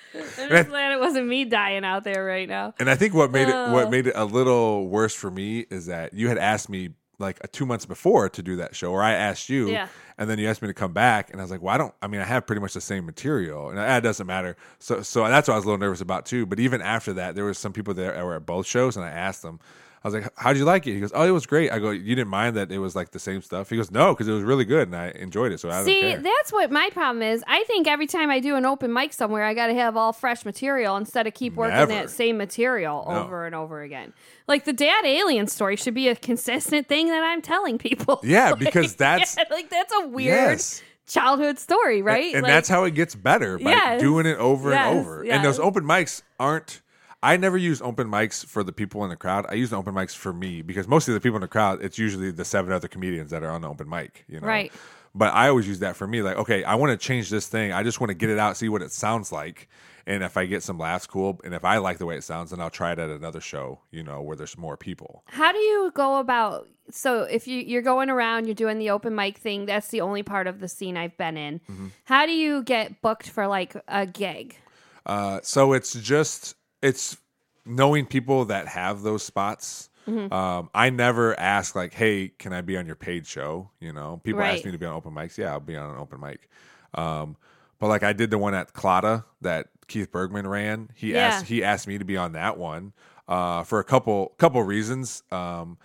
just 0.48 0.70
glad 0.70 0.92
it 0.92 1.00
wasn't 1.00 1.28
me 1.28 1.44
dying 1.44 1.84
out 1.84 2.02
there 2.02 2.24
right 2.24 2.48
now. 2.48 2.72
And 2.80 2.88
I 2.88 2.94
think 2.94 3.12
what 3.12 3.30
made 3.30 3.50
it 3.50 3.72
what 3.72 3.90
made 3.90 4.06
it 4.06 4.14
a 4.16 4.24
little 4.24 4.88
worse 4.88 5.12
for 5.14 5.30
me 5.30 5.66
is 5.68 5.84
that 5.84 6.14
you 6.14 6.28
had 6.28 6.38
asked 6.38 6.70
me 6.70 6.94
like 7.18 7.38
uh, 7.42 7.48
two 7.50 7.66
months 7.66 7.86
before 7.86 8.28
to 8.28 8.42
do 8.42 8.56
that 8.56 8.76
show, 8.76 8.92
or 8.92 9.02
I 9.02 9.12
asked 9.12 9.48
you, 9.48 9.70
Yeah. 9.70 9.88
and 10.18 10.28
then 10.28 10.38
you 10.38 10.48
asked 10.48 10.60
me 10.62 10.68
to 10.68 10.74
come 10.74 10.92
back, 10.92 11.30
and 11.30 11.40
I 11.40 11.44
was 11.44 11.50
like, 11.50 11.62
well, 11.62 11.74
I 11.74 11.78
don't. 11.78 11.94
I 12.02 12.08
mean, 12.08 12.20
I 12.20 12.24
have 12.24 12.46
pretty 12.46 12.60
much 12.60 12.74
the 12.74 12.80
same 12.80 13.06
material, 13.06 13.70
and 13.70 13.78
it 13.78 14.00
doesn't 14.02 14.26
matter. 14.26 14.56
So, 14.78 15.02
so 15.02 15.26
that's 15.26 15.48
what 15.48 15.54
I 15.54 15.56
was 15.56 15.64
a 15.64 15.68
little 15.68 15.80
nervous 15.80 16.00
about 16.00 16.26
too. 16.26 16.46
But 16.46 16.60
even 16.60 16.82
after 16.82 17.12
that, 17.14 17.34
there 17.34 17.44
was 17.44 17.58
some 17.58 17.72
people 17.72 17.94
there 17.94 18.12
that 18.12 18.24
were 18.24 18.36
at 18.36 18.46
both 18.46 18.66
shows, 18.66 18.96
and 18.96 19.04
I 19.04 19.10
asked 19.10 19.42
them. 19.42 19.60
I 20.06 20.08
was 20.08 20.22
like, 20.22 20.32
"How'd 20.38 20.56
you 20.56 20.64
like 20.64 20.86
it?" 20.86 20.92
He 20.94 21.00
goes, 21.00 21.10
"Oh, 21.12 21.24
it 21.24 21.32
was 21.32 21.46
great." 21.46 21.72
I 21.72 21.80
go, 21.80 21.90
"You 21.90 22.14
didn't 22.14 22.28
mind 22.30 22.54
that 22.56 22.70
it 22.70 22.78
was 22.78 22.94
like 22.94 23.10
the 23.10 23.18
same 23.18 23.42
stuff?" 23.42 23.70
He 23.70 23.76
goes, 23.76 23.90
"No, 23.90 24.12
because 24.14 24.28
it 24.28 24.32
was 24.32 24.44
really 24.44 24.64
good, 24.64 24.86
and 24.86 24.94
I 24.94 25.08
enjoyed 25.16 25.50
it." 25.50 25.58
So 25.58 25.68
I 25.68 25.78
don't 25.78 25.84
See, 25.84 26.14
that's 26.14 26.52
what 26.52 26.70
my 26.70 26.90
problem 26.92 27.22
is. 27.24 27.42
I 27.48 27.64
think 27.64 27.88
every 27.88 28.06
time 28.06 28.30
I 28.30 28.38
do 28.38 28.54
an 28.54 28.64
open 28.64 28.92
mic 28.92 29.12
somewhere, 29.12 29.42
I 29.42 29.52
got 29.52 29.66
to 29.66 29.74
have 29.74 29.96
all 29.96 30.12
fresh 30.12 30.44
material 30.44 30.96
instead 30.96 31.26
of 31.26 31.34
keep 31.34 31.54
working 31.54 31.74
Never. 31.76 31.92
that 31.92 32.10
same 32.10 32.36
material 32.36 33.04
No. 33.08 33.24
over 33.24 33.46
and 33.46 33.54
over 33.56 33.82
again. 33.82 34.12
Like 34.46 34.64
the 34.64 34.72
dad 34.72 35.04
alien 35.04 35.48
story 35.48 35.74
should 35.74 35.94
be 35.94 36.06
a 36.08 36.14
consistent 36.14 36.86
thing 36.86 37.08
that 37.08 37.24
I'm 37.24 37.42
telling 37.42 37.76
people. 37.76 38.20
Yeah, 38.24 38.50
Like, 38.50 38.60
because 38.60 38.94
that's- 39.06 39.34
yeah, 39.36 39.44
like 39.52 39.70
that's 39.70 39.92
a 39.92 40.06
weird 40.06 40.26
Yes. 40.36 40.82
childhood 41.08 41.58
story, 41.58 42.00
right? 42.02 42.32
And 42.32 42.42
Like, 42.44 42.52
that's 42.52 42.68
how 42.68 42.84
it 42.84 42.92
gets 42.94 43.16
better 43.16 43.58
by 43.58 43.70
Yes. 43.70 44.00
doing 44.00 44.26
it 44.26 44.38
over 44.38 44.70
Yes, 44.70 44.86
and 44.86 44.98
over. 45.00 45.22
And 45.24 45.44
those 45.44 45.58
open 45.58 45.82
mics 45.84 46.22
aren't. 46.38 46.80
I 47.26 47.36
never 47.36 47.56
use 47.56 47.82
open 47.82 48.08
mics 48.08 48.46
for 48.46 48.62
the 48.62 48.70
people 48.70 49.02
in 49.02 49.10
the 49.10 49.16
crowd. 49.16 49.46
I 49.48 49.54
use 49.54 49.70
the 49.70 49.76
open 49.76 49.94
mics 49.94 50.14
for 50.14 50.32
me 50.32 50.62
because 50.62 50.86
most 50.86 51.08
of 51.08 51.14
the 51.14 51.20
people 51.20 51.34
in 51.34 51.40
the 51.40 51.48
crowd, 51.48 51.82
it's 51.82 51.98
usually 51.98 52.30
the 52.30 52.44
seven 52.44 52.72
other 52.72 52.86
comedians 52.86 53.32
that 53.32 53.42
are 53.42 53.50
on 53.50 53.62
the 53.62 53.68
open 53.68 53.88
mic. 53.88 54.24
You 54.28 54.38
know, 54.38 54.46
Right. 54.46 54.72
But 55.12 55.34
I 55.34 55.48
always 55.48 55.66
use 55.66 55.80
that 55.80 55.96
for 55.96 56.06
me. 56.06 56.22
Like, 56.22 56.36
okay, 56.36 56.62
I 56.62 56.76
want 56.76 56.92
to 56.92 57.04
change 57.04 57.28
this 57.28 57.48
thing. 57.48 57.72
I 57.72 57.82
just 57.82 58.00
want 58.00 58.10
to 58.10 58.14
get 58.14 58.30
it 58.30 58.38
out, 58.38 58.56
see 58.56 58.68
what 58.68 58.80
it 58.80 58.92
sounds 58.92 59.32
like, 59.32 59.68
and 60.06 60.22
if 60.22 60.36
I 60.36 60.46
get 60.46 60.62
some 60.62 60.78
laughs, 60.78 61.06
cool. 61.08 61.40
And 61.42 61.52
if 61.52 61.64
I 61.64 61.78
like 61.78 61.98
the 61.98 62.06
way 62.06 62.16
it 62.16 62.22
sounds, 62.22 62.50
then 62.50 62.60
I'll 62.60 62.70
try 62.70 62.92
it 62.92 63.00
at 63.00 63.10
another 63.10 63.40
show. 63.40 63.80
You 63.90 64.04
know, 64.04 64.22
where 64.22 64.36
there's 64.36 64.56
more 64.56 64.76
people. 64.76 65.24
How 65.26 65.50
do 65.50 65.58
you 65.58 65.90
go 65.94 66.20
about 66.20 66.68
so 66.90 67.22
if 67.22 67.48
you 67.48 67.58
you're 67.58 67.82
going 67.82 68.08
around, 68.08 68.46
you're 68.46 68.54
doing 68.54 68.78
the 68.78 68.90
open 68.90 69.16
mic 69.16 69.38
thing, 69.38 69.66
that's 69.66 69.88
the 69.88 70.00
only 70.00 70.22
part 70.22 70.46
of 70.46 70.60
the 70.60 70.68
scene 70.68 70.96
I've 70.96 71.16
been 71.16 71.36
in. 71.36 71.58
Mm-hmm. 71.58 71.86
How 72.04 72.24
do 72.26 72.32
you 72.32 72.62
get 72.62 73.00
booked 73.02 73.28
for 73.28 73.48
like 73.48 73.74
a 73.88 74.06
gig? 74.06 74.56
Uh, 75.04 75.40
so 75.42 75.72
it's 75.72 75.94
just 75.94 76.54
it's 76.86 77.16
knowing 77.64 78.06
people 78.06 78.44
that 78.46 78.68
have 78.68 79.02
those 79.02 79.22
spots. 79.22 79.90
Mm-hmm. 80.06 80.32
Um, 80.32 80.70
I 80.74 80.90
never 80.90 81.38
ask 81.38 81.74
like, 81.74 81.92
"Hey, 81.92 82.28
can 82.28 82.52
I 82.52 82.60
be 82.60 82.76
on 82.76 82.86
your 82.86 82.94
paid 82.94 83.26
show?" 83.26 83.70
You 83.80 83.92
know, 83.92 84.20
people 84.22 84.40
Right. 84.40 84.54
ask 84.54 84.64
me 84.64 84.70
to 84.72 84.78
be 84.78 84.86
on 84.86 84.94
open 84.94 85.12
mics. 85.12 85.36
Yeah, 85.36 85.50
I'll 85.52 85.60
be 85.60 85.76
on 85.76 85.90
an 85.90 85.96
open 85.98 86.20
mic. 86.20 86.48
Um, 86.94 87.36
but 87.78 87.88
like 87.88 88.02
I 88.04 88.12
did 88.12 88.30
the 88.30 88.38
one 88.38 88.54
at 88.54 88.72
Clada 88.72 89.24
that 89.40 89.68
Keith 89.88 90.10
Bergman 90.12 90.46
ran. 90.46 90.90
He 90.94 91.12
Yeah. 91.12 91.26
asked 91.26 91.46
he 91.46 91.64
asked 91.64 91.88
me 91.88 91.98
to 91.98 92.04
be 92.04 92.16
on 92.16 92.32
that 92.32 92.56
one 92.56 92.92
uh, 93.26 93.64
for 93.64 93.80
a 93.80 93.84
couple 93.84 94.34
couple 94.38 94.62
reasons. 94.62 95.24
Um, 95.32 95.76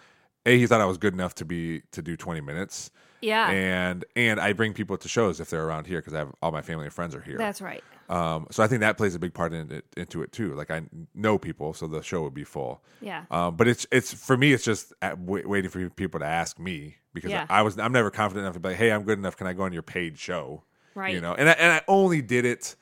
a 0.46 0.58
he 0.58 0.68
thought 0.68 0.82
I 0.82 0.86
was 0.86 0.98
good 1.00 1.14
enough 1.14 1.34
to 1.36 1.46
be 1.46 1.82
to 1.92 2.02
do 2.04 2.16
twenty 2.16 2.42
minutes. 2.42 2.92
Yeah. 3.22 3.50
And 3.50 4.06
and 4.16 4.40
I 4.40 4.54
bring 4.54 4.74
people 4.74 4.98
to 4.98 5.08
shows 5.08 5.40
if 5.40 5.50
they're 5.50 5.66
around 5.66 5.88
here 5.88 6.00
because 6.00 6.14
I 6.14 6.20
have 6.20 6.32
all 6.44 6.52
my 6.52 6.62
family 6.62 6.86
and 6.86 6.94
friends 6.94 7.16
are 7.16 7.22
here. 7.22 7.38
That's 7.38 7.62
right. 7.62 7.84
Um, 8.12 8.48
so 8.52 8.62
I 8.62 8.68
think 8.68 8.82
that 8.82 8.98
plays 8.98 9.16
a 9.16 9.20
big 9.20 9.34
part 9.34 9.54
in 9.54 9.72
it, 9.72 9.86
into 9.96 10.22
it 10.22 10.34
too. 10.34 10.54
Like 10.54 10.70
I 10.70 10.82
know 11.16 11.38
people, 11.38 11.74
so 11.74 11.88
the 11.88 12.02
show 12.04 12.22
would 12.24 12.34
be 12.34 12.44
full. 12.44 12.84
Yeah. 13.00 13.24
Um, 13.32 13.56
but 13.56 13.68
it's 13.70 13.88
it's 13.92 14.14
for 14.14 14.36
me, 14.36 14.52
it's 14.52 14.66
just 14.66 14.92
at, 15.02 15.26
w- 15.26 15.48
waiting 15.48 15.72
for 15.72 15.90
people 15.92 16.20
to 16.20 16.26
ask 16.26 16.60
me 16.60 16.98
because 17.14 17.32
Yeah. 17.32 17.46
I 17.50 17.62
was 17.62 17.80
I'm 17.80 17.94
never 17.94 18.12
confident 18.12 18.44
enough 18.44 18.56
to 18.56 18.60
be 18.60 18.70
like, 18.70 18.78
hey, 18.78 18.92
I'm 18.92 19.04
good 19.04 19.18
enough. 19.18 19.38
Can 19.38 19.48
I 19.48 19.54
go 19.54 19.64
on 19.64 19.72
your 19.72 19.82
paid 19.82 20.18
show? 20.20 20.64
Right. 20.94 21.14
You 21.14 21.22
know, 21.22 21.34
and 21.34 21.48
I, 21.48 21.54
and 21.54 21.72
I 21.72 21.82
only 21.88 22.22
did 22.22 22.44
it. 22.44 22.76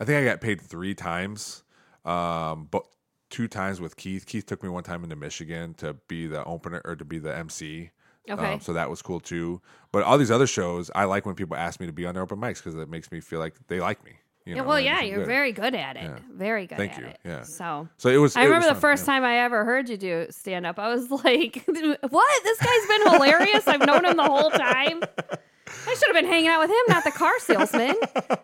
I 0.00 0.06
think 0.06 0.18
I 0.20 0.24
got 0.24 0.40
paid 0.40 0.60
three 0.62 0.94
times, 0.94 1.62
um, 2.06 2.66
but 2.70 2.84
two 3.30 3.48
times 3.48 3.80
with 3.82 3.96
Keith. 3.96 4.24
Keith 4.26 4.46
took 4.46 4.62
me 4.62 4.68
one 4.70 4.82
time 4.82 5.04
into 5.04 5.14
Michigan 5.16 5.74
to 5.74 5.94
be 6.08 6.26
the 6.26 6.42
opener 6.44 6.80
or 6.86 6.96
to 6.96 7.04
be 7.04 7.18
the 7.18 7.36
MC. 7.36 7.90
Okay. 8.30 8.54
Um, 8.54 8.60
so 8.60 8.72
that 8.72 8.88
was 8.88 9.02
cool 9.02 9.20
too. 9.20 9.60
But 9.92 10.04
all 10.04 10.16
these 10.16 10.30
other 10.30 10.46
shows, 10.46 10.90
I 10.94 11.04
like 11.04 11.26
when 11.26 11.34
people 11.34 11.56
ask 11.56 11.80
me 11.80 11.86
to 11.86 11.92
be 11.92 12.06
on 12.06 12.14
their 12.14 12.22
open 12.22 12.38
mics 12.38 12.56
because 12.56 12.74
it 12.74 12.88
makes 12.88 13.12
me 13.12 13.20
feel 13.20 13.38
like 13.40 13.54
they 13.68 13.78
like 13.80 14.02
me. 14.04 14.12
You 14.46 14.56
Yeah, 14.56 14.62
know, 14.62 14.68
well, 14.68 14.80
yeah, 14.80 15.00
you're 15.00 15.18
good. 15.20 15.26
very 15.26 15.52
good 15.52 15.74
at 15.74 15.96
it. 15.96 16.02
Yeah. 16.02 16.18
Very 16.32 16.66
good 16.66 16.76
Thank 16.76 16.92
at 16.92 16.98
you. 17.00 17.06
it. 17.06 17.18
Yeah. 17.24 17.42
So 17.44 17.88
So 17.96 18.10
it 18.10 18.18
was. 18.18 18.36
I 18.36 18.42
it 18.42 18.44
remember 18.44 18.66
was 18.68 18.74
the 18.76 18.80
first 18.80 19.02
yeah. 19.06 19.14
time 19.14 19.24
I 19.24 19.38
ever 19.38 19.64
heard 19.64 19.88
you 19.88 19.96
do 19.96 20.26
stand 20.30 20.66
up. 20.66 20.78
I 20.78 20.88
was 20.88 21.10
like, 21.24 21.64
"What? 21.66 22.42
This 22.44 22.58
guy's 22.58 22.86
been 22.88 23.12
hilarious. 23.12 23.66
I've 23.66 23.86
known 23.86 24.04
him 24.04 24.16
the 24.16 24.24
whole 24.24 24.50
time. 24.50 25.02
I 25.86 25.94
should 25.94 26.08
have 26.08 26.14
been 26.14 26.26
hanging 26.26 26.48
out 26.48 26.60
with 26.60 26.70
him, 26.70 26.76
not 26.88 27.04
the 27.04 27.10
car 27.12 27.38
salesman." 27.38 27.94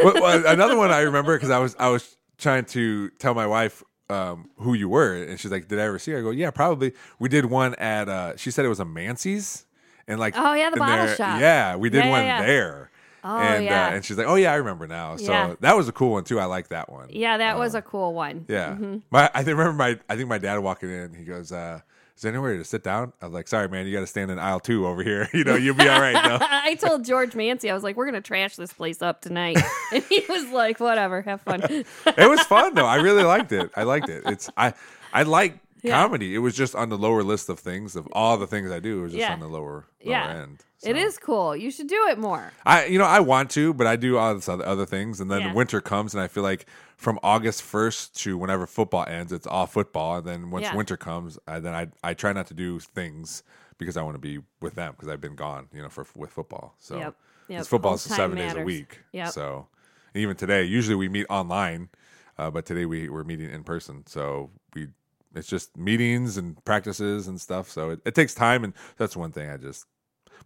well, 0.00 0.14
well, 0.14 0.46
another 0.46 0.76
one 0.76 0.90
I 0.90 1.00
remember 1.00 1.36
because 1.36 1.50
I 1.50 1.58
was 1.58 1.74
I 1.78 1.88
was 1.88 2.16
trying 2.38 2.64
to 2.66 3.10
tell 3.18 3.34
my 3.34 3.46
wife 3.46 3.82
um, 4.10 4.50
who 4.58 4.74
you 4.74 4.88
were, 4.88 5.14
and 5.14 5.38
she's 5.40 5.50
like, 5.50 5.66
"Did 5.68 5.80
I 5.80 5.82
ever 5.82 5.98
see?" 5.98 6.12
her? 6.12 6.18
I 6.18 6.22
go, 6.22 6.30
"Yeah, 6.30 6.50
probably." 6.52 6.92
We 7.18 7.28
did 7.28 7.46
one 7.46 7.74
at. 7.76 8.08
Uh, 8.08 8.36
she 8.36 8.50
said 8.52 8.64
it 8.64 8.68
was 8.68 8.80
a 8.80 8.84
Mancy's, 8.84 9.66
and 10.06 10.20
like, 10.20 10.34
Oh, 10.36 10.54
yeah, 10.54 10.70
the 10.70 10.76
bottle 10.76 11.06
there- 11.06 11.16
shop. 11.16 11.40
Yeah, 11.40 11.74
we 11.76 11.90
did 11.90 12.08
one 12.08 12.22
there. 12.22 12.90
Oh, 13.24 13.38
and 13.38 13.64
yeah. 13.64 13.86
uh, 13.86 13.90
and 13.92 14.04
she's 14.04 14.18
like, 14.18 14.26
"Oh 14.26 14.34
yeah, 14.34 14.52
I 14.52 14.56
remember 14.56 14.86
now." 14.86 15.16
So 15.16 15.32
Yeah. 15.32 15.54
that 15.60 15.76
was 15.76 15.88
a 15.88 15.92
cool 15.92 16.12
one 16.12 16.24
too. 16.24 16.38
I 16.38 16.44
like 16.44 16.68
that 16.68 16.92
one. 16.92 17.08
Yeah, 17.10 17.38
that 17.38 17.58
was 17.58 17.74
a 17.74 17.80
cool 17.82 18.12
one. 18.12 18.44
Yeah. 18.48 18.72
Mm-hmm. 18.72 18.98
My 19.10 19.30
I 19.34 19.40
remember 19.40 19.72
my 19.72 19.98
I 20.08 20.16
think 20.16 20.28
my 20.28 20.38
dad 20.38 20.58
walking 20.58 20.90
in. 20.90 21.14
He 21.14 21.24
goes, 21.24 21.50
uh, 21.50 21.80
"Is 22.16 22.22
there 22.22 22.30
anywhere 22.32 22.56
to 22.58 22.64
sit 22.64 22.82
down?" 22.84 23.12
I 23.22 23.24
was 23.24 23.32
like, 23.32 23.48
"Sorry, 23.48 23.66
man, 23.68 23.86
you 23.86 23.94
got 23.94 24.00
to 24.00 24.06
stand 24.06 24.30
in 24.30 24.38
aisle 24.38 24.60
two 24.60 24.86
over 24.86 25.02
here. 25.02 25.28
you 25.34 25.42
know, 25.44 25.54
you'll 25.56 25.74
be 25.74 25.88
all 25.88 26.00
right." 26.00 26.14
I 26.42 26.74
told 26.74 27.04
George 27.06 27.34
Mancy, 27.34 27.70
I 27.70 27.74
was 27.74 27.82
like, 27.82 27.96
"We're 27.96 28.06
gonna 28.06 28.20
trash 28.20 28.56
this 28.56 28.72
place 28.74 29.00
up 29.00 29.22
tonight," 29.22 29.56
and 29.92 30.02
he 30.04 30.22
was 30.28 30.46
like, 30.50 30.78
"Whatever, 30.78 31.22
have 31.22 31.40
fun." 31.40 31.62
it 31.62 32.28
was 32.28 32.40
fun 32.42 32.74
though. 32.74 32.86
I 32.86 32.96
really 32.96 33.22
liked 33.24 33.52
it. 33.52 33.70
I 33.74 33.84
liked 33.84 34.10
it. 34.10 34.24
It's 34.26 34.50
I 34.56 34.74
I 35.14 35.22
like 35.22 35.58
Yeah. 35.84 36.00
comedy. 36.02 36.34
It 36.34 36.38
was 36.38 36.56
just 36.56 36.74
on 36.74 36.88
the 36.88 36.98
lower 36.98 37.22
list 37.22 37.48
of 37.48 37.58
things 37.58 37.94
of 37.94 38.06
all 38.12 38.36
the 38.36 38.46
things 38.46 38.70
I 38.70 38.80
do. 38.80 39.00
It 39.00 39.02
was 39.02 39.12
just 39.12 39.20
Yeah. 39.20 39.32
on 39.34 39.40
the 39.40 39.48
lower 39.48 39.64
lower 39.72 39.86
yeah, 40.00 40.42
end. 40.42 40.64
it 40.82 40.96
So. 40.96 41.02
is 41.02 41.18
cool. 41.18 41.54
You 41.56 41.70
should 41.70 41.86
do 41.88 42.06
it 42.08 42.18
more. 42.18 42.52
I 42.66 42.86
you 42.86 42.98
know 42.98 43.04
I 43.04 43.20
want 43.20 43.50
to, 43.50 43.72
but 43.74 43.86
I 43.86 43.96
do 43.96 44.16
all 44.18 44.34
this 44.34 44.48
other, 44.48 44.64
other 44.66 44.86
things, 44.86 45.20
and 45.20 45.30
then 45.30 45.40
Yeah. 45.42 45.52
winter 45.54 45.80
comes, 45.80 46.14
and 46.14 46.22
I 46.22 46.28
feel 46.28 46.42
like 46.42 46.66
from 46.96 47.18
August 47.22 47.62
first 47.62 48.16
to 48.22 48.36
whenever 48.38 48.66
football 48.66 49.04
ends, 49.06 49.32
it's 49.32 49.46
all 49.46 49.66
football, 49.66 50.16
and 50.18 50.26
then 50.26 50.50
once 50.50 50.64
Yeah. 50.64 50.74
winter 50.76 50.96
comes, 50.96 51.38
I, 51.46 51.58
then 51.60 51.74
I 51.74 51.88
I 52.02 52.14
try 52.14 52.32
not 52.32 52.46
to 52.48 52.54
do 52.54 52.78
things 52.80 53.42
because 53.78 53.96
I 53.96 54.02
want 54.02 54.14
to 54.14 54.20
be 54.20 54.38
with 54.60 54.74
them 54.76 54.92
because 54.92 55.08
I've 55.08 55.20
been 55.20 55.34
gone, 55.36 55.68
you 55.72 55.82
know, 55.82 55.88
for 55.88 56.06
with 56.16 56.30
football. 56.30 56.74
So 56.78 56.96
Yep. 56.98 57.16
Yep. 57.48 57.66
Home 57.66 57.82
time 57.82 57.98
seven 57.98 58.38
days 58.38 58.54
a 58.54 58.62
week. 58.62 59.00
Yep. 59.12 59.28
So 59.32 59.66
even 60.14 60.34
today, 60.36 60.62
usually 60.64 60.94
we 60.96 61.08
meet 61.10 61.26
online, 61.28 61.90
uh, 62.38 62.50
but 62.50 62.64
today 62.64 62.86
we 62.86 63.08
we're 63.10 63.24
meeting 63.24 63.50
in 63.50 63.64
person. 63.64 64.06
So 64.06 64.50
we 64.74 64.88
it's 65.34 65.48
just 65.48 65.76
meetings 65.76 66.36
and 66.36 66.62
practices 66.64 67.28
and 67.28 67.40
stuff. 67.40 67.70
So 67.70 67.90
it, 67.90 68.00
it 68.04 68.14
takes 68.14 68.34
time, 68.34 68.64
and 68.64 68.72
that's 68.96 69.16
one 69.16 69.32
thing 69.32 69.50
I 69.50 69.56
just 69.56 69.86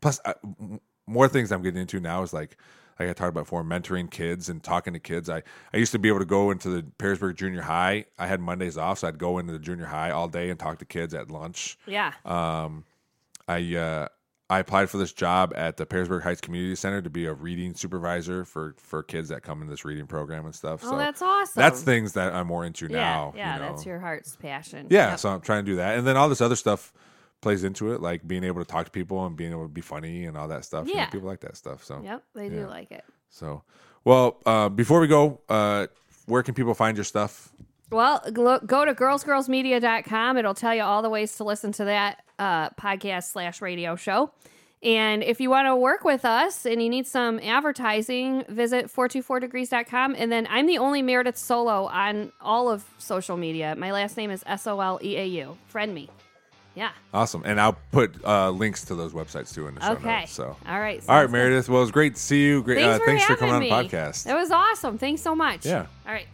plus 0.01 0.21
I, 0.25 0.35
more 1.07 1.29
things 1.29 1.53
I'm 1.53 1.63
getting 1.63 1.81
into 1.81 2.01
now 2.01 2.23
is 2.23 2.33
like 2.33 2.57
like 2.99 3.09
I 3.09 3.13
talked 3.13 3.31
about 3.31 3.45
before, 3.45 3.63
mentoring 3.63 4.11
kids 4.11 4.49
and 4.49 4.63
talking 4.63 4.93
to 4.93 4.99
kids. 4.99 5.31
I, 5.31 5.43
I 5.73 5.77
used 5.77 5.93
to 5.93 5.99
be 5.99 6.09
able 6.09 6.19
to 6.19 6.25
go 6.25 6.51
into 6.51 6.69
the 6.69 6.83
Perrysburg 6.99 7.37
Junior 7.37 7.63
High. 7.63 8.07
I 8.19 8.27
had 8.27 8.41
Mondays 8.41 8.77
off, 8.77 8.99
so 8.99 9.09
I'd 9.09 9.19
go 9.19 9.39
into 9.39 9.53
the 9.53 9.59
junior 9.59 9.87
high 9.87 10.11
all 10.11 10.27
day 10.27 10.51
and 10.51 10.59
talk 10.59 10.79
to 10.81 10.85
kids 10.85 11.15
at 11.15 11.31
lunch. 11.31 11.79
Yeah. 11.87 12.13
Um, 12.25 12.85
I 13.47 13.77
uh, 13.77 14.09
I 14.51 14.61
applied 14.61 14.89
for 14.89 14.97
this 14.97 15.13
job 15.13 15.53
at 15.55 15.77
the 15.77 15.85
Perrysburg 15.85 16.23
Heights 16.23 16.41
Community 16.41 16.75
Center 16.75 17.03
to 17.03 17.11
be 17.11 17.27
a 17.27 17.35
reading 17.35 17.75
supervisor 17.75 18.45
for 18.47 18.75
for 18.79 19.03
kids 19.03 19.29
that 19.29 19.43
come 19.43 19.61
in 19.61 19.69
this 19.69 19.85
reading 19.85 20.07
program 20.07 20.47
and 20.47 20.55
stuff. 20.55 20.81
oh, 20.85 20.91
so 20.91 20.97
that's 20.97 21.21
awesome. 21.21 21.61
that's 21.61 21.83
things 21.83 22.15
that 22.15 22.33
I'm 22.35 22.47
more 22.47 22.65
into 22.65 22.87
yeah, 22.87 22.97
now. 22.97 23.33
yeah. 23.37 23.55
you 23.57 23.61
know? 23.63 23.69
That's 23.69 23.85
your 23.87 23.99
heart's 24.01 24.37
passion. 24.37 24.87
Yeah, 24.91 25.11
Yep. 25.11 25.19
so 25.19 25.29
I'm 25.31 25.41
trying 25.43 25.65
to 25.67 25.71
do 25.73 25.77
that, 25.77 25.99
and 25.99 26.07
then 26.07 26.17
all 26.17 26.29
this 26.31 26.41
other 26.41 26.57
stuff 26.57 26.93
plays 27.41 27.63
into 27.63 27.93
it, 27.93 28.01
like 28.01 28.27
being 28.27 28.43
able 28.43 28.61
to 28.61 28.65
talk 28.67 28.85
to 28.87 28.91
people 28.91 29.25
and 29.27 29.37
being 29.37 29.53
able 29.53 29.63
to 29.65 29.69
be 29.69 29.81
funny 29.83 30.25
and 30.25 30.37
all 30.37 30.49
that 30.49 30.65
stuff. 30.65 30.89
You 30.89 30.95
know, 30.95 31.01
Yeah. 31.03 31.07
people 31.11 31.29
like 31.29 31.41
that 31.41 31.57
stuff. 31.57 31.85
So, 31.85 32.01
Yep, 32.03 32.25
they 32.35 32.45
Yeah. 32.49 32.51
do 32.63 32.67
like 32.69 32.91
it. 32.91 33.05
so 33.31 33.63
well. 34.05 34.39
Uh, 34.47 34.69
before 34.71 34.99
we 35.01 35.07
go, 35.09 35.41
uh, 35.51 35.87
where 36.27 36.43
can 36.43 36.55
people 36.55 36.73
find 36.75 36.97
your 36.97 37.05
stuff? 37.05 37.51
Well, 37.91 38.21
go 38.33 38.59
to 38.85 38.95
girlsgirlsmedia.com. 38.95 40.37
It'll 40.37 40.55
tell 40.55 40.75
you 40.75 40.83
all 40.83 41.03
the 41.03 41.11
ways 41.11 41.37
to 41.37 41.45
listen 41.45 41.73
to 41.73 41.85
that 41.85 42.23
uh, 42.39 42.71
podcast 42.71 43.25
slash 43.33 43.61
radio 43.63 43.97
show. 43.97 44.31
And 44.81 45.25
if 45.25 45.41
you 45.41 45.51
want 45.51 45.67
to 45.67 45.75
work 45.75 46.05
with 46.05 46.25
us 46.25 46.65
and 46.65 46.81
you 46.81 46.89
need 46.89 47.07
some 47.09 47.41
advertising, 47.41 48.45
visit 48.49 48.87
424degrees.com. 48.87 50.15
And 50.17 50.31
then 50.31 50.47
I'm 50.49 50.67
the 50.67 50.79
only 50.79 51.03
Meredith 51.03 51.37
Soleau 51.37 51.87
on 51.87 52.31
all 52.41 52.71
of 52.71 52.85
social 52.99 53.37
media. 53.37 53.75
My 53.77 53.91
last 53.93 54.17
name 54.17 54.31
is 54.31 54.45
S 54.47 54.67
O 54.69 54.81
L 54.81 55.01
E 55.03 55.17
A 55.17 55.25
U. 55.27 55.59
Friend 55.67 55.93
me. 55.93 56.09
Yeah. 56.77 56.91
Awesome, 57.13 57.43
and 57.45 57.61
I'll 57.61 57.77
put 57.91 58.25
uh, 58.25 58.51
links 58.51 58.85
to 58.85 58.95
those 58.95 59.13
websites 59.13 59.53
too 59.53 59.67
in 59.67 59.75
the 59.75 59.81
show 59.81 59.93
Okay. 59.95 60.21
notes. 60.21 60.33
So, 60.33 60.57
All 60.65 60.79
right. 60.79 61.03
all 61.09 61.17
right. 61.23 61.29
Meredith. 61.29 61.69
Well, 61.69 61.79
it 61.79 61.83
was 61.83 61.91
great 61.91 62.15
to 62.15 62.21
see 62.21 62.45
you. 62.45 62.63
Great. 62.63 62.77
Thanks, 62.79 62.95
uh, 62.95 62.99
for, 63.01 63.07
thanks 63.07 63.25
for 63.25 63.35
coming 63.35 63.55
on 63.57 63.63
the 63.63 63.71
podcast. 63.71 64.31
It 64.31 64.35
was 64.35 64.53
awesome. 64.53 64.97
Thanks 64.97 65.21
so 65.21 65.35
much. 65.35 65.67
Yeah. 65.67 65.87
All 66.07 66.13
right. 66.13 66.29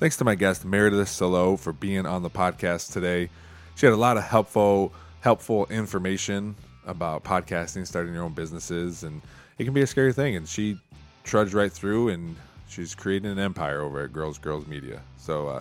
Thanks 0.00 0.16
to 0.18 0.24
my 0.24 0.36
guest 0.36 0.64
Meredith 0.64 1.08
Soleau 1.10 1.58
for 1.58 1.74
being 1.74 2.06
on 2.06 2.22
the 2.22 2.30
podcast 2.30 2.94
today. 2.94 3.28
She 3.74 3.84
had 3.84 3.92
a 3.92 3.96
lot 3.98 4.16
of 4.16 4.22
helpful 4.22 4.94
helpful 5.24 5.66
information 5.66 6.54
about 6.86 7.24
podcasting, 7.24 7.84
starting 7.84 8.14
your 8.14 8.22
own 8.22 8.34
businesses, 8.34 9.02
and 9.02 9.20
it 9.58 9.64
can 9.64 9.74
be 9.74 9.82
a 9.82 9.86
scary 9.86 10.12
thing. 10.12 10.36
And 10.36 10.48
she 10.48 10.78
trudged 11.24 11.54
right 11.54 11.72
through, 11.72 12.10
and 12.10 12.36
She's 12.74 12.92
creating 12.92 13.30
an 13.30 13.38
empire 13.38 13.82
over 13.82 14.02
at 14.02 14.12
Girls 14.12 14.36
Girls 14.38 14.66
Media. 14.66 15.00
So 15.16 15.46
uh, 15.46 15.60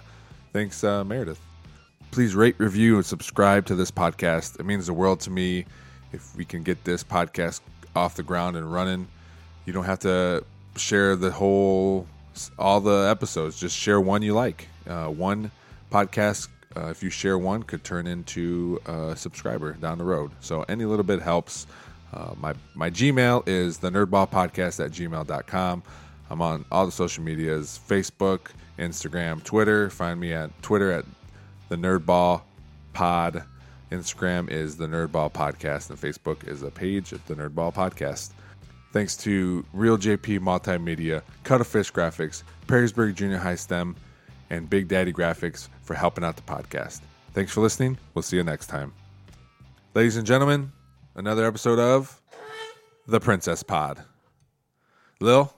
thanks, 0.52 0.84
uh, 0.84 1.04
Meredith. 1.04 1.40
Please 2.10 2.34
rate, 2.34 2.56
review, 2.58 2.96
and 2.96 3.06
subscribe 3.06 3.68
to 3.68 3.76
this 3.76 3.92
podcast. 3.92 4.60
It 4.60 4.66
means 4.66 4.88
the 4.88 4.94
world 4.94 5.20
to 5.22 5.30
me 5.30 5.66
if 6.12 6.36
we 6.36 6.44
can 6.44 6.64
get 6.64 6.84
this 6.84 7.04
podcast 7.04 7.62
off 7.96 8.16
the 8.16 8.24
ground 8.24 8.58
and 8.58 8.72
running. 8.74 9.08
You 9.66 9.74
don't 9.74 9.84
have 9.84 10.00
to 10.00 10.44
share 10.76 11.16
the 11.16 11.30
whole, 11.30 12.08
all 12.58 12.82
the 12.82 13.08
episodes. 13.12 13.60
Just 13.60 13.78
share 13.78 14.02
one 14.02 14.24
you 14.24 14.34
like. 14.34 14.68
Uh, 14.88 15.08
one 15.08 15.52
podcast, 15.92 16.48
uh, 16.76 16.88
if 16.88 17.04
you 17.04 17.10
share 17.10 17.38
one, 17.38 17.64
could 17.64 17.84
turn 17.84 18.08
into 18.08 18.80
a 18.86 19.16
subscriber 19.16 19.74
down 19.74 19.98
the 19.98 20.04
road. 20.04 20.32
So 20.40 20.64
any 20.64 20.86
little 20.86 21.04
bit 21.04 21.22
helps. 21.22 21.68
Uh, 22.14 22.34
my 22.40 22.54
my 22.76 22.90
Gmail 22.90 23.48
is 23.48 23.80
the 23.80 23.90
nerdballpodcast 23.90 24.84
at 24.84 24.92
gmail.com. 24.92 25.84
I'm 26.30 26.42
on 26.42 26.66
all 26.72 26.86
the 26.86 26.92
social 26.92 27.24
medias 27.24 27.80
Facebook, 27.88 28.52
Instagram, 28.80 29.44
Twitter. 29.44 29.90
Find 29.90 30.20
me 30.20 30.34
at 30.34 30.50
Twitter 30.62 30.92
at 30.92 31.06
the 31.70 31.76
Nerdball 31.76 32.42
Pod. 32.94 33.44
Instagram 33.92 34.50
is 34.50 34.78
the 34.78 34.88
Nerdball 34.88 35.32
Podcast, 35.32 35.90
and 35.90 36.00
Facebook 36.00 36.48
is 36.48 36.64
a 36.64 36.72
page 36.72 37.12
of 37.12 37.26
the 37.28 37.36
Nerdball 37.36 37.74
Podcast. 37.74 38.32
Thanks 38.92 39.16
to 39.18 39.66
Reel 39.74 39.98
JP 39.98 40.40
Multimedia, 40.40 41.22
Cuttlefish 41.44 41.92
Graphics, 41.92 42.44
Perrysburg 42.68 43.16
Junior 43.16 43.38
High 43.38 43.56
STEM, 43.56 43.96
and 44.50 44.70
Big 44.70 44.88
Daddy 44.88 45.14
Graphics 45.14 45.70
for 45.82 45.94
helping 45.94 46.24
out 46.24 46.36
the 46.36 46.42
podcast. 46.42 47.02
Thanks 47.34 47.52
for 47.52 47.62
listening. 47.62 47.98
We'll 48.14 48.22
see 48.24 48.38
you 48.38 48.44
next 48.44 48.68
time. 48.68 48.94
Ladies 49.94 50.18
and 50.18 50.26
gentlemen, 50.26 50.72
another 51.16 51.46
episode 51.46 51.80
of 51.80 52.22
The 53.08 53.20
Princess 53.20 53.64
Pod. 53.64 54.04
Lil, 55.20 55.54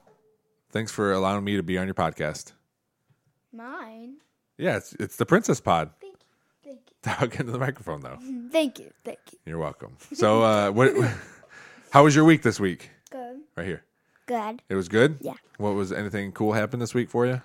thanks 0.70 0.92
for 0.92 1.12
allowing 1.12 1.44
me 1.44 1.56
to 1.56 1.62
be 1.62 1.78
on 1.78 1.86
your 1.86 1.94
podcast. 1.94 2.52
Mine. 3.52 4.16
Yeah, 4.58 4.76
it's, 4.76 4.94
it's 4.94 5.16
the 5.16 5.26
Princess 5.26 5.60
Pod. 5.60 5.90
Thank 6.00 6.14
you. 6.14 6.18
Thank 6.64 6.80
you. 6.88 6.94
Talk 7.02 7.40
into 7.40 7.52
the 7.52 7.58
microphone, 7.58 8.00
though. 8.00 8.18
Thank 8.50 8.78
you. 8.78 8.90
Thank 9.04 9.18
you. 9.32 9.38
You're 9.46 9.58
welcome. 9.58 9.96
So, 10.12 10.42
uh, 10.42 10.70
what? 10.70 10.92
How 11.90 12.04
was 12.04 12.14
your 12.14 12.24
week 12.24 12.42
this 12.42 12.60
week? 12.60 12.90
Good. 13.10 13.38
Right 13.56 13.66
here. 13.66 13.82
Good. 14.26 14.62
It 14.68 14.74
was 14.74 14.88
good. 14.88 15.18
Yeah. 15.20 15.34
What 15.58 15.74
was 15.74 15.92
anything 15.92 16.32
cool 16.32 16.52
happen 16.52 16.80
this 16.80 16.94
week 16.94 17.08
for 17.08 17.26
you? 17.26 17.40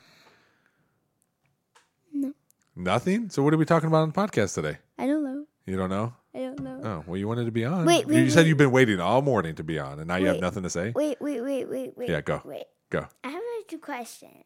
No. 2.76 2.92
Nothing. 2.94 3.30
So, 3.30 3.44
what 3.44 3.54
are 3.54 3.58
we 3.58 3.66
talking 3.66 3.88
about 3.88 4.02
on 4.02 4.12
the 4.12 4.16
podcast 4.16 4.56
today? 4.56 4.78
I 4.98 5.08
don't 5.08 5.24
know. 5.24 5.46
You 5.66 5.78
don't 5.78 5.90
know? 5.90 6.14
I 6.34 6.40
don't 6.40 6.60
know. 6.62 6.82
Oh, 6.84 7.04
well, 7.06 7.18
you 7.18 7.28
wanted 7.28 7.46
to 7.46 7.52
be 7.52 7.66
on. 7.66 7.86
Wait, 7.86 8.08
you 8.08 8.14
wait, 8.14 8.32
said 8.32 8.40
wait. 8.40 8.48
you've 8.48 8.58
been 8.58 8.72
waiting 8.72 9.00
all 9.00 9.22
morning 9.22 9.56
to 9.56 9.64
be 9.64 9.78
on, 9.80 10.00
and 10.00 10.08
now 10.08 10.16
you 10.16 10.28
have 10.28 10.40
nothing 10.40 10.64
to 10.64 10.70
say. 10.70 10.92
Wait, 10.96 11.22
wait, 11.22 11.42
wait, 11.42 11.70
wait, 11.70 11.98
wait. 11.98 12.10
Yeah, 12.10 12.22
go. 12.22 12.42
Wait. 12.46 12.64
Go. 12.90 13.06
I 13.24 13.30
have 13.30 13.42
a 13.42 13.64
two 13.68 13.78
question. 13.78 14.44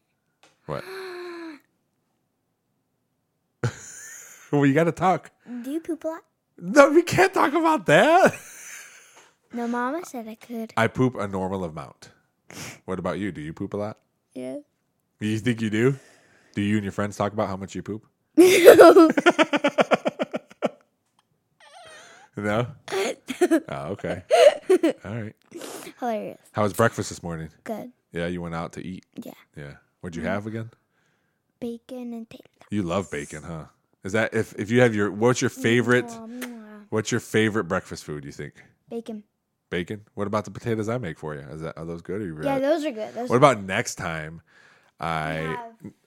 What? 0.66 0.84
well, 4.52 4.66
you 4.66 4.74
got 4.74 4.84
to 4.84 4.92
talk. 4.92 5.30
Do 5.62 5.70
you 5.70 5.80
poop 5.80 6.04
a 6.04 6.08
lot? 6.08 6.22
No, 6.58 6.90
we 6.90 7.02
can't 7.02 7.32
talk 7.32 7.52
about 7.54 7.86
that. 7.86 8.34
No, 9.52 9.68
Mama 9.68 10.04
said 10.04 10.26
I 10.28 10.34
could. 10.34 10.72
I 10.76 10.88
poop 10.88 11.14
a 11.14 11.28
normal 11.28 11.64
amount. 11.64 12.10
What 12.84 12.98
about 12.98 13.18
you? 13.18 13.32
Do 13.32 13.40
you 13.40 13.52
poop 13.52 13.74
a 13.74 13.76
lot? 13.76 13.98
Yeah. 14.34 14.58
You 15.20 15.38
think 15.38 15.60
you 15.60 15.70
do? 15.70 15.96
Do 16.54 16.62
you 16.62 16.76
and 16.76 16.84
your 16.84 16.92
friends 16.92 17.16
talk 17.16 17.32
about 17.32 17.48
how 17.48 17.56
much 17.56 17.74
you 17.74 17.82
poop? 17.82 18.06
no? 22.36 22.66
Oh, 23.68 23.92
okay. 23.92 24.22
All 25.04 25.14
right. 25.14 25.34
Hilarious. 26.00 26.38
How 26.52 26.62
was 26.62 26.72
breakfast 26.72 27.10
this 27.10 27.22
morning? 27.22 27.50
Good. 27.64 27.92
Yeah, 28.12 28.26
you 28.26 28.40
went 28.40 28.54
out 28.54 28.72
to 28.74 28.84
eat. 28.84 29.04
Yeah. 29.14 29.32
Yeah. 29.56 29.74
What'd 30.00 30.16
you 30.16 30.22
have 30.22 30.46
again? 30.46 30.70
Bacon 31.60 32.12
and 32.12 32.28
potato. 32.28 32.48
You 32.70 32.82
love 32.82 33.10
bacon, 33.10 33.42
huh? 33.42 33.64
Is 34.04 34.12
that 34.12 34.34
if 34.34 34.54
if 34.58 34.70
you 34.70 34.80
have 34.80 34.94
your 34.94 35.10
what's 35.10 35.40
your 35.40 35.50
favorite 35.50 36.10
what's 36.90 37.10
your 37.10 37.20
favorite 37.20 37.64
breakfast 37.64 38.04
food, 38.04 38.24
you 38.24 38.32
think? 38.32 38.54
Bacon. 38.88 39.24
Bacon? 39.70 40.02
What 40.14 40.26
about 40.26 40.44
the 40.44 40.50
potatoes 40.50 40.88
I 40.88 40.98
make 40.98 41.18
for 41.18 41.34
you? 41.34 41.40
Is 41.40 41.62
that 41.62 41.76
are 41.76 41.84
those 41.84 42.02
good 42.02 42.22
or 42.22 42.26
you 42.26 42.42
Yeah, 42.42 42.58
those 42.58 42.84
are 42.84 42.92
good. 42.92 43.14
Those 43.14 43.28
What 43.28 43.36
about 43.36 43.62
next 43.62 43.96
time 43.96 44.42
I 45.00 45.58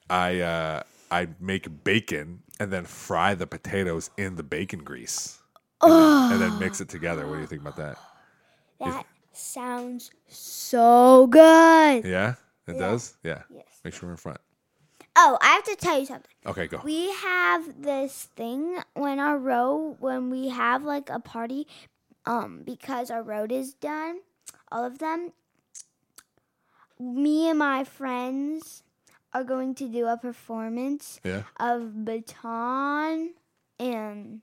I 0.08 0.40
uh 0.40 0.82
I 1.10 1.28
make 1.40 1.84
bacon 1.84 2.42
and 2.58 2.72
then 2.72 2.84
fry 2.84 3.34
the 3.34 3.46
potatoes 3.46 4.10
in 4.16 4.36
the 4.36 4.42
bacon 4.42 4.84
grease. 4.84 5.38
And, 5.82 5.92
then, 5.92 6.32
and 6.32 6.40
then 6.42 6.58
mix 6.58 6.80
it 6.80 6.88
together. 6.88 7.26
What 7.26 7.36
do 7.36 7.40
you 7.40 7.46
think 7.46 7.62
about 7.62 7.76
that? 7.76 7.96
that 8.80 9.06
sounds 9.32 10.10
so 10.28 11.26
good. 11.26 12.04
Yeah? 12.04 12.34
It 12.66 12.78
does? 12.78 13.16
Yeah. 13.22 13.42
Yes. 13.52 13.64
Make 13.84 13.94
sure 13.94 14.08
we're 14.08 14.12
in 14.12 14.16
front. 14.16 14.38
Oh, 15.16 15.38
I 15.40 15.48
have 15.48 15.64
to 15.64 15.76
tell 15.76 15.98
you 15.98 16.06
something. 16.06 16.30
Okay, 16.46 16.66
go. 16.66 16.80
We 16.84 17.12
have 17.14 17.82
this 17.82 18.28
thing 18.36 18.78
when 18.94 19.18
our 19.18 19.38
row 19.38 19.96
when 19.98 20.30
we 20.30 20.48
have 20.50 20.84
like 20.84 21.10
a 21.10 21.18
party, 21.18 21.66
um, 22.26 22.62
because 22.64 23.10
our 23.10 23.22
road 23.22 23.50
is 23.50 23.74
done, 23.74 24.20
all 24.70 24.84
of 24.84 24.98
them. 24.98 25.32
Me 26.98 27.48
and 27.48 27.58
my 27.58 27.82
friends 27.82 28.82
are 29.32 29.44
going 29.44 29.74
to 29.76 29.88
do 29.88 30.06
a 30.06 30.16
performance 30.16 31.20
Yeah. 31.24 31.42
of 31.58 32.04
baton 32.04 33.34
and 33.78 34.40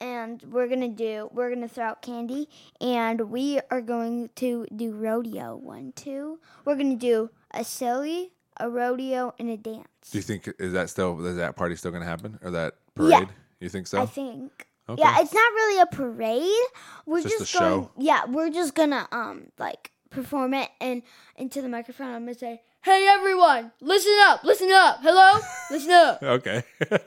and 0.00 0.42
we're 0.50 0.68
gonna 0.68 0.88
do 0.88 1.28
we're 1.32 1.52
gonna 1.54 1.68
throw 1.68 1.84
out 1.86 2.02
candy 2.02 2.48
and 2.80 3.20
we 3.30 3.60
are 3.70 3.80
going 3.80 4.28
to 4.36 4.66
do 4.74 4.92
rodeo 4.92 5.56
one 5.56 5.92
two 5.96 6.38
we're 6.64 6.76
gonna 6.76 6.96
do 6.96 7.30
a 7.52 7.64
silly 7.64 8.32
a 8.58 8.68
rodeo 8.68 9.34
and 9.38 9.48
a 9.50 9.56
dance 9.56 9.86
Do 10.10 10.18
you 10.18 10.22
think 10.22 10.48
is 10.58 10.72
that 10.72 10.90
still 10.90 11.24
is 11.24 11.36
that 11.36 11.56
party 11.56 11.76
still 11.76 11.90
gonna 11.90 12.04
happen? 12.04 12.38
Or 12.42 12.50
that 12.52 12.74
Yeah. 13.00 13.20
parade? 13.24 13.28
You 13.60 13.68
think 13.68 13.86
so? 13.86 14.00
I 14.02 14.06
think. 14.06 14.66
Okay. 14.88 15.00
Yeah, 15.00 15.20
it's 15.20 15.32
not 15.32 15.52
really 15.54 15.80
a 15.80 15.86
parade. 15.86 16.66
We're 17.06 17.22
Just 17.22 17.38
just, 17.38 17.54
a 17.54 17.58
going. 17.58 17.82
show. 17.84 17.90
Yeah, 17.98 18.26
we're 18.26 18.50
just 18.50 18.74
gonna 18.74 19.08
um 19.10 19.46
like 19.58 19.90
perform 20.10 20.52
it 20.54 20.68
and 20.80 21.02
into 21.36 21.62
the 21.62 21.68
microphone. 21.68 22.08
I'm 22.14 22.24
gonna 22.26 22.34
say, 22.34 22.62
"Hey 22.84 23.06
everyone, 23.10 23.72
listen 23.80 24.14
up, 24.26 24.44
listen 24.44 24.70
up, 24.70 24.98
hello, 25.02 25.40
listen 25.70 25.90
up." 25.90 26.22
okay. 26.22 26.62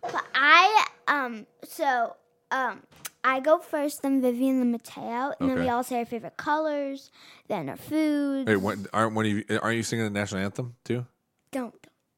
But 0.00 0.24
I 0.34 0.86
um 1.08 1.46
so 1.64 2.16
um 2.50 2.82
I 3.24 3.40
go 3.40 3.58
first, 3.58 4.02
then 4.02 4.22
Vivian, 4.22 4.58
then 4.60 4.70
Mateo, 4.70 5.34
and 5.40 5.50
then 5.50 5.58
we 5.58 5.68
all 5.68 5.82
say 5.82 5.98
our 5.98 6.04
favorite 6.06 6.36
colors, 6.36 7.10
then 7.48 7.68
our 7.68 7.76
foods. 7.76 8.46
Wait, 8.48 8.56
when, 8.56 8.86
aren't 8.92 9.14
one 9.14 9.26
of 9.26 9.32
you 9.32 9.44
aren't 9.60 9.76
you 9.76 9.82
singing 9.82 10.04
the 10.04 10.10
national 10.10 10.42
anthem 10.44 10.76
too? 10.84 11.04
Don't, 11.50 11.74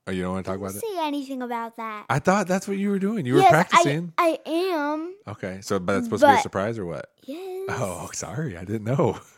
Oh, 0.06 0.12
you 0.12 0.22
don't 0.22 0.32
want 0.34 0.44
to 0.44 0.50
talk 0.50 0.60
don't 0.60 0.68
about 0.70 0.76
it? 0.76 0.86
say 0.86 1.06
anything 1.06 1.40
about 1.42 1.76
that. 1.76 2.04
I 2.10 2.18
thought 2.18 2.46
that's 2.46 2.68
what 2.68 2.76
you 2.76 2.90
were 2.90 2.98
doing. 2.98 3.26
You 3.26 3.34
were 3.34 3.40
yes, 3.40 3.50
practicing. 3.50 4.12
I, 4.18 4.38
I 4.46 4.50
am. 4.50 5.14
Okay, 5.28 5.60
so 5.62 5.78
but 5.78 5.94
that's 5.94 6.06
supposed 6.06 6.20
to 6.22 6.26
be 6.26 6.32
a 6.32 6.36
But- 6.36 6.42
surprise 6.42 6.78
or 6.78 6.84
what? 6.86 7.06
Yes. 7.24 7.66
Oh, 7.70 8.10
sorry, 8.12 8.56
I 8.56 8.64
didn't 8.64 8.84
know. 8.84 9.18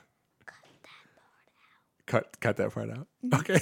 Cut 2.13 2.39
cut 2.41 2.59
that 2.59 2.75
part 2.75 2.91
out. 2.91 3.07
Okay. 3.33 3.59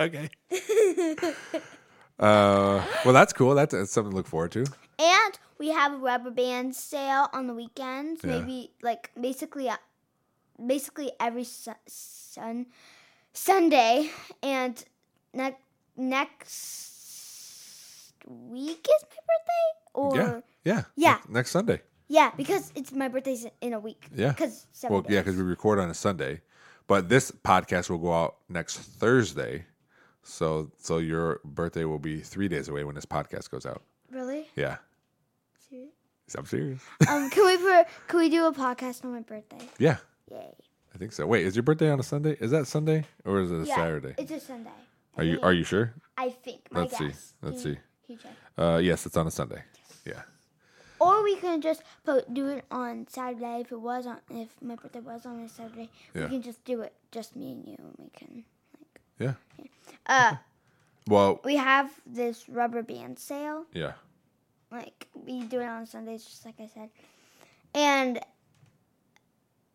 okay. 0.00 0.28
uh, 2.18 2.84
well, 3.04 3.14
that's 3.14 3.32
cool. 3.32 3.54
That's, 3.54 3.72
that's 3.72 3.92
something 3.92 4.10
to 4.10 4.16
look 4.16 4.26
forward 4.26 4.50
to. 4.50 4.64
And 4.98 5.38
we 5.58 5.68
have 5.68 5.92
a 5.92 5.96
rubber 5.96 6.32
band 6.32 6.74
sale 6.74 7.28
on 7.32 7.46
the 7.46 7.54
weekends. 7.54 8.24
Yeah. 8.24 8.40
Maybe 8.40 8.72
like 8.82 9.12
basically, 9.20 9.68
uh, 9.68 9.76
basically 10.66 11.12
every 11.20 11.44
su- 11.44 11.70
sun 11.86 12.66
Sunday. 13.32 14.10
And 14.42 14.84
ne- 15.32 15.56
next 15.96 16.90
week 18.26 18.88
is 18.90 19.04
my 19.04 19.18
birthday, 19.30 19.70
or 19.94 20.16
yeah, 20.16 20.40
yeah, 20.64 20.82
Yeah. 20.96 21.12
Next, 21.12 21.28
next 21.30 21.50
Sunday. 21.52 21.82
yeah, 22.08 22.32
because 22.36 22.72
it's 22.74 22.90
my 22.90 23.06
birthday's 23.06 23.46
in 23.60 23.72
a 23.72 23.78
week. 23.78 24.08
Yeah. 24.12 24.30
because 24.32 24.66
seven 24.72 24.94
Well, 24.94 25.06
yeah, 25.08 25.20
because 25.20 25.36
we 25.36 25.44
record 25.44 25.78
on 25.78 25.88
a 25.90 25.94
Sunday, 25.94 26.40
but 26.86 27.08
this 27.08 27.30
podcast 27.30 27.90
will 27.90 27.98
go 27.98 28.12
out 28.12 28.36
next 28.48 28.78
Thursday. 28.78 29.66
So, 30.22 30.70
so 30.78 30.98
your 30.98 31.40
birthday 31.44 31.84
will 31.84 31.98
be 32.00 32.20
three 32.20 32.48
days 32.48 32.68
away 32.68 32.82
when 32.84 32.94
this 32.96 33.06
podcast 33.06 33.50
goes 33.50 33.64
out. 33.66 33.82
really. 34.10 34.48
Yeah, 34.56 34.78
Serious? 35.70 35.90
I'm 36.36 36.46
serious. 36.46 36.80
um, 37.08 37.30
can 37.30 37.46
we 37.46 37.56
per- 37.58 37.86
can 38.08 38.18
we 38.18 38.28
do 38.28 38.46
a 38.46 38.52
podcast 38.52 39.04
on 39.04 39.12
my 39.12 39.20
birthday? 39.20 39.58
yeah, 39.78 39.98
Yay! 40.30 40.54
I 40.94 40.98
think 40.98 41.12
so. 41.12 41.26
Wait, 41.26 41.46
is 41.46 41.54
your 41.54 41.62
birthday 41.62 41.90
on 41.90 42.00
a 42.00 42.02
Sunday? 42.02 42.36
Is 42.40 42.50
that 42.50 42.66
Sunday 42.66 43.04
or 43.24 43.40
is 43.40 43.52
it 43.52 43.62
a 43.62 43.66
Yeah, 43.66 43.76
Saturday? 43.76 44.14
It's 44.18 44.30
a 44.32 44.40
Sunday. 44.40 44.70
Are 45.16 45.24
you. 45.24 45.38
Are 45.42 45.52
you 45.52 45.62
sure? 45.64 45.94
I 46.18 46.30
think. 46.30 46.60
My 46.72 46.80
Let's 46.80 46.98
see. 46.98 47.10
Let's 47.42 47.62
see. 47.62 47.78
check? 48.08 48.32
Uh, 48.58 48.80
yes, 48.82 49.06
it's 49.06 49.16
on 49.16 49.26
a 49.26 49.30
Sunday. 49.30 49.62
Yeah. 50.04 50.22
Or 50.98 51.22
we 51.22 51.36
can 51.36 51.60
just 51.60 51.82
put, 52.04 52.32
do 52.32 52.48
it 52.48 52.64
on 52.70 53.06
Saturday 53.08 53.60
if 53.60 53.72
it 53.72 53.80
was 53.80 54.06
on 54.06 54.18
if 54.30 54.48
my 54.62 54.74
birthday 54.76 55.00
was 55.00 55.26
on 55.26 55.40
a 55.40 55.48
Saturday. 55.48 55.90
Yeah. 56.14 56.24
We 56.24 56.28
can 56.30 56.42
just 56.42 56.64
do 56.64 56.80
it 56.82 56.92
just 57.12 57.36
me 57.36 57.52
and 57.52 57.66
you. 57.66 57.76
And 57.78 57.94
we 57.98 58.10
can 58.16 58.44
like, 58.80 59.00
Yeah. 59.18 59.68
uh 60.06 60.36
Well, 61.06 61.40
we 61.44 61.56
have 61.56 61.90
this 62.06 62.48
rubber 62.48 62.82
band 62.82 63.18
sale. 63.18 63.66
yeah. 63.72 63.92
Like 64.70 65.06
we 65.14 65.42
do 65.42 65.60
it 65.60 65.66
on 65.66 65.86
Sundays, 65.86 66.24
just 66.24 66.44
like 66.44 66.56
I 66.60 66.66
said, 66.72 66.88
and 67.74 68.18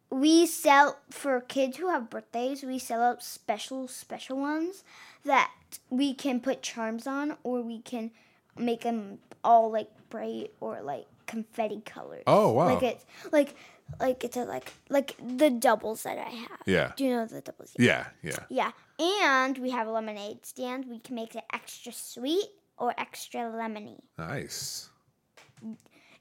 we 0.09 0.45
sell 0.45 0.97
for 1.09 1.39
kids 1.39 1.77
who 1.77 1.89
have 1.89 2.09
birthdays. 2.09 2.63
We 2.63 2.77
sell 2.77 3.01
out 3.01 3.23
special 3.23 3.87
special 3.87 4.37
ones 4.37 4.83
that 5.23 5.51
we 5.89 6.13
can 6.13 6.41
put 6.41 6.61
charms 6.61 7.07
on, 7.07 7.37
or 7.43 7.61
we 7.61 7.79
can 7.79 8.11
make 8.57 8.81
them 8.81 9.19
all 9.43 9.71
like 9.71 9.89
bright 10.09 10.51
or 10.59 10.81
like 10.81 11.05
confetti 11.31 11.81
colors. 11.85 12.23
Oh, 12.27 12.51
wow. 12.51 12.65
Like 12.73 12.83
it's 12.83 13.05
like 13.31 13.55
like 13.99 14.23
it's 14.23 14.37
a, 14.37 14.43
like 14.43 14.71
like 14.89 15.15
the 15.37 15.49
doubles 15.49 16.03
that 16.03 16.17
I 16.17 16.29
have. 16.29 16.59
Yeah. 16.65 16.91
Do 16.95 17.03
you 17.05 17.11
know 17.11 17.25
the 17.25 17.41
doubles? 17.41 17.73
Yeah, 17.77 18.07
yeah. 18.21 18.39
Yeah. 18.49 18.71
And 18.99 19.57
we 19.57 19.69
have 19.71 19.87
a 19.87 19.91
lemonade 19.91 20.45
stand. 20.45 20.85
We 20.87 20.99
can 20.99 21.15
make 21.15 21.35
it 21.35 21.43
extra 21.53 21.91
sweet 21.91 22.49
or 22.77 22.93
extra 22.97 23.41
lemony. 23.41 23.99
Nice. 24.17 24.89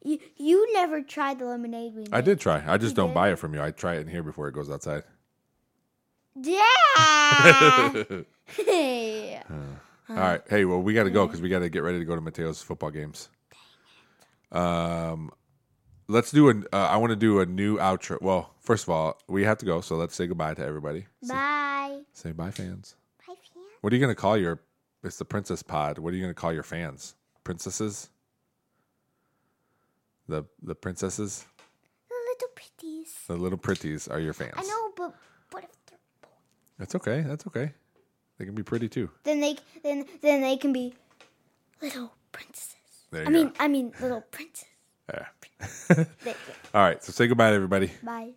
You 0.03 0.19
you 0.37 0.73
never 0.73 1.03
tried 1.03 1.39
the 1.39 1.45
lemonade 1.47 1.93
we 1.95 2.03
made. 2.03 2.15
I 2.15 2.21
did 2.23 2.41
try. 2.41 2.63
I 2.67 2.79
just 2.79 2.93
You 2.93 2.97
don't 2.97 3.09
did? 3.11 3.15
buy 3.15 3.33
it 3.33 3.39
from 3.39 3.55
you. 3.55 3.63
I 3.63 3.71
try 3.71 3.95
it 3.97 4.01
in 4.03 4.09
here 4.09 4.23
before 4.23 4.49
it 4.49 4.53
goes 4.53 4.71
outside. 4.71 5.03
Yeah. 6.37 6.63
Hey. 8.57 9.43
All 10.11 10.17
right. 10.17 10.41
Hey, 10.49 10.65
well, 10.65 10.81
we 10.83 10.93
got 10.95 11.05
to 11.05 11.11
go 11.11 11.27
because 11.27 11.41
we 11.41 11.49
got 11.49 11.61
to 11.61 11.69
get 11.69 11.83
ready 11.83 11.99
to 11.99 12.05
go 12.05 12.15
to 12.17 12.21
Mateo's 12.21 12.61
football 12.63 12.91
games. 12.91 13.29
Um, 14.53 15.31
let's 16.09 16.31
do 16.31 16.49
a. 16.51 16.55
Uh, 16.73 16.87
I 16.89 16.97
want 16.97 17.11
to 17.11 17.17
do 17.17 17.41
a 17.41 17.47
new 17.47 17.79
outro. 17.79 18.21
Well, 18.21 18.55
first 18.61 18.85
of 18.85 18.91
all, 18.91 19.19
we 19.29 19.45
have 19.45 19.59
to 19.59 19.67
go, 19.67 19.81
so 19.81 19.97
let's 19.97 20.15
say 20.15 20.27
goodbye 20.27 20.55
to 20.55 20.65
everybody. 20.65 21.07
Bye. 21.27 22.01
say 22.13 22.33
bye, 22.33 22.51
fans. 22.51 22.97
Bye, 23.27 23.35
fam. 23.55 23.63
What 23.81 23.93
are 23.93 23.97
you 23.97 24.01
gonna 24.03 24.15
call 24.15 24.37
your? 24.37 24.61
It's 25.03 25.17
the 25.17 25.25
Princess 25.25 25.63
Pod. 25.63 25.99
What 25.99 26.13
are 26.13 26.17
you 26.17 26.23
gonna 26.23 26.35
call 26.35 26.53
your 26.53 26.63
fans? 26.63 27.15
Princesses. 27.45 28.11
The 30.29 30.45
the 30.63 30.75
princesses, 30.77 31.45
The 32.09 32.15
little 32.31 32.49
pretties. 32.55 33.15
the 33.27 33.37
little 33.37 33.59
pretties, 33.59 34.07
are 34.09 34.21
your 34.21 34.33
fans. 34.33 34.55
I 34.57 34.63
know, 34.63 34.93
but 34.97 35.15
what 35.51 35.65
if 35.65 35.71
they're 35.87 35.99
boys? 36.23 36.31
That's 36.79 36.95
okay. 36.97 37.23
That's 37.23 37.47
okay. 37.49 37.73
They 38.39 38.45
can 38.45 38.55
be 38.55 38.63
pretty 38.63 38.89
too. 38.89 39.11
Then 39.25 39.41
they 39.41 39.57
then 39.83 40.07
then 40.23 40.41
they 40.43 40.57
can 40.57 40.73
be 40.73 40.95
little 41.83 42.13
princesses. 42.31 42.77
There 43.11 43.23
you 43.23 43.29
I 43.29 43.31
mean. 43.31 43.53
I 43.59 43.69
mean 43.69 43.93
little 44.01 44.21
princess. 44.21 44.67
Yeah. 45.13 45.27
All 46.75 46.83
right. 46.83 47.03
So 47.03 47.13
say 47.13 47.27
goodbye 47.27 47.51
to 47.51 47.57
everybody. 47.57 47.91
Bye. 48.03 48.33